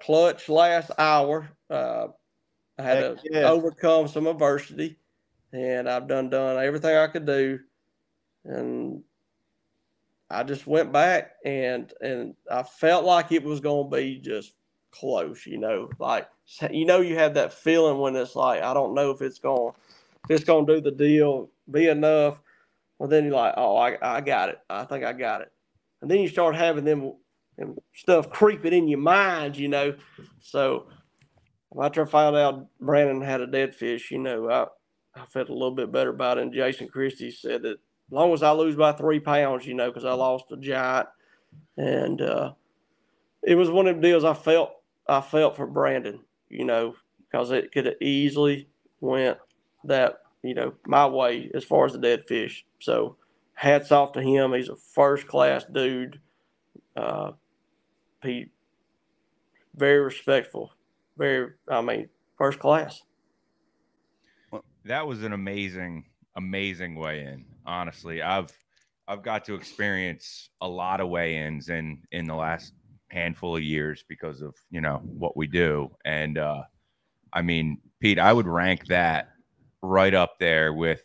clutch 0.00 0.48
last 0.48 0.90
hour. 0.98 1.48
Uh, 1.70 2.08
I 2.78 2.82
had 2.82 2.96
Heck 2.98 3.22
to 3.22 3.28
yeah. 3.30 3.50
overcome 3.50 4.08
some 4.08 4.26
adversity, 4.26 4.98
and 5.52 5.88
I've 5.88 6.08
done 6.08 6.30
done 6.30 6.62
everything 6.62 6.96
I 6.96 7.06
could 7.06 7.26
do, 7.26 7.58
and 8.44 9.02
I 10.30 10.42
just 10.42 10.66
went 10.66 10.92
back 10.92 11.32
and 11.44 11.92
and 12.00 12.34
I 12.50 12.62
felt 12.62 13.04
like 13.04 13.32
it 13.32 13.44
was 13.44 13.60
going 13.60 13.90
to 13.90 13.96
be 13.96 14.18
just 14.18 14.54
close. 14.90 15.46
You 15.46 15.58
know, 15.58 15.90
like 15.98 16.28
you 16.70 16.84
know, 16.84 17.00
you 17.00 17.16
have 17.16 17.34
that 17.34 17.52
feeling 17.52 17.98
when 17.98 18.16
it's 18.16 18.36
like 18.36 18.62
I 18.62 18.74
don't 18.74 18.94
know 18.94 19.10
if 19.10 19.22
it's 19.22 19.38
going 19.38 19.72
if 20.28 20.36
it's 20.36 20.44
going 20.44 20.66
to 20.66 20.74
do 20.76 20.80
the 20.80 20.90
deal, 20.90 21.50
be 21.70 21.88
enough. 21.88 22.40
Well, 22.98 23.08
then 23.08 23.24
you're 23.24 23.34
like, 23.34 23.54
oh, 23.56 23.76
I, 23.76 23.96
I 24.00 24.20
got 24.20 24.48
it. 24.48 24.58
I 24.70 24.84
think 24.84 25.04
I 25.04 25.12
got 25.12 25.42
it. 25.42 25.52
And 26.00 26.10
then 26.10 26.20
you 26.20 26.28
start 26.28 26.56
having 26.56 26.84
them, 26.84 27.12
them 27.58 27.76
stuff 27.94 28.30
creeping 28.30 28.72
in 28.72 28.88
your 28.88 28.98
mind, 28.98 29.56
you 29.56 29.68
know. 29.68 29.94
So 30.40 30.86
after 31.80 32.02
I 32.02 32.08
found 32.08 32.36
out 32.36 32.66
Brandon 32.80 33.20
had 33.20 33.40
a 33.40 33.46
dead 33.46 33.74
fish, 33.74 34.10
you 34.10 34.18
know, 34.18 34.50
I, 34.50 34.66
I 35.20 35.26
felt 35.26 35.48
a 35.48 35.52
little 35.52 35.74
bit 35.74 35.92
better 35.92 36.10
about 36.10 36.38
it. 36.38 36.42
And 36.42 36.52
Jason 36.52 36.88
Christie 36.88 37.30
said 37.30 37.62
that 37.62 37.78
as 38.06 38.12
long 38.12 38.32
as 38.32 38.42
I 38.42 38.52
lose 38.52 38.76
by 38.76 38.92
three 38.92 39.20
pounds, 39.20 39.66
you 39.66 39.74
know, 39.74 39.88
because 39.88 40.04
I 40.04 40.12
lost 40.12 40.44
a 40.52 40.56
giant, 40.56 41.08
and 41.76 42.20
uh, 42.20 42.52
it 43.42 43.54
was 43.54 43.70
one 43.70 43.86
of 43.86 43.96
the 43.96 44.02
deals 44.02 44.24
I 44.24 44.34
felt 44.34 44.72
I 45.08 45.20
felt 45.20 45.56
for 45.56 45.66
Brandon, 45.66 46.20
you 46.48 46.64
know, 46.64 46.94
because 47.30 47.50
it 47.50 47.72
could 47.72 47.86
have 47.86 48.00
easily 48.00 48.68
went 49.00 49.38
that 49.84 50.20
you 50.42 50.54
know 50.54 50.74
my 50.86 51.06
way 51.06 51.50
as 51.54 51.64
far 51.64 51.86
as 51.86 51.92
the 51.92 51.98
dead 51.98 52.24
fish. 52.26 52.64
So 52.80 53.16
hats 53.54 53.90
off 53.90 54.12
to 54.12 54.22
him. 54.22 54.52
He's 54.52 54.68
a 54.68 54.76
first 54.76 55.26
class 55.26 55.64
dude. 55.64 56.20
Uh, 56.96 57.32
he 58.26 58.50
very 59.76 60.00
respectful. 60.00 60.72
Very, 61.16 61.52
I 61.68 61.80
mean, 61.80 62.08
first 62.36 62.58
class. 62.58 63.02
that 64.84 65.06
was 65.06 65.22
an 65.22 65.32
amazing, 65.32 66.04
amazing 66.36 66.96
weigh-in. 66.96 67.44
Honestly, 67.64 68.22
I've 68.22 68.52
I've 69.08 69.22
got 69.22 69.44
to 69.44 69.54
experience 69.54 70.50
a 70.60 70.68
lot 70.68 71.00
of 71.00 71.08
weigh-ins 71.08 71.68
in 71.68 72.02
in 72.12 72.26
the 72.26 72.34
last 72.34 72.74
handful 73.08 73.56
of 73.56 73.62
years 73.62 74.04
because 74.08 74.42
of 74.42 74.54
you 74.70 74.80
know 74.80 75.00
what 75.04 75.36
we 75.36 75.46
do, 75.46 75.90
and 76.04 76.38
uh, 76.38 76.62
I 77.32 77.42
mean, 77.42 77.78
Pete, 78.00 78.18
I 78.18 78.32
would 78.32 78.46
rank 78.46 78.86
that 78.86 79.30
right 79.82 80.14
up 80.14 80.38
there 80.38 80.72
with 80.72 81.02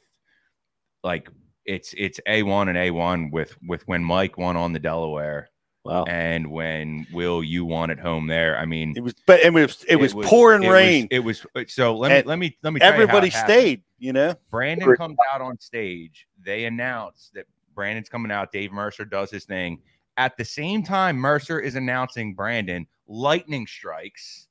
like 1.03 1.29
it's 1.65 1.93
it's 1.97 2.19
a 2.27 2.43
one 2.43 2.69
and 2.69 2.77
a 2.77 2.91
one 2.91 3.31
with 3.31 3.55
with 3.67 3.87
when 3.87 4.03
Mike 4.03 4.37
won 4.37 4.55
on 4.57 4.73
the 4.73 4.79
Delaware. 4.79 5.49
Wow. 5.83 6.03
And 6.03 6.51
when 6.51 7.07
Will 7.11 7.43
you 7.43 7.65
won 7.65 7.89
at 7.89 7.99
home 7.99 8.27
there, 8.27 8.57
I 8.57 8.65
mean, 8.65 8.93
It 8.95 9.01
was, 9.01 9.15
but 9.25 9.39
it 9.39 9.51
was 9.51 9.83
it, 9.87 9.95
was, 9.95 10.13
pouring 10.13 10.61
it 10.63 10.67
was- 10.67 10.73
rain. 10.75 11.07
it 11.09 11.19
was 11.19 11.43
uh, 11.55 11.63
so. 11.67 11.97
Let 11.97 12.09
me 12.09 12.15
And 12.17 12.27
let 12.27 12.37
me 12.39 12.57
let 12.61 12.73
me. 12.73 12.79
tell 12.79 12.89
you 12.89 12.93
how 12.97 13.01
Everybody 13.01 13.29
happened. 13.29 13.51
stayed. 13.51 13.83
You 13.97 14.13
know, 14.13 14.35
Brandon 14.51 14.95
comes 14.95 15.17
out 15.33 15.41
on 15.41 15.59
stage. 15.59 16.27
They 16.43 16.65
announce 16.65 17.31
that 17.33 17.45
Brandon's 17.73 18.09
coming 18.09 18.31
out. 18.31 18.51
Dave 18.51 18.71
Mercer 18.71 19.05
does 19.05 19.31
his 19.31 19.45
thing. 19.45 19.79
At 20.17 20.37
the 20.37 20.45
same 20.45 20.83
time, 20.83 21.17
Mercer 21.17 21.59
is 21.59 21.75
announcing 21.75 22.33
Brandon. 22.35 22.85
Lightning 23.07 23.65
strikes, 23.67 24.47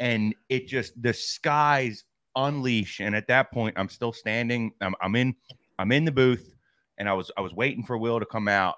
and 0.00 0.34
it 0.48 0.66
just 0.68 1.00
the 1.02 1.12
skies 1.12 2.04
unleash. 2.36 3.00
And 3.00 3.14
at 3.16 3.26
that 3.28 3.50
point, 3.52 3.76
I'm 3.78 3.88
still 3.88 4.12
standing. 4.12 4.72
I'm, 4.80 4.94
I'm 5.02 5.16
in. 5.16 5.34
I'm 5.78 5.90
in 5.92 6.04
the 6.04 6.12
booth, 6.12 6.54
and 6.98 7.08
I 7.08 7.12
was 7.14 7.30
I 7.36 7.40
was 7.40 7.52
waiting 7.52 7.82
for 7.84 7.98
Will 7.98 8.20
to 8.20 8.26
come 8.26 8.46
out. 8.48 8.76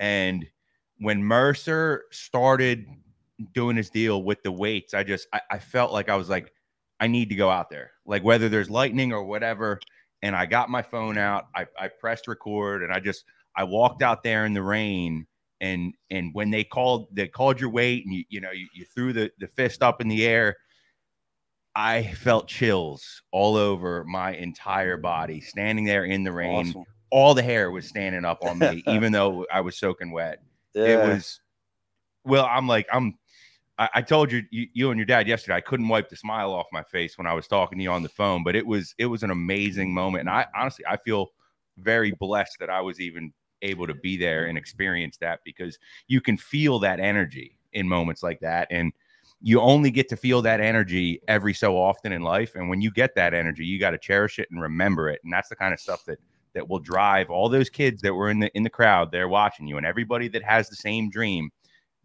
And 0.00 0.46
when 1.02 1.22
Mercer 1.22 2.04
started 2.12 2.86
doing 3.54 3.76
his 3.76 3.90
deal 3.90 4.22
with 4.22 4.40
the 4.44 4.52
weights, 4.52 4.94
I 4.94 5.02
just 5.02 5.26
I, 5.32 5.40
I 5.50 5.58
felt 5.58 5.92
like 5.92 6.08
I 6.08 6.14
was 6.14 6.28
like, 6.28 6.52
I 7.00 7.08
need 7.08 7.28
to 7.30 7.34
go 7.34 7.50
out 7.50 7.70
there, 7.70 7.90
like 8.06 8.22
whether 8.22 8.48
there's 8.48 8.70
lightning 8.70 9.12
or 9.12 9.24
whatever. 9.24 9.80
And 10.22 10.36
I 10.36 10.46
got 10.46 10.70
my 10.70 10.82
phone 10.82 11.18
out, 11.18 11.48
I, 11.56 11.66
I 11.76 11.88
pressed 11.88 12.28
record, 12.28 12.84
and 12.84 12.92
I 12.92 13.00
just 13.00 13.24
I 13.56 13.64
walked 13.64 14.02
out 14.02 14.22
there 14.22 14.46
in 14.46 14.54
the 14.54 14.62
rain. 14.62 15.26
And 15.60 15.94
and 16.10 16.32
when 16.34 16.50
they 16.50 16.62
called 16.62 17.08
they 17.12 17.26
called 17.26 17.60
your 17.60 17.70
weight, 17.70 18.04
and 18.06 18.14
you 18.14 18.24
you 18.28 18.40
know 18.40 18.52
you, 18.52 18.68
you 18.72 18.84
threw 18.84 19.12
the 19.12 19.30
the 19.38 19.48
fist 19.48 19.82
up 19.82 20.00
in 20.00 20.08
the 20.08 20.24
air. 20.24 20.56
I 21.74 22.04
felt 22.04 22.48
chills 22.48 23.22
all 23.32 23.56
over 23.56 24.04
my 24.04 24.34
entire 24.34 24.98
body, 24.98 25.40
standing 25.40 25.84
there 25.84 26.04
in 26.04 26.22
the 26.22 26.32
rain. 26.32 26.68
Awesome. 26.68 26.84
All 27.10 27.34
the 27.34 27.42
hair 27.42 27.70
was 27.70 27.88
standing 27.88 28.24
up 28.24 28.44
on 28.44 28.58
me, 28.58 28.84
even 28.88 29.10
though 29.10 29.46
I 29.52 29.62
was 29.62 29.76
soaking 29.78 30.12
wet 30.12 30.38
it 30.74 30.98
was 30.98 31.40
well 32.24 32.46
i'm 32.50 32.66
like 32.66 32.86
i'm 32.92 33.18
I, 33.78 33.88
I 33.94 34.02
told 34.02 34.30
you, 34.30 34.42
you 34.50 34.66
you 34.74 34.90
and 34.90 34.98
your 34.98 35.06
dad 35.06 35.26
yesterday 35.26 35.56
i 35.56 35.60
couldn't 35.60 35.88
wipe 35.88 36.08
the 36.08 36.16
smile 36.16 36.52
off 36.52 36.66
my 36.72 36.82
face 36.82 37.16
when 37.16 37.26
i 37.26 37.34
was 37.34 37.48
talking 37.48 37.78
to 37.78 37.82
you 37.84 37.90
on 37.90 38.02
the 38.02 38.08
phone 38.08 38.44
but 38.44 38.54
it 38.54 38.66
was 38.66 38.94
it 38.98 39.06
was 39.06 39.22
an 39.22 39.30
amazing 39.30 39.92
moment. 39.92 40.20
And 40.20 40.30
i 40.30 40.46
honestly 40.56 40.84
i 40.86 40.96
feel 40.96 41.32
very 41.78 42.12
blessed 42.12 42.58
that 42.60 42.70
i 42.70 42.80
was 42.80 43.00
even 43.00 43.32
able 43.62 43.86
to 43.86 43.94
be 43.94 44.16
there 44.16 44.46
and 44.46 44.58
experience 44.58 45.16
that 45.18 45.40
because 45.44 45.78
you 46.08 46.20
can 46.20 46.36
feel 46.36 46.78
that 46.80 47.00
energy 47.00 47.56
in 47.72 47.88
moments 47.88 48.22
like 48.22 48.40
that. 48.40 48.68
And 48.70 48.92
you 49.40 49.60
only 49.60 49.90
get 49.90 50.08
to 50.10 50.16
feel 50.16 50.42
that 50.42 50.60
energy 50.60 51.20
every 51.26 51.54
so 51.54 51.76
often 51.76 52.12
in 52.12 52.22
life. 52.22 52.54
And 52.54 52.68
when 52.68 52.80
you 52.80 52.90
get 52.90 53.14
that 53.14 53.34
energy 53.34 53.64
you 53.64 53.78
got 53.78 53.90
to 53.90 53.98
cherish 53.98 54.38
it 54.38 54.48
and 54.50 54.60
remember 54.60 55.08
it. 55.08 55.20
And 55.24 55.32
that's 55.32 55.48
the 55.48 55.56
kind 55.56 55.72
of 55.72 55.80
stuff 55.80 56.04
that 56.06 56.18
that 56.54 56.68
will 56.68 56.78
drive 56.78 57.30
all 57.30 57.48
those 57.48 57.70
kids 57.70 58.02
that 58.02 58.14
were 58.14 58.30
in 58.30 58.40
the 58.40 58.50
in 58.56 58.62
the 58.62 58.70
crowd 58.70 59.10
there 59.10 59.28
watching 59.28 59.66
you 59.66 59.76
and 59.76 59.86
everybody 59.86 60.28
that 60.28 60.42
has 60.42 60.68
the 60.68 60.76
same 60.76 61.10
dream 61.10 61.50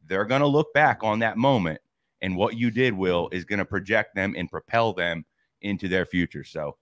they're 0.08 0.26
going 0.26 0.42
to 0.42 0.48
look 0.48 0.74
back 0.74 1.04
on 1.04 1.20
that 1.20 1.38
moment 1.38 1.80
and 2.22 2.36
what 2.36 2.56
you 2.56 2.72
did 2.72 2.94
will 2.94 3.30
is 3.32 3.46
going 3.46 3.60
to 3.60 3.66
project 3.66 4.16
them 4.16 4.34
and 4.38 4.50
propel 4.50 4.94
them 4.94 5.26
into 5.62 5.88
their 5.88 6.06
future 6.06 6.44
so 6.44 6.76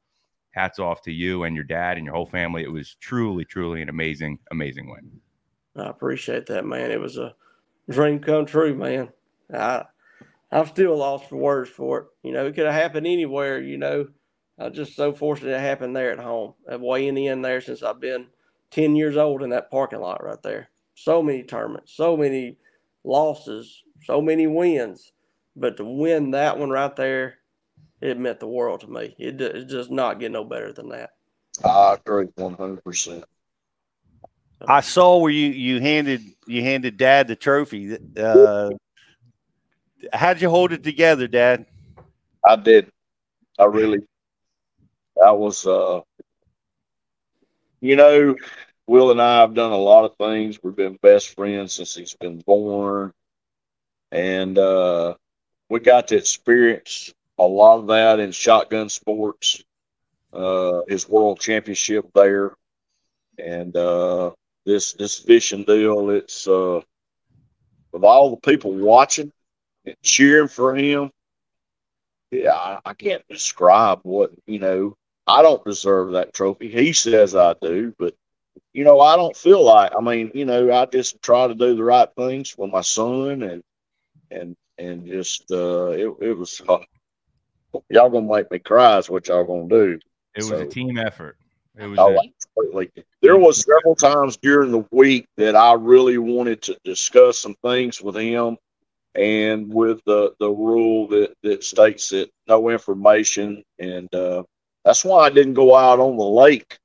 hats 0.56 0.80
off 0.80 1.02
to 1.02 1.12
you 1.12 1.44
and 1.44 1.54
your 1.54 1.66
dad 1.66 1.98
and 1.98 2.06
your 2.06 2.16
whole 2.16 2.26
family. 2.26 2.64
It 2.64 2.72
was 2.72 2.96
truly, 2.96 3.44
truly 3.44 3.82
an 3.82 3.90
amazing, 3.90 4.40
amazing 4.52 4.90
win. 4.90 5.20
I 5.76 5.90
appreciate 5.90 6.46
that, 6.48 6.66
man. 6.66 6.92
It 6.92 7.00
was 7.00 7.18
a 7.18 7.36
dream 7.90 8.20
come 8.20 8.46
true, 8.46 8.74
man. 8.74 9.10
I 9.54 9.84
I'm 10.52 10.66
still 10.68 10.98
lost 10.98 11.30
for 11.30 11.36
words 11.36 11.70
for 11.70 12.00
it. 12.00 12.08
You 12.24 12.32
know, 12.32 12.46
it 12.46 12.56
could 12.56 12.66
have 12.66 12.74
happened 12.74 13.06
anywhere. 13.06 13.62
You 13.62 13.78
know, 13.78 14.08
I'm 14.57 14.73
just 14.73 14.95
so 14.95 15.14
fortunate 15.14 15.52
it 15.52 15.60
happened 15.60 15.95
there 15.95 16.11
at 16.11 16.19
home. 16.19 16.53
I've 16.69 16.82
weighing 16.82 17.18
in 17.18 17.41
there 17.41 17.61
since 17.61 17.84
I've 17.84 17.99
been 17.99 18.27
10 18.72 18.95
years 18.95 19.18
old 19.18 19.44
in 19.44 19.49
that 19.49 19.69
parking 19.69 19.99
lot 19.99 20.23
right 20.23 20.41
there. 20.41 20.69
So 20.95 21.22
many 21.22 21.44
tournaments, 21.44 21.94
so 21.94 22.15
many 22.15 22.57
losses, 23.03 23.84
so 24.03 24.22
many 24.22 24.48
wins. 24.48 25.11
But 25.57 25.77
to 25.77 25.86
win 25.86 26.32
that 26.32 26.57
one 26.57 26.69
right 26.69 26.95
there, 26.95 27.36
it 28.02 28.18
meant 28.18 28.40
the 28.40 28.48
world 28.48 28.82
to 28.82 28.88
me. 28.88 29.15
It, 29.18 29.40
it 29.41 29.68
does 29.68 29.90
not 29.90 30.19
get 30.19 30.32
no 30.32 30.44
better 30.44 30.72
than 30.72 30.90
that. 30.90 31.11
I 31.64 31.94
agree 31.95 32.27
100%. 32.38 33.23
I 34.68 34.82
saw 34.82 35.18
where 35.18 35.32
you 35.32 35.49
you 35.49 35.80
handed 35.82 36.22
you 36.48 36.64
handed 36.64 36.98
Dad 36.98 37.27
the 37.27 37.36
trophy. 37.36 37.98
Uh, 38.18 38.69
how'd 40.14 40.41
you 40.41 40.49
hold 40.49 40.72
it 40.72 40.84
together, 40.84 41.27
Dad? 41.27 41.65
I 42.44 42.56
did. 42.56 42.91
I 43.60 43.65
really. 43.65 43.99
That 45.16 45.38
was, 45.38 45.66
uh, 45.66 46.02
you 47.82 47.96
know, 47.96 48.36
Will 48.88 49.12
and 49.12 49.22
I 49.22 49.42
have 49.42 49.54
done 49.54 49.72
a 49.72 49.78
lot 49.78 50.06
of 50.06 50.16
things. 50.18 50.60
We've 50.62 50.76
been 50.76 50.98
best 51.02 51.36
friends 51.36 51.74
since 51.74 51.96
he's 51.96 52.16
been 52.16 52.40
born, 52.46 53.12
and 54.12 54.58
uh, 54.58 55.16
we 55.70 55.80
got 55.80 56.08
to 56.10 56.18
experience 56.18 57.14
a 57.38 57.44
lot 57.44 57.80
of 57.80 57.88
that 57.88 58.20
in 58.20 58.32
shotgun 58.32 58.90
sports. 58.90 59.64
Uh, 60.34 60.82
his 60.88 61.08
world 61.08 61.40
championship 61.40 62.06
there, 62.14 62.54
and 63.40 63.76
uh, 63.76 64.32
this 64.66 64.94
this 64.94 65.18
fishing 65.20 65.64
deal. 65.64 66.10
It's 66.10 66.48
uh, 66.48 66.82
with 67.92 68.04
all 68.04 68.32
the 68.32 68.38
people 68.38 68.74
watching 68.74 69.32
and 69.86 69.96
cheering 70.04 70.48
for 70.50 70.76
him. 70.76 71.12
Yeah, 72.32 72.54
I, 72.54 72.80
I 72.86 72.94
can't 72.94 73.24
describe 73.30 74.00
what 74.04 74.32
you 74.46 74.60
know. 74.60 74.96
I 75.27 75.41
don't 75.41 75.64
deserve 75.65 76.11
that 76.11 76.34
trophy. 76.34 76.69
He 76.69 76.93
says 76.93 77.35
I 77.35 77.56
do, 77.61 77.93
but 77.97 78.14
you 78.73 78.84
know, 78.84 78.99
I 78.99 79.15
don't 79.15 79.35
feel 79.35 79.64
like. 79.64 79.91
I 79.97 80.02
mean, 80.02 80.31
you 80.34 80.45
know, 80.45 80.72
I 80.72 80.85
just 80.85 81.22
try 81.22 81.47
to 81.47 81.56
do 81.56 81.76
the 81.76 81.84
right 81.84 82.10
things 82.18 82.49
for 82.49 82.68
my 82.68 82.81
son, 82.81 83.41
and 83.43 83.64
and 84.31 84.56
and 84.77 85.07
just 85.07 85.52
uh, 85.52 85.88
it 85.88 86.14
it 86.22 86.38
was. 86.38 86.61
Uh, 86.68 86.80
y'all 87.89 88.10
gonna 88.10 88.31
make 88.31 88.49
me 88.52 88.60
cry 88.60 88.97
is 88.97 89.10
what 89.10 89.27
y'all 89.27 89.43
gonna 89.43 89.68
do. 89.68 89.99
It 90.35 90.39
was 90.43 90.47
So- 90.47 90.60
a 90.60 90.65
team 90.68 90.97
effort. 90.97 91.38
It 91.77 91.88
was 91.88 91.99
Oh, 91.99 92.18
absolutely. 92.18 92.89
There 93.22 93.38
was 93.38 93.65
several 93.65 93.95
times 93.95 94.38
during 94.38 94.72
the 94.72 94.85
week 94.91 95.27
that 95.35 95.57
I 95.57 95.73
really 95.73 96.18
wanted 96.18 96.61
to 96.64 96.77
discuss 96.85 97.38
some 97.39 97.56
things 97.65 98.02
with 98.02 98.15
him, 98.15 98.57
and 99.14 99.73
with 99.73 100.02
the 100.06 100.34
the 100.39 100.49
rule 100.49 101.07
that 101.10 101.34
that 101.43 101.64
states 101.65 102.10
that 102.10 102.30
no 102.47 102.69
information, 102.69 103.61
and 103.80 104.14
uh, 104.15 104.43
that's 104.86 105.03
why 105.03 105.26
I 105.26 105.30
didn't 105.30 105.56
go 105.56 105.76
out 105.76 105.99
on 105.99 106.16
the 106.16 106.24
lake 106.24 106.78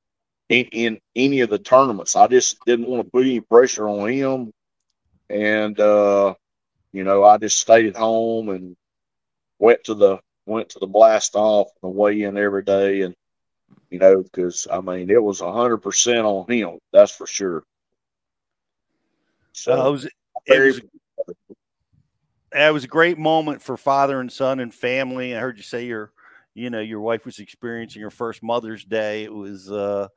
in, 0.48 0.64
in 0.72 1.01
any 1.14 1.40
of 1.40 1.51
the 1.51 1.59
tournaments. 1.59 2.16
I 2.16 2.27
just 2.27 2.56
didn't 2.64 2.89
want 2.89 3.05
to 3.05 3.10
put 3.10 3.24
any 3.24 3.40
pressure 3.40 3.89
on 3.89 4.09
him, 4.09 4.52
and 5.28 5.78
uh, 5.78 6.35
you 6.93 7.05
know, 7.05 7.22
I 7.22 7.39
just 7.39 7.60
stayed 7.60 7.86
at 7.86 7.97
home 7.97 8.48
and 8.48 8.77
went 9.59 9.85
to 9.85 9.94
the 9.94 10.18
went 10.47 10.70
to 10.70 10.78
the 10.81 10.86
blast 10.86 11.36
off 11.36 11.68
and 11.82 11.93
the 11.93 11.97
weigh 11.97 12.22
in 12.22 12.36
every 12.36 12.64
day 12.64 13.02
and 13.02 13.14
you 13.90 13.98
know, 13.98 14.22
because 14.22 14.66
I 14.70 14.81
mean, 14.81 15.10
it 15.10 15.22
was 15.22 15.40
a 15.40 15.52
hundred 15.52 15.78
percent 15.78 16.24
on 16.24 16.51
him. 16.51 16.78
That's 16.93 17.12
for 17.12 17.27
sure. 17.27 17.64
So 19.52 19.86
it 19.86 19.90
was, 19.90 20.05
it 20.47 20.60
was 20.60 20.81
it 22.52 22.72
was 22.72 22.85
a 22.85 22.89
great 22.89 23.18
moment 23.18 23.62
for 23.62 23.77
father 23.77 24.20
and 24.20 24.31
son 24.32 24.60
and 24.60 24.72
family. 24.72 25.36
I 25.36 25.40
heard 25.40 25.56
you 25.56 25.62
say 25.62 25.86
your, 25.86 26.12
you 26.55 26.70
know, 26.70 26.81
your 26.81 27.01
wife 27.01 27.24
was 27.24 27.39
experiencing 27.39 28.02
her 28.02 28.10
first 28.10 28.43
Mother's 28.43 28.85
Day. 28.85 29.24
It 29.24 29.32
was, 29.32 29.70
uh, 29.70 30.09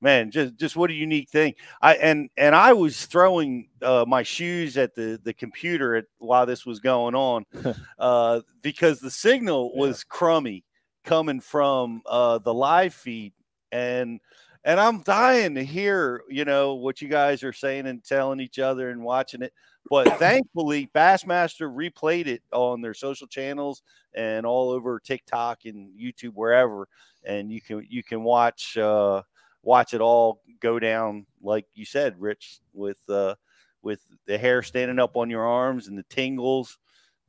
man, 0.00 0.30
just 0.30 0.56
just 0.56 0.76
what 0.76 0.90
a 0.90 0.94
unique 0.94 1.30
thing. 1.30 1.54
I 1.82 1.94
and 1.96 2.30
and 2.36 2.54
I 2.54 2.72
was 2.72 3.06
throwing 3.06 3.68
uh, 3.82 4.04
my 4.06 4.22
shoes 4.22 4.76
at 4.76 4.94
the 4.94 5.20
the 5.22 5.34
computer 5.34 5.96
at, 5.96 6.04
while 6.18 6.46
this 6.46 6.64
was 6.64 6.80
going 6.80 7.14
on, 7.14 7.44
uh, 7.98 8.40
because 8.62 9.00
the 9.00 9.10
signal 9.10 9.76
was 9.76 10.04
crummy 10.04 10.64
coming 11.04 11.40
from 11.40 12.02
uh, 12.06 12.38
the 12.38 12.54
live 12.54 12.94
feed, 12.94 13.32
and 13.72 14.20
and 14.64 14.78
I'm 14.78 15.02
dying 15.02 15.54
to 15.54 15.64
hear, 15.64 16.22
you 16.28 16.44
know, 16.44 16.74
what 16.74 17.00
you 17.00 17.08
guys 17.08 17.42
are 17.42 17.52
saying 17.52 17.86
and 17.86 18.04
telling 18.04 18.40
each 18.40 18.58
other 18.58 18.90
and 18.90 19.02
watching 19.02 19.42
it. 19.42 19.52
But 19.88 20.18
thankfully, 20.18 20.90
Bassmaster 20.94 21.68
replayed 21.68 22.26
it 22.26 22.42
on 22.52 22.80
their 22.80 22.94
social 22.94 23.26
channels 23.26 23.82
and 24.14 24.44
all 24.46 24.70
over 24.70 25.00
TikTok 25.00 25.64
and 25.64 25.90
YouTube, 25.98 26.32
wherever, 26.34 26.86
and 27.24 27.50
you 27.50 27.60
can 27.60 27.86
you 27.88 28.02
can 28.02 28.22
watch 28.22 28.76
uh, 28.76 29.22
watch 29.62 29.94
it 29.94 30.00
all 30.00 30.42
go 30.60 30.78
down 30.78 31.26
like 31.42 31.66
you 31.74 31.84
said, 31.84 32.20
Rich, 32.20 32.60
with 32.72 33.00
uh, 33.08 33.34
with 33.82 34.00
the 34.26 34.38
hair 34.38 34.62
standing 34.62 34.98
up 34.98 35.16
on 35.16 35.30
your 35.30 35.46
arms 35.46 35.88
and 35.88 35.98
the 35.98 36.04
tingles 36.10 36.78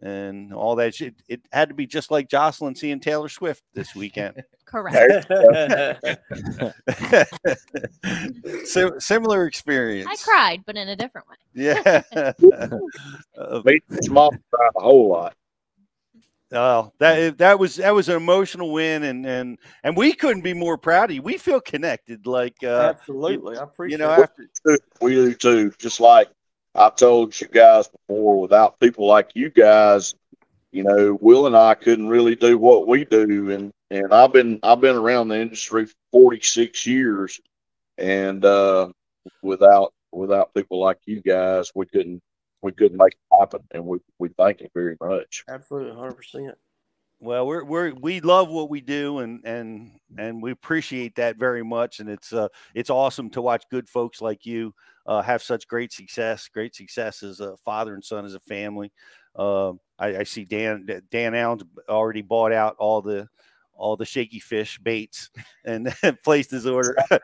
and 0.01 0.53
all 0.53 0.75
that 0.77 0.95
shit. 0.95 1.15
It 1.27 1.41
had 1.51 1.69
to 1.69 1.75
be 1.75 1.85
just 1.85 2.11
like 2.11 2.29
Jocelyn 2.29 2.75
seeing 2.75 2.99
Taylor 2.99 3.29
Swift 3.29 3.63
this 3.73 3.95
weekend. 3.95 4.43
Correct. 4.65 5.27
Sim- 8.65 8.99
similar 8.99 9.45
experience. 9.45 10.07
I 10.09 10.15
cried, 10.15 10.63
but 10.65 10.75
in 10.77 10.89
a 10.89 10.95
different 10.95 11.27
way. 11.27 11.35
Yeah. 11.53 12.03
Me 13.65 13.81
and 13.89 13.97
his 13.97 14.09
mom 14.09 14.31
cried 14.51 14.69
a 14.77 14.81
whole 14.81 15.09
lot. 15.09 15.35
Oh, 16.53 16.91
that 16.99 17.37
that 17.37 17.59
was 17.59 17.77
that 17.77 17.93
was 17.93 18.09
an 18.09 18.15
emotional 18.17 18.71
win, 18.71 19.03
and 19.03 19.25
and 19.25 19.57
and 19.83 19.95
we 19.95 20.11
couldn't 20.13 20.43
be 20.43 20.53
more 20.53 20.77
proud 20.77 21.09
of 21.09 21.15
you. 21.15 21.21
We 21.21 21.37
feel 21.37 21.61
connected, 21.61 22.27
like 22.27 22.55
uh, 22.63 22.93
Absolutely. 22.95 23.57
I 23.57 23.63
appreciate 23.63 23.99
you 23.99 24.05
know, 24.05 24.13
it. 24.13 24.19
after 24.21 24.47
We 25.01 25.15
do 25.15 25.33
too. 25.33 25.71
Just 25.77 25.99
like 26.01 26.27
I 26.73 26.89
told 26.89 27.39
you 27.39 27.47
guys 27.47 27.87
before, 27.87 28.41
without 28.41 28.79
people 28.79 29.07
like 29.07 29.31
you 29.35 29.49
guys, 29.49 30.15
you 30.71 30.83
know, 30.83 31.17
Will 31.19 31.47
and 31.47 31.55
I 31.55 31.75
couldn't 31.75 32.07
really 32.07 32.35
do 32.35 32.57
what 32.57 32.87
we 32.87 33.05
do. 33.05 33.51
And 33.51 33.71
and 33.89 34.13
I've 34.13 34.31
been 34.31 34.59
I've 34.63 34.81
been 34.81 34.95
around 34.95 35.27
the 35.27 35.39
industry 35.39 35.85
for 35.85 35.95
forty 36.11 36.41
six 36.41 36.87
years, 36.87 37.39
and 37.97 38.43
uh, 38.45 38.89
without 39.41 39.93
without 40.11 40.53
people 40.53 40.79
like 40.79 40.99
you 41.05 41.21
guys, 41.21 41.71
we 41.75 41.85
couldn't 41.85 42.21
we 42.61 42.71
couldn't 42.71 42.97
make 42.97 43.13
it 43.13 43.37
happen. 43.39 43.61
And 43.71 43.85
we 43.85 43.99
we 44.17 44.29
thank 44.29 44.61
you 44.61 44.69
very 44.73 44.95
much. 45.01 45.43
Absolutely, 45.49 45.93
hundred 45.93 46.15
percent. 46.15 46.57
Well, 47.23 47.45
we're 47.45 47.63
we're 47.63 47.93
we 47.93 48.19
love 48.19 48.49
what 48.49 48.71
we 48.71 48.81
do, 48.81 49.19
and 49.19 49.45
and 49.45 49.91
and 50.17 50.41
we 50.41 50.49
appreciate 50.49 51.15
that 51.17 51.37
very 51.37 51.63
much. 51.63 51.99
And 51.99 52.09
it's 52.09 52.33
uh 52.33 52.47
it's 52.73 52.89
awesome 52.89 53.29
to 53.31 53.43
watch 53.43 53.63
good 53.69 53.87
folks 53.87 54.21
like 54.21 54.43
you 54.43 54.73
uh, 55.05 55.21
have 55.21 55.43
such 55.43 55.67
great 55.67 55.93
success, 55.93 56.49
great 56.51 56.73
success 56.73 57.21
as 57.21 57.39
a 57.39 57.55
father 57.57 57.93
and 57.93 58.03
son 58.03 58.25
as 58.25 58.33
a 58.33 58.39
family. 58.39 58.91
Um, 59.35 59.79
I, 59.99 60.17
I 60.17 60.23
see 60.23 60.45
Dan 60.45 60.87
Dan 61.11 61.35
Allen's 61.35 61.61
already 61.87 62.23
bought 62.23 62.53
out 62.53 62.75
all 62.79 63.03
the 63.03 63.27
all 63.75 63.95
the 63.95 64.05
shaky 64.05 64.39
fish 64.39 64.79
baits 64.79 65.29
and 65.63 65.93
placed 66.23 66.49
his 66.49 66.65
order. 66.65 66.95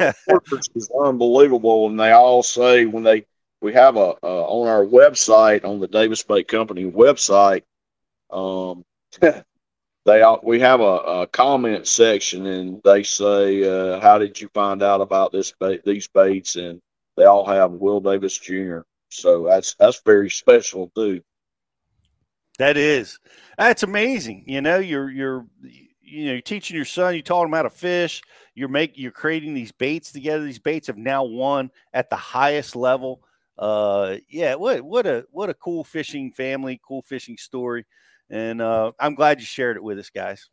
Is 0.00 0.90
unbelievable, 1.04 1.88
and 1.88 2.00
they 2.00 2.12
all 2.12 2.42
say 2.42 2.86
when 2.86 3.02
they 3.02 3.26
we 3.60 3.74
have 3.74 3.96
a 3.96 4.14
uh, 4.22 4.46
on 4.46 4.68
our 4.68 4.86
website 4.86 5.66
on 5.66 5.80
the 5.80 5.88
Davis 5.88 6.22
Bait 6.22 6.48
Company 6.48 6.90
website, 6.90 7.62
um, 8.30 8.84
they 9.20 10.22
all 10.22 10.40
we 10.42 10.60
have 10.60 10.80
a, 10.80 10.84
a 10.84 11.26
comment 11.26 11.86
section, 11.86 12.46
and 12.46 12.80
they 12.84 13.02
say, 13.02 13.64
uh, 13.64 14.00
"How 14.00 14.18
did 14.18 14.40
you 14.40 14.48
find 14.54 14.82
out 14.82 15.00
about 15.00 15.32
this 15.32 15.52
bait, 15.58 15.84
these 15.84 16.08
baits?" 16.08 16.56
And 16.56 16.80
they 17.16 17.24
all 17.24 17.46
have 17.46 17.72
Will 17.72 18.00
Davis 18.00 18.38
Jr. 18.38 18.80
So 19.10 19.44
that's 19.44 19.74
that's 19.74 20.00
very 20.04 20.30
special 20.30 20.90
too. 20.94 21.22
That 22.58 22.76
is, 22.76 23.18
that's 23.58 23.82
amazing. 23.82 24.44
You 24.46 24.60
know, 24.60 24.78
you're 24.78 25.10
you're 25.10 25.46
you 26.00 26.26
know 26.26 26.32
you're 26.32 26.40
teaching 26.40 26.76
your 26.76 26.84
son. 26.84 27.14
You 27.14 27.22
taught 27.22 27.44
him 27.44 27.52
how 27.52 27.62
to 27.62 27.70
fish. 27.70 28.22
You're 28.54 28.68
making 28.68 29.02
you're 29.02 29.12
creating 29.12 29.54
these 29.54 29.72
baits 29.72 30.12
together. 30.12 30.44
These 30.44 30.58
baits 30.58 30.86
have 30.86 30.96
now 30.96 31.24
won 31.24 31.70
at 31.92 32.10
the 32.10 32.16
highest 32.16 32.76
level. 32.76 33.22
Uh, 33.58 34.16
yeah, 34.28 34.54
what 34.54 34.82
what 34.82 35.06
a 35.06 35.26
what 35.30 35.50
a 35.50 35.54
cool 35.54 35.84
fishing 35.84 36.32
family, 36.32 36.80
cool 36.86 37.02
fishing 37.02 37.36
story, 37.36 37.84
and 38.30 38.60
uh, 38.60 38.92
I'm 38.98 39.14
glad 39.14 39.40
you 39.40 39.46
shared 39.46 39.76
it 39.76 39.82
with 39.82 39.98
us, 39.98 40.10
guys. 40.10 40.48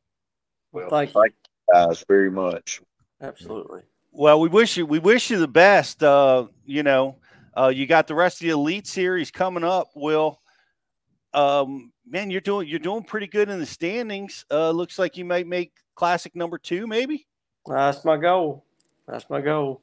Well, 0.72 0.90
Thank 0.90 1.14
you 1.14 1.30
guys 1.72 2.04
very 2.08 2.32
much. 2.32 2.82
Absolutely. 3.22 3.82
Well, 4.12 4.40
we 4.40 4.50
wish 4.50 4.78
you 4.78 4.86
we 4.86 5.00
wish 5.00 5.30
you 5.30 5.40
the 5.40 5.48
best. 5.48 6.04
Uh, 6.04 6.48
you 6.66 6.84
know, 6.84 7.18
uh, 7.58 7.72
you 7.74 7.88
got 7.88 8.08
the 8.08 8.16
rest 8.16 8.42
of 8.42 8.46
the 8.46 8.52
elite 8.52 8.88
series 8.88 9.32
coming 9.32 9.64
up. 9.64 9.90
Will 9.96 10.40
um, 11.34 11.92
man, 12.08 12.30
you're 12.30 12.42
doing 12.42 12.68
you're 12.68 12.80
doing 12.80 13.04
pretty 13.04 13.28
good 13.28 13.50
in 13.50 13.60
the 13.60 13.66
standings. 13.66 14.46
Uh, 14.52 14.72
looks 14.72 15.00
like 15.00 15.18
you 15.18 15.26
might 15.26 15.48
make 15.48 15.74
classic 15.96 16.36
number 16.36 16.58
two, 16.58 16.88
maybe. 16.88 17.28
That's 17.66 18.06
my 18.06 18.18
goal. 18.18 18.66
That's 19.08 19.30
my 19.30 19.42
goal. 19.42 19.82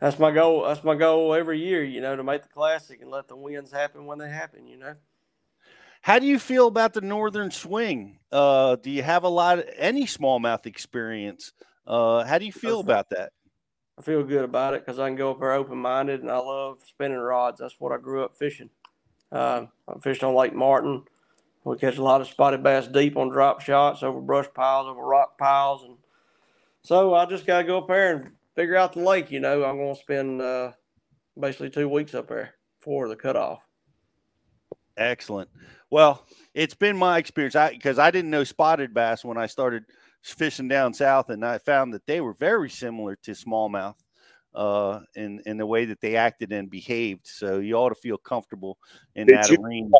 That's 0.00 0.18
my 0.18 0.32
goal. 0.32 0.64
That's 0.64 0.84
my 0.84 0.94
goal 0.94 1.34
every 1.34 1.60
year. 1.60 1.84
You 1.84 2.00
know, 2.00 2.16
to 2.16 2.24
make 2.24 2.42
the 2.42 2.48
classic 2.48 3.00
and 3.00 3.10
let 3.10 3.28
the 3.28 3.36
wins 3.36 3.70
happen 3.70 4.06
when 4.06 4.18
they 4.18 4.28
happen. 4.28 4.66
You 4.66 4.76
know. 4.78 4.94
How 6.02 6.18
do 6.18 6.26
you 6.26 6.40
feel 6.40 6.66
about 6.66 6.94
the 6.94 7.00
northern 7.00 7.52
swing? 7.52 8.18
Uh, 8.32 8.74
do 8.74 8.90
you 8.90 9.04
have 9.04 9.22
a 9.22 9.28
lot 9.28 9.60
of 9.60 9.66
any 9.76 10.04
smallmouth 10.04 10.66
experience? 10.66 11.52
Uh, 11.86 12.24
how 12.24 12.38
do 12.38 12.44
you 12.44 12.50
feel 12.50 12.80
about 12.80 13.10
that? 13.10 13.32
I 13.96 14.02
feel 14.02 14.24
good 14.24 14.42
about 14.44 14.74
it 14.74 14.84
because 14.84 14.98
I 14.98 15.08
can 15.08 15.16
go 15.16 15.30
up 15.30 15.38
there 15.38 15.52
open 15.52 15.78
minded, 15.78 16.20
and 16.20 16.30
I 16.30 16.38
love 16.38 16.78
spinning 16.84 17.18
rods. 17.18 17.60
That's 17.60 17.76
what 17.78 17.92
I 17.92 17.98
grew 17.98 18.24
up 18.24 18.36
fishing. 18.36 18.70
Uh, 19.30 19.66
I 19.88 19.98
fished 20.00 20.24
on 20.24 20.34
Lake 20.34 20.54
Martin. 20.54 21.04
We 21.62 21.78
catch 21.78 21.98
a 21.98 22.02
lot 22.02 22.20
of 22.20 22.26
spotted 22.26 22.64
bass 22.64 22.88
deep 22.88 23.16
on 23.16 23.28
drop 23.28 23.60
shots 23.60 24.02
over 24.02 24.20
brush 24.20 24.48
piles, 24.52 24.88
over 24.88 25.02
rock 25.02 25.38
piles, 25.38 25.84
and 25.84 25.98
so 26.82 27.14
I 27.14 27.26
just 27.26 27.46
got 27.46 27.58
to 27.58 27.64
go 27.64 27.78
up 27.78 27.86
there 27.86 28.16
and 28.16 28.30
figure 28.56 28.74
out 28.74 28.94
the 28.94 29.00
lake. 29.00 29.30
You 29.30 29.38
know, 29.38 29.64
I'm 29.64 29.76
going 29.76 29.94
to 29.94 30.00
spend 30.00 30.42
uh, 30.42 30.72
basically 31.38 31.70
two 31.70 31.88
weeks 31.88 32.12
up 32.12 32.26
there 32.26 32.54
for 32.80 33.08
the 33.08 33.14
cutoff. 33.14 33.64
Excellent. 34.96 35.48
Well, 35.90 36.26
it's 36.54 36.74
been 36.74 36.96
my 36.96 37.18
experience 37.18 37.56
because 37.72 37.98
I, 37.98 38.06
I 38.08 38.10
didn't 38.10 38.30
know 38.30 38.44
spotted 38.44 38.94
bass 38.94 39.24
when 39.24 39.36
I 39.36 39.46
started 39.46 39.84
fishing 40.22 40.68
down 40.68 40.94
south, 40.94 41.30
and 41.30 41.44
I 41.44 41.58
found 41.58 41.94
that 41.94 42.06
they 42.06 42.20
were 42.20 42.34
very 42.34 42.70
similar 42.70 43.16
to 43.24 43.32
smallmouth 43.32 43.96
uh, 44.54 45.00
in 45.14 45.42
in 45.46 45.56
the 45.56 45.66
way 45.66 45.86
that 45.86 46.00
they 46.00 46.16
acted 46.16 46.52
and 46.52 46.70
behaved. 46.70 47.26
So 47.26 47.58
you 47.58 47.74
ought 47.74 47.90
to 47.90 47.94
feel 47.94 48.18
comfortable 48.18 48.78
in 49.14 49.26
Did 49.26 49.36
that 49.36 49.50
you- 49.50 49.58
arena. 49.62 49.96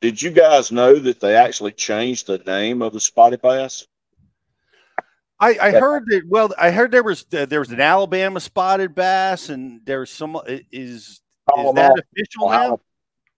Did 0.00 0.20
you 0.20 0.32
guys 0.32 0.72
know 0.72 0.96
that 0.98 1.20
they 1.20 1.36
actually 1.36 1.70
changed 1.70 2.26
the 2.26 2.38
name 2.38 2.82
of 2.82 2.92
the 2.92 2.98
spotted 2.98 3.40
bass? 3.40 3.86
I, 5.38 5.56
I 5.60 5.70
heard 5.70 6.04
that. 6.06 6.22
Well, 6.28 6.52
I 6.58 6.72
heard 6.72 6.90
there 6.90 7.04
was 7.04 7.24
there 7.24 7.60
was 7.60 7.70
an 7.70 7.80
Alabama 7.80 8.40
spotted 8.40 8.96
bass, 8.96 9.48
and 9.48 9.80
there's 9.84 10.10
some 10.10 10.36
is 10.46 10.62
is 10.72 11.20
that 11.74 12.02
official 12.16 12.50
now? 12.50 12.80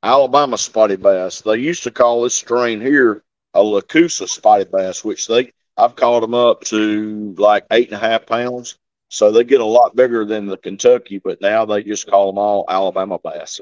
Alabama 0.04 0.58
spotted 0.58 1.02
bass. 1.02 1.40
They 1.40 1.56
used 1.56 1.82
to 1.84 1.90
call 1.90 2.22
this 2.22 2.34
strain 2.34 2.80
here 2.80 3.22
a 3.54 3.60
Lacusa 3.60 4.28
spotted 4.28 4.70
bass, 4.70 5.02
which 5.02 5.26
they 5.26 5.52
I've 5.76 5.96
caught 5.96 6.20
them 6.20 6.34
up 6.34 6.60
to 6.64 7.34
like 7.38 7.64
eight 7.72 7.88
and 7.88 7.96
a 7.96 8.06
half 8.06 8.26
pounds. 8.26 8.78
So 9.08 9.32
they 9.32 9.44
get 9.44 9.60
a 9.60 9.64
lot 9.64 9.96
bigger 9.96 10.24
than 10.24 10.46
the 10.46 10.56
Kentucky, 10.56 11.18
but 11.18 11.40
now 11.40 11.64
they 11.64 11.82
just 11.82 12.08
call 12.08 12.32
them 12.32 12.38
all 12.38 12.64
Alabama 12.68 13.18
bass. 13.18 13.60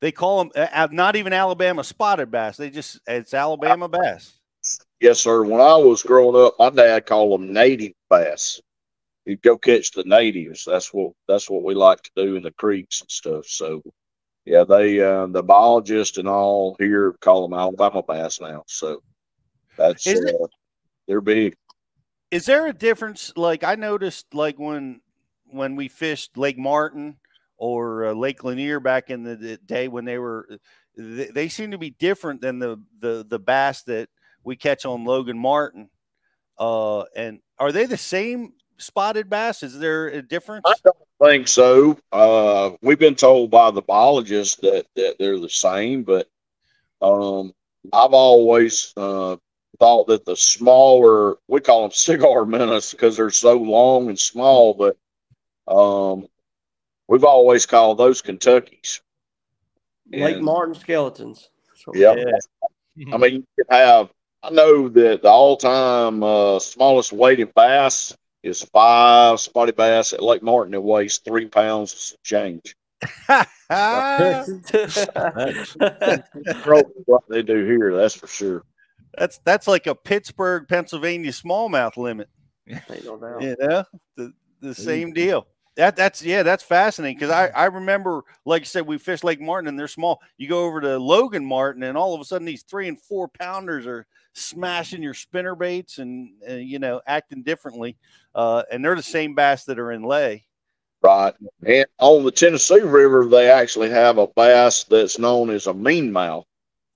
They 0.00 0.12
call 0.12 0.44
them 0.44 0.52
uh, 0.54 0.88
not 0.92 1.16
even 1.16 1.32
Alabama 1.32 1.82
spotted 1.82 2.30
bass. 2.30 2.56
They 2.56 2.70
just 2.70 3.00
it's 3.06 3.32
Alabama 3.32 3.88
bass. 3.88 4.38
Yes, 5.00 5.20
sir. 5.20 5.44
When 5.44 5.60
I 5.60 5.76
was 5.76 6.02
growing 6.02 6.36
up, 6.46 6.56
my 6.58 6.70
dad 6.70 7.06
called 7.06 7.40
them 7.40 7.52
native 7.52 7.92
bass. 8.10 8.60
You'd 9.24 9.42
go 9.42 9.56
catch 9.56 9.92
the 9.92 10.04
natives. 10.04 10.64
That's 10.66 10.92
what 10.92 11.12
that's 11.26 11.48
what 11.48 11.62
we 11.62 11.74
like 11.74 12.02
to 12.02 12.10
do 12.16 12.36
in 12.36 12.42
the 12.42 12.52
creeks 12.52 13.00
and 13.00 13.10
stuff. 13.10 13.46
So, 13.46 13.82
yeah, 14.44 14.64
they 14.64 15.00
uh, 15.00 15.26
the 15.26 15.42
biologists 15.42 16.18
and 16.18 16.28
all 16.28 16.76
here 16.78 17.12
call 17.20 17.46
them 17.46 17.58
Alabama 17.58 18.02
bass 18.02 18.40
now. 18.40 18.62
So 18.66 19.02
that's 19.76 20.06
Is 20.06 20.20
it- 20.20 20.34
uh, 20.40 20.46
they're 21.06 21.20
big. 21.20 21.54
Is 22.30 22.46
there 22.46 22.66
a 22.66 22.72
difference? 22.72 23.32
Like 23.36 23.62
I 23.62 23.74
noticed, 23.76 24.34
like 24.34 24.58
when 24.58 25.00
when 25.46 25.76
we 25.76 25.88
fished 25.88 26.36
Lake 26.36 26.58
Martin 26.58 27.16
or 27.56 28.06
uh, 28.06 28.12
Lake 28.12 28.42
Lanier 28.42 28.80
back 28.80 29.10
in 29.10 29.22
the, 29.22 29.36
the 29.36 29.56
day 29.58 29.86
when 29.86 30.04
they 30.04 30.18
were, 30.18 30.48
they, 30.96 31.26
they 31.26 31.48
seem 31.48 31.70
to 31.70 31.78
be 31.78 31.90
different 31.90 32.40
than 32.40 32.58
the 32.58 32.82
the 32.98 33.24
the 33.28 33.38
bass 33.38 33.82
that 33.84 34.08
we 34.42 34.56
catch 34.56 34.84
on 34.84 35.04
Logan 35.04 35.38
Martin. 35.38 35.90
Uh, 36.58 37.04
and 37.14 37.40
are 37.58 37.72
they 37.72 37.86
the 37.86 37.96
same 37.96 38.54
spotted 38.78 39.30
bass? 39.30 39.62
Is 39.62 39.78
there 39.78 40.08
a 40.08 40.22
difference? 40.22 40.64
Think 41.22 41.48
so. 41.48 41.98
Uh, 42.12 42.72
we've 42.82 42.98
been 42.98 43.14
told 43.14 43.50
by 43.50 43.70
the 43.70 43.82
biologists 43.82 44.56
that, 44.56 44.86
that 44.96 45.16
they're 45.18 45.38
the 45.38 45.48
same, 45.48 46.02
but 46.02 46.28
um, 47.00 47.52
I've 47.92 48.12
always 48.12 48.92
uh, 48.96 49.36
thought 49.78 50.06
that 50.08 50.24
the 50.24 50.36
smaller, 50.36 51.36
we 51.48 51.60
call 51.60 51.82
them 51.82 51.90
cigar 51.92 52.44
minnows 52.46 52.90
because 52.90 53.16
they're 53.16 53.30
so 53.30 53.56
long 53.56 54.08
and 54.08 54.18
small, 54.18 54.74
but 54.74 54.96
um, 55.72 56.26
we've 57.08 57.24
always 57.24 57.66
called 57.66 57.98
those 57.98 58.22
Kentuckies. 58.22 59.00
Lake 60.12 60.36
And- 60.36 60.44
Martin 60.44 60.74
skeletons. 60.74 61.50
So- 61.74 61.92
Yep. 61.94 62.18
I 63.12 63.16
mean, 63.16 63.32
you 63.34 63.44
could 63.56 63.66
have, 63.70 64.10
I 64.42 64.50
know 64.50 64.88
that 64.88 65.22
the 65.22 65.28
all 65.28 65.56
time 65.56 66.22
uh, 66.22 66.58
smallest 66.60 67.12
weighted 67.12 67.52
bass 67.54 68.16
is 68.44 68.62
five 68.62 69.40
spotted 69.40 69.74
bass 69.74 70.12
at 70.12 70.22
Lake 70.22 70.42
Martin 70.42 70.72
that 70.72 70.80
weighs 70.80 71.18
three 71.18 71.46
pounds 71.46 71.92
and 71.92 72.00
some 72.00 72.18
change. 72.22 72.76
What 77.06 77.22
they 77.28 77.42
do 77.42 77.64
here, 77.64 77.96
that's 77.96 78.14
for 78.14 78.26
sure. 78.26 78.64
That's 79.16 79.38
that's 79.44 79.66
like 79.66 79.86
a 79.86 79.94
Pittsburgh, 79.94 80.68
Pennsylvania 80.68 81.30
smallmouth 81.30 81.96
limit. 81.96 82.28
Ain't 82.68 83.04
no 83.04 83.16
doubt. 83.18 83.42
You 83.42 83.56
know, 83.60 83.84
the 84.16 84.32
the 84.60 84.74
same 84.74 85.12
deal. 85.12 85.46
That 85.76 85.96
that's 85.96 86.22
yeah, 86.22 86.44
that's 86.44 86.62
fascinating 86.62 87.16
because 87.16 87.30
I 87.30 87.48
I 87.48 87.64
remember, 87.64 88.22
like 88.44 88.62
I 88.62 88.64
said, 88.64 88.86
we 88.86 88.96
fished 88.96 89.24
Lake 89.24 89.40
Martin 89.40 89.68
and 89.68 89.78
they're 89.78 89.88
small. 89.88 90.20
You 90.38 90.48
go 90.48 90.64
over 90.64 90.80
to 90.80 90.98
Logan 90.98 91.44
Martin 91.44 91.82
and 91.82 91.98
all 91.98 92.14
of 92.14 92.20
a 92.20 92.24
sudden 92.24 92.46
these 92.46 92.62
three 92.62 92.86
and 92.86 93.00
four 93.00 93.26
pounders 93.26 93.84
are 93.86 94.06
smashing 94.34 95.02
your 95.02 95.14
spinner 95.14 95.56
baits 95.56 95.98
and 95.98 96.30
uh, 96.48 96.54
you 96.54 96.78
know 96.78 97.00
acting 97.06 97.42
differently. 97.42 97.96
Uh, 98.36 98.62
and 98.70 98.84
they're 98.84 98.94
the 98.94 99.02
same 99.02 99.34
bass 99.34 99.64
that 99.64 99.80
are 99.80 99.90
in 99.90 100.02
lay. 100.02 100.44
Right. 101.02 101.34
And 101.66 101.86
on 101.98 102.24
the 102.24 102.30
Tennessee 102.30 102.80
River, 102.80 103.26
they 103.26 103.50
actually 103.50 103.90
have 103.90 104.16
a 104.18 104.26
bass 104.26 104.84
that's 104.84 105.18
known 105.18 105.50
as 105.50 105.66
a 105.66 105.74
mean 105.74 106.10
mouth. 106.10 106.46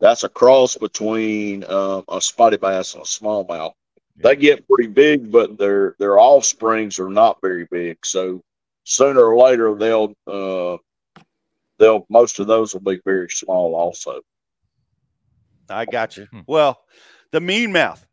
That's 0.00 0.24
a 0.24 0.28
cross 0.28 0.76
between 0.76 1.64
um, 1.64 2.04
a 2.08 2.20
spotted 2.20 2.60
bass 2.60 2.94
and 2.94 3.02
a 3.02 3.06
smallmouth. 3.06 3.72
They 4.16 4.34
get 4.34 4.66
pretty 4.68 4.88
big, 4.88 5.30
but 5.30 5.58
their 5.58 5.94
their 5.98 6.18
offsprings 6.18 6.98
are 6.98 7.10
not 7.10 7.38
very 7.40 7.66
big. 7.70 8.04
So 8.04 8.42
sooner 8.88 9.22
or 9.22 9.38
later, 9.38 9.74
they'll 9.74 10.14
uh, 10.26 10.78
they'll 11.78 12.06
most 12.08 12.40
of 12.40 12.46
those 12.46 12.72
will 12.72 12.80
be 12.80 13.00
very 13.04 13.28
small 13.28 13.74
also. 13.74 14.20
I 15.68 15.84
got 15.84 16.16
you. 16.16 16.26
Well, 16.46 16.80
the 17.30 17.40
mean 17.40 17.72
mouth. 17.72 18.04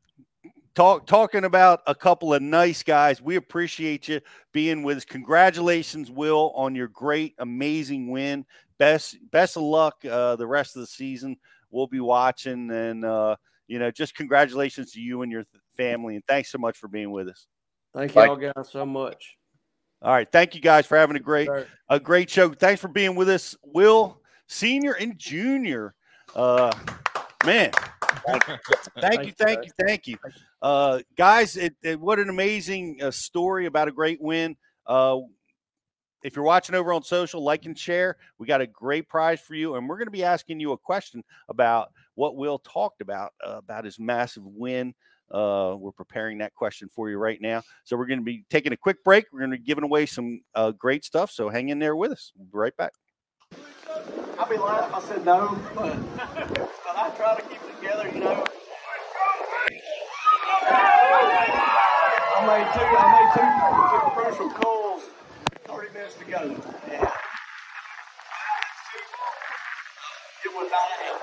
Talk 0.76 1.07
talking 1.07 1.45
about 1.45 1.80
a 1.88 1.95
couple 1.95 2.34
of 2.34 2.41
nice 2.41 2.84
guys. 2.84 3.22
We 3.22 3.38
appreciate 3.38 4.10
you 4.10 4.19
being 4.52 4.84
with 4.84 4.97
us. 4.97 5.06
Congratulations, 5.06 6.11
Will, 6.11 6.52
on 6.53 6.76
your 6.76 6.89
great, 6.89 7.34
amazing 7.39 8.11
win. 8.11 8.45
Best 8.77 9.15
best 9.31 9.56
of 9.56 9.64
luck 9.64 10.03
uh, 10.03 10.35
the 10.35 10.45
rest 10.45 10.76
of 10.76 10.81
the 10.81 10.88
season. 10.88 11.38
We'll 11.72 11.88
be 11.88 12.02
watching, 12.02 12.69
and 12.72 13.06
uh, 13.06 13.38
you 13.68 13.80
know, 13.80 13.89
just 13.89 14.15
congratulations 14.15 14.91
to 14.91 14.99
you 14.99 15.22
and 15.22 15.31
your 15.31 15.43
th- 15.43 15.61
family, 15.77 16.15
and 16.15 16.26
thanks 16.27 16.52
so 16.52 16.57
much 16.57 16.77
for 16.77 16.89
being 16.89 17.11
with 17.11 17.30
us. 17.30 17.47
Thank 17.93 18.14
y'all 18.14 18.35
guys 18.35 18.69
so 18.69 18.85
much. 18.85 19.38
All 20.01 20.11
right, 20.11 20.30
thank 20.31 20.53
you 20.55 20.61
guys 20.61 20.85
for 20.85 20.97
having 20.97 21.15
a 21.15 21.19
great 21.19 21.47
a 21.89 21.99
great 21.99 22.30
show. 22.30 22.49
Thanks 22.53 22.81
for 22.81 22.88
being 22.88 23.15
with 23.15 23.30
us, 23.30 23.55
Will, 23.63 24.22
senior 24.47 24.93
and 24.93 25.17
junior. 25.17 25.95
Uh, 26.35 26.72
man, 27.45 27.72
thank 28.27 28.47
you, 28.47 28.55
thank 29.01 29.26
you, 29.26 29.31
thank 29.38 29.65
you, 29.65 29.72
thank 29.88 30.07
you, 30.07 30.17
uh, 30.61 30.99
guys. 31.17 31.55
It, 31.57 31.76
it- 31.81 31.99
what 31.99 32.19
an 32.19 32.30
amazing 32.30 32.99
uh, 33.01 33.11
story 33.11 33.65
about 33.65 33.88
a 33.88 33.91
great 33.91 34.22
win. 34.22 34.55
Uh, 34.85 35.19
if 36.23 36.35
you're 36.35 36.45
watching 36.45 36.73
over 36.76 36.91
on 36.91 37.03
social, 37.03 37.43
like 37.43 37.65
and 37.65 37.77
share. 37.77 38.17
We 38.39 38.47
got 38.47 38.59
a 38.61 38.65
great 38.67 39.07
prize 39.07 39.39
for 39.39 39.53
you, 39.53 39.76
and 39.76 39.88
we're 39.88 39.97
going 39.97 40.07
to 40.07 40.11
be 40.11 40.23
asking 40.23 40.59
you 40.59 40.72
a 40.72 40.77
question 40.77 41.23
about 41.49 41.91
what 42.15 42.35
Will 42.35 42.57
talked 42.59 43.01
about 43.01 43.34
uh, 43.45 43.57
about 43.57 43.85
his 43.85 43.99
massive 43.99 44.43
win. 44.43 44.95
Uh, 45.31 45.76
we're 45.77 45.91
preparing 45.91 46.38
that 46.39 46.53
question 46.53 46.89
for 46.93 47.10
you 47.10 47.18
right 47.18 47.41
now. 47.41 47.64
So 47.84 47.97
we're 47.97 48.06
going 48.06 48.19
to 48.19 48.26
be 48.26 48.45
taking 48.49 48.73
a 48.73 48.77
quick 48.77 49.03
break. 49.03 49.26
We're 49.31 49.39
going 49.39 49.52
to 49.52 49.57
be 49.57 49.64
giving 49.64 49.84
away 49.84 50.06
some 50.06 50.41
uh, 50.53 50.72
great 50.72 51.03
stuff. 51.03 51.31
So 51.31 51.49
hang 51.49 51.69
in 51.69 51.80
there 51.80 51.95
with 51.95 52.11
us. 52.11 52.31
We'll 52.38 52.45
be 52.45 52.57
right 52.57 52.77
back. 52.77 52.93
I'll 54.38 54.49
be 54.49 54.57
lying 54.57 54.84
if 54.89 54.93
I 54.93 54.99
said 55.02 55.26
no, 55.26 55.57
but, 55.73 55.95
but 56.15 56.95
I 56.95 57.10
try 57.15 57.35
to 57.35 57.41
keep 57.43 57.61
it 57.61 57.76
together, 57.80 58.10
you 58.14 58.19
know. 58.19 58.43
I 62.38 62.41
made 62.45 62.68
two, 62.73 62.85
I 62.85 63.06
made 63.15 63.31
two, 63.34 63.49
two 64.38 64.49
calls, 64.61 65.03
30 65.65 65.93
minutes 65.93 66.15
to 66.15 66.26
go. 66.26 66.41
Yeah. 66.91 67.11
It 70.43 70.52
was 70.53 70.69
not 70.69 70.88
it. 70.99 71.15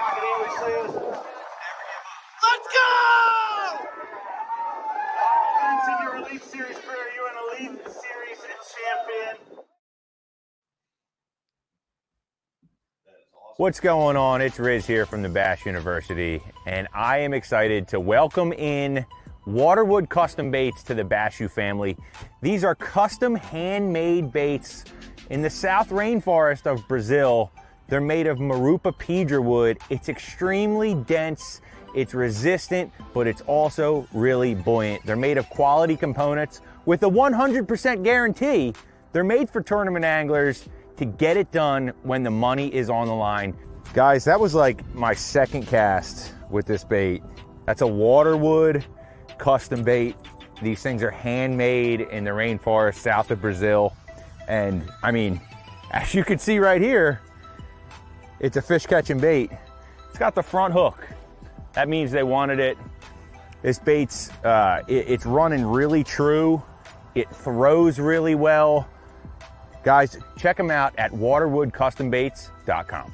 Like 0.00 0.16
it 0.16 0.24
always 0.32 0.54
says, 0.60 0.90
never 0.94 1.84
give 1.90 2.56
up. 2.76 3.86
Let's! 5.62 5.88
In 5.88 6.02
your 6.02 6.16
Elite 6.16 6.44
Series 6.44 6.76
career, 6.78 7.06
you're 7.14 7.28
an 7.28 7.36
Elite 7.48 7.80
Series 7.84 8.38
champion. 8.38 9.64
What's 13.56 13.80
going 13.80 14.16
on? 14.16 14.40
It's 14.40 14.58
Riz 14.58 14.86
here 14.86 15.04
from 15.04 15.22
the 15.22 15.28
Bass 15.28 15.66
University, 15.66 16.40
and 16.66 16.88
I 16.94 17.18
am 17.18 17.34
excited 17.34 17.88
to 17.88 18.00
welcome 18.00 18.52
in 18.54 19.04
Waterwood 19.46 20.08
Custom 20.08 20.50
Baits 20.50 20.82
to 20.84 20.94
the 20.94 21.02
Bashu 21.02 21.50
family. 21.50 21.96
These 22.40 22.64
are 22.64 22.74
custom 22.74 23.34
handmade 23.34 24.32
baits 24.32 24.84
in 25.28 25.42
the 25.42 25.50
South 25.50 25.90
Rainforest 25.90 26.66
of 26.66 26.86
Brazil. 26.88 27.50
They're 27.88 28.00
made 28.00 28.26
of 28.26 28.38
Marupa 28.38 28.96
pedra 28.96 29.42
wood. 29.42 29.78
It's 29.90 30.08
extremely 30.08 30.94
dense, 30.94 31.60
it's 31.94 32.14
resistant, 32.14 32.92
but 33.12 33.26
it's 33.26 33.42
also 33.42 34.06
really 34.12 34.54
buoyant. 34.54 35.04
They're 35.04 35.16
made 35.16 35.38
of 35.38 35.48
quality 35.50 35.96
components 35.96 36.60
with 36.86 37.02
a 37.02 37.08
100% 37.08 38.04
guarantee. 38.04 38.74
They're 39.12 39.24
made 39.24 39.50
for 39.50 39.60
tournament 39.60 40.04
anglers 40.04 40.68
to 40.96 41.04
get 41.04 41.36
it 41.36 41.50
done 41.50 41.92
when 42.02 42.22
the 42.22 42.30
money 42.30 42.72
is 42.72 42.90
on 42.90 43.06
the 43.06 43.14
line. 43.14 43.56
Guys, 43.92 44.24
that 44.24 44.38
was 44.38 44.54
like 44.54 44.84
my 44.94 45.14
second 45.14 45.66
cast 45.66 46.34
with 46.48 46.66
this 46.66 46.84
bait. 46.84 47.22
That's 47.66 47.82
a 47.82 47.86
Waterwood 47.86 48.84
custom 49.38 49.82
bait. 49.82 50.16
These 50.62 50.82
things 50.82 51.02
are 51.02 51.10
handmade 51.10 52.02
in 52.02 52.24
the 52.24 52.30
rainforest 52.30 52.96
south 52.96 53.30
of 53.30 53.40
Brazil. 53.40 53.96
And 54.46 54.88
I 55.02 55.10
mean, 55.10 55.40
as 55.90 56.14
you 56.14 56.22
can 56.22 56.38
see 56.38 56.58
right 56.58 56.80
here, 56.80 57.20
it's 58.38 58.56
a 58.56 58.62
fish 58.62 58.86
catching 58.86 59.18
bait. 59.18 59.50
It's 60.08 60.18
got 60.18 60.34
the 60.34 60.42
front 60.42 60.72
hook. 60.72 61.06
That 61.72 61.88
means 61.88 62.10
they 62.10 62.22
wanted 62.22 62.60
it. 62.60 62.76
This 63.62 63.78
bait's, 63.78 64.30
uh, 64.44 64.82
it, 64.88 65.08
it's 65.08 65.26
running 65.26 65.64
really 65.64 66.04
true. 66.04 66.62
It 67.14 67.30
throws 67.30 67.98
really 67.98 68.34
well. 68.34 68.88
Guys, 69.82 70.18
check 70.36 70.56
them 70.56 70.70
out 70.70 70.92
at 70.98 71.12
waterwoodcustombaits.com. 71.12 73.12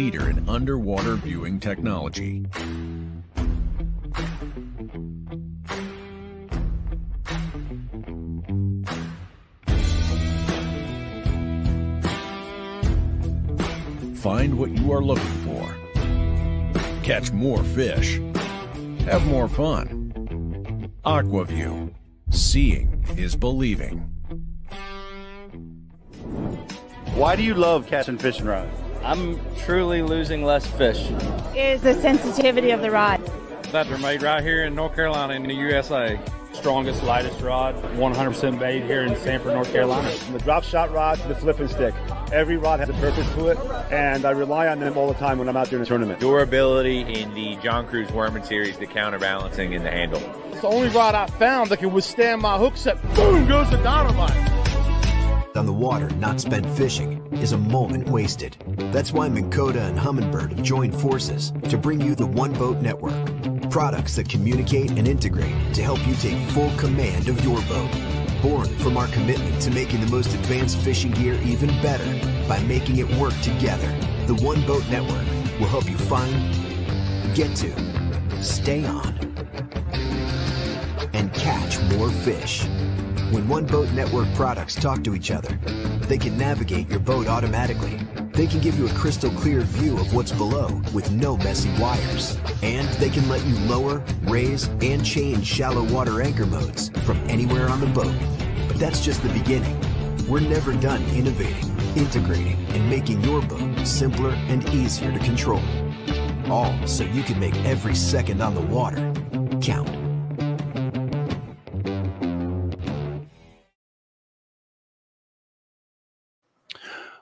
leader 0.00 0.30
in 0.30 0.48
underwater 0.48 1.14
viewing 1.16 1.60
technology. 1.60 2.42
Find 14.14 14.58
what 14.58 14.70
you 14.70 14.90
are 14.90 15.02
looking 15.02 15.22
for. 15.44 15.76
Catch 17.02 17.32
more 17.32 17.62
fish. 17.62 18.18
Have 19.00 19.26
more 19.26 19.48
fun. 19.48 20.90
Aqua-Vu. 21.04 21.92
Seeing 22.30 23.04
is 23.18 23.36
believing. 23.36 23.98
Why 27.16 27.36
do 27.36 27.42
you 27.42 27.52
love 27.52 27.86
catching 27.86 28.16
fishing 28.16 28.46
rods? 28.46 28.89
I'm 29.02 29.40
truly 29.56 30.02
losing 30.02 30.44
less 30.44 30.66
fish. 30.66 31.10
Is 31.54 31.82
the 31.82 31.94
sensitivity 31.94 32.70
of 32.70 32.82
the 32.82 32.90
rod. 32.90 33.24
That 33.72 33.88
they're 33.88 33.98
made 33.98 34.22
right 34.22 34.42
here 34.42 34.64
in 34.64 34.74
North 34.74 34.94
Carolina 34.94 35.34
in 35.34 35.44
the 35.44 35.54
USA. 35.54 36.20
Strongest, 36.52 37.02
lightest 37.04 37.40
rod, 37.40 37.76
100% 37.94 38.58
bait 38.58 38.82
here 38.82 39.02
in 39.02 39.16
Sanford, 39.16 39.54
North 39.54 39.72
Carolina. 39.72 40.10
From 40.10 40.32
the 40.34 40.40
drop 40.40 40.64
shot 40.64 40.92
rod 40.92 41.18
to 41.20 41.28
the 41.28 41.34
flipping 41.34 41.68
stick, 41.68 41.94
every 42.32 42.56
rod 42.56 42.80
has 42.80 42.88
a 42.88 42.92
purpose 42.94 43.26
to 43.34 43.48
it, 43.48 43.58
and 43.92 44.24
I 44.24 44.32
rely 44.32 44.66
on 44.66 44.80
them 44.80 44.98
all 44.98 45.06
the 45.06 45.14
time 45.14 45.38
when 45.38 45.48
I'm 45.48 45.56
out 45.56 45.70
doing 45.70 45.82
a 45.82 45.86
tournament. 45.86 46.18
Durability 46.18 47.00
in 47.00 47.32
the 47.34 47.56
John 47.62 47.86
Crews 47.86 48.10
Worman 48.10 48.42
series, 48.42 48.76
the 48.76 48.86
counterbalancing 48.86 49.72
in 49.72 49.84
the 49.84 49.90
handle. 49.90 50.20
It's 50.50 50.60
the 50.60 50.68
only 50.68 50.88
rod 50.88 51.14
I 51.14 51.26
found 51.26 51.70
that 51.70 51.78
can 51.78 51.92
withstand 51.92 52.42
my 52.42 52.58
hook 52.58 52.76
set. 52.76 53.00
Boom 53.14 53.46
goes 53.46 53.70
the 53.70 53.78
dynamite. 53.78 54.59
On 55.56 55.66
the 55.66 55.72
water 55.72 56.08
not 56.10 56.40
spent 56.40 56.64
fishing 56.76 57.26
is 57.32 57.50
a 57.50 57.58
moment 57.58 58.08
wasted. 58.08 58.56
That's 58.92 59.12
why 59.12 59.28
Minn 59.28 59.50
Kota 59.50 59.82
and 59.82 59.98
Humminbird 59.98 60.50
have 60.50 60.62
joined 60.62 60.94
forces 60.94 61.52
to 61.68 61.76
bring 61.76 62.00
you 62.00 62.14
the 62.14 62.26
One 62.26 62.52
Boat 62.52 62.80
Network. 62.80 63.18
Products 63.68 64.14
that 64.14 64.28
communicate 64.28 64.92
and 64.92 65.08
integrate 65.08 65.74
to 65.74 65.82
help 65.82 66.06
you 66.06 66.14
take 66.14 66.38
full 66.50 66.70
command 66.76 67.28
of 67.28 67.44
your 67.44 67.60
boat. 67.62 67.90
Born 68.40 68.68
from 68.78 68.96
our 68.96 69.08
commitment 69.08 69.60
to 69.62 69.72
making 69.72 70.00
the 70.00 70.06
most 70.06 70.32
advanced 70.32 70.78
fishing 70.78 71.10
gear 71.10 71.34
even 71.42 71.68
better 71.82 72.06
by 72.48 72.60
making 72.62 72.98
it 72.98 73.10
work 73.16 73.38
together. 73.40 73.88
The 74.28 74.36
One 74.36 74.64
Boat 74.66 74.88
Network 74.88 75.26
will 75.58 75.66
help 75.66 75.90
you 75.90 75.98
find, 75.98 76.32
get 77.34 77.56
to, 77.56 78.42
stay 78.42 78.84
on, 78.84 79.18
and 81.12 81.34
catch 81.34 81.80
more 81.96 82.08
fish. 82.08 82.66
When 83.30 83.46
One 83.46 83.64
Boat 83.64 83.92
Network 83.92 84.26
products 84.34 84.74
talk 84.74 85.04
to 85.04 85.14
each 85.14 85.30
other, 85.30 85.56
they 86.08 86.18
can 86.18 86.36
navigate 86.36 86.88
your 86.88 86.98
boat 86.98 87.28
automatically. 87.28 87.96
They 88.32 88.48
can 88.48 88.58
give 88.58 88.76
you 88.76 88.88
a 88.88 88.92
crystal 88.92 89.30
clear 89.30 89.60
view 89.60 89.96
of 89.98 90.12
what's 90.12 90.32
below 90.32 90.82
with 90.92 91.12
no 91.12 91.36
messy 91.36 91.70
wires. 91.80 92.36
And 92.60 92.88
they 92.98 93.08
can 93.08 93.28
let 93.28 93.44
you 93.46 93.54
lower, 93.68 94.02
raise, 94.22 94.66
and 94.82 95.04
change 95.04 95.46
shallow 95.46 95.84
water 95.92 96.20
anchor 96.20 96.44
modes 96.44 96.88
from 97.04 97.18
anywhere 97.28 97.68
on 97.68 97.78
the 97.78 97.86
boat. 97.86 98.12
But 98.66 98.80
that's 98.80 99.00
just 99.00 99.22
the 99.22 99.28
beginning. 99.28 99.78
We're 100.28 100.40
never 100.40 100.72
done 100.72 101.04
innovating, 101.10 101.70
integrating, 101.96 102.56
and 102.70 102.90
making 102.90 103.22
your 103.22 103.42
boat 103.42 103.86
simpler 103.86 104.30
and 104.48 104.68
easier 104.70 105.12
to 105.12 105.18
control. 105.20 105.62
All 106.50 106.74
so 106.84 107.04
you 107.04 107.22
can 107.22 107.38
make 107.38 107.54
every 107.64 107.94
second 107.94 108.42
on 108.42 108.56
the 108.56 108.60
water 108.60 109.12
count. 109.60 109.99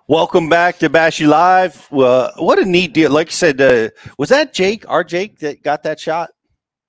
Welcome 0.08 0.48
back 0.48 0.78
to 0.78 0.88
Bashy 0.88 1.26
Live. 1.26 1.86
Uh, 1.92 2.30
what 2.38 2.58
a 2.58 2.64
neat 2.64 2.94
deal! 2.94 3.10
Like 3.10 3.26
you 3.26 3.32
said, 3.32 3.60
uh, 3.60 3.90
was 4.16 4.30
that 4.30 4.54
Jake, 4.54 4.88
our 4.88 5.04
Jake, 5.04 5.38
that 5.40 5.62
got 5.62 5.82
that 5.82 6.00
shot? 6.00 6.30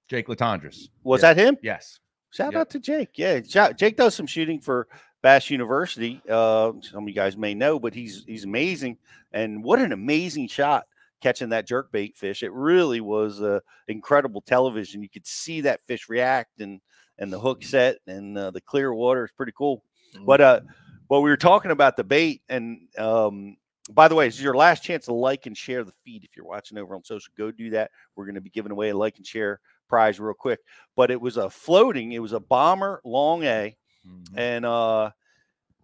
Jake 0.08 0.28
Latondras. 0.28 0.88
Was 1.04 1.20
that 1.20 1.36
him? 1.36 1.58
Yes. 1.62 2.00
Shout 2.32 2.54
Yep. 2.54 2.62
out 2.62 2.70
to 2.70 2.80
Jake. 2.80 3.10
Yeah, 3.18 3.42
shout, 3.46 3.78
Jake 3.78 3.98
does 3.98 4.16
some 4.16 4.26
shooting 4.26 4.62
for 4.62 4.88
Bass 5.22 5.50
University. 5.50 6.22
Uh, 6.30 6.72
some 6.82 7.04
of 7.04 7.10
you 7.10 7.14
guys 7.14 7.36
may 7.36 7.54
know, 7.54 7.78
but 7.78 7.94
he's 7.94 8.24
he's 8.26 8.46
amazing. 8.46 8.98
And 9.34 9.66
what 9.66 9.80
an 9.80 9.92
amazing 9.92 10.48
shot 10.48 10.86
catching 11.22 11.50
that 11.50 11.68
jerk 11.68 11.92
bait 11.92 12.16
fish! 12.16 12.42
It 12.42 12.54
really 12.54 13.02
was 13.02 13.42
uh, 13.42 13.60
incredible 13.90 14.40
television. 14.40 15.04
You 15.04 15.10
could 15.10 15.28
see 15.28 15.60
that 15.62 15.82
fish 15.82 16.08
react 16.08 16.62
and 16.62 16.80
and 17.18 17.34
the 17.34 17.40
hook 17.40 17.64
set 17.66 17.98
and 18.08 18.38
uh, 18.38 18.52
the 18.52 18.62
clear 18.62 18.94
water. 18.94 19.26
It's 19.26 19.34
pretty 19.34 19.52
cool. 19.58 19.84
But 20.26 20.64
well, 21.10 21.24
we 21.24 21.30
were 21.30 21.38
talking 21.38 21.72
about 21.72 21.98
the 21.98 22.04
bait, 22.04 22.44
and 22.50 22.82
um, 22.98 23.58
by 23.92 24.08
the 24.08 24.16
way, 24.16 24.28
this 24.28 24.36
is 24.36 24.44
your 24.44 24.56
last 24.56 24.84
chance 24.84 25.06
to 25.06 25.14
like 25.14 25.48
and 25.48 25.58
share 25.58 25.84
the 25.84 25.92
feed. 26.06 26.24
If 26.24 26.38
you're 26.38 26.46
watching 26.46 26.78
over 26.78 26.96
on 26.96 27.04
social, 27.04 27.34
go 27.36 27.52
do 27.52 27.72
that. 27.72 27.90
We're 28.16 28.26
going 28.26 28.36
to 28.36 28.42
be 28.42 28.52
giving 28.52 28.72
away 28.72 28.90
a 28.90 28.98
like 28.98 29.18
and 29.18 29.26
share 29.26 29.60
prize 29.88 30.20
real 30.20 30.36
quick. 30.36 30.60
But 30.96 31.10
it 31.10 31.20
was 31.20 31.38
a 31.38 31.50
floating. 31.50 32.12
It 32.12 32.20
was 32.20 32.34
a 32.34 32.40
bomber 32.40 33.02
long 33.04 33.44
A, 33.44 33.76
and 34.36 34.66
uh, 34.66 35.10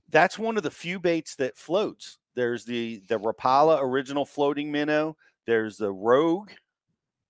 that's 0.10 0.38
one 0.38 0.58
of 0.58 0.64
the 0.64 0.72
few 0.72 1.00
baits 1.00 1.36
that 1.38 1.58
floats. 1.58 2.20
There's 2.36 2.64
the 2.64 3.02
the 3.08 3.20
Rapala 3.20 3.82
original 3.82 4.26
floating 4.26 4.72
minnow. 4.72 5.18
There's 5.48 5.78
the 5.78 5.92
Rogue, 5.92 6.52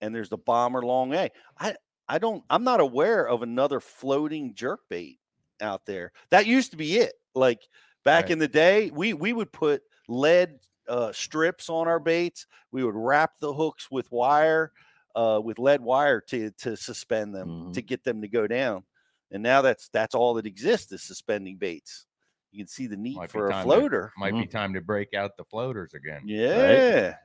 and 0.02 0.14
there's 0.14 0.30
the 0.30 0.38
bomber 0.38 0.82
long 0.82 1.14
A. 1.14 1.30
I 1.58 1.76
I 2.10 2.18
don't. 2.18 2.44
I'm 2.50 2.66
not 2.66 2.82
aware 2.82 3.26
of 3.26 3.42
another 3.42 3.80
floating 3.80 4.54
jerk 4.54 4.82
bait 4.90 5.20
out 5.62 5.86
there. 5.86 6.12
That 6.32 6.46
used 6.46 6.72
to 6.72 6.78
be 6.78 6.98
it. 6.98 7.14
Like 7.36 7.62
back 8.04 8.24
Right. 8.26 8.32
in 8.32 8.40
the 8.40 8.48
day, 8.48 8.90
we 8.94 9.14
we 9.14 9.34
would 9.34 9.52
put 9.52 9.84
lead 10.08 10.60
uh, 10.88 11.12
strips 11.12 11.70
on 11.70 11.88
our 11.88 12.00
baits. 12.00 12.48
We 12.72 12.84
would 12.84 12.96
wrap 12.96 13.40
the 13.40 13.54
hooks 13.54 13.90
with 13.92 14.12
wire, 14.12 14.72
uh, 15.16 15.42
with 15.44 15.60
lead 15.60 15.82
wire 15.82 16.22
to 16.30 16.52
to 16.52 16.76
suspend 16.78 17.36
them 17.36 17.74
to 17.74 17.82
get 17.82 18.04
them 18.04 18.22
to 18.22 18.28
go 18.28 18.48
down. 18.48 18.84
And 19.32 19.42
now 19.44 19.62
that's 19.62 19.90
that's 19.90 20.16
all 20.16 20.36
that 20.36 20.46
exists 20.46 20.92
is 20.92 21.02
suspending 21.04 21.58
baits. 21.58 22.06
You 22.52 22.60
can 22.64 22.68
see 22.68 22.88
the 22.88 22.96
need 22.96 23.18
Might 23.18 23.32
for 23.32 23.48
a 23.48 23.52
time 23.52 23.64
to- 23.64 23.66
floater. 23.66 24.14
might 24.18 24.34
be 24.34 24.46
time 24.48 24.74
to 24.76 24.82
break 24.82 25.14
out 25.14 25.36
the 25.36 25.44
floaters 25.44 25.94
again. 25.94 26.22
Yeah. 26.26 27.16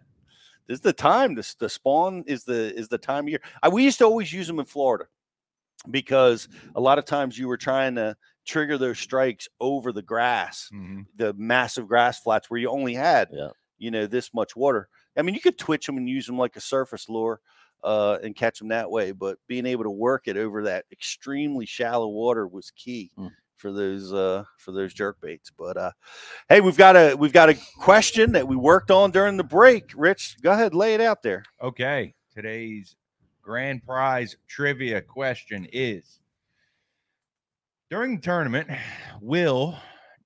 This 0.67 0.77
is 0.79 0.81
the 0.81 0.93
time. 0.93 1.35
This 1.37 1.55
the 1.55 1.69
spawn 1.69 2.25
is 2.27 2.45
the 2.45 2.75
is 2.77 2.89
the 2.89 2.99
time 2.99 3.25
of 3.25 3.29
year. 3.29 3.43
I, 3.63 3.69
we 3.69 3.85
used 3.85 3.99
to 3.99 4.05
always 4.07 4.33
use 4.33 4.47
them 4.49 4.59
in 4.59 4.65
Florida 4.65 5.05
because 5.91 6.49
a 6.75 6.81
lot 6.81 6.99
of 6.99 7.05
times 7.05 7.39
you 7.39 7.49
were 7.49 7.57
trying 7.57 7.95
to 7.97 8.17
trigger 8.45 8.79
those 8.79 8.99
strikes 8.99 9.49
over 9.61 9.93
the 9.93 10.03
grass, 10.03 10.71
Mhm. 10.73 11.07
the 11.17 11.33
massive 11.35 11.87
grass 11.89 12.21
flats 12.21 12.51
where 12.51 12.59
you 12.61 12.69
only 12.71 12.95
had, 12.95 13.29
Yeah. 13.33 13.51
you 13.79 13.91
know, 13.91 14.07
this 14.07 14.33
much 14.35 14.57
water. 14.57 14.89
I 15.17 15.23
mean, 15.23 15.35
you 15.35 15.41
could 15.41 15.59
twitch 15.59 15.87
them 15.87 15.97
and 15.97 16.09
use 16.09 16.27
them 16.27 16.39
like 16.39 16.57
a 16.57 16.61
surface 16.61 17.09
lure 17.09 17.41
uh, 17.83 18.19
and 18.23 18.37
catch 18.37 18.59
them 18.59 18.69
that 18.69 18.91
way, 18.91 19.11
but 19.13 19.39
being 19.47 19.65
able 19.67 19.85
to 19.85 19.91
work 19.91 20.29
it 20.29 20.37
over 20.37 20.65
that 20.65 20.85
extremely 20.93 21.65
shallow 21.67 22.09
water 22.09 22.47
was 22.47 22.71
key 22.73 23.11
Mm. 23.17 23.31
for 23.57 23.73
those 23.73 24.13
uh, 24.13 24.45
for 24.59 24.73
those 24.73 24.93
jerk 24.93 25.19
baits. 25.21 25.51
But 25.51 25.77
uh, 25.79 25.93
hey, 26.49 26.61
we've 26.61 26.77
got 26.77 26.97
a 26.97 27.15
we've 27.15 27.33
got 27.33 27.49
a 27.49 27.59
question 27.79 28.33
that 28.33 28.47
we 28.47 28.55
worked 28.57 28.91
on 28.91 29.11
during 29.11 29.37
the 29.39 29.45
break. 29.45 29.93
Rich, 29.97 30.37
go 30.43 30.53
ahead, 30.53 30.75
lay 30.75 30.93
it 30.95 31.01
out 31.01 31.23
there. 31.23 31.43
Okay, 31.63 32.15
today's 32.35 32.97
grand 33.43 33.83
prize 33.83 34.37
trivia 34.47 35.01
question 35.01 35.67
is 35.73 36.20
During 37.91 38.15
the 38.15 38.23
tournament, 38.23 38.71
Will 39.21 39.77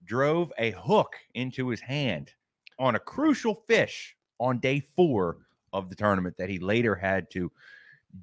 drove 0.05 0.53
a 0.59 0.73
hook 0.73 1.15
into 1.32 1.69
his 1.70 1.81
hand 1.81 2.31
on 2.78 2.95
a 2.95 2.99
crucial 2.99 3.55
fish 3.55 4.15
on 4.39 4.59
day 4.59 4.81
four 4.81 5.39
of 5.73 5.89
the 5.89 5.97
tournament 5.97 6.36
that 6.36 6.51
he 6.51 6.59
later 6.59 6.95
had 6.95 7.31
to 7.31 7.51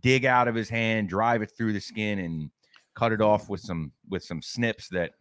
dig 0.01 0.25
out 0.25 0.47
of 0.47 0.53
his 0.53 0.69
hand, 0.69 1.09
drive 1.09 1.41
it 1.41 1.51
through 1.57 1.73
the 1.73 1.81
skin, 1.81 2.19
and 2.19 2.51
cut 2.93 3.11
it 3.11 3.19
off 3.19 3.49
with 3.49 3.61
some 3.61 3.91
with 4.09 4.23
some 4.23 4.43
snips 4.43 4.89
that 4.89 5.13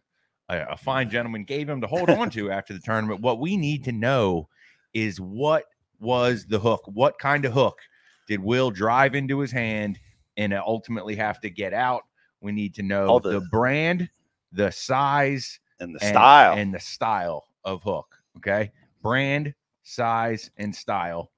a, 0.49 0.65
a 0.73 0.77
fine 0.77 1.09
gentleman 1.09 1.43
gave 1.43 1.67
him 1.67 1.81
to 1.81 1.87
hold 1.87 2.11
on 2.11 2.29
to 2.29 2.51
after 2.51 2.73
the 2.73 2.79
tournament. 2.79 3.21
What 3.21 3.39
we 3.39 3.57
need 3.57 3.83
to 3.85 3.91
know 3.91 4.47
is 4.93 5.19
what 5.19 5.65
was 5.99 6.45
the 6.45 6.59
hook? 6.59 6.83
What 6.85 7.17
kind 7.17 7.43
of 7.43 7.53
hook 7.53 7.79
did 8.27 8.39
Will 8.39 8.69
drive 8.69 9.15
into 9.15 9.39
his 9.39 9.51
hand 9.51 9.99
and 10.37 10.53
ultimately 10.53 11.15
have 11.15 11.41
to 11.41 11.49
get 11.49 11.73
out? 11.73 12.03
We 12.41 12.51
need 12.51 12.73
to 12.75 12.83
know 12.83 13.19
the, 13.19 13.39
the- 13.39 13.47
brand, 13.51 14.09
the 14.51 14.71
size, 14.71 15.59
And 15.79 15.95
the 15.95 15.99
style. 15.99 16.57
and 16.57 16.73
the 16.73 16.79
style 16.79 17.45
of 17.63 17.81
hook. 17.83 18.07
Okay, 18.37 18.71
brand, 19.01 19.53
size, 19.83 20.49
and 20.57 20.73
style 20.75 21.31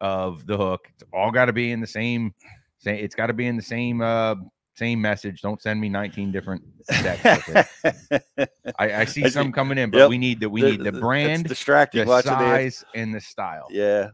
of 0.00 0.46
the 0.46 0.56
hook. 0.56 0.88
It's 0.94 1.04
all 1.12 1.30
got 1.30 1.46
to 1.46 1.52
be 1.52 1.70
in 1.72 1.80
the 1.80 1.86
same. 1.86 2.34
Say 2.78 3.00
it's 3.00 3.14
got 3.14 3.28
to 3.28 3.32
be 3.32 3.46
in 3.46 3.56
the 3.56 3.62
same 3.62 4.00
uh 4.02 4.34
same 4.76 5.00
message. 5.00 5.40
Don't 5.40 5.62
send 5.62 5.80
me 5.80 5.88
19 5.88 6.32
different 6.32 6.62
texts. 6.88 7.48
with 7.48 8.26
it. 8.36 8.50
I, 8.78 8.92
I 8.92 9.04
see 9.04 9.28
some 9.30 9.52
coming 9.52 9.78
in, 9.78 9.90
but 9.90 9.98
Yep. 9.98 10.08
we 10.10 10.18
need 10.18 10.40
the 10.40 10.50
we 10.50 10.60
The- 10.62 10.70
need 10.72 10.80
the 10.80 10.90
the- 10.90 11.00
brand, 11.00 11.44
distracting 11.44 12.04
the 12.04 12.08
watching 12.10 12.32
the 12.32 12.38
size, 12.38 12.84
and 12.94 13.14
the 13.14 13.20
style. 13.20 13.68
Yeah. 13.70 14.08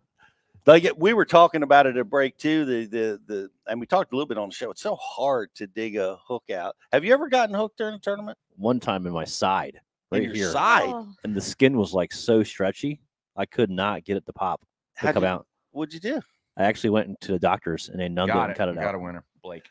Like 0.71 0.85
it- 0.85 0.97
we 0.99 1.13
were 1.15 1.25
talking 1.25 1.65
about 1.65 1.87
it 1.87 1.97
at 1.97 2.09
break 2.09 2.37
too. 2.39 2.65
The 2.65 2.87
the 2.87 3.21
the 3.27 3.51
and 3.67 3.81
we 3.81 3.87
talked 3.87 4.13
a 4.13 4.17
little 4.17 4.29
bit 4.29 4.39
on 4.39 4.49
the 4.51 4.55
show. 4.55 4.71
It's 4.71 4.81
so 4.83 4.95
hard 4.97 5.53
to 5.57 5.67
dig 5.67 5.97
a 5.97 6.17
hook 6.25 6.45
out. 6.51 6.77
Have 6.93 7.05
you 7.05 7.13
ever 7.13 7.29
gotten 7.29 7.55
hooked 7.55 7.77
during 7.79 7.95
a 7.95 7.99
tournament? 7.99 8.39
One 8.57 8.79
time 8.79 9.05
in 9.07 9.13
my 9.13 9.25
side, 9.25 9.81
In 10.13 10.19
right 10.19 10.23
your 10.23 10.35
here, 10.35 10.51
side? 10.53 10.89
Oh, 10.89 11.09
and 11.25 11.35
the 11.35 11.41
skin 11.41 11.77
was 11.77 11.93
like 11.93 12.13
so 12.13 12.45
stretchy, 12.45 13.01
I 13.37 13.47
could 13.47 13.69
not 13.69 14.05
get 14.05 14.17
it 14.17 14.25
to 14.27 14.33
pop 14.33 14.61
to 14.61 14.67
How'd 15.07 15.15
come 15.15 15.23
you- 15.25 15.29
out. 15.29 15.47
What'd 15.73 15.93
you 15.93 15.99
do? 16.01 16.21
I 16.57 16.65
actually 16.65 16.91
went 16.91 17.09
into 17.09 17.33
the 17.33 17.39
doctors 17.41 17.89
and 17.89 17.99
they 17.99 18.09
numbed 18.09 18.31
it 18.31 18.35
Got 18.35 18.51
and 18.51 18.57
cut 18.59 18.69
it 18.69 18.73
We 18.77 18.83
got 18.83 18.89
out. 18.91 18.95
a 18.95 18.99
winner, 19.01 19.25
Blake. 19.43 19.67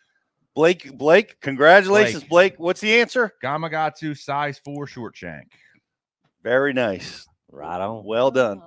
Blake, 0.54 0.98
Blake, 0.98 1.40
congratulations, 1.40 2.26
Blake. 2.26 2.56
What's 2.58 2.82
the 2.82 3.00
answer? 3.00 3.34
Gamakatsu 3.42 4.18
size 4.18 4.60
four 4.66 4.86
short 4.86 5.16
shank. 5.16 5.48
Very 6.44 6.74
nice. 6.74 7.26
Right 7.50 7.80
on. 7.80 8.04
Well 8.04 8.32
done. 8.32 8.62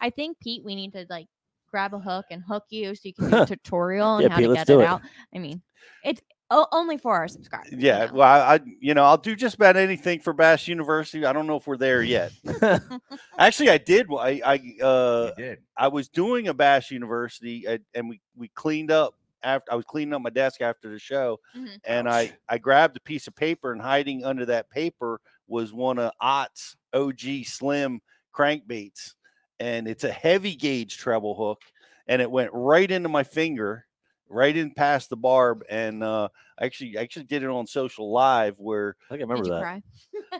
I 0.00 0.10
think 0.10 0.38
Pete, 0.40 0.64
we 0.64 0.74
need 0.74 0.92
to 0.94 1.06
like 1.08 1.26
grab 1.70 1.94
a 1.94 1.98
hook 1.98 2.26
and 2.30 2.42
hook 2.42 2.64
you 2.70 2.94
so 2.94 3.00
you 3.04 3.14
can 3.14 3.30
do 3.30 3.36
a 3.42 3.46
tutorial 3.46 4.06
on 4.08 4.22
Yeah, 4.22 4.28
how 4.30 4.36
Pete, 4.38 4.48
to 4.48 4.54
get 4.54 4.70
it, 4.70 4.80
it. 4.80 4.86
out. 4.86 5.02
I 5.34 5.38
mean, 5.38 5.62
it's 6.04 6.20
o- 6.50 6.66
only 6.72 6.96
for 6.98 7.14
our 7.14 7.28
subscribers. 7.28 7.72
you 7.72 7.78
Yeah, 7.78 8.06
know. 8.06 8.12
well, 8.14 8.28
I, 8.28 8.54
I, 8.56 8.60
you 8.80 8.94
know, 8.94 9.04
I'll 9.04 9.16
do 9.18 9.34
just 9.36 9.54
about 9.56 9.76
anything 9.76 10.20
for 10.20 10.32
Bass 10.32 10.66
University. 10.68 11.24
I 11.24 11.32
don't 11.32 11.46
know 11.46 11.56
if 11.56 11.66
we're 11.66 11.76
there 11.76 12.02
yet. 12.02 12.32
Actually, 13.38 13.70
I 13.70 13.78
did. 13.78 14.06
I, 14.12 14.40
I, 14.44 14.82
uh, 14.84 15.30
did. 15.34 15.58
I 15.76 15.88
was 15.88 16.08
doing 16.08 16.48
a 16.48 16.54
Bass 16.54 16.90
University, 16.90 17.64
and, 17.66 17.80
and 17.94 18.08
we 18.08 18.20
we 18.36 18.48
cleaned 18.48 18.90
up 18.90 19.14
after 19.42 19.72
I 19.72 19.76
was 19.76 19.84
cleaning 19.84 20.14
up 20.14 20.22
my 20.22 20.30
desk 20.30 20.60
after 20.60 20.90
the 20.90 20.98
show, 20.98 21.38
Mhm. 21.56 21.78
and 21.84 22.08
I 22.08 22.36
I 22.48 22.58
grabbed 22.58 22.96
a 22.96 23.00
piece 23.00 23.28
of 23.28 23.36
paper, 23.36 23.72
and 23.72 23.80
hiding 23.80 24.24
under 24.24 24.44
that 24.46 24.68
paper 24.70 25.20
was 25.46 25.72
one 25.72 25.98
of 25.98 26.10
Ott's 26.20 26.76
OG 26.92 27.44
Slim 27.44 28.00
crankbaits, 28.34 29.14
and 29.60 29.88
it's 29.88 30.04
a 30.04 30.10
heavy 30.12 30.54
gauge 30.54 30.96
treble 30.96 31.34
hook, 31.34 31.62
and 32.06 32.22
it 32.22 32.30
went 32.30 32.50
right 32.52 32.90
into 32.90 33.08
my 33.08 33.24
finger, 33.24 33.86
right 34.28 34.56
in 34.56 34.72
past 34.72 35.10
the 35.10 35.16
barb, 35.16 35.62
and 35.68 36.02
uh, 36.02 36.28
I 36.58 36.64
actually 36.66 36.98
I 36.98 37.02
actually 37.02 37.24
did 37.26 37.42
it 37.42 37.48
on 37.48 37.66
social 37.66 38.10
live 38.12 38.58
where 38.58 38.96
I 39.10 39.14
think 39.16 39.22
I 39.22 39.26
Did 39.26 39.28
remember 39.28 39.44
you 39.44 39.50
that. 39.52 39.62
cry? 39.62 39.82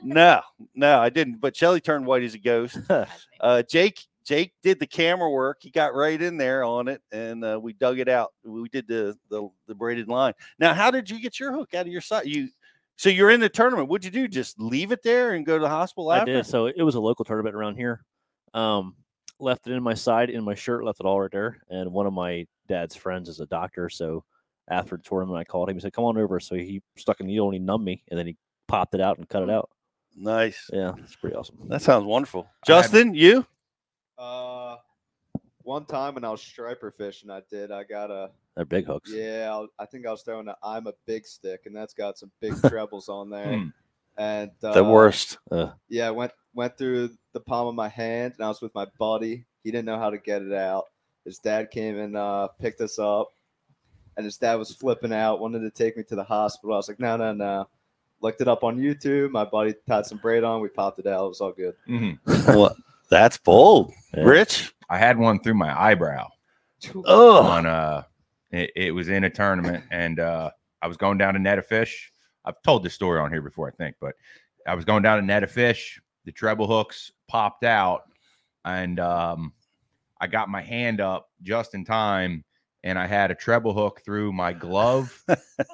no, 0.02 0.40
no, 0.74 0.98
I 1.00 1.08
didn't. 1.10 1.40
But 1.40 1.56
Shelly 1.56 1.80
turned 1.80 2.06
white 2.06 2.22
as 2.22 2.34
a 2.34 2.38
ghost. 2.38 2.78
Uh, 3.40 3.62
Jake, 3.62 4.00
Jake 4.24 4.52
did 4.64 4.80
the 4.80 4.86
camera 4.86 5.30
work. 5.30 5.58
He 5.60 5.70
got 5.70 5.94
right 5.94 6.20
in 6.20 6.36
there 6.36 6.64
on 6.64 6.88
it, 6.88 7.00
and 7.12 7.44
uh, 7.44 7.60
we 7.62 7.72
dug 7.72 8.00
it 8.00 8.08
out. 8.08 8.32
We 8.44 8.68
did 8.68 8.88
the, 8.88 9.16
the 9.30 9.48
the 9.68 9.76
braided 9.76 10.08
line. 10.08 10.32
Now, 10.58 10.74
how 10.74 10.90
did 10.90 11.08
you 11.08 11.20
get 11.20 11.38
your 11.38 11.52
hook 11.52 11.72
out 11.72 11.86
of 11.86 11.92
your 11.92 12.00
side? 12.00 12.26
You 12.26 12.48
so 12.96 13.10
you're 13.10 13.30
in 13.30 13.38
the 13.38 13.48
tournament. 13.48 13.88
What'd 13.88 14.04
you 14.04 14.10
do? 14.10 14.26
Just 14.26 14.58
leave 14.60 14.90
it 14.90 15.04
there 15.04 15.34
and 15.34 15.46
go 15.46 15.56
to 15.56 15.62
the 15.62 15.68
hospital 15.68 16.10
I 16.10 16.18
after? 16.18 16.32
did. 16.32 16.46
So 16.46 16.66
it 16.66 16.82
was 16.82 16.96
a 16.96 17.00
local 17.00 17.24
tournament 17.24 17.54
around 17.54 17.76
here. 17.76 18.02
Um, 18.54 18.96
left 19.40 19.66
it 19.66 19.72
in 19.72 19.82
my 19.82 19.94
side, 19.94 20.30
in 20.30 20.44
my 20.44 20.54
shirt, 20.54 20.84
left 20.84 21.00
it 21.00 21.06
all 21.06 21.20
right 21.20 21.30
there. 21.30 21.58
And 21.70 21.92
one 21.92 22.06
of 22.06 22.12
my 22.12 22.46
dad's 22.68 22.94
friends 22.96 23.28
is 23.28 23.40
a 23.40 23.46
doctor. 23.46 23.88
So 23.88 24.24
after 24.68 24.96
the 24.96 25.02
tournament, 25.02 25.38
I 25.38 25.44
called 25.44 25.68
him. 25.70 25.76
He 25.76 25.80
said, 25.80 25.92
"Come 25.92 26.04
on 26.04 26.18
over." 26.18 26.38
So 26.40 26.54
he 26.54 26.82
stuck 26.96 27.20
a 27.20 27.24
needle 27.24 27.46
and 27.46 27.54
he 27.54 27.58
numbed 27.60 27.84
me, 27.84 28.02
and 28.08 28.18
then 28.18 28.26
he 28.26 28.36
popped 28.66 28.94
it 28.94 29.00
out 29.00 29.18
and 29.18 29.28
cut 29.28 29.42
it 29.42 29.50
out. 29.50 29.70
Nice. 30.16 30.68
Yeah, 30.72 30.92
it's 30.98 31.16
pretty 31.16 31.36
awesome. 31.36 31.56
That 31.68 31.80
sounds 31.82 32.04
wonderful. 32.04 32.48
Justin, 32.66 33.14
you? 33.14 33.46
Uh, 34.18 34.76
one 35.62 35.84
time 35.84 36.14
when 36.14 36.24
I 36.24 36.30
was 36.30 36.40
striper 36.42 36.90
fishing, 36.90 37.30
I 37.30 37.42
did. 37.50 37.70
I 37.70 37.84
got 37.84 38.10
a 38.10 38.30
They're 38.56 38.64
big 38.64 38.86
hooks. 38.86 39.10
yeah. 39.12 39.54
I, 39.54 39.82
I 39.82 39.86
think 39.86 40.06
I 40.06 40.10
was 40.10 40.22
throwing 40.22 40.48
a 40.48 40.56
I'm 40.62 40.86
a 40.86 40.92
big 41.06 41.26
stick, 41.26 41.62
and 41.66 41.76
that's 41.76 41.94
got 41.94 42.18
some 42.18 42.30
big 42.40 42.54
trebles 42.68 43.08
on 43.08 43.30
there. 43.30 43.58
Hmm. 43.58 43.68
And 44.16 44.50
uh, 44.64 44.72
The 44.72 44.82
worst. 44.84 45.38
Uh, 45.50 45.70
Yeah, 45.88 46.10
went 46.10 46.32
went 46.58 46.76
through 46.76 47.08
the 47.34 47.40
palm 47.40 47.68
of 47.68 47.76
my 47.76 47.88
hand, 47.88 48.34
and 48.36 48.44
I 48.44 48.48
was 48.48 48.60
with 48.60 48.74
my 48.74 48.84
buddy. 48.98 49.44
He 49.62 49.70
didn't 49.70 49.86
know 49.86 49.96
how 49.96 50.10
to 50.10 50.18
get 50.18 50.42
it 50.42 50.52
out. 50.52 50.86
His 51.24 51.38
dad 51.38 51.70
came 51.70 51.96
and 51.96 52.16
uh, 52.16 52.48
picked 52.60 52.80
us 52.80 52.98
up, 52.98 53.32
and 54.16 54.24
his 54.24 54.36
dad 54.38 54.56
was 54.56 54.74
flipping 54.74 55.12
out, 55.12 55.38
wanted 55.38 55.60
to 55.60 55.70
take 55.70 55.96
me 55.96 56.02
to 56.02 56.16
the 56.16 56.24
hospital. 56.24 56.74
I 56.74 56.78
was 56.78 56.88
like, 56.88 56.98
no, 56.98 57.16
no, 57.16 57.32
no. 57.32 57.68
Looked 58.20 58.40
it 58.40 58.48
up 58.48 58.64
on 58.64 58.76
YouTube. 58.76 59.30
My 59.30 59.44
buddy 59.44 59.72
tied 59.86 60.04
some 60.06 60.18
braid 60.18 60.42
on. 60.42 60.60
We 60.60 60.68
popped 60.68 60.98
it 60.98 61.06
out. 61.06 61.26
It 61.26 61.28
was 61.28 61.40
all 61.40 61.52
good. 61.52 61.76
Mhm. 61.88 62.18
well, 62.48 62.74
that's 63.08 63.38
bold. 63.38 63.92
Yeah. 64.12 64.24
Rich? 64.24 64.74
I 64.90 64.98
had 64.98 65.16
one 65.16 65.38
through 65.40 65.54
my 65.54 65.80
eyebrow. 65.80 66.26
Oh, 67.04 67.44
on 67.44 67.66
uh 67.66 68.02
it, 68.50 68.72
it 68.74 68.90
was 68.90 69.08
in 69.08 69.22
a 69.22 69.30
tournament 69.30 69.84
and 69.92 70.18
uh 70.18 70.50
I 70.82 70.88
was 70.88 70.96
going 70.96 71.18
down 71.18 71.34
to 71.34 71.38
net 71.40 71.58
a 71.58 71.62
fish. 71.62 72.10
I've 72.44 72.60
told 72.62 72.82
this 72.82 72.94
story 72.94 73.20
on 73.20 73.30
here 73.30 73.42
before, 73.42 73.68
I 73.68 73.70
think, 73.70 73.94
but 74.00 74.16
I 74.66 74.74
was 74.74 74.84
going 74.84 75.04
down 75.04 75.20
to 75.20 75.24
net 75.24 75.44
a 75.44 75.46
fish. 75.46 76.00
The 76.24 76.32
treble 76.32 76.66
hooks 76.66 77.10
popped 77.28 77.64
out, 77.64 78.02
and 78.64 78.98
um 79.00 79.52
I 80.20 80.26
got 80.26 80.48
my 80.48 80.60
hand 80.62 81.00
up 81.00 81.28
just 81.42 81.74
in 81.74 81.84
time, 81.84 82.44
and 82.82 82.98
I 82.98 83.06
had 83.06 83.30
a 83.30 83.34
treble 83.34 83.72
hook 83.72 84.02
through 84.04 84.32
my 84.32 84.52
glove 84.52 85.24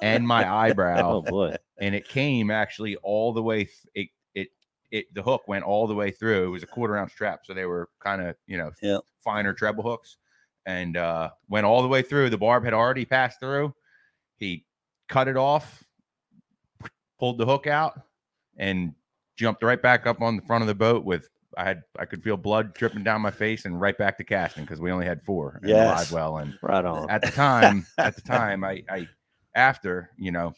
and 0.01 0.25
my 0.27 0.47
eyebrow 0.65 1.15
oh 1.15 1.21
boy. 1.21 1.55
and 1.79 1.95
it 1.95 2.07
came 2.07 2.51
actually 2.51 2.95
all 2.97 3.33
the 3.33 3.41
way. 3.43 3.65
Th- 3.65 3.77
it 3.95 4.09
it 4.35 4.47
it 4.91 5.13
the 5.13 5.23
hook 5.23 5.47
went 5.47 5.65
all 5.65 5.87
the 5.87 5.95
way 5.95 6.11
through. 6.11 6.45
It 6.47 6.51
was 6.51 6.63
a 6.63 6.67
quarter 6.67 6.95
ounce 6.97 7.13
trap, 7.13 7.41
so 7.43 7.53
they 7.53 7.65
were 7.65 7.89
kind 7.99 8.21
of 8.21 8.35
you 8.47 8.57
know 8.57 8.71
Yeah. 8.81 8.99
finer 9.23 9.53
treble 9.53 9.83
hooks, 9.83 10.17
and 10.65 10.95
uh, 10.95 11.31
went 11.49 11.65
all 11.65 11.81
the 11.81 11.87
way 11.87 12.01
through. 12.01 12.29
The 12.29 12.37
barb 12.37 12.63
had 12.63 12.73
already 12.73 13.05
passed 13.05 13.39
through. 13.39 13.73
He 14.37 14.65
cut 15.09 15.27
it 15.27 15.37
off, 15.37 15.83
pulled 17.19 17.37
the 17.37 17.45
hook 17.45 17.67
out, 17.67 17.99
and 18.57 18.93
jumped 19.35 19.63
right 19.63 19.81
back 19.81 20.07
up 20.07 20.21
on 20.21 20.35
the 20.35 20.41
front 20.43 20.61
of 20.61 20.67
the 20.67 20.75
boat 20.75 21.03
with. 21.05 21.29
I 21.57 21.63
had 21.63 21.83
I 21.97 22.03
could 22.03 22.21
feel 22.21 22.35
blood 22.35 22.73
dripping 22.73 23.03
down 23.05 23.21
my 23.21 23.31
face 23.31 23.63
and 23.63 23.79
right 23.79 23.97
back 23.97 24.17
to 24.17 24.25
casting 24.25 24.65
because 24.65 24.81
we 24.81 24.91
only 24.91 25.05
had 25.05 25.23
four 25.23 25.61
in 25.63 25.69
the 25.69 25.75
Yes. 25.75 25.87
live 25.87 26.11
well 26.11 26.37
and 26.39 26.53
Right 26.61 26.83
on. 26.83 27.09
at 27.09 27.23
the 27.23 27.31
time 27.31 27.85
at 27.97 28.13
the 28.13 28.21
time 28.21 28.65
I 28.65 28.83
I 28.89 29.07
after 29.55 30.09
you 30.17 30.33
know 30.33 30.53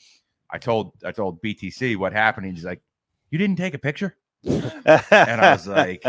I 0.50 0.58
told 0.58 0.94
I 1.06 1.12
told 1.12 1.40
BTC 1.44 1.98
what 1.98 2.14
happened. 2.14 2.48
He's 2.48 2.66
like, 2.66 2.82
"You 3.30 3.38
didn't 3.38 3.58
take 3.58 3.76
a 3.76 3.78
picture," 3.78 4.18
and 4.44 5.40
I 5.40 5.52
was 5.52 5.68
like, 5.68 6.04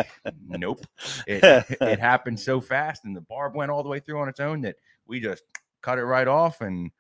"Nope." 0.47 0.87
It 1.27 1.67
it 1.83 1.99
happened 2.01 2.41
so 2.41 2.59
fast, 2.61 3.05
and 3.05 3.15
the 3.15 3.21
barb 3.21 3.55
went 3.55 3.71
all 3.71 3.83
the 3.83 3.91
way 3.91 4.01
through 4.01 4.21
on 4.21 4.29
its 4.31 4.41
own 4.41 4.63
that 4.63 4.77
we 5.07 5.21
just 5.21 5.43
cut 5.83 5.99
it 5.99 6.05
right 6.05 6.29
off, 6.29 6.63
and 6.63 6.91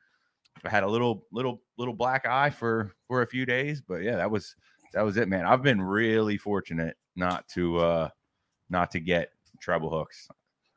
I 0.65 0.69
had 0.69 0.83
a 0.83 0.89
little 0.89 1.25
little 1.33 1.63
little 1.79 1.95
black 1.95 2.27
eye 2.27 2.51
for 2.51 2.93
for 3.07 3.23
a 3.23 3.27
few 3.27 3.47
days. 3.47 3.81
But 3.81 4.03
yeah, 4.03 4.17
that 4.17 4.31
was 4.31 4.55
that 4.93 5.03
was 5.03 5.17
it, 5.17 5.29
man. 5.29 5.45
I've 5.45 5.63
been 5.63 5.81
really 5.81 6.37
fortunate 6.37 6.97
not 7.17 7.49
to 7.49 7.79
uh 7.79 8.09
not 8.71 8.91
to 8.93 9.01
get 9.01 9.31
treble 9.61 9.91
hooks. 9.91 10.29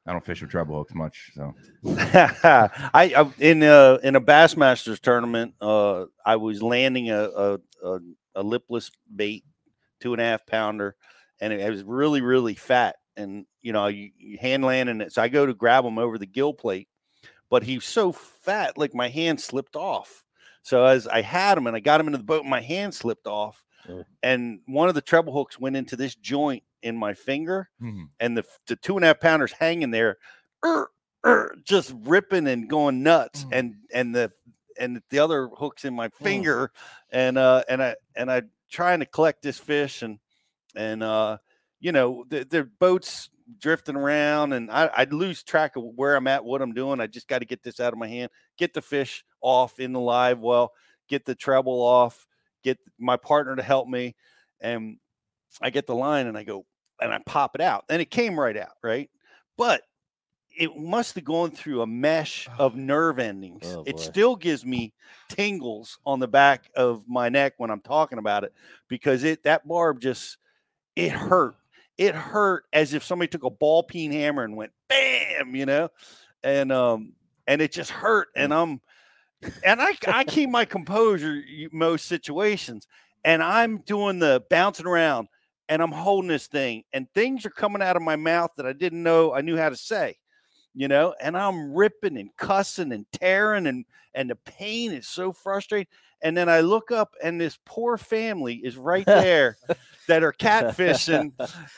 I 0.06 0.14
don't 0.14 0.26
fish 0.26 0.42
with 0.42 0.50
treble 0.50 0.78
hooks 0.78 0.96
much, 0.96 1.32
so 1.36 1.54
I, 1.86 2.70
I 2.94 3.32
in 3.38 3.62
a 3.62 4.00
in 4.02 4.16
a 4.16 4.22
Bassmasters 4.22 5.00
tournament, 5.00 5.54
uh, 5.62 6.06
I 6.26 6.38
was 6.38 6.64
landing 6.64 7.12
a, 7.12 7.24
a, 7.24 7.60
a 7.84 8.00
a 8.36 8.44
lipless 8.44 8.90
bait, 9.16 9.46
two 10.00 10.14
and 10.14 10.22
a 10.22 10.26
half 10.26 10.46
pounder, 10.48 10.96
and 11.40 11.54
it, 11.54 11.60
it 11.60 11.70
was 11.70 11.84
really 11.84 12.22
really 12.22 12.56
fat. 12.56 12.96
And 13.16 13.46
you 13.62 13.74
know, 13.74 13.88
you, 13.88 14.10
you 14.18 14.38
hand 14.40 14.64
landing 14.64 15.02
it. 15.02 15.14
So 15.14 15.22
I 15.22 15.28
go 15.28 15.46
to 15.46 15.54
grab 15.54 15.86
him 15.86 16.00
over 16.00 16.18
the 16.18 16.26
gill 16.26 16.54
plate, 16.54 16.88
but 17.52 17.62
he's 17.62 17.86
so 17.86 18.12
fat, 18.12 18.78
like 18.80 18.96
my 18.96 19.10
hand 19.10 19.40
slipped 19.40 19.76
off. 19.76 20.24
So 20.64 20.86
as 20.86 21.08
I 21.08 21.22
had 21.22 21.58
him 21.58 21.68
and 21.68 21.76
I 21.76 21.80
got 21.80 22.00
him 22.00 22.08
into 22.08 22.18
the 22.18 22.24
boat, 22.24 22.46
my 22.46 22.62
hand 22.62 22.94
slipped 22.94 23.28
off, 23.28 23.64
Mm. 23.88 24.06
and 24.24 24.60
one 24.68 24.90
of 24.90 24.96
the 24.96 25.02
treble 25.02 25.34
hooks 25.34 25.60
went 25.60 25.76
into 25.76 25.96
this 25.96 26.16
joint 26.16 26.64
in 26.84 26.98
my 26.98 27.14
finger, 27.14 27.70
Mhm. 27.82 28.10
and 28.20 28.38
the 28.38 28.44
the 28.68 28.76
two 28.76 28.96
and 28.96 29.04
a 29.04 29.08
half 29.08 29.20
pounders 29.20 29.52
hanging 29.52 29.92
there, 29.92 30.18
er, 30.66 30.90
er, 31.26 31.56
just 31.64 31.94
ripping 32.02 32.48
and 32.48 32.70
going 32.70 33.04
nuts, 33.04 33.46
and 33.52 33.76
and 33.94 34.16
the 34.16 34.32
and 34.80 35.02
the 35.10 35.20
other 35.20 35.48
hooks 35.50 35.86
in 35.86 35.94
my 35.94 36.10
finger, 36.10 36.72
and 37.12 37.38
uh 37.38 37.64
and 37.70 37.84
I 37.84 37.96
and 38.16 38.32
I 38.32 38.44
trying 38.70 39.00
to 39.00 39.06
collect 39.06 39.42
this 39.42 39.60
fish 39.60 40.02
and 40.02 40.20
and 40.76 41.04
uh 41.04 41.38
you 41.80 41.92
know 41.92 42.24
the 42.30 42.46
the 42.46 42.64
boats 42.64 43.30
drifting 43.60 43.98
around 43.98 44.54
and 44.54 44.72
I, 44.72 44.90
I'd 44.96 45.12
lose 45.14 45.44
track 45.44 45.76
of 45.76 45.84
where 45.84 46.16
I'm 46.16 46.28
at, 46.28 46.46
what 46.46 46.62
I'm 46.62 46.74
doing. 46.74 47.02
I 47.02 47.08
just 47.08 47.28
got 47.28 47.40
to 47.40 47.46
get 47.46 47.64
this 47.64 47.82
out 47.82 47.92
of 47.92 48.00
my 48.00 48.08
hand, 48.08 48.32
get 48.58 48.74
the 48.74 48.82
fish 48.82 49.26
off 49.42 49.78
in 49.80 49.92
the 49.92 50.00
live 50.00 50.40
well, 50.40 50.72
get 51.10 51.26
the 51.26 51.36
treble 51.36 51.82
off, 51.82 52.26
get 52.64 52.78
my 53.00 53.18
partner 53.18 53.56
to 53.56 53.64
help 53.64 53.88
me, 53.88 54.16
and 54.60 54.98
I 55.62 55.70
get 55.70 55.88
the 55.88 55.96
line 55.96 56.28
and 56.28 56.38
I 56.38 56.44
go 56.44 56.66
and 57.00 57.12
I 57.12 57.20
pop 57.26 57.56
it 57.56 57.62
out, 57.62 57.86
and 57.90 58.02
it 58.02 58.12
came 58.12 58.40
right 58.40 58.58
out, 58.58 58.76
right? 58.84 59.10
But 59.58 59.84
it 60.58 60.76
must 60.78 61.16
have 61.16 61.24
gone 61.24 61.52
through 61.52 61.82
a 61.82 61.88
mesh 61.88 62.48
of 62.58 62.76
nerve 62.76 63.20
endings. 63.20 63.64
Oh, 63.66 63.84
it 63.86 64.00
still 64.00 64.36
gives 64.36 64.66
me 64.66 64.94
tingles 65.30 65.98
on 66.06 66.20
the 66.20 66.28
back 66.28 66.70
of 66.76 67.04
my 67.08 67.30
neck 67.30 67.54
when 67.58 67.72
I'm 67.72 67.82
talking 67.82 68.20
about 68.20 68.44
it 68.44 68.54
because 68.88 69.24
it 69.24 69.44
that 69.44 69.68
barb 69.68 70.02
just 70.02 70.38
it 70.96 71.12
hurt. 71.12 71.56
It 71.98 72.16
hurt 72.16 72.66
as 72.74 72.94
if 72.94 73.04
somebody 73.04 73.28
took 73.28 73.44
a 73.44 73.50
ball 73.50 73.84
peen 73.84 74.12
hammer 74.12 74.44
and 74.44 74.56
went 74.56 74.72
bam, 74.88 75.56
you 75.56 75.66
know, 75.66 75.90
and 76.44 76.72
um 76.72 77.14
and 77.48 77.62
it 77.62 77.72
just 77.72 77.92
hurt. 77.92 78.30
And 78.36 78.54
I'm 78.54 78.82
and 79.64 79.82
I 79.82 79.96
I 80.08 80.24
keep 80.24 80.50
my 80.50 80.66
composure 80.66 81.42
most 81.72 82.06
situations, 82.06 82.88
and 83.24 83.42
I'm 83.42 83.80
doing 83.80 84.20
the 84.20 84.44
bouncing 84.50 84.88
around, 84.88 85.28
and 85.70 85.82
I'm 85.82 85.92
holding 85.92 86.30
this 86.30 86.48
thing, 86.48 86.84
and 86.94 87.08
things 87.14 87.46
are 87.46 87.52
coming 87.52 87.82
out 87.82 87.96
of 87.96 88.02
my 88.02 88.16
mouth 88.16 88.52
that 88.58 88.66
I 88.66 88.74
didn't 88.74 89.04
know 89.04 89.34
I 89.34 89.42
knew 89.42 89.58
how 89.58 89.70
to 89.70 89.76
say, 89.76 90.18
you 90.74 90.88
know, 90.88 91.14
and 91.20 91.38
I'm 91.38 91.74
ripping 91.74 92.18
and 92.18 92.30
cussing 92.38 92.92
and 92.92 93.06
tearing, 93.12 93.68
and 93.68 93.86
and 94.14 94.30
the 94.30 94.36
pain 94.36 94.92
is 94.92 95.08
so 95.08 95.34
frustrating. 95.34 95.88
And 96.24 96.38
then 96.38 96.50
I 96.50 96.60
look 96.62 96.92
up, 96.92 97.16
and 97.24 97.42
this 97.42 97.58
poor 97.66 97.98
family 97.98 98.56
is 98.56 98.78
right 98.78 99.06
there 99.08 99.58
that 100.08 100.24
are 100.24 100.34
catfishing, 100.34 101.32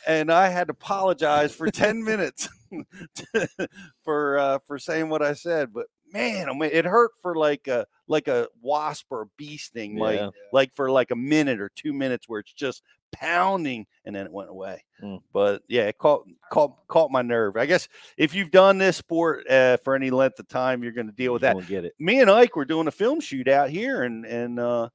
and 0.05 0.31
I 0.31 0.49
had 0.49 0.67
to 0.67 0.73
apologize 0.73 1.53
for 1.55 1.71
ten 1.71 2.03
minutes 2.03 2.49
for 4.03 4.37
uh, 4.37 4.59
for 4.67 4.77
saying 4.79 5.09
what 5.09 5.21
I 5.21 5.33
said. 5.33 5.71
But 5.73 5.87
man, 6.13 6.49
I 6.49 6.53
mean, 6.53 6.69
it 6.71 6.85
hurt 6.85 7.11
for 7.21 7.35
like 7.35 7.67
a 7.67 7.85
like 8.07 8.27
a 8.27 8.47
wasp 8.61 9.07
or 9.09 9.23
a 9.23 9.27
bee 9.37 9.57
sting, 9.57 9.97
like 9.97 10.19
Yeah. 10.19 10.29
like 10.51 10.73
for 10.73 10.91
like 10.91 11.11
a 11.11 11.15
minute 11.15 11.59
or 11.59 11.71
two 11.75 11.91
minutes, 11.93 12.29
where 12.29 12.39
it's 12.39 12.53
just 12.53 12.83
pounding, 13.11 13.85
and 14.05 14.15
then 14.15 14.25
it 14.25 14.31
went 14.31 14.49
away. 14.49 14.83
Mm. 15.01 15.21
But 15.33 15.63
yeah, 15.67 15.83
it 15.83 15.97
caught 15.97 16.25
caught 16.51 16.87
caught 16.87 17.11
my 17.11 17.21
nerve. 17.21 17.57
I 17.57 17.65
guess 17.65 17.87
if 18.17 18.33
you've 18.35 18.51
done 18.51 18.77
this 18.77 18.97
sport 18.97 19.49
uh, 19.49 19.77
for 19.77 19.95
any 19.95 20.11
length 20.11 20.39
of 20.39 20.47
time, 20.47 20.83
you're 20.83 20.91
going 20.91 21.07
to 21.07 21.13
deal 21.13 21.33
with 21.33 21.41
that. 21.41 21.55
Won't 21.55 21.67
get 21.67 21.85
it. 21.85 21.93
Me 21.99 22.21
and 22.21 22.29
Ike 22.29 22.55
were 22.55 22.65
doing 22.65 22.87
a 22.87 22.91
film 22.91 23.19
shoot 23.19 23.47
out 23.47 23.69
here 23.69 24.03
and 24.03 24.25
and 24.25 24.59
uh, 24.59 24.89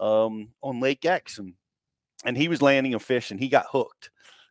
um, 0.00 0.50
on 0.62 0.80
Lake 0.80 1.04
X, 1.04 1.38
and 1.38 1.54
and 2.24 2.36
he 2.36 2.48
was 2.48 2.62
landing 2.62 2.94
a 2.94 2.98
fish, 2.98 3.30
and 3.30 3.38
he 3.38 3.48
got 3.48 3.66
hooked, 3.70 4.10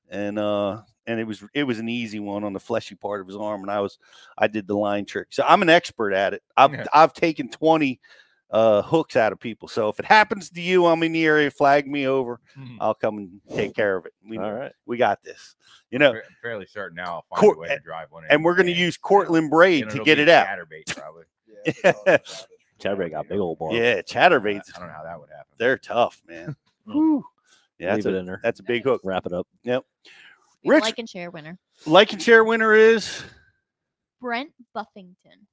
and 0.09 0.37
uh, 0.39 0.81
and 1.07 1.19
it 1.19 1.25
was 1.25 1.43
it 1.53 1.63
was 1.63 1.79
an 1.79 1.89
easy 1.89 2.19
one 2.19 2.43
on 2.43 2.53
the 2.53 2.59
fleshy 2.59 2.95
part 2.95 3.21
of 3.21 3.27
his 3.27 3.35
arm, 3.35 3.61
and 3.61 3.71
I 3.71 3.79
was 3.81 3.97
I 4.37 4.47
did 4.47 4.67
the 4.67 4.75
line 4.75 5.05
trick, 5.05 5.27
so 5.31 5.43
I'm 5.47 5.61
an 5.61 5.69
expert 5.69 6.13
at 6.13 6.33
it. 6.33 6.43
I've 6.57 6.73
Yeah. 6.73 6.85
I've 6.93 7.13
taken 7.13 7.49
twenty 7.49 7.99
uh 8.51 8.81
hooks 8.83 9.15
out 9.15 9.31
of 9.33 9.39
people. 9.39 9.67
So 9.67 9.89
if 9.89 9.99
it 9.99 10.05
happens 10.05 10.49
to 10.51 10.61
you, 10.61 10.85
I'm 10.85 11.01
in 11.03 11.11
the 11.13 11.25
area, 11.25 11.49
flag 11.49 11.87
me 11.87 12.07
over. 12.07 12.39
Mhm. 12.57 12.77
I'll 12.79 12.93
come 12.93 13.17
and 13.17 13.41
take 13.53 13.75
care 13.75 13.97
of 13.97 14.05
it. 14.05 14.13
We, 14.27 14.37
All 14.37 14.53
right. 14.53 14.71
we 14.85 14.97
got 14.97 15.23
this. 15.23 15.55
You 15.89 15.97
know, 15.99 16.13
Fa- 16.13 16.21
fairly 16.43 16.65
certain 16.67 16.95
now 16.95 17.05
I'll 17.05 17.25
find 17.29 17.39
Court- 17.41 17.57
a 17.57 17.59
way 17.61 17.67
to 17.69 17.79
drive 17.79 18.11
one. 18.11 18.23
and 18.29 18.43
we're 18.45 18.53
going 18.55 18.67
to 18.67 18.71
use 18.71 18.97
Cortland 18.97 19.49
braid 19.49 19.89
to 19.89 20.03
get 20.03 20.19
it 20.19 20.29
out. 20.29 20.45
Chatterbait 20.47 20.95
probably. 20.95 21.23
Chatterbait 22.79 23.11
got 23.11 23.27
big 23.27 23.39
old 23.39 23.57
bar. 23.57 23.71
Yeah, 23.73 24.01
chatterbaits. 24.01 24.69
I 24.75 24.79
don't 24.79 24.87
know 24.89 24.93
how 24.95 25.03
that 25.03 25.19
would 25.19 25.29
happen. 25.29 25.53
They're 25.57 25.77
tough, 25.77 26.21
man. 26.27 26.55
Whew. 27.77 27.85
Yeah, 27.87 27.95
Leave 27.95 28.03
that's 28.03 28.13
it 28.13 28.15
a, 28.15 28.19
in 28.19 28.25
there. 28.25 28.39
that's 28.43 28.59
a 28.59 28.63
big 28.63 28.83
hook. 28.83 29.01
Wrap 29.03 29.25
it 29.25 29.33
up. 29.33 29.47
Yep. 29.63 29.83
Your 30.63 30.75
Rich, 30.75 30.83
like 30.83 30.99
and 30.99 31.09
share 31.09 31.29
winner. 31.31 31.57
like 31.85 32.11
and 32.13 32.21
share 32.21 32.43
winner 32.43 32.73
is 32.73 33.23
Brent 34.21 34.51
Buffington. 34.73 35.47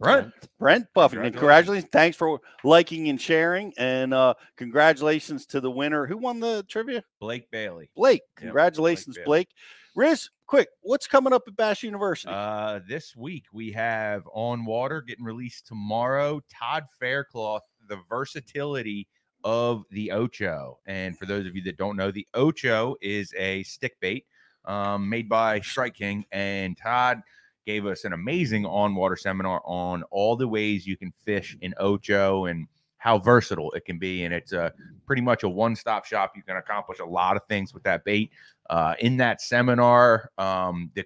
Right. 0.00 0.30
Brent 0.60 0.86
Buffington. 0.94 1.32
Congratulations. 1.32 1.86
Congratulations. 1.86 1.90
Thanks 1.92 2.16
for 2.16 2.40
liking 2.62 3.08
and 3.08 3.20
sharing. 3.20 3.72
And 3.78 4.14
uh 4.14 4.34
congratulations 4.56 5.46
to 5.46 5.60
the 5.60 5.70
winner. 5.70 6.06
Who 6.06 6.16
won 6.18 6.38
the 6.40 6.64
trivia? 6.68 7.02
Blake 7.20 7.50
Bailey. 7.50 7.90
Blake. 7.96 8.22
Yep, 8.36 8.42
Congratulations, 8.44 9.16
Bailey. 9.16 9.24
Blake. 9.26 9.48
Riz, 9.96 10.30
quick, 10.46 10.68
what's 10.82 11.08
coming 11.08 11.32
up 11.32 11.42
at 11.48 11.56
Bass 11.56 11.82
University? 11.82 12.32
Uh, 12.32 12.78
this 12.88 13.16
week 13.16 13.46
we 13.52 13.72
have 13.72 14.22
On 14.32 14.64
Water 14.64 15.02
getting 15.02 15.24
released 15.24 15.66
tomorrow. 15.66 16.40
Todd 16.52 16.84
Faircloth, 17.00 17.62
the 17.88 17.98
versatility 18.08 19.08
of 19.44 19.84
the 19.90 20.12
Ocho. 20.12 20.78
And 20.86 21.18
for 21.18 21.26
those 21.26 21.46
of 21.46 21.56
you 21.56 21.62
that 21.62 21.76
don't 21.76 21.96
know, 21.96 22.10
the 22.10 22.26
Ocho 22.34 22.96
is 23.00 23.32
a 23.36 23.62
stick 23.64 23.98
bait 24.00 24.26
um, 24.64 25.08
made 25.08 25.28
by 25.28 25.60
Strike 25.60 25.94
King. 25.94 26.24
And 26.32 26.76
Todd 26.76 27.22
gave 27.66 27.86
us 27.86 28.04
an 28.04 28.12
amazing 28.12 28.64
on 28.66 28.94
water 28.94 29.16
seminar 29.16 29.60
on 29.64 30.02
all 30.04 30.36
the 30.36 30.48
ways 30.48 30.86
you 30.86 30.96
can 30.96 31.12
fish 31.24 31.56
in 31.60 31.74
Ocho 31.78 32.46
and 32.46 32.66
how 32.98 33.18
versatile 33.18 33.70
it 33.72 33.84
can 33.84 33.98
be. 33.98 34.24
And 34.24 34.34
it's 34.34 34.52
a 34.52 34.72
pretty 35.06 35.22
much 35.22 35.42
a 35.42 35.48
one 35.48 35.76
stop 35.76 36.04
shop. 36.04 36.32
You 36.34 36.42
can 36.42 36.56
accomplish 36.56 36.98
a 36.98 37.04
lot 37.04 37.36
of 37.36 37.42
things 37.48 37.72
with 37.72 37.82
that 37.84 38.04
bait. 38.04 38.30
Uh, 38.68 38.94
in 38.98 39.16
that 39.18 39.40
seminar, 39.40 40.30
um, 40.36 40.90
the, 40.94 41.04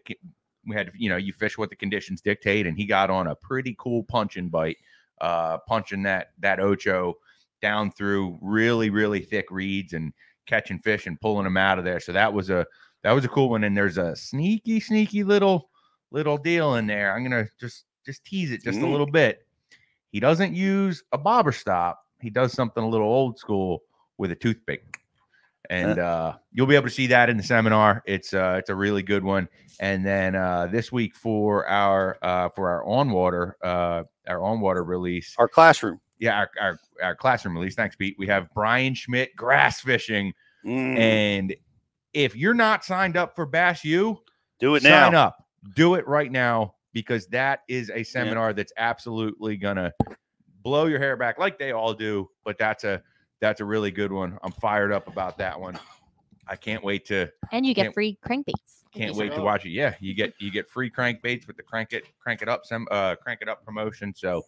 we 0.66 0.74
had, 0.74 0.90
you 0.96 1.08
know, 1.08 1.16
you 1.16 1.32
fish 1.32 1.58
what 1.58 1.70
the 1.70 1.76
conditions 1.76 2.20
dictate, 2.20 2.66
and 2.66 2.76
he 2.76 2.86
got 2.86 3.10
on 3.10 3.26
a 3.26 3.34
pretty 3.34 3.74
cool 3.78 4.04
punching 4.04 4.48
bite, 4.48 4.78
uh, 5.20 5.58
punching 5.66 6.02
that 6.04 6.30
that 6.40 6.60
Ocho 6.60 7.16
down 7.62 7.90
through 7.92 8.38
really, 8.42 8.90
really 8.90 9.20
thick 9.20 9.46
reeds 9.50 9.94
and 9.94 10.12
catching 10.46 10.78
fish 10.80 11.06
and 11.06 11.20
pulling 11.20 11.44
them 11.44 11.56
out 11.56 11.78
of 11.78 11.84
there. 11.84 12.00
So 12.00 12.12
that 12.12 12.32
was 12.32 12.50
a 12.50 12.66
that 13.02 13.12
was 13.12 13.24
a 13.24 13.28
cool 13.28 13.48
one. 13.50 13.64
And 13.64 13.76
there's 13.76 13.96
a 13.98 14.14
sneaky, 14.14 14.80
sneaky 14.80 15.24
little 15.24 15.70
little 16.10 16.36
deal 16.36 16.74
in 16.74 16.86
there. 16.86 17.14
I'm 17.14 17.22
gonna 17.22 17.46
just 17.58 17.84
just 18.04 18.24
tease 18.24 18.50
it 18.50 18.62
just 18.62 18.80
a 18.80 18.82
Mm. 18.82 18.90
little 18.90 19.06
bit. 19.06 19.46
He 20.10 20.20
doesn't 20.20 20.54
use 20.54 21.02
a 21.12 21.18
bobber 21.18 21.52
stop. 21.52 22.04
He 22.20 22.28
does 22.28 22.52
something 22.52 22.82
a 22.82 22.88
little 22.88 23.06
old 23.08 23.38
school 23.38 23.82
with 24.18 24.30
a 24.30 24.36
toothpick. 24.36 24.98
And 25.70 25.98
uh, 25.98 26.34
you'll 26.52 26.66
be 26.66 26.74
able 26.74 26.88
to 26.88 26.94
see 26.94 27.06
that 27.06 27.30
in 27.30 27.36
the 27.36 27.42
seminar. 27.42 28.02
It's 28.04 28.34
uh, 28.34 28.56
it's 28.58 28.68
a 28.68 28.74
really 28.74 29.02
good 29.02 29.24
one. 29.24 29.48
And 29.80 30.04
then 30.04 30.34
uh, 30.34 30.66
this 30.70 30.92
week 30.92 31.14
for 31.14 31.66
our 31.66 32.18
uh, 32.20 32.50
for 32.50 32.68
our 32.68 32.84
on 32.84 33.10
water 33.10 33.56
uh, 33.62 34.02
our 34.28 34.42
on 34.42 34.60
water 34.60 34.84
release, 34.84 35.34
Our 35.38 35.48
classroom. 35.48 36.00
Yeah, 36.22 36.38
our, 36.38 36.50
our, 36.60 36.78
our 37.02 37.14
classroom 37.16 37.56
release. 37.58 37.74
Thanks, 37.74 37.96
Pete. 37.96 38.14
We 38.16 38.28
have 38.28 38.48
Bryan 38.54 38.94
Schmitt 38.94 39.34
grass 39.34 39.80
fishing. 39.80 40.32
Mm, 40.64 40.96
And 40.96 41.56
if 42.14 42.36
you're 42.36 42.54
not 42.54 42.84
signed 42.84 43.16
up 43.16 43.34
for 43.34 43.44
Bass 43.44 43.84
U, 43.84 44.18
do 44.60 44.76
it 44.76 44.84
now. 44.84 45.06
sign 45.06 45.14
up. 45.16 45.44
Do 45.74 45.94
it 45.96 46.06
right 46.06 46.30
now 46.30 46.76
because 46.92 47.26
that 47.28 47.62
is 47.68 47.90
a 47.90 48.04
seminar 48.04 48.52
that's 48.52 48.72
absolutely 48.76 49.56
gonna 49.56 49.92
blow 50.62 50.86
your 50.86 51.00
hair 51.00 51.16
back 51.16 51.38
like 51.40 51.58
they 51.58 51.72
all 51.72 51.92
do. 51.92 52.30
But 52.44 52.56
that's 52.56 52.84
a 52.84 53.02
that's 53.40 53.60
a 53.60 53.64
really 53.64 53.90
good 53.90 54.12
one. 54.12 54.38
I'm 54.44 54.52
fired 54.52 54.92
up 54.92 55.08
about 55.08 55.36
that 55.38 55.58
one. 55.58 55.76
I 56.46 56.54
can't 56.54 56.84
wait 56.84 57.04
to 57.06 57.28
And 57.50 57.66
you 57.66 57.74
get 57.74 57.92
free 57.94 58.16
crankbaits. 58.24 58.82
if 58.92 58.92
can't 58.94 59.16
wait 59.16 59.30
to 59.30 59.38
up. 59.38 59.42
watch 59.44 59.64
it. 59.66 59.70
Yeah, 59.70 59.94
you 59.98 60.14
get 60.14 60.34
you 60.38 60.52
get 60.52 60.68
free 60.68 60.88
crankbaits 60.90 61.48
with 61.48 61.56
the 61.56 61.64
crank 61.64 61.92
it 61.92 62.04
crank 62.20 62.42
it 62.42 62.48
up 62.48 62.64
some 62.64 62.86
uh 62.92 63.16
crank 63.16 63.40
it 63.42 63.48
up 63.48 63.64
promotion. 63.64 64.14
So 64.14 64.44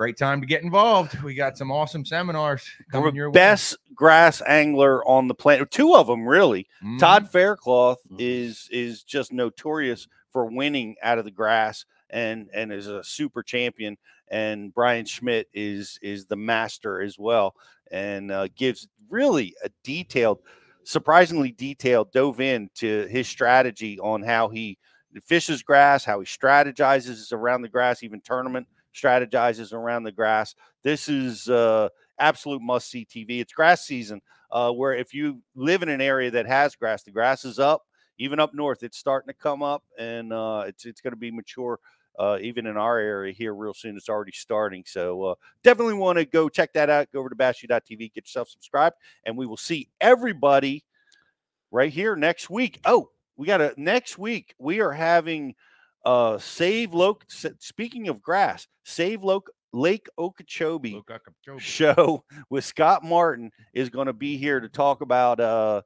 great 0.00 0.16
time 0.16 0.40
to 0.40 0.46
get 0.46 0.62
involved. 0.62 1.20
We 1.22 1.34
got 1.34 1.58
some 1.58 1.70
awesome 1.70 2.06
seminars 2.06 2.66
coming 2.90 3.14
your 3.14 3.28
way. 3.28 3.34
Best 3.34 3.76
grass 3.94 4.40
angler 4.46 5.06
on 5.06 5.28
the 5.28 5.34
planet. 5.34 5.70
Two 5.70 5.94
of 5.94 6.06
them, 6.06 6.26
really. 6.26 6.66
Mhm. 6.82 6.98
Todd 6.98 7.30
Faircloth 7.30 7.98
Mhm. 8.10 8.16
is 8.18 8.66
is 8.72 9.02
just 9.02 9.30
notorious 9.30 10.08
for 10.30 10.46
winning 10.46 10.96
out 11.02 11.18
of 11.18 11.26
the 11.26 11.30
grass 11.30 11.84
and 12.08 12.48
and 12.54 12.72
is 12.72 12.86
a 12.86 13.04
super 13.04 13.42
champion. 13.42 13.98
And 14.28 14.72
Bryan 14.72 15.04
Schmitt 15.04 15.48
is 15.52 15.98
is 16.00 16.24
the 16.24 16.36
master 16.36 17.02
as 17.02 17.18
well, 17.18 17.54
and 17.90 18.30
uh, 18.32 18.48
gives 18.56 18.88
really 19.10 19.54
a 19.62 19.68
detailed, 19.84 20.38
surprisingly 20.82 21.52
detailed, 21.52 22.10
dove 22.10 22.40
into 22.40 23.06
his 23.08 23.28
strategy 23.28 23.98
on 24.00 24.22
how 24.22 24.48
he 24.48 24.78
fishes 25.26 25.62
grass, 25.62 26.06
how 26.06 26.20
he 26.20 26.24
strategizes 26.26 27.34
around 27.34 27.60
the 27.60 27.68
grass, 27.68 28.02
even 28.02 28.22
tournament 28.22 28.66
strategizes 28.94 29.72
around 29.72 30.04
the 30.04 30.12
grass. 30.12 30.54
This 30.82 31.08
is 31.08 31.48
uh, 31.48 31.88
absolute 32.18 32.62
must 32.62 32.90
see 32.90 33.04
TV. 33.04 33.40
It's 33.40 33.52
grass 33.52 33.84
season, 33.84 34.20
uh, 34.50 34.72
where 34.72 34.94
if 34.94 35.14
you 35.14 35.42
live 35.54 35.82
in 35.82 35.88
an 35.88 36.00
area 36.00 36.30
that 36.30 36.46
has 36.46 36.76
grass, 36.76 37.02
the 37.02 37.10
grass 37.10 37.44
is 37.44 37.58
up. 37.58 37.82
Even 38.18 38.38
up 38.38 38.52
north, 38.52 38.82
it's 38.82 38.98
starting 38.98 39.28
to 39.28 39.34
come 39.34 39.62
up, 39.62 39.82
and 39.98 40.30
uh, 40.32 40.64
it's 40.66 40.84
it's 40.84 41.00
going 41.00 41.12
to 41.12 41.18
be 41.18 41.30
mature. 41.30 41.78
Uh, 42.18 42.36
even 42.42 42.66
in 42.66 42.76
our 42.76 42.98
area 42.98 43.32
here, 43.32 43.54
real 43.54 43.72
soon, 43.72 43.96
it's 43.96 44.10
already 44.10 44.32
starting. 44.32 44.82
So 44.86 45.22
uh, 45.22 45.34
definitely 45.64 45.94
want 45.94 46.18
to 46.18 46.26
go 46.26 46.50
check 46.50 46.74
that 46.74 46.90
out. 46.90 47.10
Go 47.12 47.20
over 47.20 47.30
to 47.30 47.34
bassu.tv, 47.34 48.12
get 48.12 48.26
yourself 48.26 48.50
subscribed, 48.50 48.96
and 49.24 49.38
we 49.38 49.46
will 49.46 49.56
see 49.56 49.88
everybody 50.02 50.84
right 51.70 51.90
here 51.90 52.16
next 52.16 52.50
week. 52.50 52.78
Oh, 52.84 53.10
we 53.36 53.46
got 53.46 53.62
a 53.62 53.72
next 53.78 54.18
week. 54.18 54.54
We 54.58 54.80
are 54.80 54.92
having 54.92 55.54
uh 56.04 56.38
save 56.38 56.94
Loke. 56.94 57.24
Speaking 57.28 58.08
of 58.08 58.22
grass, 58.22 58.66
save 58.84 59.22
Loke 59.22 59.50
Lake 59.72 60.08
Okeechobee 60.18 61.00
show 61.58 62.24
with 62.50 62.64
Scott 62.64 63.04
Martin 63.04 63.50
is 63.72 63.88
going 63.88 64.06
to 64.06 64.12
be 64.12 64.36
here 64.36 64.60
to 64.60 64.68
talk 64.68 65.00
about 65.00 65.40
uh, 65.40 65.82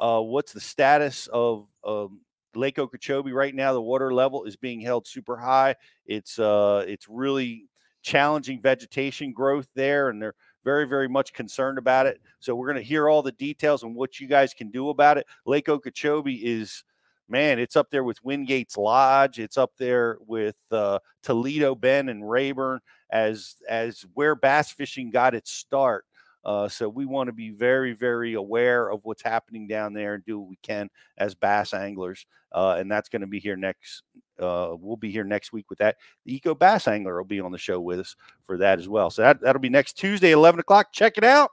uh, 0.00 0.20
what's 0.20 0.52
the 0.52 0.60
status 0.60 1.28
of 1.32 1.66
um, 1.84 2.20
Lake 2.54 2.78
Okeechobee 2.78 3.32
right 3.32 3.54
now. 3.54 3.72
The 3.72 3.82
water 3.82 4.12
level 4.12 4.44
is 4.44 4.56
being 4.56 4.80
held 4.80 5.06
super 5.06 5.36
high. 5.36 5.74
It's 6.06 6.38
uh, 6.38 6.84
it's 6.88 7.06
really 7.08 7.68
challenging 8.02 8.62
vegetation 8.62 9.32
growth 9.32 9.68
there, 9.74 10.08
and 10.08 10.20
they're 10.20 10.34
very 10.64 10.86
very 10.86 11.08
much 11.08 11.32
concerned 11.32 11.78
about 11.78 12.06
it. 12.06 12.20
So 12.40 12.54
we're 12.54 12.72
going 12.72 12.82
to 12.82 12.88
hear 12.88 13.08
all 13.08 13.22
the 13.22 13.32
details 13.32 13.82
and 13.82 13.94
what 13.94 14.18
you 14.18 14.28
guys 14.28 14.54
can 14.54 14.70
do 14.70 14.88
about 14.88 15.18
it. 15.18 15.26
Lake 15.44 15.68
Okeechobee 15.68 16.36
is 16.36 16.84
man, 17.28 17.58
it's 17.58 17.76
up 17.76 17.90
there 17.90 18.04
with 18.04 18.22
Wingate's 18.22 18.76
Lodge. 18.76 19.38
It's 19.38 19.58
up 19.58 19.72
there 19.78 20.18
with 20.26 20.56
uh, 20.70 20.98
Toledo 21.22 21.74
Bend 21.74 22.10
and 22.10 22.28
Rayburn 22.28 22.80
as 23.10 23.56
as 23.68 24.04
where 24.14 24.34
bass 24.34 24.70
fishing 24.72 25.10
got 25.10 25.34
its 25.34 25.52
start. 25.52 26.04
Uh, 26.46 26.68
so 26.68 26.88
we 26.88 27.04
want 27.04 27.26
to 27.26 27.32
be 27.32 27.50
very, 27.50 27.92
very 27.92 28.34
aware 28.34 28.88
of 28.88 29.00
what's 29.02 29.22
happening 29.22 29.66
down 29.66 29.92
there 29.92 30.14
and 30.14 30.24
do 30.24 30.38
what 30.38 30.48
we 30.48 30.58
can 30.62 30.88
as 31.18 31.34
bass 31.34 31.74
anglers. 31.74 32.24
Uh, 32.52 32.76
and 32.78 32.88
that's 32.88 33.08
going 33.08 33.20
to 33.20 33.26
be 33.26 33.40
here 33.40 33.56
next. 33.56 34.04
Uh, 34.38 34.76
we'll 34.78 34.96
be 34.96 35.10
here 35.10 35.24
next 35.24 35.52
week 35.52 35.68
with 35.68 35.80
that. 35.80 35.96
The 36.24 36.36
Eco 36.36 36.54
Bass 36.54 36.86
Angler 36.86 37.16
will 37.16 37.24
be 37.24 37.40
on 37.40 37.50
the 37.50 37.58
show 37.58 37.80
with 37.80 37.98
us 37.98 38.14
for 38.44 38.58
that 38.58 38.78
as 38.78 38.88
well. 38.88 39.10
So 39.10 39.22
that, 39.22 39.40
that'll 39.40 39.60
be 39.60 39.68
next 39.68 39.94
Tuesday, 39.94 40.30
11 40.30 40.60
o'clock. 40.60 40.92
Check 40.92 41.18
it 41.18 41.24
out. 41.24 41.50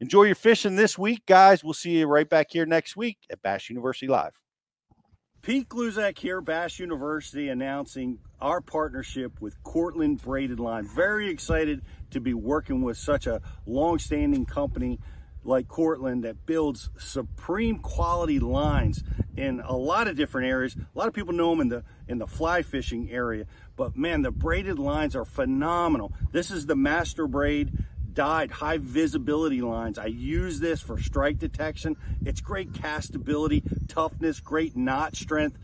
Enjoy 0.00 0.24
your 0.24 0.34
fishing 0.34 0.74
this 0.74 0.98
week, 0.98 1.24
guys. 1.24 1.62
We'll 1.62 1.72
see 1.72 1.98
you 1.98 2.08
right 2.08 2.28
back 2.28 2.48
here 2.50 2.66
next 2.66 2.96
week 2.96 3.18
at 3.30 3.40
Bass 3.42 3.70
University 3.70 4.08
Live. 4.08 4.32
Pete 5.42 5.68
Gluszak 5.68 6.18
here, 6.18 6.40
Bass 6.40 6.78
University, 6.78 7.48
announcing 7.48 8.20
our 8.40 8.60
partnership 8.60 9.40
with 9.40 9.60
Cortland 9.64 10.22
Braided 10.22 10.60
Line. 10.60 10.86
Very 10.86 11.30
excited 11.30 11.82
to 12.12 12.20
be 12.20 12.32
working 12.32 12.80
with 12.80 12.96
such 12.96 13.26
a 13.26 13.40
long-standing 13.66 14.46
company 14.46 15.00
like 15.42 15.66
Cortland 15.66 16.22
that 16.22 16.46
builds 16.46 16.90
supreme 16.96 17.80
quality 17.80 18.38
lines 18.38 19.02
in 19.36 19.58
a 19.58 19.74
lot 19.74 20.06
of 20.06 20.14
different 20.14 20.46
areas. 20.46 20.76
A 20.76 20.96
lot 20.96 21.08
of 21.08 21.12
people 21.12 21.32
know 21.32 21.50
them 21.50 21.62
in 21.62 21.68
the 21.70 21.82
in 22.06 22.18
the 22.18 22.26
fly 22.28 22.62
fishing 22.62 23.10
area, 23.10 23.46
but 23.74 23.96
man, 23.96 24.22
the 24.22 24.30
braided 24.30 24.78
lines 24.78 25.16
are 25.16 25.24
phenomenal. 25.24 26.12
This 26.30 26.52
is 26.52 26.66
the 26.66 26.76
Master 26.76 27.26
Braid 27.26 27.72
dyed 28.14 28.50
high 28.50 28.78
visibility 28.78 29.60
lines. 29.60 29.98
I 29.98 30.06
use 30.06 30.60
this 30.60 30.80
for 30.80 31.00
strike 31.00 31.38
detection. 31.38 31.96
It's 32.24 32.40
great 32.40 32.72
castability, 32.72 33.62
toughness, 33.88 34.40
great 34.40 34.76
knot 34.76 35.16
strength. 35.16 35.58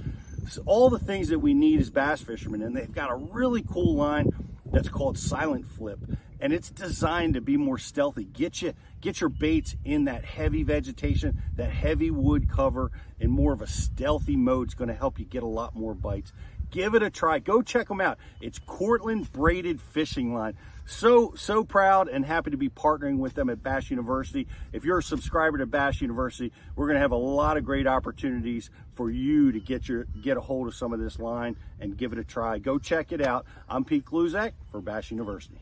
So 0.48 0.62
all 0.66 0.88
the 0.90 0.98
things 0.98 1.28
that 1.28 1.40
we 1.40 1.54
need 1.54 1.80
as 1.80 1.90
bass 1.90 2.22
fishermen. 2.22 2.62
And 2.62 2.76
they've 2.76 2.92
got 2.92 3.10
a 3.10 3.16
really 3.16 3.62
cool 3.62 3.94
line 3.94 4.30
that's 4.72 4.88
called 4.88 5.18
Silent 5.18 5.66
Flip. 5.66 5.98
And 6.40 6.52
it's 6.52 6.70
designed 6.70 7.34
to 7.34 7.40
be 7.40 7.56
more 7.56 7.78
stealthy. 7.78 8.24
Get 8.24 8.62
you 8.62 8.74
get 9.00 9.20
your 9.20 9.30
baits 9.30 9.74
in 9.84 10.04
that 10.04 10.24
heavy 10.24 10.62
vegetation, 10.62 11.42
that 11.56 11.70
heavy 11.70 12.10
wood 12.10 12.48
cover, 12.48 12.92
in 13.18 13.30
more 13.30 13.52
of 13.52 13.60
a 13.60 13.66
stealthy 13.66 14.36
mode. 14.36 14.68
It's 14.68 14.74
going 14.74 14.88
to 14.88 14.94
help 14.94 15.18
you 15.18 15.24
get 15.24 15.42
a 15.42 15.48
lot 15.48 15.74
more 15.74 15.94
bites. 15.94 16.32
Give 16.70 16.94
it 16.94 17.02
a 17.02 17.10
try. 17.10 17.38
Go 17.38 17.62
check 17.62 17.88
them 17.88 18.00
out. 18.00 18.18
It's 18.40 18.58
Cortland 18.58 19.32
Braided 19.32 19.80
Fishing 19.80 20.34
Line 20.34 20.54
so 20.88 21.34
so 21.36 21.64
proud 21.64 22.08
and 22.08 22.24
happy 22.24 22.50
to 22.50 22.56
be 22.56 22.68
partnering 22.68 23.18
with 23.18 23.34
them 23.34 23.50
at 23.50 23.62
Bass 23.62 23.90
University. 23.90 24.46
If 24.72 24.84
you're 24.84 24.98
a 24.98 25.02
subscriber 25.02 25.58
to 25.58 25.66
Bass 25.66 26.00
University, 26.00 26.52
we're 26.76 26.86
going 26.86 26.96
to 26.96 27.00
have 27.00 27.12
a 27.12 27.16
lot 27.16 27.56
of 27.56 27.64
great 27.64 27.86
opportunities 27.86 28.70
for 28.94 29.10
you 29.10 29.52
to 29.52 29.60
get 29.60 29.88
your 29.88 30.04
get 30.22 30.36
a 30.36 30.40
hold 30.40 30.66
of 30.66 30.74
some 30.74 30.92
of 30.92 31.00
this 31.00 31.18
line 31.18 31.56
and 31.78 31.96
give 31.96 32.12
it 32.12 32.18
a 32.18 32.24
try. 32.24 32.58
Go 32.58 32.78
check 32.78 33.12
it 33.12 33.20
out. 33.20 33.44
I'm 33.68 33.84
Pete 33.84 34.04
Gluszak 34.04 34.52
for 34.70 34.80
Bash 34.80 35.10
University. 35.10 35.60